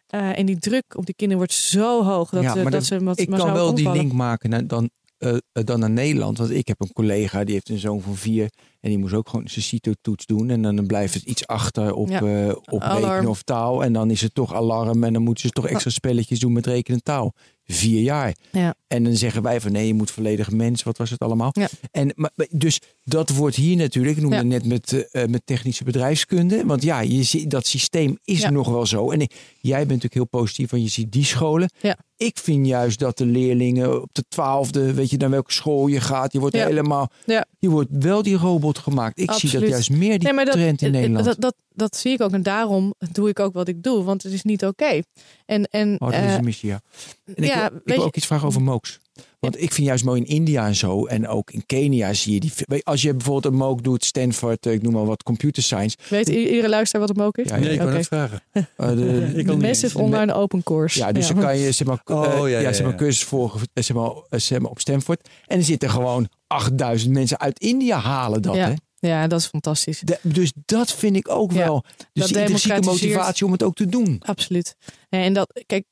Eh, 0.09 0.39
en 0.39 0.47
die 0.47 0.59
druk 0.59 0.85
op 0.97 1.07
die 1.07 1.15
kinderen 1.15 1.45
wordt 1.45 1.59
zo 1.59 2.05
hoog 2.05 2.31
dat, 2.31 2.43
Ja, 2.43 2.49
ze 2.49 2.55
maar 2.55 2.65
dat 2.65 2.73
dat- 2.73 2.85
ze 2.85 3.05
wat 3.05 3.19
ik 3.19 3.31
kan 3.31 3.53
wel 3.53 3.75
die 3.75 3.91
link 3.93 4.13
maken 4.13 4.51
naar, 4.51 4.67
dan, 4.67 4.91
eh, 5.19 5.37
dan 5.53 5.79
naar 5.81 5.91
Nederland. 5.91 6.39
Want 6.39 6.51
ik 6.51 6.69
heb 6.69 6.81
een 6.81 6.93
collega 6.93 7.45
die 7.45 7.55
heeft 7.55 7.69
een 7.69 7.79
zoon 7.79 8.01
van 8.01 8.17
vier. 8.17 8.49
En 8.81 8.89
die 8.91 8.99
moest 8.99 9.15
ook 9.15 9.29
gewoon 9.29 9.49
zijn 9.49 9.65
CITO-toets 9.65 10.27
doen. 10.27 10.51
En 10.51 10.63
dan, 10.63 10.87
blijft 10.87 11.15
het 11.15 11.23
iets 11.23 11.47
achter 11.47 11.95
op, 11.95 12.09
Ja. 12.09 12.21
eh, 12.21 12.55
op 12.65 12.83
rekenen 12.83 13.29
of 13.29 13.43
taal. 13.43 13.85
En 13.85 13.93
dan 13.93 14.11
is 14.11 14.21
het 14.21 14.35
toch 14.35 14.55
alarm. 14.55 15.05
En 15.05 15.13
dan 15.13 15.23
moeten 15.23 15.45
ze 15.49 15.51
toch 15.51 15.67
extra 15.69 15.91
spelletjes 15.91 16.39
doen 16.41 16.53
met 16.53 16.67
rekenen 16.67 16.99
en 16.99 17.05
taal. 17.05 17.33
vier 17.71 18.03
jaar. 18.03 18.35
Ja. 18.53 18.75
En 18.87 19.05
dan 19.05 19.17
zeggen 19.17 19.43
wij 19.43 19.61
van 19.61 19.73
nee, 19.73 19.87
je 19.87 19.95
moet 19.95 20.11
volledig 20.11 20.51
mens. 20.51 20.83
Wat 20.83 20.97
was 20.99 21.11
het 21.11 21.21
allemaal? 21.21 21.51
Ja. 21.53 21.69
En, 21.91 22.13
maar, 22.15 22.31
dus 22.51 22.81
dat 23.05 23.31
wordt 23.31 23.57
hier 23.57 23.77
natuurlijk, 23.77 24.17
ik 24.17 24.23
noemde 24.23 24.45
net 24.45 24.65
met, 24.67 25.09
met 25.29 25.43
technische 25.45 25.85
bedrijfskunde. 25.85 26.63
Want 26.67 26.83
ja, 26.83 27.01
je 27.01 27.23
ziet, 27.23 27.51
dat 27.51 27.67
systeem 27.67 28.19
is 28.25 28.49
nog 28.49 28.69
wel 28.69 28.87
zo. 28.87 29.11
En 29.11 29.21
ik- 29.21 29.35
jij 29.69 29.79
bent 29.79 29.89
natuurlijk 30.03 30.14
heel 30.14 30.41
positief, 30.41 30.71
want 30.71 30.83
je 30.83 30.89
ziet 30.89 31.12
die 31.12 31.25
scholen. 31.25 31.71
Ja. 31.81 31.97
Ik 32.16 32.39
vind 32.39 32.66
juist 32.66 32.99
dat 32.99 33.19
de 33.19 33.27
leerlingen 33.27 34.03
op 34.03 34.09
de 34.12 34.25
twaalfde, 34.29 34.95
weet 34.95 35.11
je 35.11 35.16
naar 35.16 35.31
welke 35.31 35.53
school 35.53 35.87
je 35.87 36.01
gaat. 36.01 36.33
Je 36.33 36.39
wordt 36.41 36.57
Ja. 36.57 36.66
helemaal, 36.66 37.11
Ja. 37.25 37.47
je 37.59 37.69
wordt 37.71 37.89
wel 37.91 38.23
die 38.23 38.37
robot 38.37 38.79
gemaakt. 38.79 39.19
Ik 39.21 39.33
zie 39.33 39.51
dat 39.51 39.69
juist 39.69 39.91
meer 39.91 40.11
die 40.19 40.23
Nee, 40.23 40.33
maar 40.33 40.45
dat, 40.45 40.55
trend 40.55 40.83
in 40.83 40.87
eh, 40.89 41.01
Nederland. 41.01 41.25
Dat, 41.25 41.37
dat, 41.41 41.55
dat 41.75 41.97
zie 41.97 42.12
ik 42.12 42.21
ook. 42.21 42.33
En 42.33 42.43
daarom 42.43 42.95
doe 43.12 43.29
ik 43.29 43.41
ook 43.41 43.53
wat 43.53 43.69
ik 43.69 43.83
doe. 43.83 44.03
Want 44.05 44.23
het 44.23 44.33
is 44.33 44.43
niet 44.43 44.64
oké. 44.64 45.01
En, 45.47 45.64
en, 45.64 45.93
Oh, 45.99 46.11
dat 46.11 46.21
is 46.21 46.27
eh, 46.27 46.35
een 46.35 46.45
missie, 46.45 46.69
ja. 46.69 46.81
En 47.25 47.45
ik, 47.45 47.55
wil, 47.55 47.64
ik 47.64 47.81
wil 47.85 48.05
ook 48.05 48.16
iets 48.16 48.27
vragen 48.27 48.47
over 48.47 48.62
MOOCs. 48.62 48.99
Want 49.41 49.61
ik 49.62 49.73
vind 49.73 49.87
juist 49.87 50.05
mooi 50.05 50.21
in 50.21 50.27
India 50.27 50.66
en 50.66 50.75
zo, 50.75 51.07
en 51.07 51.29
ook 51.29 51.51
in 51.51 51.66
Kenia 51.66 52.12
zie 52.12 52.33
je 52.33 52.41
die... 52.41 52.53
Als 52.85 53.03
je 53.03 53.14
bijvoorbeeld 53.14 53.53
een 53.55 53.59
MOOC 53.59 53.83
doet, 53.85 54.05
Stanford, 54.05 54.66
eh, 54.66 54.73
ik 54.73 54.83
noem 54.83 54.93
maar 54.93 55.05
wat, 55.05 55.23
computer 55.23 55.62
science. 55.62 55.97
weet 56.09 56.29
iedere 56.29 56.69
luisteraar 56.69 57.07
wat 57.07 57.16
hem 57.16 57.27
ook 57.27 57.37
is? 57.39 57.49
Ja, 57.51 57.57
Nee, 57.57 57.71
ik 57.75 57.81
Oké. 57.83 57.93
net 57.93 58.07
vragen. 58.07 58.41
eh, 58.53 58.62
de, 58.89 59.25
Ik 59.29 59.35
De 59.35 59.43
kan 59.45 59.55
niet. 59.59 59.66
Massive 59.66 59.99
Online 59.99 60.33
Open 60.35 60.62
Course. 60.62 60.99
ja, 60.99 61.12
dus 61.12 61.29
dan 61.29 61.39
kan 61.39 61.59
je 61.59 61.73
zeg 61.73 61.87
maar, 61.87 62.01
Oh, 62.16 62.25
eh, 62.25 62.39
ja, 62.41 62.47
ja, 62.47 62.59
ja, 62.59 62.73
zeg 62.73 62.83
maar 62.83 62.91
ja. 62.93 62.99
cursus 62.99 63.25
volgen 63.25 63.61
zeg 63.75 63.97
maar, 63.97 64.11
zeg 64.31 64.59
maar, 64.61 64.71
op 64.71 64.81
Stanford. 64.81 65.29
En 65.47 65.59
er 65.59 65.64
zitten 65.64 65.91
gewoon 65.91 66.29
8000 66.47 67.12
mensen 67.12 67.39
uit 67.41 67.59
India 67.61 67.99
halen 67.99 68.43
dat. 68.43 68.55
Ja. 68.55 68.66
Hè? 68.69 68.75
Ja, 69.09 69.27
dat 69.27 69.41
is 69.41 69.47
fantastisch. 69.47 70.01
De- 70.01 70.19
dus 70.23 70.53
dat 70.64 70.93
vind 70.93 71.16
ik 71.16 71.29
ook 71.31 71.53
Ja, 71.53 71.59
wel. 71.59 71.85
Dus 72.12 72.23
dat 72.23 72.29
die 72.29 72.39
intrinsieke 72.39 72.69
democratiseert- 72.75 73.12
motivatie 73.14 73.47
om 73.47 73.53
het 73.53 73.62
ook 73.62 73.75
te 73.75 73.87
doen. 73.87 74.23
Absoluut. 74.25 74.75
En 75.09 75.33
dat, 75.33 75.62
kijk, 75.66 75.85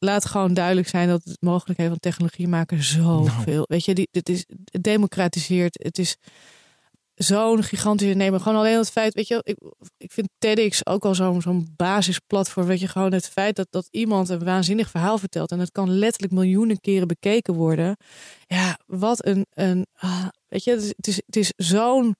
laat 0.00 0.24
gewoon 0.26 0.54
duidelijk 0.54 0.88
zijn 0.88 1.08
dat 1.08 1.24
het 1.24 1.36
mogelijkheden 1.40 1.92
van 1.92 2.00
technologie 2.00 2.48
maken 2.48 2.82
zoveel. 2.82 3.54
Nou. 3.54 3.64
Weet 3.66 3.84
je, 3.84 3.94
die, 3.94 4.08
het 4.10 4.28
is 4.28 4.44
het 4.64 4.82
democratiseert. 4.82 5.82
Het 5.82 5.98
is 5.98 6.16
zo'n 7.14 7.62
gigantische 7.62 8.14
nemen. 8.14 8.40
Gewoon 8.40 8.58
alleen 8.58 8.76
het 8.76 8.90
feit, 8.90 9.14
weet 9.14 9.28
je, 9.28 9.40
ik, 9.42 9.56
ik 9.96 10.12
vind 10.12 10.28
TEDx 10.38 10.86
ook 10.86 11.04
al 11.04 11.14
zo'n 11.14 11.42
zo'n 11.42 11.72
basisplatform. 11.76 12.66
Weet 12.66 12.80
je, 12.80 12.88
gewoon 12.88 13.12
het 13.12 13.28
feit 13.28 13.56
dat, 13.56 13.66
dat 13.70 13.88
iemand 13.90 14.28
een 14.28 14.44
waanzinnig 14.44 14.90
verhaal 14.90 15.18
vertelt. 15.18 15.50
En 15.50 15.58
het 15.58 15.72
kan 15.72 15.90
letterlijk 15.90 16.32
miljoenen 16.32 16.80
keren 16.80 17.08
bekeken 17.08 17.54
worden. 17.54 17.96
Ja, 18.46 18.78
wat 18.86 19.26
een, 19.26 19.46
een 19.50 19.86
ah, 19.94 20.26
weet 20.48 20.64
je, 20.64 20.70
het 20.70 20.82
is, 20.82 20.92
het 20.96 21.06
is, 21.06 21.22
het 21.26 21.36
is 21.36 21.52
zo'n. 21.56 22.16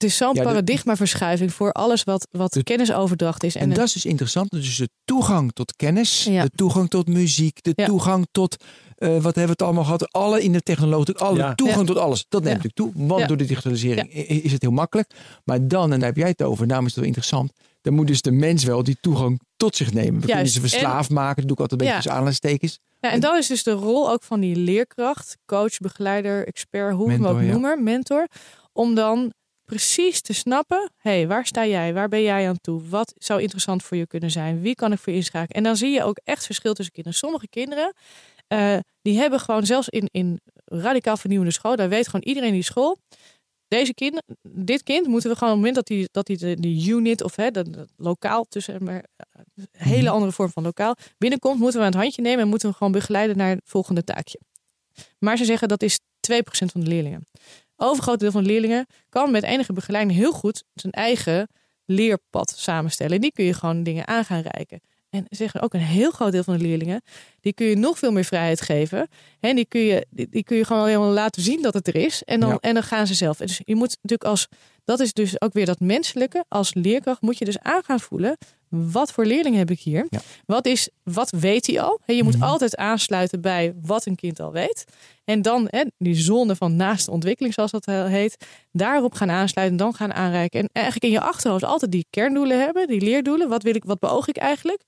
Het 0.00 0.08
is 0.10 0.16
zo'n 0.16 0.34
Ja, 0.34 0.42
paradigmaverschuiving 0.42 1.52
voor 1.52 1.72
alles 1.72 2.04
wat, 2.04 2.26
wat 2.30 2.52
De- 2.52 2.62
kennisoverdracht 2.62 3.42
is. 3.44 3.54
En, 3.54 3.68
dat 3.70 3.84
is 3.86 3.92
dus 3.92 4.04
interessant. 4.04 4.50
Dus 4.50 4.76
de 4.76 4.88
toegang 5.04 5.52
tot 5.52 5.76
kennis, 5.76 6.24
Ja. 6.24 6.42
de 6.42 6.50
toegang 6.54 6.88
tot 6.90 7.08
muziek, 7.08 7.62
de 7.62 7.72
Ja. 7.74 7.84
toegang 7.86 8.26
tot, 8.30 8.56
eh, 8.94 9.08
wat 9.08 9.22
hebben 9.22 9.44
we 9.44 9.50
het 9.50 9.62
allemaal 9.62 9.84
gehad? 9.84 10.12
Alle 10.12 10.42
in 10.42 10.52
de 10.52 10.60
technologie, 10.60 11.16
alle 11.16 11.38
Ja. 11.38 11.54
toegang 11.54 11.80
Ja. 11.80 11.86
tot 11.86 11.96
alles. 12.02 12.24
Dat 12.28 12.42
neemt 12.42 12.62
Ja. 12.62 12.62
natuurlijk 12.62 12.94
toe, 12.96 13.06
want 13.08 13.20
Ja. 13.20 13.26
door 13.26 13.36
de 13.36 13.44
digitalisering 13.44 14.12
is 14.14 14.52
het 14.52 14.62
heel 14.62 14.70
makkelijk. 14.70 15.10
Maar 15.44 15.68
dan, 15.68 15.92
en 15.92 15.98
daar 15.98 16.08
heb 16.08 16.16
jij 16.16 16.28
het 16.28 16.42
over, 16.42 16.66
daarom 16.66 16.86
is 16.86 16.90
het 16.90 16.98
wel 17.00 17.08
interessant, 17.08 17.52
dan 17.80 17.92
moet 17.94 18.06
dus 18.06 18.22
de 18.22 18.30
mens 18.32 18.64
wel 18.64 18.82
die 18.82 18.96
toegang 19.00 19.40
tot 19.56 19.76
zich 19.76 19.92
nemen. 19.92 20.14
We 20.14 20.18
kunnen 20.20 20.36
Juist. 20.36 20.52
ze 20.52 20.60
verslaafd 20.60 21.10
maken, 21.10 21.36
dat 21.36 21.44
doe 21.46 21.52
ik 21.52 21.60
altijd 21.60 21.70
een 21.70 21.76
beetje 21.86 21.92
Ja. 21.92 21.94
tussen 21.94 22.12
aanhalingstekens. 22.12 22.78
Ja, 23.00 23.10
en 23.10 23.20
dan 23.20 23.36
is 23.36 23.46
dus 23.46 23.62
de 23.62 23.70
rol 23.72 24.10
ook 24.10 24.22
van 24.22 24.40
die 24.40 24.56
leerkracht, 24.56 25.36
coach, 25.46 25.78
begeleider, 25.78 26.46
expert, 26.46 26.94
hoe 26.94 27.06
we 27.06 27.12
hem 27.12 27.26
ook 27.26 27.40
ja. 27.40 27.46
noemen, 27.52 27.82
mentor, 27.82 28.26
om 28.72 28.94
dan 28.94 29.32
precies 29.70 30.20
te 30.20 30.32
snappen, 30.32 30.90
hé, 30.96 31.10
hey, 31.10 31.26
waar 31.26 31.46
sta 31.46 31.66
jij? 31.66 31.94
Waar 31.94 32.08
ben 32.08 32.22
jij 32.22 32.48
aan 32.48 32.60
toe? 32.60 32.82
Wat 32.88 33.14
zou 33.16 33.40
interessant 33.40 33.82
voor 33.82 33.96
je 33.96 34.06
kunnen 34.06 34.30
zijn? 34.30 34.60
Wie 34.60 34.74
kan 34.74 34.92
ik 34.92 34.98
voor 34.98 35.12
je 35.12 35.18
inschakelen? 35.18 35.56
En 35.56 35.62
dan 35.62 35.76
zie 35.76 35.90
je 35.90 36.04
ook 36.04 36.20
echt 36.24 36.46
verschil 36.46 36.74
tussen 36.74 36.94
kinderen. 36.94 37.18
Sommige 37.18 37.48
kinderen, 37.48 37.94
eh, 38.46 38.76
die 39.02 39.18
hebben 39.18 39.40
gewoon 39.40 39.66
zelfs 39.66 39.88
in, 39.88 40.08
in 40.12 40.40
radicaal 40.64 41.16
vernieuwende 41.16 41.52
school, 41.52 41.76
daar 41.76 41.88
weet 41.88 42.06
gewoon 42.06 42.26
iedereen 42.26 42.48
in 42.48 42.54
die 42.54 42.64
school, 42.64 42.98
deze 43.68 43.94
kind, 43.94 44.22
dit 44.42 44.82
kind 44.82 45.06
moeten 45.06 45.30
we 45.30 45.36
gewoon 45.36 45.54
op 45.54 45.64
het 45.64 45.66
moment 45.66 45.88
dat 45.88 45.96
hij 45.96 46.08
dat 46.10 46.28
hij 46.28 46.36
de, 46.36 46.60
de 46.60 46.88
unit 46.88 47.22
of 47.22 47.36
hè, 47.36 47.50
dat, 47.50 47.68
lokaal 47.96 48.44
tussen 48.44 48.84
maar 48.84 49.04
een 49.54 49.68
hele 49.72 50.02
Mhm. 50.02 50.12
andere 50.12 50.32
vorm 50.32 50.50
van 50.50 50.62
lokaal 50.62 50.96
binnenkomt, 51.18 51.58
moeten 51.58 51.78
we 51.80 51.86
aan 51.86 51.92
het 51.92 52.00
handje 52.00 52.22
nemen 52.22 52.40
en 52.40 52.48
moeten 52.48 52.68
we 52.68 52.76
gewoon 52.76 52.92
begeleiden 52.92 53.36
naar 53.36 53.50
het 53.50 53.60
volgende 53.64 54.04
taakje. 54.04 54.40
Maar 55.18 55.36
ze 55.36 55.44
zeggen 55.44 55.68
dat 55.68 55.82
is 55.82 55.98
2% 56.20 56.72
van 56.72 56.80
de 56.80 56.86
leerlingen. 56.86 57.26
Overgrote 57.80 58.18
deel 58.18 58.30
van 58.30 58.42
de 58.42 58.48
leerlingen 58.48 58.86
kan 59.08 59.30
met 59.30 59.42
enige 59.42 59.72
begeleiding 59.72 60.18
heel 60.18 60.32
goed 60.32 60.64
zijn 60.74 60.92
eigen 60.92 61.48
leerpad 61.84 62.54
samenstellen. 62.56 63.14
En 63.14 63.20
die 63.20 63.32
kun 63.32 63.44
je 63.44 63.54
gewoon 63.54 63.82
dingen 63.82 64.08
aan 64.08 64.24
gaan 64.24 64.40
reiken. 64.40 64.80
En 65.10 65.26
ze 65.28 65.36
zeggen 65.36 65.60
ook 65.60 65.74
een 65.74 65.80
heel 65.80 66.10
groot 66.10 66.32
deel 66.32 66.42
van 66.42 66.56
de 66.56 66.62
leerlingen, 66.62 67.02
die 67.40 67.52
kun 67.52 67.66
je 67.66 67.76
nog 67.76 67.98
veel 67.98 68.12
meer 68.12 68.24
vrijheid 68.24 68.60
geven. 68.60 69.08
En 69.40 69.56
die 69.56 69.64
kun 69.64 69.80
je, 69.80 70.06
die, 70.10 70.28
die 70.30 70.42
kun 70.44 70.56
je 70.56 70.64
gewoon 70.64 70.86
helemaal 70.86 71.10
laten 71.12 71.42
zien 71.42 71.62
dat 71.62 71.74
het 71.74 71.88
er 71.88 71.96
is. 71.96 72.22
En 72.24 72.40
dan, 72.40 72.48
Ja. 72.48 72.58
en 72.60 72.74
dan 72.74 72.82
gaan 72.82 73.06
ze 73.06 73.14
zelf. 73.14 73.40
En 73.40 73.46
Dus 73.46 73.60
je 73.64 73.74
moet 73.74 73.98
natuurlijk 74.02 74.30
als, 74.30 74.48
dat 74.84 75.00
is 75.00 75.12
dus 75.12 75.40
ook 75.40 75.52
weer 75.52 75.66
dat 75.66 75.80
menselijke, 75.80 76.44
als 76.48 76.74
leerkracht 76.74 77.20
moet 77.20 77.38
je 77.38 77.44
dus 77.44 77.58
aan 77.58 77.82
gaan 77.84 78.00
voelen, 78.00 78.36
wat 78.70 79.12
voor 79.12 79.24
leerling 79.24 79.56
heb 79.56 79.70
ik 79.70 79.80
hier? 79.80 80.06
Ja. 80.10 80.20
Wat, 80.46 80.66
is, 80.66 80.88
wat 81.02 81.30
weet 81.30 81.66
hij 81.66 81.80
al? 81.80 82.00
Je 82.06 82.22
moet 82.22 82.34
Mhm. 82.36 82.42
altijd 82.44 82.76
aansluiten 82.76 83.40
bij 83.40 83.74
wat 83.82 84.06
een 84.06 84.14
kind 84.14 84.40
al 84.40 84.52
weet. 84.52 84.84
En 85.24 85.42
dan 85.42 85.66
hè, 85.70 85.82
die 85.98 86.14
zone 86.14 86.56
van 86.56 86.76
naaste 86.76 87.10
ontwikkeling, 87.10 87.54
zoals 87.54 87.70
dat 87.70 87.86
eh, 87.86 88.04
heet, 88.06 88.46
daarop 88.72 89.14
gaan 89.14 89.30
aansluiten, 89.30 89.76
dan 89.76 89.94
gaan 89.94 90.12
aanreiken. 90.12 90.60
En 90.60 90.68
eigenlijk 90.72 91.04
in 91.04 91.10
je 91.12 91.20
achterhoofd 91.20 91.64
altijd 91.64 91.92
die 91.92 92.06
kerndoelen 92.10 92.60
hebben, 92.60 92.86
die 92.88 93.00
leerdoelen. 93.00 93.48
Wat 93.48 93.62
wil 93.62 93.74
ik, 93.74 93.84
wat 93.84 93.98
beoog 93.98 94.28
ik 94.28 94.36
eigenlijk? 94.36 94.82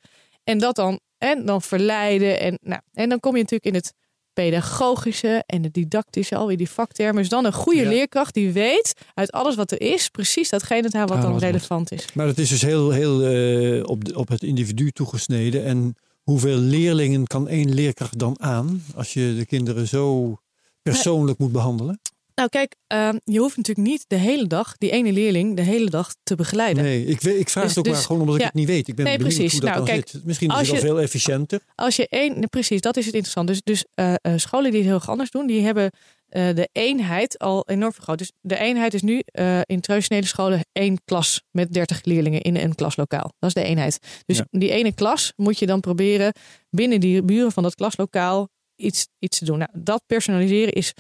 En 0.45 0.59
dat 0.59 0.77
dan, 0.77 1.01
en 1.19 1.45
dan 1.47 1.63
verleiden. 1.63 2.41
En, 2.41 2.59
nou, 2.63 2.81
en 2.93 3.09
dan 3.09 3.21
kom 3.21 3.33
je 3.37 3.43
natuurlijk 3.43 3.75
in 3.75 3.81
het 3.81 3.93
pedagogische 4.33 5.43
en 5.47 5.63
het 5.63 5.75
didactische, 5.75 6.37
alweer 6.37 6.57
die 6.57 6.71
vaktermen. 6.71 7.17
Dus 7.21 7.29
dan 7.29 7.45
een 7.45 7.53
goede 7.53 7.83
Ja. 7.83 7.89
leerkracht 7.89 8.35
die 8.35 8.53
weet 8.53 8.95
uit 9.15 9.33
alles 9.33 9.55
wat 9.55 9.71
er 9.71 9.81
is, 9.81 10.09
precies 10.09 10.49
datgene 10.49 10.89
wat 11.07 11.23
dan 11.23 11.39
relevant 11.39 11.93
is. 11.93 12.13
Maar 12.15 12.27
het 12.27 12.39
is 12.39 12.49
dus 12.49 12.63
heel, 12.63 12.91
heel 12.91 13.23
eh, 13.23 13.83
op, 13.85 14.05
de- 14.05 14.19
op 14.19 14.29
het 14.29 14.43
individu 14.43 14.91
toegesneden. 14.91 15.65
En 15.65 15.97
hoeveel 16.23 16.57
leerlingen 16.57 17.27
kan 17.27 17.49
één 17.49 17.75
leerkracht 17.75 18.19
dan 18.19 18.41
aan 18.41 18.85
als 18.95 19.13
je 19.13 19.35
de 19.39 19.47
kinderen 19.47 19.89
zo 19.89 20.37
persoonlijk 20.83 21.39
moet 21.39 21.53
behandelen? 21.53 22.01
Nou 22.35 22.49
kijk, 22.49 22.77
ehm, 22.87 23.19
je 23.25 23.39
hoeft 23.39 23.57
natuurlijk 23.57 23.87
niet 23.89 24.05
de 24.07 24.17
hele 24.17 24.47
dag, 24.47 24.77
die 24.79 24.91
ene 24.91 25.13
leerling, 25.13 25.57
de 25.57 25.63
hele 25.63 25.91
dag 25.91 26.15
te 26.23 26.35
begeleiden. 26.35 26.83
Nee, 26.83 27.05
ik, 27.05 27.21
weet- 27.21 27.41
ik 27.41 27.49
vraag 27.49 27.63
Dus- 27.65 27.75
het 27.75 27.79
ook 27.79 27.85
dus- 27.85 27.95
maar 27.95 28.03
gewoon 28.05 28.21
omdat 28.21 28.37
ik 28.37 28.43
het 28.45 28.55
niet 28.55 28.67
weet. 28.67 28.89
Ik 28.89 28.95
ben 28.95 29.05
Nee, 29.05 29.17
benieuwd 29.17 29.35
precies. 29.37 29.53
hoe 29.53 29.61
dat 29.69 29.75
Nou, 29.75 29.87
kijk, 29.87 30.09
zit. 30.09 30.25
Misschien 30.25 30.51
is 30.51 30.57
het 30.57 30.69
wel 30.71 30.81
veel 30.81 31.01
efficiënter. 31.01 31.61
Als 31.75 31.97
je 31.97 32.09
één, 32.09 32.49
precies, 32.49 32.81
dat 32.81 32.97
is 32.97 33.05
het 33.05 33.15
interessant. 33.15 33.49
Dus, 33.49 33.63
dus 33.63 33.85
eh, 33.95 34.15
eh, 34.21 34.33
scholen 34.37 34.71
die 34.71 34.79
het 34.81 34.89
heel 34.89 34.99
erg 34.99 35.09
anders 35.09 35.31
doen, 35.31 35.47
die 35.47 35.61
hebben 35.63 35.91
eh, 36.29 36.55
de 36.55 36.69
eenheid 36.73 37.39
al 37.39 37.69
enorm 37.69 37.93
vergroot. 37.93 38.19
Dus 38.19 38.33
de 38.41 38.59
eenheid 38.59 38.95
is 38.95 39.03
nu 39.03 39.23
in 39.67 39.81
traditionele 39.81 40.27
scholen 40.27 40.61
één 40.73 40.99
klas 41.05 41.43
met 41.51 41.73
30 41.73 42.05
leerlingen 42.05 42.41
in 42.41 42.57
een 42.57 42.75
klaslokaal. 42.75 43.33
Dat 43.39 43.49
is 43.49 43.63
de 43.63 43.69
eenheid. 43.69 43.99
Dus 44.27 44.37
Ja. 44.37 44.47
die 44.51 44.71
ene 44.71 44.93
klas 44.95 45.33
moet 45.37 45.59
je 45.59 45.67
dan 45.67 45.81
proberen 45.81 46.33
binnen 46.71 47.01
die 47.01 47.23
buren 47.23 47.53
van 47.53 47.63
dat 47.63 47.75
klaslokaal 47.75 48.49
iets, 48.77 49.07
iets 49.19 49.39
te 49.39 49.45
doen. 49.45 49.59
Nou, 49.59 49.71
dat 49.75 50.03
personaliseren 50.07 50.73
is 50.73 50.93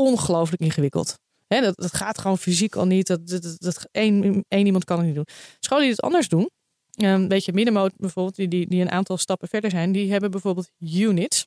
ongelooflijk 0.00 0.62
ingewikkeld. 0.62 1.18
Hè, 1.46 1.60
dat, 1.60 1.76
dat 1.76 1.94
gaat 1.94 2.18
gewoon 2.18 2.38
fysiek 2.38 2.76
al 2.76 2.86
niet. 2.86 3.06
Dat, 3.06 3.28
dat, 3.58 3.88
één, 3.90 4.44
één 4.48 4.66
iemand 4.66 4.84
kan 4.84 4.96
het 4.96 5.06
niet 5.06 5.14
doen. 5.14 5.26
Scholen 5.60 5.82
die 5.84 5.92
het 5.92 6.02
anders 6.02 6.28
doen, 6.28 6.50
een 6.96 7.28
beetje 7.28 7.52
middenmoot 7.52 7.92
bijvoorbeeld, 7.96 8.36
die, 8.36 8.48
die, 8.48 8.66
die 8.68 8.80
een 8.80 8.90
aantal 8.90 9.16
stappen 9.16 9.48
verder 9.48 9.70
zijn, 9.70 9.92
die 9.92 10.10
hebben 10.10 10.30
bijvoorbeeld 10.30 10.70
units 10.78 11.46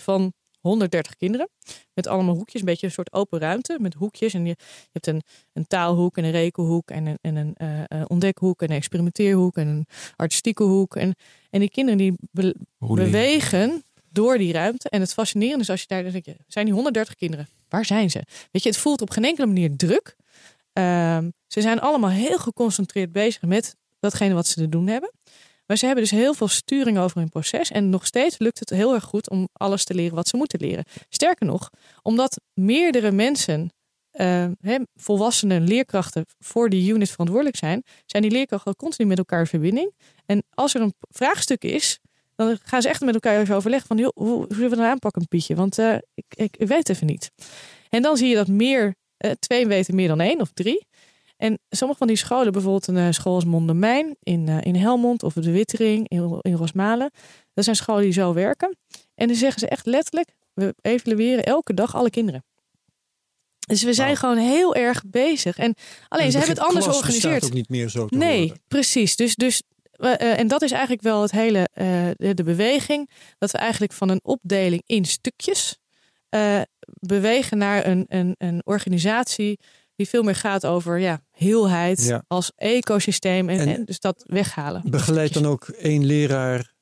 van 0.00 0.32
130 0.60 1.16
kinderen. 1.16 1.48
Met 1.94 2.06
allemaal 2.06 2.34
hoekjes, 2.34 2.60
een 2.60 2.66
beetje 2.66 2.86
een 2.86 2.92
soort 2.92 3.12
open 3.12 3.38
ruimte 3.38 3.76
met 3.80 3.94
hoekjes. 3.94 4.34
En 4.34 4.46
je, 4.46 4.48
je 4.58 4.88
hebt 4.92 5.06
een, 5.06 5.22
een 5.52 5.66
taalhoek 5.66 6.16
en 6.16 6.24
een 6.24 6.30
rekenhoek 6.30 6.90
en 6.90 7.06
een, 7.06 7.18
en 7.20 7.36
een 7.36 7.54
eh, 7.54 7.80
eh, 7.86 8.04
ontdekhoek 8.06 8.62
en 8.62 8.70
een 8.70 8.76
experimenteerhoek 8.76 9.56
en 9.56 9.66
een 9.66 9.86
artistieke 10.16 10.62
hoek. 10.62 10.96
En, 10.96 11.14
en 11.50 11.60
die 11.60 11.70
kinderen 11.70 11.98
die 11.98 12.14
be- 12.30 12.54
bewegen 12.78 13.84
door 14.10 14.38
die 14.38 14.52
ruimte. 14.52 14.88
En 14.88 15.00
het 15.00 15.12
fascinerende 15.12 15.62
is 15.62 15.70
als 15.70 15.80
je 15.80 15.86
daar 15.86 16.02
dan 16.02 16.12
denk 16.12 16.24
je, 16.24 16.36
zijn 16.46 16.64
die 16.64 16.74
130 16.74 17.14
kinderen? 17.14 17.48
Waar 17.70 17.84
zijn 17.84 18.10
ze? 18.10 18.22
Weet 18.50 18.62
je, 18.62 18.68
het 18.68 18.78
voelt 18.78 19.00
op 19.00 19.10
geen 19.10 19.24
enkele 19.24 19.46
manier 19.46 19.76
druk. 19.76 20.16
Ehm, 20.72 21.30
ze 21.46 21.60
zijn 21.60 21.80
allemaal 21.80 22.10
heel 22.10 22.38
geconcentreerd 22.38 23.12
bezig 23.12 23.42
met 23.42 23.76
datgene 23.98 24.34
wat 24.34 24.46
ze 24.46 24.54
te 24.54 24.68
doen 24.68 24.86
hebben. 24.86 25.12
Maar 25.66 25.78
ze 25.78 25.86
hebben 25.86 26.04
dus 26.04 26.12
heel 26.12 26.34
veel 26.34 26.48
sturing 26.48 26.98
over 26.98 27.18
hun 27.18 27.28
proces. 27.28 27.70
En 27.70 27.90
nog 27.90 28.06
steeds 28.06 28.38
lukt 28.38 28.58
het 28.58 28.70
heel 28.70 28.94
erg 28.94 29.04
goed 29.04 29.30
om 29.30 29.48
alles 29.52 29.84
te 29.84 29.94
leren 29.94 30.14
wat 30.14 30.28
ze 30.28 30.36
moeten 30.36 30.60
leren. 30.60 30.84
Sterker 31.08 31.46
nog, 31.46 31.70
omdat 32.02 32.40
meerdere 32.54 33.10
mensen, 33.10 33.72
eh, 34.10 34.46
hè, 34.60 34.78
volwassenen, 34.94 35.62
leerkrachten 35.62 36.24
voor 36.38 36.68
die 36.68 36.92
unit 36.92 37.10
verantwoordelijk 37.10 37.56
zijn, 37.56 37.82
zijn 38.06 38.22
die 38.22 38.32
leerkrachten 38.32 38.76
continu 38.76 39.08
met 39.08 39.18
elkaar 39.18 39.40
in 39.40 39.46
verbinding. 39.46 39.94
En 40.26 40.42
als 40.50 40.74
er 40.74 40.80
een 40.80 40.94
vraagstuk 40.98 41.62
is, 41.64 41.98
dan 42.46 42.58
gaan 42.62 42.82
ze 42.82 42.88
echt 42.88 43.00
met 43.00 43.14
elkaar 43.14 43.40
even 43.40 43.56
overleggen 43.56 43.88
van, 43.88 43.96
joh, 43.96 44.10
hoe, 44.14 44.28
hoe 44.28 44.46
zullen 44.48 44.70
we 44.70 44.76
dat 44.76 44.84
aanpakken, 44.84 45.28
Pietje? 45.28 45.54
Want 45.54 45.78
eh, 45.78 45.94
ik, 46.14 46.24
ik, 46.28 46.56
ik 46.56 46.68
weet 46.68 46.88
even 46.88 47.06
niet. 47.06 47.30
En 47.88 48.02
dan 48.02 48.16
zie 48.16 48.28
je 48.28 48.34
dat 48.34 48.48
meer, 48.48 48.94
eh, 49.16 49.30
twee 49.30 49.66
weten 49.66 49.94
meer 49.94 50.08
dan 50.08 50.20
één 50.20 50.40
of 50.40 50.50
drie. 50.54 50.86
En 51.40 51.58
sommige 51.68 51.98
van 51.98 52.08
die 52.08 52.16
scholen, 52.16 52.52
bijvoorbeeld 52.52 52.86
een 52.86 52.96
eh, 52.96 53.06
school 53.10 53.34
als 53.34 53.44
Mondomein 53.44 54.16
in, 54.22 54.48
eh, 54.48 54.58
in 54.60 54.74
Helmond 54.74 55.22
of 55.22 55.32
de 55.32 55.50
Wittering 55.50 56.08
in, 56.08 56.38
in 56.40 56.54
Rosmalen. 56.54 57.10
Dat 57.54 57.64
zijn 57.64 57.76
scholen 57.76 58.02
die 58.02 58.12
zo 58.12 58.32
werken. 58.32 58.76
En 59.14 59.26
dan 59.26 59.36
zeggen 59.36 59.60
ze 59.60 59.68
echt 59.68 59.86
letterlijk, 59.86 60.30
we 60.54 60.74
evalueren 60.80 61.44
elke 61.44 61.74
dag 61.74 61.94
alle 61.94 62.10
kinderen. 62.10 62.44
Dus 63.58 63.82
we 63.82 63.92
zijn 63.92 64.16
gewoon 64.16 64.36
heel 64.36 64.74
erg 64.74 65.02
bezig. 65.06 65.58
En 65.58 65.74
alleen, 66.08 66.24
En 66.24 66.32
ze 66.32 66.38
hebben 66.38 66.56
het 66.56 66.64
anders 66.64 66.86
georganiseerd. 66.86 67.44
ook 67.44 67.52
niet 67.52 67.68
meer 67.68 67.88
zo 67.88 68.06
te 68.06 68.16
Nee, 68.16 68.52
precies. 68.68 69.16
Dus, 69.16 69.34
dus, 69.34 69.62
en 70.08 70.48
dat 70.48 70.62
is 70.62 70.70
eigenlijk 70.70 71.02
wel 71.02 71.22
het 71.22 71.30
hele, 71.30 71.68
eh, 71.72 71.86
de, 72.34 72.42
beweging. 72.44 73.10
Dat 73.38 73.50
we 73.50 73.58
eigenlijk 73.58 73.92
van 73.92 74.08
een 74.08 74.20
opdeling 74.22 74.82
in 74.86 75.04
stukjes 75.04 75.78
eh, 76.28 76.60
bewegen 76.84 77.58
naar 77.58 77.86
een, 77.86 78.04
een, 78.08 78.34
een 78.38 78.60
organisatie 78.64 79.58
die 79.96 80.08
veel 80.08 80.22
meer 80.22 80.34
gaat 80.34 80.66
over 80.66 80.98
ja, 80.98 81.20
heelheid 81.30 82.04
Ja. 82.04 82.24
als 82.26 82.52
ecosysteem. 82.56 83.48
En, 83.48 83.58
En- 83.58 83.68
en 83.68 83.84
dus 83.84 84.00
dat 84.00 84.24
weghalen. 84.26 84.82
Begeleidt 84.90 85.34
dan 85.34 85.46
ook 85.46 85.68
één 85.68 86.04
leraar 86.06 86.72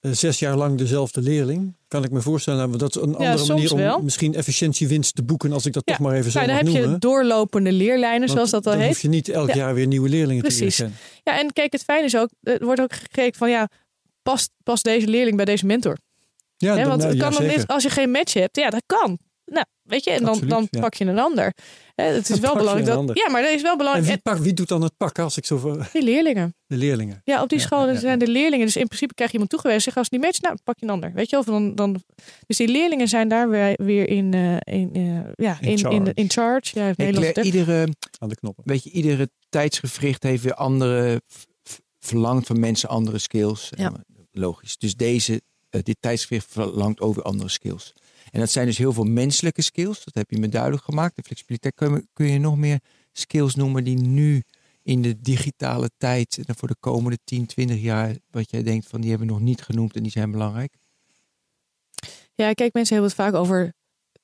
eh, 0.00 0.12
zes 0.12 0.38
jaar 0.38 0.56
lang 0.56 0.78
dezelfde 0.78 1.20
leerling? 1.20 1.76
Kan 1.88 2.04
ik 2.04 2.10
me 2.10 2.20
voorstellen. 2.20 2.66
Nou, 2.66 2.78
Dat 2.78 2.96
is 2.96 3.02
een 3.02 3.14
andere 3.16 3.46
manier 3.46 3.72
om 3.72 3.78
wel. 3.78 4.02
misschien 4.02 4.34
efficiëntiewinst 4.34 5.14
te 5.14 5.22
boeken. 5.22 5.52
Als 5.52 5.66
ik 5.66 5.72
dat 5.72 5.82
Ja, 5.86 5.92
toch 5.96 6.06
maar 6.06 6.16
even 6.16 6.30
zo 6.30 6.38
Nou, 6.38 6.52
dan 6.52 6.64
mag 6.64 6.74
heb 6.74 6.84
je 6.92 6.98
doorlopende 6.98 7.72
leerlijnen, 7.72 8.18
Want 8.18 8.30
zoals 8.30 8.50
dat 8.50 8.66
al 8.66 8.72
dan 8.72 8.80
heet. 8.80 8.88
hoef 8.90 9.02
je 9.02 9.08
niet 9.08 9.28
elk 9.28 9.48
Ja. 9.48 9.54
jaar 9.54 9.74
weer 9.74 9.86
nieuwe 9.86 10.08
leerlingen 10.08 10.42
Precies. 10.42 10.76
te 10.76 10.82
leren. 10.82 10.98
Ja, 11.24 11.38
en 11.38 11.52
kijk, 11.52 11.72
het 11.72 11.82
fijne 11.82 12.04
is 12.04 12.16
ook, 12.16 12.28
er 12.42 12.64
wordt 12.64 12.80
ook 12.80 12.92
gekeken 12.92 13.38
van 13.38 13.50
ja, 13.50 13.68
past, 14.22 14.50
past 14.62 14.84
deze 14.84 15.06
leerling 15.06 15.36
bij 15.36 15.44
deze 15.44 15.66
mentor? 15.66 15.96
Ja, 16.56 16.74
dan- 16.74 16.76
want 16.76 16.88
nou, 17.00 17.08
het 17.12 17.20
ja, 17.20 17.28
kan 17.30 17.46
dan 17.46 17.66
als 17.66 17.82
je 17.82 17.90
geen 17.90 18.10
match 18.10 18.32
hebt, 18.32 18.56
ja, 18.56 18.70
dat 18.70 18.82
kan. 18.86 19.18
Nou, 19.50 19.64
weet 19.82 20.04
je, 20.04 20.10
en 20.10 20.18
dan, 20.20 20.28
Absoluut, 20.28 20.50
dan 20.50 20.66
ja. 20.70 20.80
pak 20.80 20.94
je 20.94 21.04
een 21.04 21.18
ander. 21.18 21.52
Hè, 21.94 22.04
het 22.04 22.22
is 22.22 22.28
Dan 22.28 22.40
wel 22.40 22.54
belangrijk 22.56 23.06
dat. 23.06 23.16
Ja, 23.18 23.30
maar 23.30 23.42
dat 23.42 23.50
is 23.50 23.62
wel 23.62 23.70
En 23.72 23.78
belangrijk. 23.78 24.06
wie, 24.06 24.16
En 24.16 24.22
pak, 24.22 24.38
wie 24.38 24.52
doet 24.52 24.68
dan 24.68 24.82
het 24.82 24.96
pakken 24.96 25.24
als 25.24 25.36
ik 25.36 25.46
zo 25.46 25.56
voor 25.58 25.88
die 25.92 26.02
leerlingen. 26.02 26.54
de 26.66 26.76
leerlingen? 26.76 27.20
Ja, 27.24 27.42
op 27.42 27.48
die 27.48 27.58
Ja, 27.58 27.64
scholen 27.64 27.86
ja, 27.86 27.92
ja. 27.92 27.98
zijn 27.98 28.18
de 28.18 28.26
leerlingen. 28.28 28.66
Dus 28.66 28.76
in 28.76 28.86
principe 28.86 29.14
krijg 29.14 29.28
je 29.30 29.34
iemand 29.38 29.52
toegewezen. 29.52 29.82
Zeg 29.82 29.96
als 29.96 30.04
het 30.10 30.12
niet 30.12 30.22
matcht, 30.24 30.42
nou 30.42 30.56
pak 30.64 30.78
je 30.78 30.86
een 30.86 30.92
ander. 30.92 31.12
Weet 31.14 31.30
je, 31.30 31.38
of 31.38 31.44
dan, 31.44 31.74
dan. 31.74 32.02
Dus 32.46 32.56
die 32.56 32.68
leerlingen 32.68 33.08
zijn 33.08 33.28
daar 33.28 33.48
weer, 33.48 33.74
weer 33.84 34.08
in, 34.08 34.34
eh, 34.34 34.56
in, 34.80 34.90
eh, 34.92 35.30
ja, 35.46 35.58
In 35.60 35.68
in, 35.68 35.70
in, 35.70 35.78
charge. 35.78 36.12
in 36.14 36.30
charge. 36.30 36.78
Ja, 36.78 36.92
Nederlands 36.96 37.38
iedere, 37.38 37.88
Aan 38.18 38.28
de 38.28 38.34
knoppen. 38.36 38.64
weet 38.66 38.84
je, 38.84 38.90
iedere 38.90 39.28
tijdsgevricht 39.48 40.22
heeft 40.22 40.42
weer 40.42 40.54
andere, 40.54 41.20
verlangt 41.98 42.46
van 42.46 42.60
mensen 42.60 42.88
andere 42.88 43.18
skills. 43.18 43.70
Ja. 43.76 43.86
Eh, 43.92 43.92
Logisch. 44.32 44.76
Dus 44.76 44.94
deze, 44.96 45.40
dit 45.70 45.96
tijdsgevricht 46.00 46.46
verlangt 46.50 47.00
over 47.00 47.22
andere 47.22 47.48
skills. 47.50 47.92
En 48.30 48.40
dat 48.40 48.50
zijn 48.50 48.66
dus 48.66 48.78
heel 48.78 48.92
veel 48.92 49.04
menselijke 49.04 49.62
skills. 49.62 50.04
Dat 50.04 50.14
heb 50.14 50.30
je 50.30 50.38
me 50.38 50.48
duidelijk 50.48 50.84
gemaakt. 50.84 51.16
De 51.16 51.22
flexibiliteit. 51.22 51.74
Kun 52.12 52.26
je, 52.26 52.38
nog 52.38 52.56
meer 52.56 52.80
skills 53.12 53.54
noemen 53.54 53.84
die 53.84 53.96
nu 53.96 54.42
in 54.82 55.02
de 55.02 55.20
digitale 55.20 55.90
tijd 55.96 56.40
en 56.46 56.56
voor 56.56 56.68
de 56.68 56.76
komende 56.80 57.18
10, 57.24 57.46
20 57.46 57.80
jaar, 57.80 58.16
wat 58.30 58.50
jij 58.50 58.62
denkt 58.62 58.86
van 58.86 59.00
die 59.00 59.10
hebben 59.10 59.28
we 59.28 59.34
nog 59.34 59.42
niet 59.42 59.62
genoemd 59.62 59.96
en 59.96 60.02
die 60.02 60.12
zijn 60.12 60.30
belangrijk? 60.30 60.76
Ja, 62.34 62.52
kijk, 62.52 62.72
mensen 62.72 62.94
hebben 62.94 63.12
het 63.12 63.20
vaak 63.20 63.34
over 63.34 63.74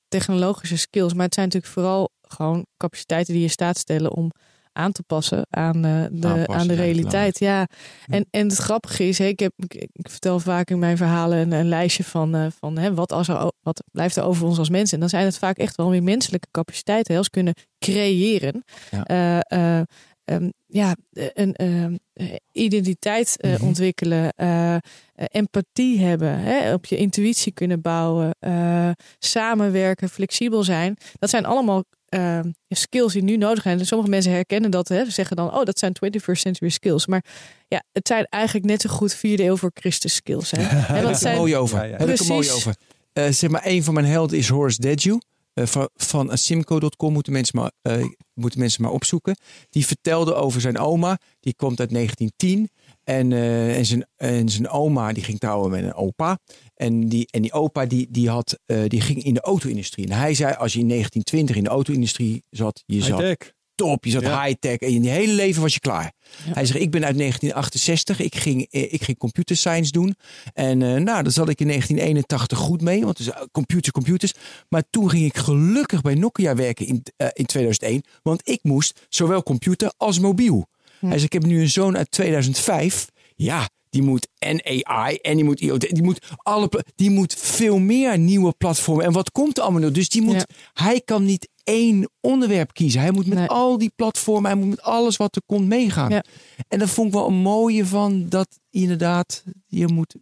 technologische 0.07 0.77
skills. 0.77 1.13
Maar 1.13 1.25
het 1.25 1.33
zijn 1.33 1.45
natuurlijk 1.45 1.73
vooral 1.73 2.09
gewoon 2.21 2.65
capaciteiten 2.77 3.33
die 3.33 3.43
je 3.43 3.49
staat 3.49 3.77
stellen 3.77 4.11
om 4.11 4.31
aan 4.75 4.91
te 4.91 5.03
passen 5.03 5.47
aan, 5.49 5.75
eh, 5.75 6.05
de, 6.11 6.27
Aanpassen, 6.27 6.55
aan 6.55 6.67
de 6.67 6.73
realiteit. 6.73 7.39
Ja. 7.39 7.67
En, 8.07 8.25
en 8.31 8.47
het 8.47 8.57
grappige 8.57 9.07
is, 9.07 9.19
ik, 9.19 9.39
heb, 9.39 9.53
ik, 9.55 9.73
ik 9.73 10.09
vertel 10.09 10.39
vaak 10.39 10.69
in 10.69 10.79
mijn 10.79 10.97
verhalen 10.97 11.37
een, 11.37 11.51
een 11.51 11.67
lijstje 11.67 12.03
van, 12.03 12.35
eh, 12.35 12.47
van 12.59 12.77
hè, 12.77 12.93
wat, 12.93 13.11
als 13.11 13.27
er, 13.27 13.51
wat 13.61 13.83
blijft 13.91 14.15
er 14.15 14.23
over 14.23 14.45
ons 14.45 14.57
als 14.57 14.69
mensen. 14.69 14.93
En 14.93 14.99
dan 14.99 15.09
zijn 15.09 15.25
het 15.25 15.37
vaak 15.37 15.57
echt 15.57 15.75
wel 15.75 15.89
weer 15.89 16.03
menselijke 16.03 16.47
capaciteiten. 16.51 17.13
Hè, 17.13 17.19
als 17.19 17.29
kunnen 17.29 17.53
creëren. 17.79 18.63
Ja. 18.91 19.03
Eh, 19.41 19.81
eh, 20.25 20.35
ehm, 20.35 20.49
ja, 20.65 20.95
een 21.11 21.53
ehm, 21.53 21.95
eh, 22.13 22.35
identiteit 22.51 23.37
eh, 23.37 23.51
Mhm. 23.53 23.63
ontwikkelen, 23.65 24.29
eh, 24.35 24.73
eh, 24.73 24.79
empathie 25.15 25.99
hebben, 25.99 26.39
hè, 26.39 26.73
op 26.73 26.85
je 26.85 26.97
intuïtie 26.97 27.51
kunnen 27.51 27.81
bouwen, 27.81 28.35
eh, 28.39 28.89
samenwerken, 29.19 30.09
flexibel 30.09 30.63
zijn. 30.63 30.97
Dat 31.19 31.29
zijn 31.29 31.45
allemaal 31.45 31.83
eh, 32.05 32.39
skills 32.69 33.13
die 33.13 33.23
nu 33.23 33.37
nodig 33.37 33.63
zijn. 33.63 33.79
En 33.79 33.85
sommige 33.85 34.09
mensen 34.09 34.31
herkennen 34.31 34.71
dat, 34.71 34.87
hè, 34.87 35.05
ze 35.05 35.11
zeggen 35.11 35.35
dan, 35.35 35.53
oh, 35.53 35.63
dat 35.63 35.79
zijn 35.79 35.93
21st 35.93 36.41
century 36.41 36.69
skills. 36.69 37.07
Maar 37.07 37.25
ja, 37.67 37.83
het 37.91 38.07
zijn 38.07 38.25
eigenlijk 38.29 38.65
net 38.65 38.81
zo 38.81 38.89
goed 38.89 39.13
vierde 39.13 39.43
eeuw 39.43 39.57
voor 39.57 39.71
Christus 39.73 40.15
skills. 40.15 40.51
Hè. 40.51 40.61
En 40.95 40.95
dat 40.95 41.03
ik 41.03 41.09
er 41.09 41.15
zijn, 41.15 41.37
mooi 41.37 41.55
over. 41.55 41.77
Ja, 41.77 41.83
ja. 41.83 41.97
Heb 41.97 42.09
ik 42.09 42.19
er 42.19 42.25
mooi 42.25 42.51
over. 42.51 42.75
Eh, 43.13 43.27
zeg 43.29 43.49
maar, 43.49 43.61
een 43.65 43.83
van 43.83 43.93
mijn 43.93 44.05
helden 44.05 44.37
is 44.37 44.49
Horace 44.49 44.81
Dedju. 44.81 45.17
Eh, 45.55 45.65
van, 45.65 45.89
van 45.95 46.37
Simco.com 46.37 47.13
moeten 47.13 47.33
mensen, 47.33 47.59
maar, 47.59 47.71
eh, 47.81 48.05
moeten 48.33 48.59
mensen 48.59 48.81
maar 48.81 48.91
opzoeken. 48.91 49.37
Die 49.69 49.85
vertelde 49.85 50.33
over 50.33 50.61
zijn 50.61 50.77
oma. 50.77 51.19
Die 51.39 51.55
komt 51.55 51.79
uit 51.79 51.91
1910. 51.91 52.69
En, 53.03 53.31
eh, 53.33 53.77
en, 53.77 53.85
zijn, 53.85 54.07
en 54.15 54.49
zijn 54.49 54.69
oma 54.69 55.13
die 55.13 55.23
ging 55.23 55.39
trouwen 55.39 55.71
met 55.71 55.83
een 55.83 55.93
opa. 55.93 56.39
En 56.73 57.07
die, 57.07 57.27
en 57.31 57.41
die 57.41 57.53
opa 57.53 57.85
die, 57.85 58.07
die, 58.09 58.29
had, 58.29 58.59
die 58.87 59.01
ging 59.01 59.23
in 59.23 59.33
de 59.33 59.41
auto-industrie. 59.41 60.05
En 60.05 60.17
hij 60.17 60.33
zei, 60.33 60.53
als 60.53 60.73
je 60.73 60.79
in 60.79 60.87
1920 60.87 61.55
in 61.55 61.63
de 61.63 61.69
auto-industrie 61.69 62.43
zat, 62.49 62.83
je 62.85 63.01
zat. 63.01 63.53
Top, 63.75 64.05
je 64.05 64.11
zat 64.11 64.21
Ja. 64.21 64.43
high-tech 64.43 64.77
en 64.77 64.87
in 64.87 65.03
je 65.03 65.09
hele 65.09 65.33
leven 65.33 65.61
was 65.61 65.73
je 65.73 65.79
klaar. 65.79 66.13
Ja. 66.45 66.53
Hij 66.53 66.65
zegt, 66.65 66.79
ik 66.79 66.91
ben 66.91 67.05
uit 67.05 67.17
1968, 67.17 68.19
ik 68.19 68.35
ging, 68.35 68.67
eh, 68.69 68.93
ik 68.93 69.03
ging 69.03 69.17
computer 69.17 69.57
science 69.57 69.91
doen. 69.91 70.15
En 70.53 70.81
eh, 70.81 70.89
nou, 70.89 71.23
daar 71.23 71.31
zat 71.31 71.49
ik 71.49 71.59
in 71.59 71.67
1981 71.67 72.57
goed 72.57 72.81
mee, 72.81 73.03
want 73.03 73.19
is 73.19 73.29
eh, 73.29 73.41
computer, 73.51 73.91
computers. 73.91 74.33
Maar 74.69 74.83
toen 74.89 75.09
ging 75.09 75.25
ik 75.25 75.37
gelukkig 75.37 76.01
bij 76.01 76.15
Nokia 76.15 76.55
werken 76.55 76.85
in, 76.87 77.03
in 77.33 77.45
2001, 77.45 78.03
want 78.23 78.41
ik 78.49 78.59
moest 78.61 79.05
zowel 79.09 79.43
computer 79.43 79.93
als 79.97 80.19
mobiel. 80.19 80.67
Hm. 80.99 81.05
Hij 81.07 81.17
zegt, 81.17 81.33
ik 81.33 81.41
heb 81.41 81.51
nu 81.51 81.61
een 81.61 81.69
zoon 81.69 81.97
uit 81.97 82.11
2005. 82.11 83.07
Ja, 83.35 83.69
die 83.95 84.03
moet 84.03 84.27
en 84.39 84.85
AI 84.85 85.15
en 85.15 85.35
die 85.35 85.43
moet 85.45 85.59
IoT, 85.61 85.89
die 85.89 86.03
moet 86.03 86.25
alle, 86.37 86.69
die 86.95 87.09
moet 87.09 87.33
veel 87.33 87.77
meer 87.79 88.17
nieuwe 88.17 88.53
platformen. 88.57 89.05
En 89.05 89.11
wat 89.11 89.31
komt 89.31 89.57
er 89.57 89.63
allemaal 89.63 89.81
nog? 89.81 89.91
Dus 89.91 90.09
die 90.09 90.21
moet, 90.21 90.33
Ja. 90.35 90.45
hij 90.73 91.01
kan 91.05 91.25
niet 91.25 91.49
één 91.63 92.09
onderwerp 92.21 92.73
kiezen. 92.73 93.01
Hij 93.01 93.11
moet 93.11 93.25
met 93.25 93.37
Nee. 93.37 93.47
al 93.47 93.77
die 93.77 93.91
platformen, 93.95 94.51
hij 94.51 94.59
moet 94.59 94.69
met 94.69 94.81
alles 94.81 95.17
wat 95.17 95.35
er 95.35 95.41
komt 95.45 95.67
meegaan. 95.67 96.09
Ja. 96.09 96.23
En 96.67 96.79
dat 96.79 96.89
vond 96.89 97.07
ik 97.07 97.13
wel 97.13 97.27
een 97.27 97.33
mooie 97.33 97.85
van 97.85 98.29
dat 98.29 98.47
inderdaad, 98.69 99.43
je 99.67 99.87
moet 99.87 100.15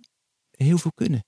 heel 0.51 0.77
veel 0.77 0.91
kunnen. 0.95 1.25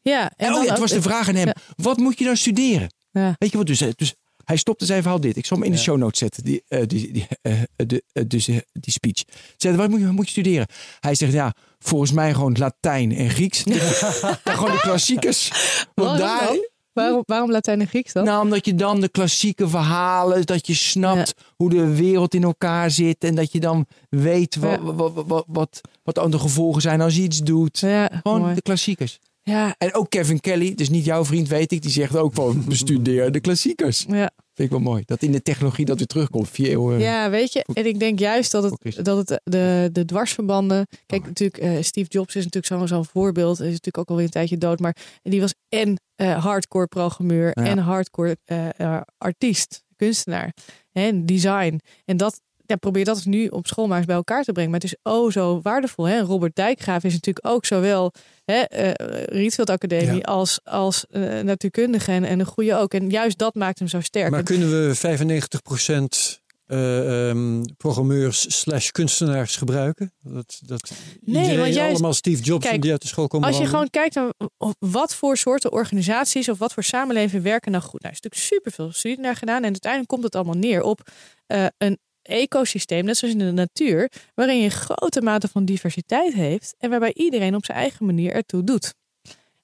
ja, 0.00 0.32
en 0.36 0.46
En 0.46 0.54
oh 0.54 0.64
ja, 0.64 0.70
het 0.70 0.78
was 0.78 0.90
de 0.90 1.02
vraag 1.02 1.28
aan 1.28 1.34
hem, 1.34 1.52
wat 1.76 1.96
moet 1.98 2.18
je 2.18 2.24
dan 2.24 2.36
studeren? 2.36 2.88
Ja. 3.10 3.34
Weet 3.38 3.50
je 3.50 3.56
wat 3.56 3.66
dus? 3.66 3.80
eh, 3.80 3.88
dus 3.94 4.14
hij 4.46 4.56
stopte 4.56 4.84
zijn 4.86 5.02
verhaal 5.02 5.20
dit. 5.20 5.36
Ik 5.36 5.46
zal 5.46 5.56
hem 5.56 5.66
in 5.66 5.72
de 5.72 5.78
show 5.78 5.96
notes 5.96 6.18
zetten, 6.18 6.44
die, 6.44 6.62
eh, 6.68 6.82
die, 6.86 7.12
die, 7.12 7.26
eh, 7.42 7.52
de, 7.76 8.02
eh, 8.12 8.22
dus, 8.26 8.48
eh, 8.48 8.56
die 8.72 8.92
speech. 8.92 9.18
Ze 9.18 9.24
zei, 9.56 9.76
wat 9.76 9.88
moet 9.88 9.98
je, 10.00 10.04
wat 10.06 10.14
moet 10.14 10.24
je 10.24 10.30
studeren? 10.30 10.66
Hij 11.00 11.14
zegt, 11.14 11.32
ja, 11.32 11.54
volgens 11.78 12.12
mij 12.12 12.34
gewoon 12.34 12.56
Latijn 12.58 13.12
en 13.16 13.30
Grieks. 13.30 13.62
gewoon 14.44 14.70
de 14.72 14.78
klassiekers. 14.80 15.48
Want 15.94 16.18
Waarom 16.20 16.38
daar, 16.38 16.46
dan? 16.46 16.68
Waarom, 16.92 17.22
waarom 17.26 17.50
Latijn 17.50 17.80
en 17.80 17.86
Grieks 17.86 18.12
dan? 18.12 18.24
nou, 18.24 18.42
omdat 18.44 18.64
je 18.66 18.74
dan 18.74 19.00
de 19.00 19.08
klassieke 19.08 19.68
verhalen, 19.68 20.46
dat 20.46 20.66
je 20.66 20.74
snapt 20.74 21.34
hoe 21.56 21.70
de 21.70 21.94
wereld 21.96 22.34
in 22.34 22.42
elkaar 22.42 22.90
zit. 22.90 23.24
En 23.24 23.34
dat 23.34 23.52
je 23.52 23.60
dan 23.60 23.86
weet 24.08 24.56
wa- 24.56 24.70
Ja. 24.70 24.80
wa- 24.82 24.94
wa- 25.12 25.24
wat, 25.24 25.44
wat, 25.48 25.80
wat 26.02 26.14
dan 26.14 26.30
de 26.30 26.38
gevolgen 26.38 26.82
zijn 26.82 27.00
als 27.00 27.16
je 27.16 27.22
iets 27.22 27.38
doet. 27.38 27.78
Gewoon 27.78 28.40
mooi. 28.40 28.54
de 28.54 28.62
klassiekers. 28.62 29.18
Ja, 29.50 29.74
En 29.78 29.94
ook 29.94 30.10
Kevin 30.10 30.40
Kelly, 30.40 30.74
dus 30.74 30.88
niet 30.88 31.04
jouw 31.04 31.24
vriend, 31.24 31.48
weet 31.48 31.72
ik, 31.72 31.82
die 31.82 31.90
zegt 31.90 32.16
ook 32.16 32.34
van 32.34 32.64
bestudeer 32.68 33.32
de 33.32 33.40
klassiekers. 33.40 34.04
ja. 34.08 34.30
Vind 34.54 34.68
ik 34.72 34.74
wel 34.78 34.84
mooi. 34.90 35.02
Dat 35.06 35.22
in 35.22 35.32
de 35.32 35.42
technologie 35.42 35.84
dat 35.84 35.98
weer 35.98 36.06
terugkomt. 36.06 36.50
Vier 36.50 36.68
eeuwen. 36.68 36.98
Ja, 36.98 37.30
weet 37.30 37.52
je, 37.52 37.64
en 37.72 37.86
ik 37.86 37.98
denk 37.98 38.18
juist 38.18 38.50
dat 38.50 38.62
het, 38.62 39.04
dat 39.04 39.16
het 39.28 39.40
de, 39.44 39.88
de 39.92 40.04
dwarsverbanden. 40.04 40.86
Kijk, 41.06 41.20
Oh. 41.22 41.26
natuurlijk, 41.28 41.58
eh, 41.58 41.82
Steve 41.82 42.08
Jobs 42.10 42.36
is 42.36 42.44
natuurlijk 42.44 42.66
zo'n 42.66 42.88
zo'n 42.88 43.04
voorbeeld. 43.04 43.56
Hij 43.58 43.66
is 43.66 43.72
natuurlijk 43.72 43.98
ook 43.98 44.08
alweer 44.08 44.24
een 44.24 44.30
tijdje 44.30 44.58
dood, 44.58 44.80
maar 44.80 44.96
die 45.22 45.40
was 45.40 45.54
en 45.68 46.00
eh, 46.14 46.44
hardcore 46.44 46.86
programmeur 46.86 47.46
Ja. 47.60 47.64
en 47.66 47.78
hardcore 47.78 48.36
eh, 48.44 48.80
eh, 48.80 49.00
artiest, 49.18 49.82
kunstenaar 49.96 50.52
en 50.92 51.26
design. 51.26 51.80
En 52.04 52.16
dat. 52.16 52.40
Ja, 52.66 52.76
probeer 52.76 53.04
dat 53.04 53.24
nu 53.24 53.46
op 53.46 53.66
school 53.66 53.86
maar 53.86 53.96
eens 53.96 54.06
bij 54.06 54.16
elkaar 54.16 54.42
te 54.42 54.52
brengen. 54.52 54.70
Maar 54.70 54.80
het 54.80 54.90
is 54.92 55.12
oh 55.12 55.30
zo 55.30 55.60
waardevol. 55.62 56.04
Hè? 56.04 56.20
Robert 56.20 56.56
Dijkgraaf 56.56 57.04
is 57.04 57.12
natuurlijk 57.12 57.46
ook 57.48 57.64
zowel 57.66 58.12
hè, 58.44 58.60
eh 58.60 58.90
Rietveld 59.24 59.70
Academie 59.70 60.14
Ja. 60.16 60.20
als, 60.20 60.60
als 60.64 61.04
eh, 61.10 61.40
natuurkundige 61.40 62.12
en, 62.12 62.24
en 62.24 62.40
een 62.40 62.46
goede 62.46 62.74
ook. 62.76 62.94
En 62.94 63.10
juist 63.10 63.38
dat 63.38 63.54
maakt 63.54 63.78
hem 63.78 63.88
zo 63.88 64.00
sterk. 64.00 64.30
Maar 64.30 64.38
En- 64.38 64.44
kunnen 64.44 64.70
we 64.88 64.94
95% 64.94 66.44
eh, 66.66 67.28
ehm, 67.30 67.62
programmeurs 67.76 68.60
slash 68.60 68.90
kunstenaars 68.90 69.56
gebruiken? 69.56 70.12
Dat, 70.22 70.60
dat 70.66 70.90
Nee, 71.20 71.42
iedereen 71.42 71.58
want 71.60 71.74
juist- 71.74 71.90
allemaal 71.92 72.12
Steve 72.14 72.42
Jobs 72.42 72.66
Kijk, 72.66 72.82
die 72.82 72.90
uit 72.90 73.02
de 73.02 73.08
school 73.08 73.26
komen 73.28 73.48
Als 73.48 73.58
je 73.58 73.66
gewoon 73.66 73.90
kijkt 73.90 74.14
naar 74.14 74.32
wat 74.78 75.14
voor 75.14 75.36
soorten 75.36 75.72
organisaties 75.72 76.48
of 76.48 76.58
wat 76.58 76.72
voor 76.72 76.82
samenleving 76.84 77.42
werken 77.42 77.70
nou 77.72 77.82
goed. 77.84 78.02
Nou, 78.02 78.14
er 78.14 78.18
is 78.18 78.20
natuurlijk 78.22 78.52
superveel 78.54 78.92
studie 78.92 79.20
naar 79.20 79.36
gedaan. 79.36 79.56
En 79.62 79.64
uiteindelijk 79.70 80.10
komt 80.12 80.24
het 80.24 80.34
allemaal 80.34 80.54
neer 80.54 80.82
op 80.82 81.00
eh, 81.46 81.66
een 81.78 81.98
ecosysteem, 82.26 83.04
net 83.04 83.16
zoals 83.16 83.34
in 83.34 83.40
de 83.40 83.52
natuur, 83.52 84.10
waarin 84.34 84.58
je 84.58 84.64
een 84.64 84.70
grote 84.70 85.22
mate 85.22 85.48
van 85.48 85.64
diversiteit 85.64 86.32
heeft 86.32 86.74
en 86.78 86.90
waarbij 86.90 87.12
iedereen 87.14 87.54
op 87.54 87.64
zijn 87.64 87.78
eigen 87.78 88.06
manier 88.06 88.32
ertoe 88.32 88.64
doet. 88.64 88.94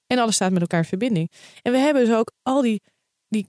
En 0.07 0.17
alles 0.17 0.35
staat 0.35 0.51
met 0.51 0.61
elkaar 0.61 0.79
in 0.79 0.85
verbinding. 0.85 1.31
En 1.61 1.71
we 1.71 1.77
hebben 1.77 2.05
dus 2.05 2.15
ook 2.15 2.31
al 2.41 2.61
die, 2.61 2.81
die 3.27 3.47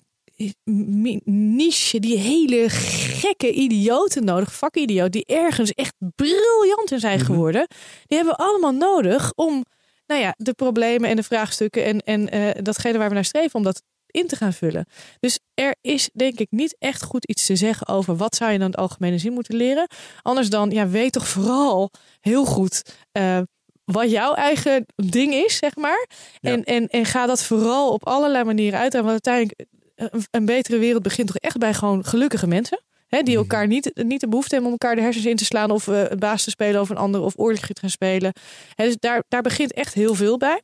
niche, 1.25 2.01
die 2.01 2.19
hele 2.19 2.65
gekke 2.71 3.53
idioten 3.53 4.25
nodig, 4.25 4.55
vakidioot, 4.55 5.13
die 5.13 5.27
ergens 5.27 5.71
echt 5.73 5.95
briljant 6.15 6.91
in 6.91 7.01
zijn 7.01 7.19
Mhm. 7.19 7.27
geworden. 7.27 7.67
Die 8.07 8.17
hebben 8.19 8.37
we 8.37 8.45
allemaal 8.45 8.73
nodig 8.73 9.33
om, 9.35 9.65
nou 10.07 10.21
ja, 10.21 10.35
de 10.37 10.53
problemen 10.53 11.11
en 11.11 11.17
de 11.17 11.23
vraagstukken 11.23 11.85
en, 11.85 12.01
en 12.01 12.29
eh, 12.31 12.63
datgene 12.63 12.99
waar 12.99 13.09
we 13.09 13.15
naar 13.15 13.25
streven, 13.25 13.55
om 13.55 13.63
dat 13.63 13.83
in 14.15 14.27
te 14.27 14.37
gaan 14.37 14.53
vullen. 14.53 14.87
Dus 15.21 15.39
er 15.55 15.75
is 15.81 16.11
denk 16.13 16.39
ik 16.39 16.47
niet 16.51 16.77
echt 16.79 17.03
goed 17.03 17.27
iets 17.27 17.47
te 17.47 17.57
zeggen 17.57 17.89
over 17.89 18.17
wat 18.17 18.35
zou 18.35 18.53
je 18.53 18.59
dan 18.59 18.71
het 18.71 18.77
algemene 18.77 19.19
zin 19.19 19.33
moeten 19.33 19.57
leren. 19.57 19.89
Anders 20.23 20.51
dan, 20.51 20.71
ja, 20.71 20.89
weet 20.89 21.13
toch 21.13 21.29
vooral 21.29 21.91
heel 22.21 22.45
goed 22.45 22.83
eh, 23.13 23.39
wat 23.85 24.11
jouw 24.11 24.35
eigen 24.35 24.87
ding 24.95 25.35
is, 25.35 25.57
zeg 25.57 25.77
maar. 25.77 26.07
Ja. 26.41 26.51
En, 26.51 26.65
en, 26.65 26.89
en 26.89 27.05
ga 27.05 27.27
dat 27.27 27.43
vooral 27.43 27.93
op 27.93 28.07
allerlei 28.07 28.45
manieren 28.45 28.79
uit. 28.79 28.93
Want 28.93 29.09
uiteindelijk, 29.09 29.65
eh, 29.95 30.07
een, 30.11 30.27
een 30.31 30.45
betere 30.45 30.79
wereld 30.79 31.03
begint 31.03 31.27
toch 31.27 31.37
echt 31.37 31.59
bij 31.59 31.75
gewoon 31.75 32.05
gelukkige 32.05 32.47
mensen. 32.47 32.83
Hè, 33.07 33.23
die 33.23 33.37
elkaar 33.37 33.67
niet, 33.67 33.91
niet 33.95 34.21
de 34.21 34.29
behoefte 34.29 34.55
hebben 34.55 34.73
om 34.73 34.79
elkaar 34.81 34.97
de 34.97 35.03
hersens 35.03 35.27
in 35.27 35.37
te 35.37 35.45
slaan. 35.45 35.71
Of 35.71 35.89
eh 35.89 36.05
baas 36.19 36.45
te 36.45 36.51
spelen 36.51 36.81
over 36.81 36.97
een 36.97 37.03
ander. 37.03 37.21
Of 37.21 37.33
oorlogje 37.37 37.75
te 37.75 37.81
gaan 37.81 37.91
spelen. 37.91 38.33
Hè, 38.75 38.85
dus 38.85 38.97
daar, 38.99 39.23
daar 39.29 39.43
begint 39.43 39.73
echt 39.73 39.95
heel 39.95 40.15
veel 40.15 40.37
bij. 40.37 40.61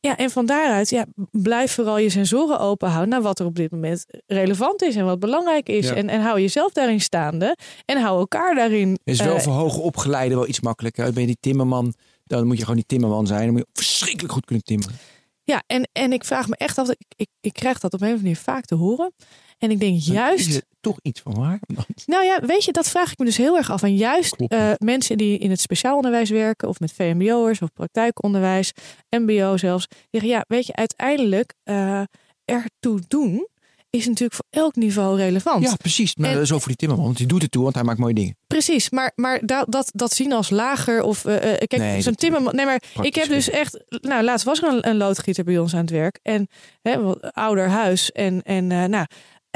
Ja, 0.00 0.16
en 0.16 0.30
van 0.30 0.46
daaruit, 0.46 0.90
ja, 0.90 1.06
blijf 1.30 1.72
vooral 1.72 1.98
je 1.98 2.10
sensoren 2.10 2.58
open 2.58 2.88
houden 2.88 3.08
naar 3.08 3.22
wat 3.22 3.38
er 3.38 3.46
op 3.46 3.56
dit 3.56 3.70
moment 3.70 4.04
relevant 4.26 4.82
is 4.82 4.96
en 4.96 5.04
wat 5.04 5.18
belangrijk 5.18 5.68
is. 5.68 5.88
Ja. 5.88 5.94
En, 5.94 6.08
en 6.08 6.20
hou 6.20 6.40
jezelf 6.40 6.72
daarin 6.72 7.00
staande. 7.00 7.56
En 7.84 8.00
hou 8.00 8.18
elkaar 8.18 8.54
daarin. 8.54 8.98
is 9.04 9.20
wel 9.20 9.34
eh, 9.34 9.40
voor 9.40 9.52
hoge 9.52 9.80
opgeleiden 9.80 10.38
wel 10.38 10.48
iets 10.48 10.60
makkelijker. 10.60 11.12
Ben 11.12 11.20
je 11.20 11.26
die 11.26 11.38
timmerman, 11.40 11.94
dan 12.24 12.46
moet 12.46 12.56
je 12.56 12.60
gewoon 12.62 12.76
die 12.76 12.86
timmerman 12.86 13.26
zijn. 13.26 13.42
Dan 13.42 13.50
moet 13.50 13.60
je 13.60 13.68
verschrikkelijk 13.72 14.32
goed 14.32 14.44
kunnen 14.44 14.64
timmeren. 14.64 14.96
Ja, 15.44 15.62
en, 15.66 15.88
en 15.92 16.12
ik 16.12 16.24
vraag 16.24 16.48
me 16.48 16.56
echt 16.56 16.78
af, 16.78 16.90
ik, 16.90 17.06
ik, 17.16 17.28
ik 17.40 17.52
krijg 17.52 17.78
dat 17.78 17.94
op 17.94 18.00
een 18.00 18.06
of 18.06 18.12
andere 18.12 18.28
manier 18.28 18.42
vaak 18.42 18.64
te 18.64 18.74
horen. 18.74 19.12
En 19.58 19.70
ik 19.70 19.80
denk 19.80 19.96
Is 19.96 20.06
juist, 20.06 20.54
er 20.56 20.62
toch 20.80 20.98
iets 21.02 21.20
van 21.20 21.34
waar? 21.34 21.60
nou 22.06 22.24
ja, 22.24 22.40
weet 22.40 22.64
je, 22.64 22.72
dat 22.72 22.88
vraag 22.88 23.12
ik 23.12 23.18
me 23.18 23.24
dus 23.24 23.36
heel 23.36 23.56
erg 23.56 23.70
af. 23.70 23.82
En 23.82 23.96
juist 23.96 24.34
eh, 24.36 24.72
mensen 24.78 25.16
die 25.18 25.38
in 25.38 25.50
het 25.50 25.60
speciaal 25.60 25.96
onderwijs 25.96 26.30
werken, 26.30 26.68
of 26.68 26.80
met 26.80 26.92
VMBO'ers 26.92 27.62
of 27.62 27.72
praktijkonderwijs, 27.72 28.72
MBO 29.10 29.56
zelfs, 29.56 29.86
zeggen 30.10 30.30
ja, 30.30 30.44
weet 30.48 30.66
je, 30.66 30.74
uiteindelijk 30.74 31.54
eh 31.62 32.02
ertoe 32.44 33.00
doen 33.08 33.46
is 33.90 34.06
natuurlijk 34.06 34.34
voor 34.34 34.46
elk 34.62 34.74
niveau 34.76 35.16
relevant. 35.16 35.64
Ja, 35.64 35.74
precies. 35.76 36.14
Maar 36.16 36.28
En- 36.28 36.34
dat 36.34 36.42
is 36.44 36.52
over 36.52 36.68
die 36.68 36.76
timmerman. 36.76 37.06
Want 37.06 37.16
die 37.18 37.26
doet 37.26 37.42
het 37.42 37.50
toe, 37.50 37.62
want 37.62 37.74
hij 37.74 37.84
maakt 37.84 37.98
mooie 37.98 38.14
dingen. 38.14 38.36
Precies, 38.46 38.90
maar, 38.90 39.12
maar 39.14 39.46
dat, 39.46 39.72
dat, 39.72 39.90
dat 39.94 40.14
zien 40.14 40.32
als 40.32 40.50
lager 40.50 41.02
of 41.02 41.24
eh, 41.24 41.38
kijk, 41.40 41.76
Nee, 41.76 42.00
zo'n 42.00 42.14
timmerman. 42.14 42.54
Nee, 42.54 42.64
maar 42.64 42.82
ik 43.02 43.14
heb 43.14 43.28
dus 43.28 43.50
echt. 43.50 43.84
Nou, 43.88 44.22
laatst 44.24 44.46
was 44.46 44.62
er 44.62 44.68
een, 44.68 44.88
een 44.88 44.96
loodgieter 44.96 45.44
bij 45.44 45.58
ons 45.58 45.74
aan 45.74 45.80
het 45.80 45.90
werk 45.90 46.18
en 46.22 46.48
hè, 46.82 46.98
ouder 47.30 47.68
huis 47.68 48.12
en 48.12 48.42
en 48.42 48.66
nou 48.66 49.06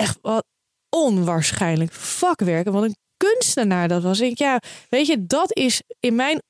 echt 0.01 0.19
wat 0.23 0.45
onwaarschijnlijk 0.89 1.93
vakwerken. 1.93 2.73
Wat 2.73 2.83
een 2.83 2.97
kunstenaar 3.17 3.89
dat 3.89 4.03
was. 4.03 4.21
Ik 4.21 4.39
ja, 4.39 4.61
weet 4.89 5.07
je, 5.07 5.27
dat 5.27 5.57
is 5.57 5.83
in 6.01 6.15
mijn 6.15 6.41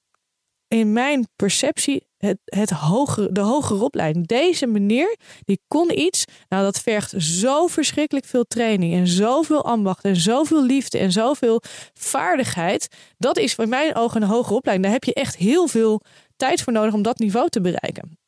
in 0.68 0.92
mijn 0.92 1.28
perceptie 1.36 2.06
het, 2.16 2.38
het 2.44 2.70
hogere, 2.70 3.32
de 3.32 3.40
hogere 3.40 3.84
opleiding. 3.84 4.26
Deze 4.26 4.66
meneer, 4.66 5.16
die 5.44 5.60
kon 5.68 5.98
iets. 5.98 6.24
Nou, 6.48 6.62
dat 6.62 6.80
vergt 6.80 7.14
zo 7.18 7.66
verschrikkelijk 7.66 8.26
veel 8.26 8.44
training 8.44 8.94
en 8.94 9.06
zoveel 9.06 9.64
ambacht 9.64 10.04
en 10.04 10.16
zoveel 10.16 10.64
liefde 10.64 10.98
en 10.98 11.12
zoveel 11.12 11.62
vaardigheid. 11.94 12.88
Dat 13.18 13.38
is 13.38 13.54
voor 13.54 13.68
mijn 13.68 13.94
ogen 13.94 14.22
een 14.22 14.28
hogere 14.28 14.54
opleiding. 14.54 14.86
Daar 14.86 15.00
heb 15.00 15.04
je 15.04 15.20
echt 15.20 15.36
heel 15.36 15.66
veel 15.66 16.00
tijd 16.36 16.62
voor 16.62 16.72
nodig 16.72 16.94
om 16.94 17.02
dat 17.02 17.18
niveau 17.18 17.48
te 17.48 17.60
bereiken. 17.60 18.19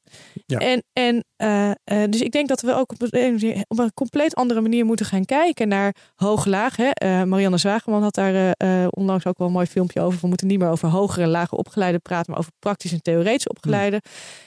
Ja. 0.47 0.59
En, 0.59 0.83
en 0.93 1.25
eh, 1.37 1.71
eh, 1.71 2.11
dus 2.11 2.21
ik 2.21 2.33
denk 2.33 2.49
dat 2.49 2.61
we 2.61 2.75
ook 2.75 2.93
op 2.93 3.03
een, 3.11 3.65
op 3.69 3.79
een 3.79 3.95
compleet 3.95 4.35
andere 4.35 4.61
manier 4.61 4.85
moeten 4.85 5.07
gaan 5.07 5.25
kijken 5.25 5.69
naar 5.69 5.95
hoog-laag. 6.15 6.79
Eh, 6.79 7.23
Marianne 7.23 7.59
Zwageman 7.59 8.03
had 8.03 8.15
daar 8.15 8.55
onlangs 8.91 9.27
ook 9.27 9.39
wel 9.39 9.47
een 9.47 9.53
mooi 9.53 9.67
filmpje 9.67 10.01
over. 10.01 10.21
We 10.21 10.29
moeten 10.29 10.47
niet 10.47 10.59
meer 10.59 10.69
over 10.69 10.89
hogere 10.89 11.23
en 11.23 11.29
lage 11.29 11.57
opgeleide 11.57 11.99
praten, 11.99 12.31
maar 12.31 12.41
over 12.41 12.53
praktisch 12.59 12.93
en 12.93 13.03
theoretisch 13.03 13.49
opgeleide. 13.49 14.03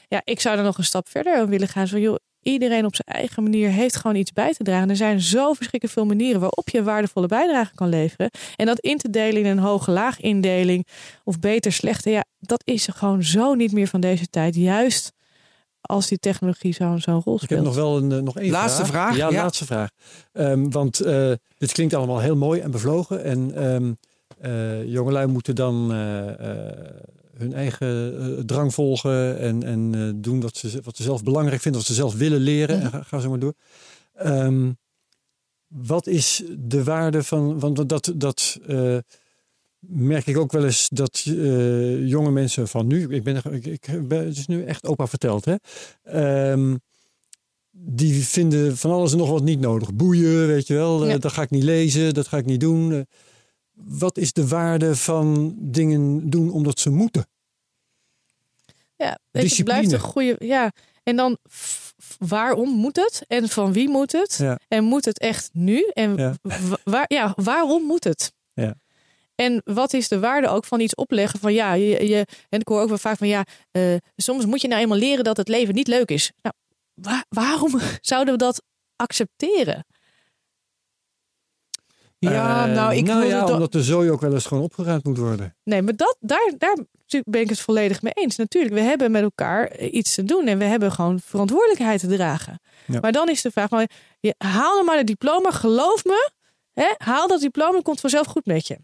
Ja, 0.08 0.22
ik 0.24 0.40
zou 0.40 0.58
er 0.58 0.64
nog 0.64 0.78
een 0.78 0.84
stap 0.84 1.10
verder 1.10 1.48
willen 1.48 1.68
gaan. 1.68 1.88
Zo, 1.88 2.18
iedereen 2.46 2.86
op 2.86 2.96
zijn 2.96 3.18
eigen 3.18 3.44
manier 3.44 3.70
heeft 3.70 3.96
gewoon 3.96 4.16
iets 4.16 4.32
bij 4.32 4.54
te 4.54 4.64
dragen. 4.64 4.90
Er 4.90 4.96
zijn 4.96 5.22
zo 5.22 5.54
verschrikkelijk 5.54 5.94
veel 5.94 6.06
manieren 6.06 6.40
waarop 6.40 6.70
je 6.70 6.78
een 6.78 6.84
waardevolle 6.84 7.28
bijdrage 7.28 7.76
kan 7.76 7.90
leveren. 7.90 8.30
En 8.56 8.66
dat 8.66 8.80
in 8.80 8.98
te 8.98 9.10
delen 9.10 9.44
in 9.44 9.46
een 9.46 9.58
hoge-laag 9.58 10.20
indeling 10.20 10.88
of 11.24 11.40
beter, 11.40 11.72
slechter, 11.72 12.12
ja, 12.12 12.26
dat 12.40 12.62
is 12.64 12.88
gewoon 12.88 13.24
zo 13.24 13.54
niet 13.54 13.72
meer 13.72 13.88
van 13.88 14.02
deze 14.02 14.28
tijd. 14.28 14.56
Juist 14.56 15.14
als 15.86 16.08
die 16.08 16.18
technologie 16.18 16.74
zo'n 16.74 17.00
zo'n 17.00 17.22
rol 17.26 17.36
Ik 17.36 17.42
speelt. 17.42 17.60
heb 17.60 17.68
nog 17.70 17.76
wel 17.76 17.98
een, 17.98 18.12
eh, 18.12 18.20
nog 18.20 18.38
één 18.38 18.52
Laatste 18.52 18.86
vraag, 18.86 19.16
Ja, 19.16 19.30
ja. 19.30 19.42
laatste 19.42 19.66
vraag. 19.66 19.90
Ehm, 20.32 20.70
want 20.70 21.00
eh, 21.00 21.32
dit 21.58 21.72
klinkt 21.72 21.94
allemaal 21.94 22.20
heel 22.20 22.36
mooi 22.36 22.60
en 22.62 22.72
bevlogen. 22.72 23.24
En 23.24 23.56
ehm 23.56 23.92
eh, 24.42 24.86
jongelui 24.92 25.28
moeten 25.28 25.56
dan 25.56 25.92
eh, 25.92 26.68
eh, 26.68 26.74
hun 27.38 27.54
eigen 27.54 28.44
drang 28.46 28.74
volgen 28.74 29.40
en, 29.40 29.64
en 29.64 29.96
eh, 29.96 30.10
doen 30.16 30.42
wat 30.42 30.58
ze, 30.58 30.80
wat 30.84 30.98
ze 30.98 31.04
zelf 31.04 31.24
belangrijk 31.24 31.62
vinden, 31.62 31.82
wat 31.82 31.90
ze 31.90 31.96
zelf 31.96 32.16
willen 32.16 32.40
leren. 32.40 32.82
En 32.82 32.90
ga, 32.90 33.02
ga 33.04 33.20
zo 33.20 33.30
maar 33.30 33.40
door. 33.40 33.54
Ehm, 34.14 34.72
wat 35.68 36.08
is 36.08 36.44
de 36.58 36.84
waarde 36.84 37.24
van, 37.24 37.60
want 37.60 37.90
dat, 37.90 38.12
dat 38.16 38.60
eh, 38.68 38.98
merk 39.88 40.28
ik 40.28 40.38
ook 40.38 40.52
wel 40.52 40.66
eens 40.66 40.90
dat 40.92 41.24
eh, 41.28 42.08
jonge 42.08 42.32
mensen 42.32 42.68
van 42.68 42.88
nu, 42.88 43.14
ik 43.14 43.24
ben, 43.24 43.42
ik, 43.52 43.66
ik 43.66 44.08
ben 44.08 44.26
het 44.26 44.38
is 44.38 44.48
nu 44.48 44.64
echt 44.64 44.86
opa 44.86 45.08
verteld, 45.08 45.46
hè. 45.46 45.56
Ehm, 46.04 46.76
die 47.72 48.24
vinden 48.26 48.78
van 48.78 48.92
alles 48.92 49.12
en 49.12 49.18
nog 49.18 49.30
wat 49.30 49.44
niet 49.44 49.60
nodig. 49.60 49.94
Boeien, 49.94 50.48
weet 50.48 50.68
je 50.68 50.74
wel, 50.74 51.06
eh, 51.08 51.20
dat 51.20 51.32
ga 51.32 51.42
ik 51.42 51.50
niet 51.50 51.64
lezen, 51.64 52.14
dat 52.14 52.28
ga 52.28 52.38
ik 52.38 52.46
niet 52.46 52.60
doen. 52.60 52.94
Eh, 52.94 53.00
wat 53.74 54.18
is 54.18 54.34
de 54.34 54.48
waarde 54.48 54.96
van 54.96 55.56
dingen 55.60 56.30
doen 56.30 56.52
omdat 56.52 56.80
ze 56.80 56.90
moeten? 56.90 57.28
Ja, 58.96 59.10
het 59.10 59.20
blijft 59.32 59.50
Discipline. 59.50 59.94
een 59.94 60.00
goede. 60.00 60.36
Ja, 60.40 60.72
en 61.04 61.16
dan 61.16 61.38
waarom 62.18 62.70
moet 62.70 62.96
het 62.96 63.24
en 63.28 63.50
van 63.50 63.74
wie 63.74 63.90
moet 63.90 64.12
het? 64.12 64.36
Ja. 64.42 64.60
En 64.68 64.84
moet 64.84 65.06
het 65.06 65.20
echt 65.20 65.50
nu? 65.54 65.90
En 65.94 66.16
Ja. 66.16 66.34
waar, 66.84 67.06
ja, 67.08 67.34
waarom 67.36 67.84
moet 67.84 68.04
het? 68.04 68.34
En 69.36 69.62
wat 69.66 69.94
is 69.94 70.08
de 70.08 70.20
waarde 70.20 70.48
ook 70.48 70.66
van 70.66 70.80
iets 70.80 70.96
opleggen 70.96 71.40
van 71.40 71.54
ja, 71.54 71.74
je, 71.74 72.08
je, 72.08 72.26
en 72.50 72.60
ik 72.60 72.68
hoor 72.68 72.82
ook 72.82 72.88
wel 72.90 72.98
vaak 72.98 73.18
van 73.18 73.28
ja, 73.28 73.44
eh, 73.72 73.96
soms 74.16 74.46
moet 74.46 74.62
je 74.62 74.68
nou 74.68 74.82
eenmaal 74.82 74.98
leren 74.98 75.24
dat 75.24 75.38
het 75.38 75.48
leven 75.48 75.74
niet 75.74 75.88
leuk 75.88 76.10
is. 76.10 76.32
Nou, 76.42 76.56
wa- 76.94 77.26
waarom 77.30 77.80
zouden 78.02 78.34
we 78.34 78.40
dat 78.40 78.64
accepteren? 78.96 79.86
Ja, 82.20 82.68
Eh, 82.68 82.74
nou, 82.74 82.96
ik 82.96 83.06
nou 83.06 83.26
ja, 83.26 83.40
dat- 83.40 83.50
omdat 83.52 83.72
de 83.72 83.84
zooi 83.84 84.10
ook 84.12 84.22
wel 84.22 84.34
eens 84.34 84.46
gewoon 84.46 84.64
opgeruimd 84.64 85.04
moet 85.04 85.18
worden. 85.18 85.56
Nee, 85.64 85.82
maar 85.82 85.96
dat, 85.96 86.18
daar, 86.20 86.54
daar 86.58 86.78
ben 87.24 87.42
ik 87.42 87.50
het 87.50 87.60
volledig 87.60 88.02
mee 88.02 88.14
eens. 88.14 88.36
Natuurlijk, 88.36 88.74
we 88.74 88.80
hebben 88.82 89.12
met 89.12 89.22
elkaar 89.24 89.78
iets 89.80 90.14
te 90.16 90.24
doen 90.24 90.48
en 90.48 90.58
we 90.58 90.64
hebben 90.64 90.92
gewoon 90.92 91.20
verantwoordelijkheid 91.20 92.00
te 92.00 92.08
dragen. 92.08 92.60
Ja. 92.88 93.00
Maar 93.00 93.12
dan 93.12 93.30
is 93.30 93.42
de 93.42 93.52
vraag, 93.52 93.70
maar, 93.70 93.90
je, 94.20 94.36
haal 94.38 94.76
dan 94.76 94.86
maar 94.86 94.98
het 94.98 95.08
diploma, 95.08 95.52
geloof 95.52 96.04
me, 96.04 96.30
hè, 96.74 96.94
haal 96.98 97.28
dat 97.28 97.42
diploma, 97.42 97.82
komt 97.82 98.00
vanzelf 98.00 98.28
goed 98.28 98.46
met 98.46 98.68
je. 98.68 98.78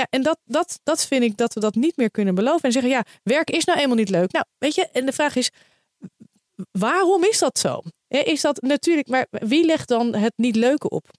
Ja, 0.00 0.06
en 0.10 0.22
dat, 0.22 0.38
dat, 0.44 0.80
dat 0.82 1.06
vind 1.06 1.22
ik 1.22 1.36
dat 1.36 1.54
we 1.54 1.60
dat 1.60 1.74
niet 1.74 1.96
meer 1.96 2.10
kunnen 2.10 2.34
beloven. 2.34 2.62
En 2.62 2.72
zeggen, 2.72 2.90
ja, 2.90 3.04
werk 3.22 3.50
is 3.50 3.64
nou 3.64 3.78
eenmaal 3.78 3.96
niet 3.96 4.08
leuk. 4.08 4.32
Nou, 4.32 4.44
weet 4.58 4.74
je, 4.74 4.88
en 4.92 5.06
de 5.06 5.12
vraag 5.12 5.36
is, 5.36 5.50
waarom 6.70 7.24
is 7.24 7.38
dat 7.38 7.58
zo? 7.58 7.82
Is 8.08 8.40
dat 8.40 8.62
natuurlijk, 8.62 9.08
maar 9.08 9.26
wie 9.30 9.64
legt 9.64 9.88
dan 9.88 10.14
het 10.14 10.32
niet 10.36 10.56
leuke 10.56 10.88
op? 10.88 11.10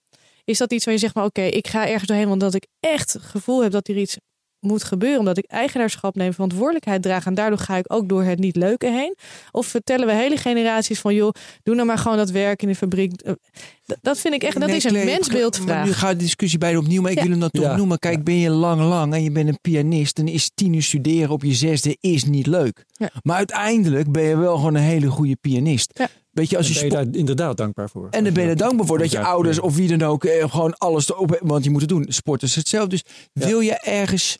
Is 0.43 0.57
dat 0.57 0.73
iets 0.73 0.85
waar 0.85 0.93
je 0.93 0.99
zegt, 0.99 1.15
maar 1.15 1.25
oké, 1.25 1.41
ik 1.41 1.67
ga 1.67 1.87
ergens 1.87 2.07
doorheen, 2.07 2.29
omdat 2.29 2.53
ik 2.53 2.67
echt 2.79 3.13
het 3.13 3.21
gevoel 3.21 3.63
heb 3.63 3.71
dat 3.71 3.87
er 3.87 3.97
iets 3.97 4.17
moet 4.59 4.83
gebeuren, 4.83 5.19
omdat 5.19 5.37
ik 5.37 5.45
eigenaarschap 5.45 6.15
neem, 6.15 6.33
verantwoordelijkheid 6.33 7.01
draag 7.01 7.25
en 7.25 7.33
daardoor 7.33 7.59
ga 7.59 7.77
ik 7.77 7.93
ook 7.93 8.09
door 8.09 8.23
het 8.23 8.39
niet 8.39 8.55
leuke 8.55 8.85
heen? 8.91 9.15
Of 9.51 9.65
vertellen 9.67 10.07
we 10.07 10.13
hele 10.13 10.37
generaties 10.37 10.99
van, 10.99 11.15
joh, 11.15 11.31
doe 11.63 11.75
nou 11.75 11.87
maar 11.87 11.97
gewoon 11.97 12.17
dat 12.17 12.29
werk 12.29 12.61
in 12.61 12.67
de 12.67 12.75
fabriek. 12.75 13.21
Eh, 13.21 13.33
Dat 14.01 14.19
vind 14.19 14.33
ik 14.33 14.43
echt, 14.43 14.59
dat 14.59 14.67
Nee, 14.67 14.75
is 14.75 14.83
een 14.83 15.05
mensbeeldvraag. 15.05 15.85
nu 15.85 15.93
gaat 15.93 16.11
de 16.11 16.17
discussie 16.17 16.59
bijna 16.59 16.77
opnieuw, 16.79 17.01
maar 17.01 17.11
ik 17.11 17.17
Ja. 17.17 17.23
wil 17.23 17.31
hem 17.31 17.39
dan 17.39 17.49
toch 17.49 17.63
Ja. 17.63 17.75
noemen. 17.75 17.99
Kijk, 17.99 18.23
ben 18.23 18.37
je 18.39 18.49
lang, 18.49 18.81
lang 18.81 19.13
en 19.13 19.23
je 19.23 19.31
bent 19.31 19.47
een 19.49 19.59
pianist, 19.61 20.15
dan 20.15 20.27
is 20.27 20.51
tien 20.55 20.73
uur 20.73 20.83
studeren 20.83 21.29
op 21.29 21.43
je 21.43 21.53
zesde 21.53 21.97
is 21.99 22.23
niet 22.23 22.47
leuk. 22.47 22.85
Ja. 22.91 23.09
Maar 23.23 23.35
uiteindelijk 23.37 24.11
ben 24.11 24.23
je 24.23 24.37
wel 24.37 24.55
gewoon 24.55 24.75
een 24.75 24.81
hele 24.81 25.07
goede 25.09 25.35
pianist. 25.41 25.91
Ja. 25.93 26.07
Weet 26.31 26.49
je, 26.49 26.57
als 26.57 26.67
je 26.67 26.73
Daar 26.73 26.81
ben 26.81 26.89
je 26.91 26.95
sport- 26.97 27.11
daar 27.13 27.19
inderdaad 27.19 27.57
dankbaar 27.57 27.89
voor. 27.89 28.07
en 28.11 28.23
dan 28.23 28.33
ben 28.33 28.43
je 28.43 28.49
er 28.49 28.55
dankbaar 28.57 28.85
voor 28.85 28.97
dat 28.97 29.11
je 29.11 29.19
ouders 29.19 29.59
of 29.59 29.75
wie 29.75 29.97
dan 29.97 30.09
ook 30.09 30.23
eh, 30.25 30.49
gewoon 30.51 30.73
alles 30.77 31.09
erop 31.09 31.39
want 31.43 31.63
je 31.63 31.69
moet 31.69 31.81
het 31.81 31.89
doen. 31.89 32.05
Sport 32.09 32.43
is 32.43 32.55
hetzelfde. 32.55 32.89
Dus 32.89 33.03
wil 33.33 33.59
je 33.59 33.73
ergens 33.79 34.37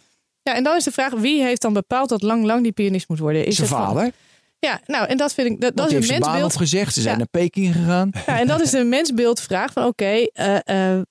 Ja, 0.47 0.55
en 0.55 0.63
dan 0.63 0.75
is 0.75 0.83
de 0.83 0.91
vraag, 0.91 1.13
wie 1.13 1.41
heeft 1.43 1.61
dan 1.61 1.73
bepaald 1.73 2.09
dat 2.09 2.21
lang, 2.21 2.45
lang 2.45 2.63
die 2.63 2.71
pianist 2.71 3.09
moet 3.09 3.19
worden? 3.19 3.45
Is 3.45 3.55
zijn 3.55 3.67
het 3.67 3.77
van- 3.77 3.87
vader? 3.87 4.11
Ja, 4.59 4.79
nou, 4.85 5.07
en 5.07 5.17
dat 5.17 5.33
vind 5.33 5.47
ik, 5.47 5.61
dat, 5.61 5.85
is 5.87 5.91
heeft 5.93 6.09
een 6.09 6.19
mensbeeld. 6.19 6.51
opgezegd. 6.51 6.93
Ze 6.93 7.01
zijn 7.01 7.13
Ja. 7.13 7.17
naar 7.17 7.27
Peking 7.41 7.73
gegaan. 7.75 8.09
Ja, 8.25 8.39
en 8.39 8.47
dat 8.47 8.61
is 8.61 8.69
de 8.69 8.83
mensbeeldvraag 8.83 9.73
van 9.73 9.85
oké, 9.85 10.05
eh, 10.33 10.95
eh, 10.95 11.01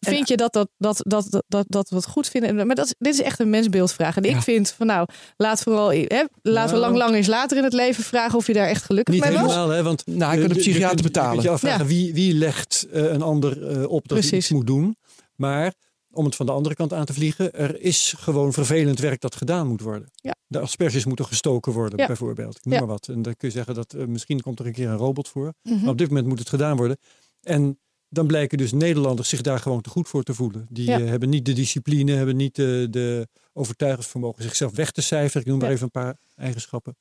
vind 0.00 0.28
je 0.28 0.36
dat 0.36 0.52
dat, 0.52 0.68
dat, 0.78 0.96
dat, 1.06 1.42
dat, 1.48 1.64
dat, 1.68 1.88
we 1.90 1.96
het 1.96 2.06
goed 2.06 2.28
vinden? 2.28 2.66
Maar 2.66 2.76
dat, 2.76 2.86
is- 2.86 2.94
dit 2.98 3.14
is 3.14 3.22
echt 3.22 3.38
een 3.40 3.50
mensbeeldvraag. 3.50 4.16
En 4.16 4.22
Ja. 4.22 4.36
ik 4.36 4.42
vind 4.42 4.70
van 4.76 4.86
nou, 4.86 5.06
laat 5.36 5.62
vooral, 5.62 5.90
hè, 5.90 6.24
laten 6.42 6.74
we 6.74 6.80
Nou. 6.80 6.80
lang, 6.80 6.96
lang 6.96 7.14
eens 7.14 7.26
later 7.26 7.56
in 7.56 7.64
het 7.64 7.72
leven 7.72 8.04
vragen 8.04 8.38
of 8.38 8.46
je 8.46 8.52
daar 8.52 8.68
echt 8.68 8.82
gelukkig 8.84 9.14
Niet 9.14 9.24
mee 9.24 9.32
was. 9.32 9.40
helemaal, 9.42 9.68
hè? 9.68 9.82
Want 9.82 10.06
Nou, 10.06 10.18
hij 10.18 10.32
eh, 10.32 10.38
kan 10.38 10.48
de 10.48 10.54
je- 10.54 10.64
je 10.64 10.70
psychiater 10.70 10.96
Je 10.96 11.02
betalen. 11.02 11.30
kunt 11.30 11.42
je 11.42 11.48
afvragen 11.50 11.80
Ja. 11.80 11.86
wie, 11.86 12.14
wie 12.14 12.34
legt 12.34 12.86
eh, 12.92 13.02
een 13.12 13.22
ander 13.22 13.88
op 13.88 14.08
dat 14.08 14.24
hij 14.24 14.38
iets 14.38 14.50
moet 14.50 14.66
doen. 14.66 14.96
Maar 15.36 15.72
om 16.12 16.24
het 16.24 16.36
van 16.36 16.46
de 16.46 16.52
andere 16.52 16.74
kant 16.74 16.92
aan 16.92 17.04
te 17.04 17.12
vliegen, 17.12 17.52
er 17.54 17.80
is 17.80 18.14
gewoon 18.18 18.52
vervelend 18.52 18.98
werk 18.98 19.20
dat 19.20 19.34
gedaan 19.34 19.66
moet 19.66 19.80
worden. 19.80 20.10
Ja. 20.14 20.34
De 20.46 20.58
asperges 20.60 21.04
moeten 21.04 21.24
gestoken 21.24 21.72
worden, 21.72 21.98
Ja. 21.98 22.06
bijvoorbeeld. 22.06 22.56
Ik 22.56 22.64
noem 22.64 22.74
Ja. 22.74 22.78
maar 22.78 22.88
wat. 22.88 23.08
En 23.08 23.22
dan 23.22 23.36
kun 23.36 23.48
je 23.48 23.54
zeggen 23.54 23.74
dat 23.74 23.92
eh, 23.92 24.06
misschien 24.06 24.40
komt 24.40 24.58
er 24.58 24.66
een 24.66 24.72
keer 24.72 24.88
een 24.88 24.96
robot 24.96 25.28
voor. 25.28 25.54
Mhm. 25.62 25.80
Maar 25.80 25.88
op 25.90 25.98
dit 25.98 26.08
moment 26.08 26.26
moet 26.26 26.38
het 26.38 26.48
gedaan 26.48 26.76
worden. 26.76 26.96
En 27.40 27.78
dan 28.08 28.26
blijken 28.26 28.58
dus 28.58 28.72
Nederlanders 28.72 29.28
zich 29.28 29.40
daar 29.40 29.58
gewoon 29.58 29.80
te 29.80 29.90
goed 29.90 30.08
voor 30.08 30.22
te 30.22 30.34
voelen. 30.34 30.66
Die 30.70 30.92
eh, 30.92 31.08
hebben 31.08 31.28
niet 31.28 31.44
de 31.44 31.52
discipline, 31.52 32.12
hebben 32.12 32.36
niet 32.36 32.54
de, 32.54 32.86
de 32.90 33.28
overtuigingsvermogen 33.52 34.42
zichzelf 34.42 34.74
weg 34.74 34.90
te 34.90 35.00
cijferen. 35.02 35.42
Ik 35.42 35.48
noem 35.48 35.58
maar 35.58 35.70
even 35.70 35.84
een 35.84 35.90
paar 35.90 36.16
eigenschappen. 36.36 36.96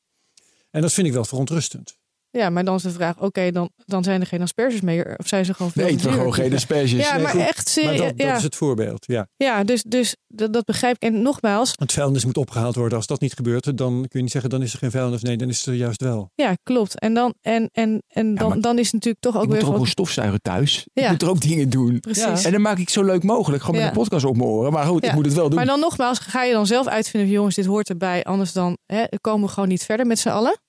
En 0.70 0.82
dat 0.82 0.94
vind 0.94 1.08
ik 1.08 1.14
wel 1.14 1.26
verontrustend. 1.26 1.98
Ja, 2.32 2.50
maar 2.50 2.64
dan 2.64 2.76
is 2.76 2.82
de 2.82 2.90
vraag, 2.92 3.20
oké, 3.20 3.52
dan, 3.52 3.70
dan 3.86 4.04
zijn 4.04 4.22
er 4.22 4.28
geen 4.28 4.42
asperges 4.42 4.82
meer. 4.82 5.14
Of 5.18 5.28
zijn 5.28 5.46
ze 5.46 5.54
gewoon 5.54 5.72
veel 5.72 5.84
Nee, 5.86 5.96
duur? 5.96 6.12
gewoon 6.12 6.34
geen 6.34 6.54
asperges. 6.54 6.92
Ja, 7.08 7.14
Nee, 7.14 7.22
maar 7.24 7.32
goed. 7.32 7.40
echt 7.42 7.56
Maar 7.56 7.66
serieus. 7.68 7.98
dat, 7.98 8.18
dat 8.18 8.28
Ja, 8.28 8.36
is 8.36 8.44
het 8.44 8.56
voorbeeld, 8.56 9.06
ja. 9.06 9.28
ja 9.38 9.64
dus, 9.64 9.84
dus 9.84 10.16
dat, 10.28 10.54
dat 10.54 10.66
begrijp 10.66 10.96
ik. 10.96 11.02
En 11.14 11.22
nogmaals, 11.22 11.72
Het 11.76 11.92
vuilnis 11.92 12.26
moet 12.26 12.38
opgehaald 12.38 12.76
worden. 12.76 12.98
Als 12.98 13.08
dat 13.08 13.22
niet 13.22 13.34
gebeurt, 13.34 13.78
dan 13.78 13.92
kun 13.94 14.08
je 14.10 14.22
niet 14.22 14.32
zeggen 14.32 14.50
dan 14.50 14.62
is 14.62 14.74
er 14.74 14.80
geen 14.80 14.92
vuilnis. 14.92 15.22
Nee, 15.22 15.38
dan 15.38 15.50
is 15.50 15.58
het 15.58 15.66
er 15.66 15.74
juist 15.74 16.02
wel. 16.02 16.32
ja, 16.36 16.56
klopt. 16.64 17.00
En 17.00 17.14
dan, 17.14 17.34
en, 17.42 17.70
en, 17.72 18.04
en 18.08 18.36
dan, 18.36 18.62
dan 18.62 18.78
is 18.78 18.84
het 18.86 18.94
natuurlijk 18.94 19.24
toch 19.24 19.36
ook 19.36 19.42
ik 19.42 19.48
moet 19.48 19.58
weer 19.58 19.66
er 19.66 19.72
ook 19.72 19.78
wat- 19.80 19.88
gewoon 19.88 20.06
stofzuigen 20.08 20.42
thuis. 20.42 20.88
Ja. 20.94 21.04
Ik 21.04 21.10
moet 21.12 21.22
er 21.22 21.30
ook 21.30 21.42
dingen 21.42 21.70
doen. 21.70 22.00
Precies. 22.00 22.46
En 22.46 22.52
dan 22.52 22.62
maak 22.62 22.74
ik 22.74 22.80
het 22.80 22.92
zo 22.92 23.04
leuk 23.04 23.24
mogelijk. 23.24 23.64
Gewoon 23.64 23.80
met 23.80 23.90
een 23.90 23.96
podcast 23.96 24.26
op 24.26 24.38
mijn 24.38 24.50
oren. 24.50 24.72
Maar 24.72 24.86
goed, 24.86 25.04
Ja. 25.04 25.10
ik 25.10 25.16
moet 25.16 25.26
het 25.26 25.34
wel 25.34 25.48
doen. 25.48 25.56
Maar 25.58 25.66
dan 25.66 25.80
nogmaals, 25.80 26.20
ga 26.20 26.44
je 26.44 26.54
dan 26.54 26.66
zelf 26.66 26.88
uitvinden 26.88 27.30
van 27.30 27.38
jongens, 27.38 27.56
dit 27.56 27.66
hoort 27.66 27.90
erbij. 27.90 28.24
Anders 28.24 28.54
dan 28.54 28.78
hè, 28.86 29.04
komen 29.22 29.48
we 29.48 29.54
gewoon 29.54 29.70
niet 29.70 29.84
verder 29.84 30.06
met 30.06 30.20
z'n 30.20 30.30
allen. 30.30 30.60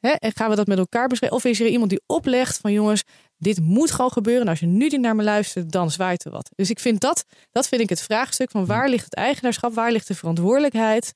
Hè, 0.00 0.10
en 0.10 0.32
gaan 0.34 0.50
we 0.50 0.56
dat 0.56 0.66
met 0.66 0.78
elkaar 0.78 1.06
bespreken? 1.08 1.36
Of 1.36 1.44
is 1.44 1.60
er 1.60 1.66
iemand 1.66 1.90
die 1.90 2.02
oplegt 2.06 2.56
van 2.58 2.72
jongens, 2.72 3.02
dit 3.36 3.60
moet 3.60 3.90
gewoon 3.90 4.12
gebeuren. 4.12 4.42
En 4.42 4.48
als 4.48 4.60
je 4.60 4.66
nu 4.66 4.86
niet 4.88 5.00
naar 5.00 5.16
me 5.16 5.22
luistert, 5.22 5.72
dan 5.72 5.90
zwaait 5.90 6.24
er 6.24 6.30
wat. 6.30 6.50
Dus 6.54 6.70
ik 6.70 6.78
vind 6.80 7.00
dat, 7.00 7.24
dat 7.52 7.68
vind 7.68 7.80
ik 7.80 7.88
het 7.88 8.02
vraagstuk 8.02 8.50
van 8.50 8.66
waar 8.66 8.88
ligt 8.88 9.04
het 9.04 9.14
eigenaarschap? 9.14 9.74
Waar 9.74 9.92
ligt 9.92 10.06
de 10.08 10.14
verantwoordelijkheid? 10.14 11.12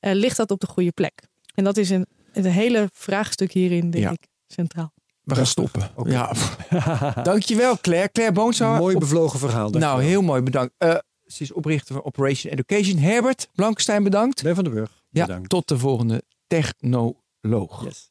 Eh, 0.00 0.12
ligt 0.14 0.36
dat 0.36 0.50
op 0.50 0.60
de 0.60 0.66
goede 0.66 0.92
plek? 0.92 1.22
En 1.54 1.64
dat 1.64 1.76
is 1.76 1.90
een, 1.90 2.06
een 2.32 2.44
hele 2.44 2.88
vraagstuk 2.92 3.52
hierin, 3.52 3.90
denk 3.90 4.04
Ja. 4.04 4.10
ik, 4.10 4.26
centraal. 4.46 4.92
we 5.22 5.34
gaan 5.34 5.46
stoppen. 5.46 5.90
Oké. 5.94 6.10
Ja. 6.10 6.32
Dankjewel, 7.22 7.78
Claire. 7.80 8.12
Claire 8.12 8.34
Boonsauer. 8.34 8.78
Mooi 8.78 8.98
bevlogen 8.98 9.38
verhaal. 9.38 9.70
Nou, 9.70 10.02
heel 10.02 10.22
mooi. 10.22 10.42
Bedankt. 10.42 10.74
Eh, 10.78 10.94
ze 11.26 11.42
is 11.42 11.52
oprichter 11.52 11.94
van 11.94 12.04
Operation 12.04 12.52
Education. 12.52 12.98
Herbert 12.98 13.48
Blankenstein, 13.54 14.02
bedankt. 14.02 14.42
Ben 14.42 14.54
van 14.54 14.64
den 14.64 14.72
Burg. 14.72 15.02
Ja, 15.10 15.26
Bedankt. 15.26 15.48
tot 15.48 15.68
de 15.68 15.78
volgende 15.78 16.22
technoloog. 16.46 17.84
Yes. 17.84 18.10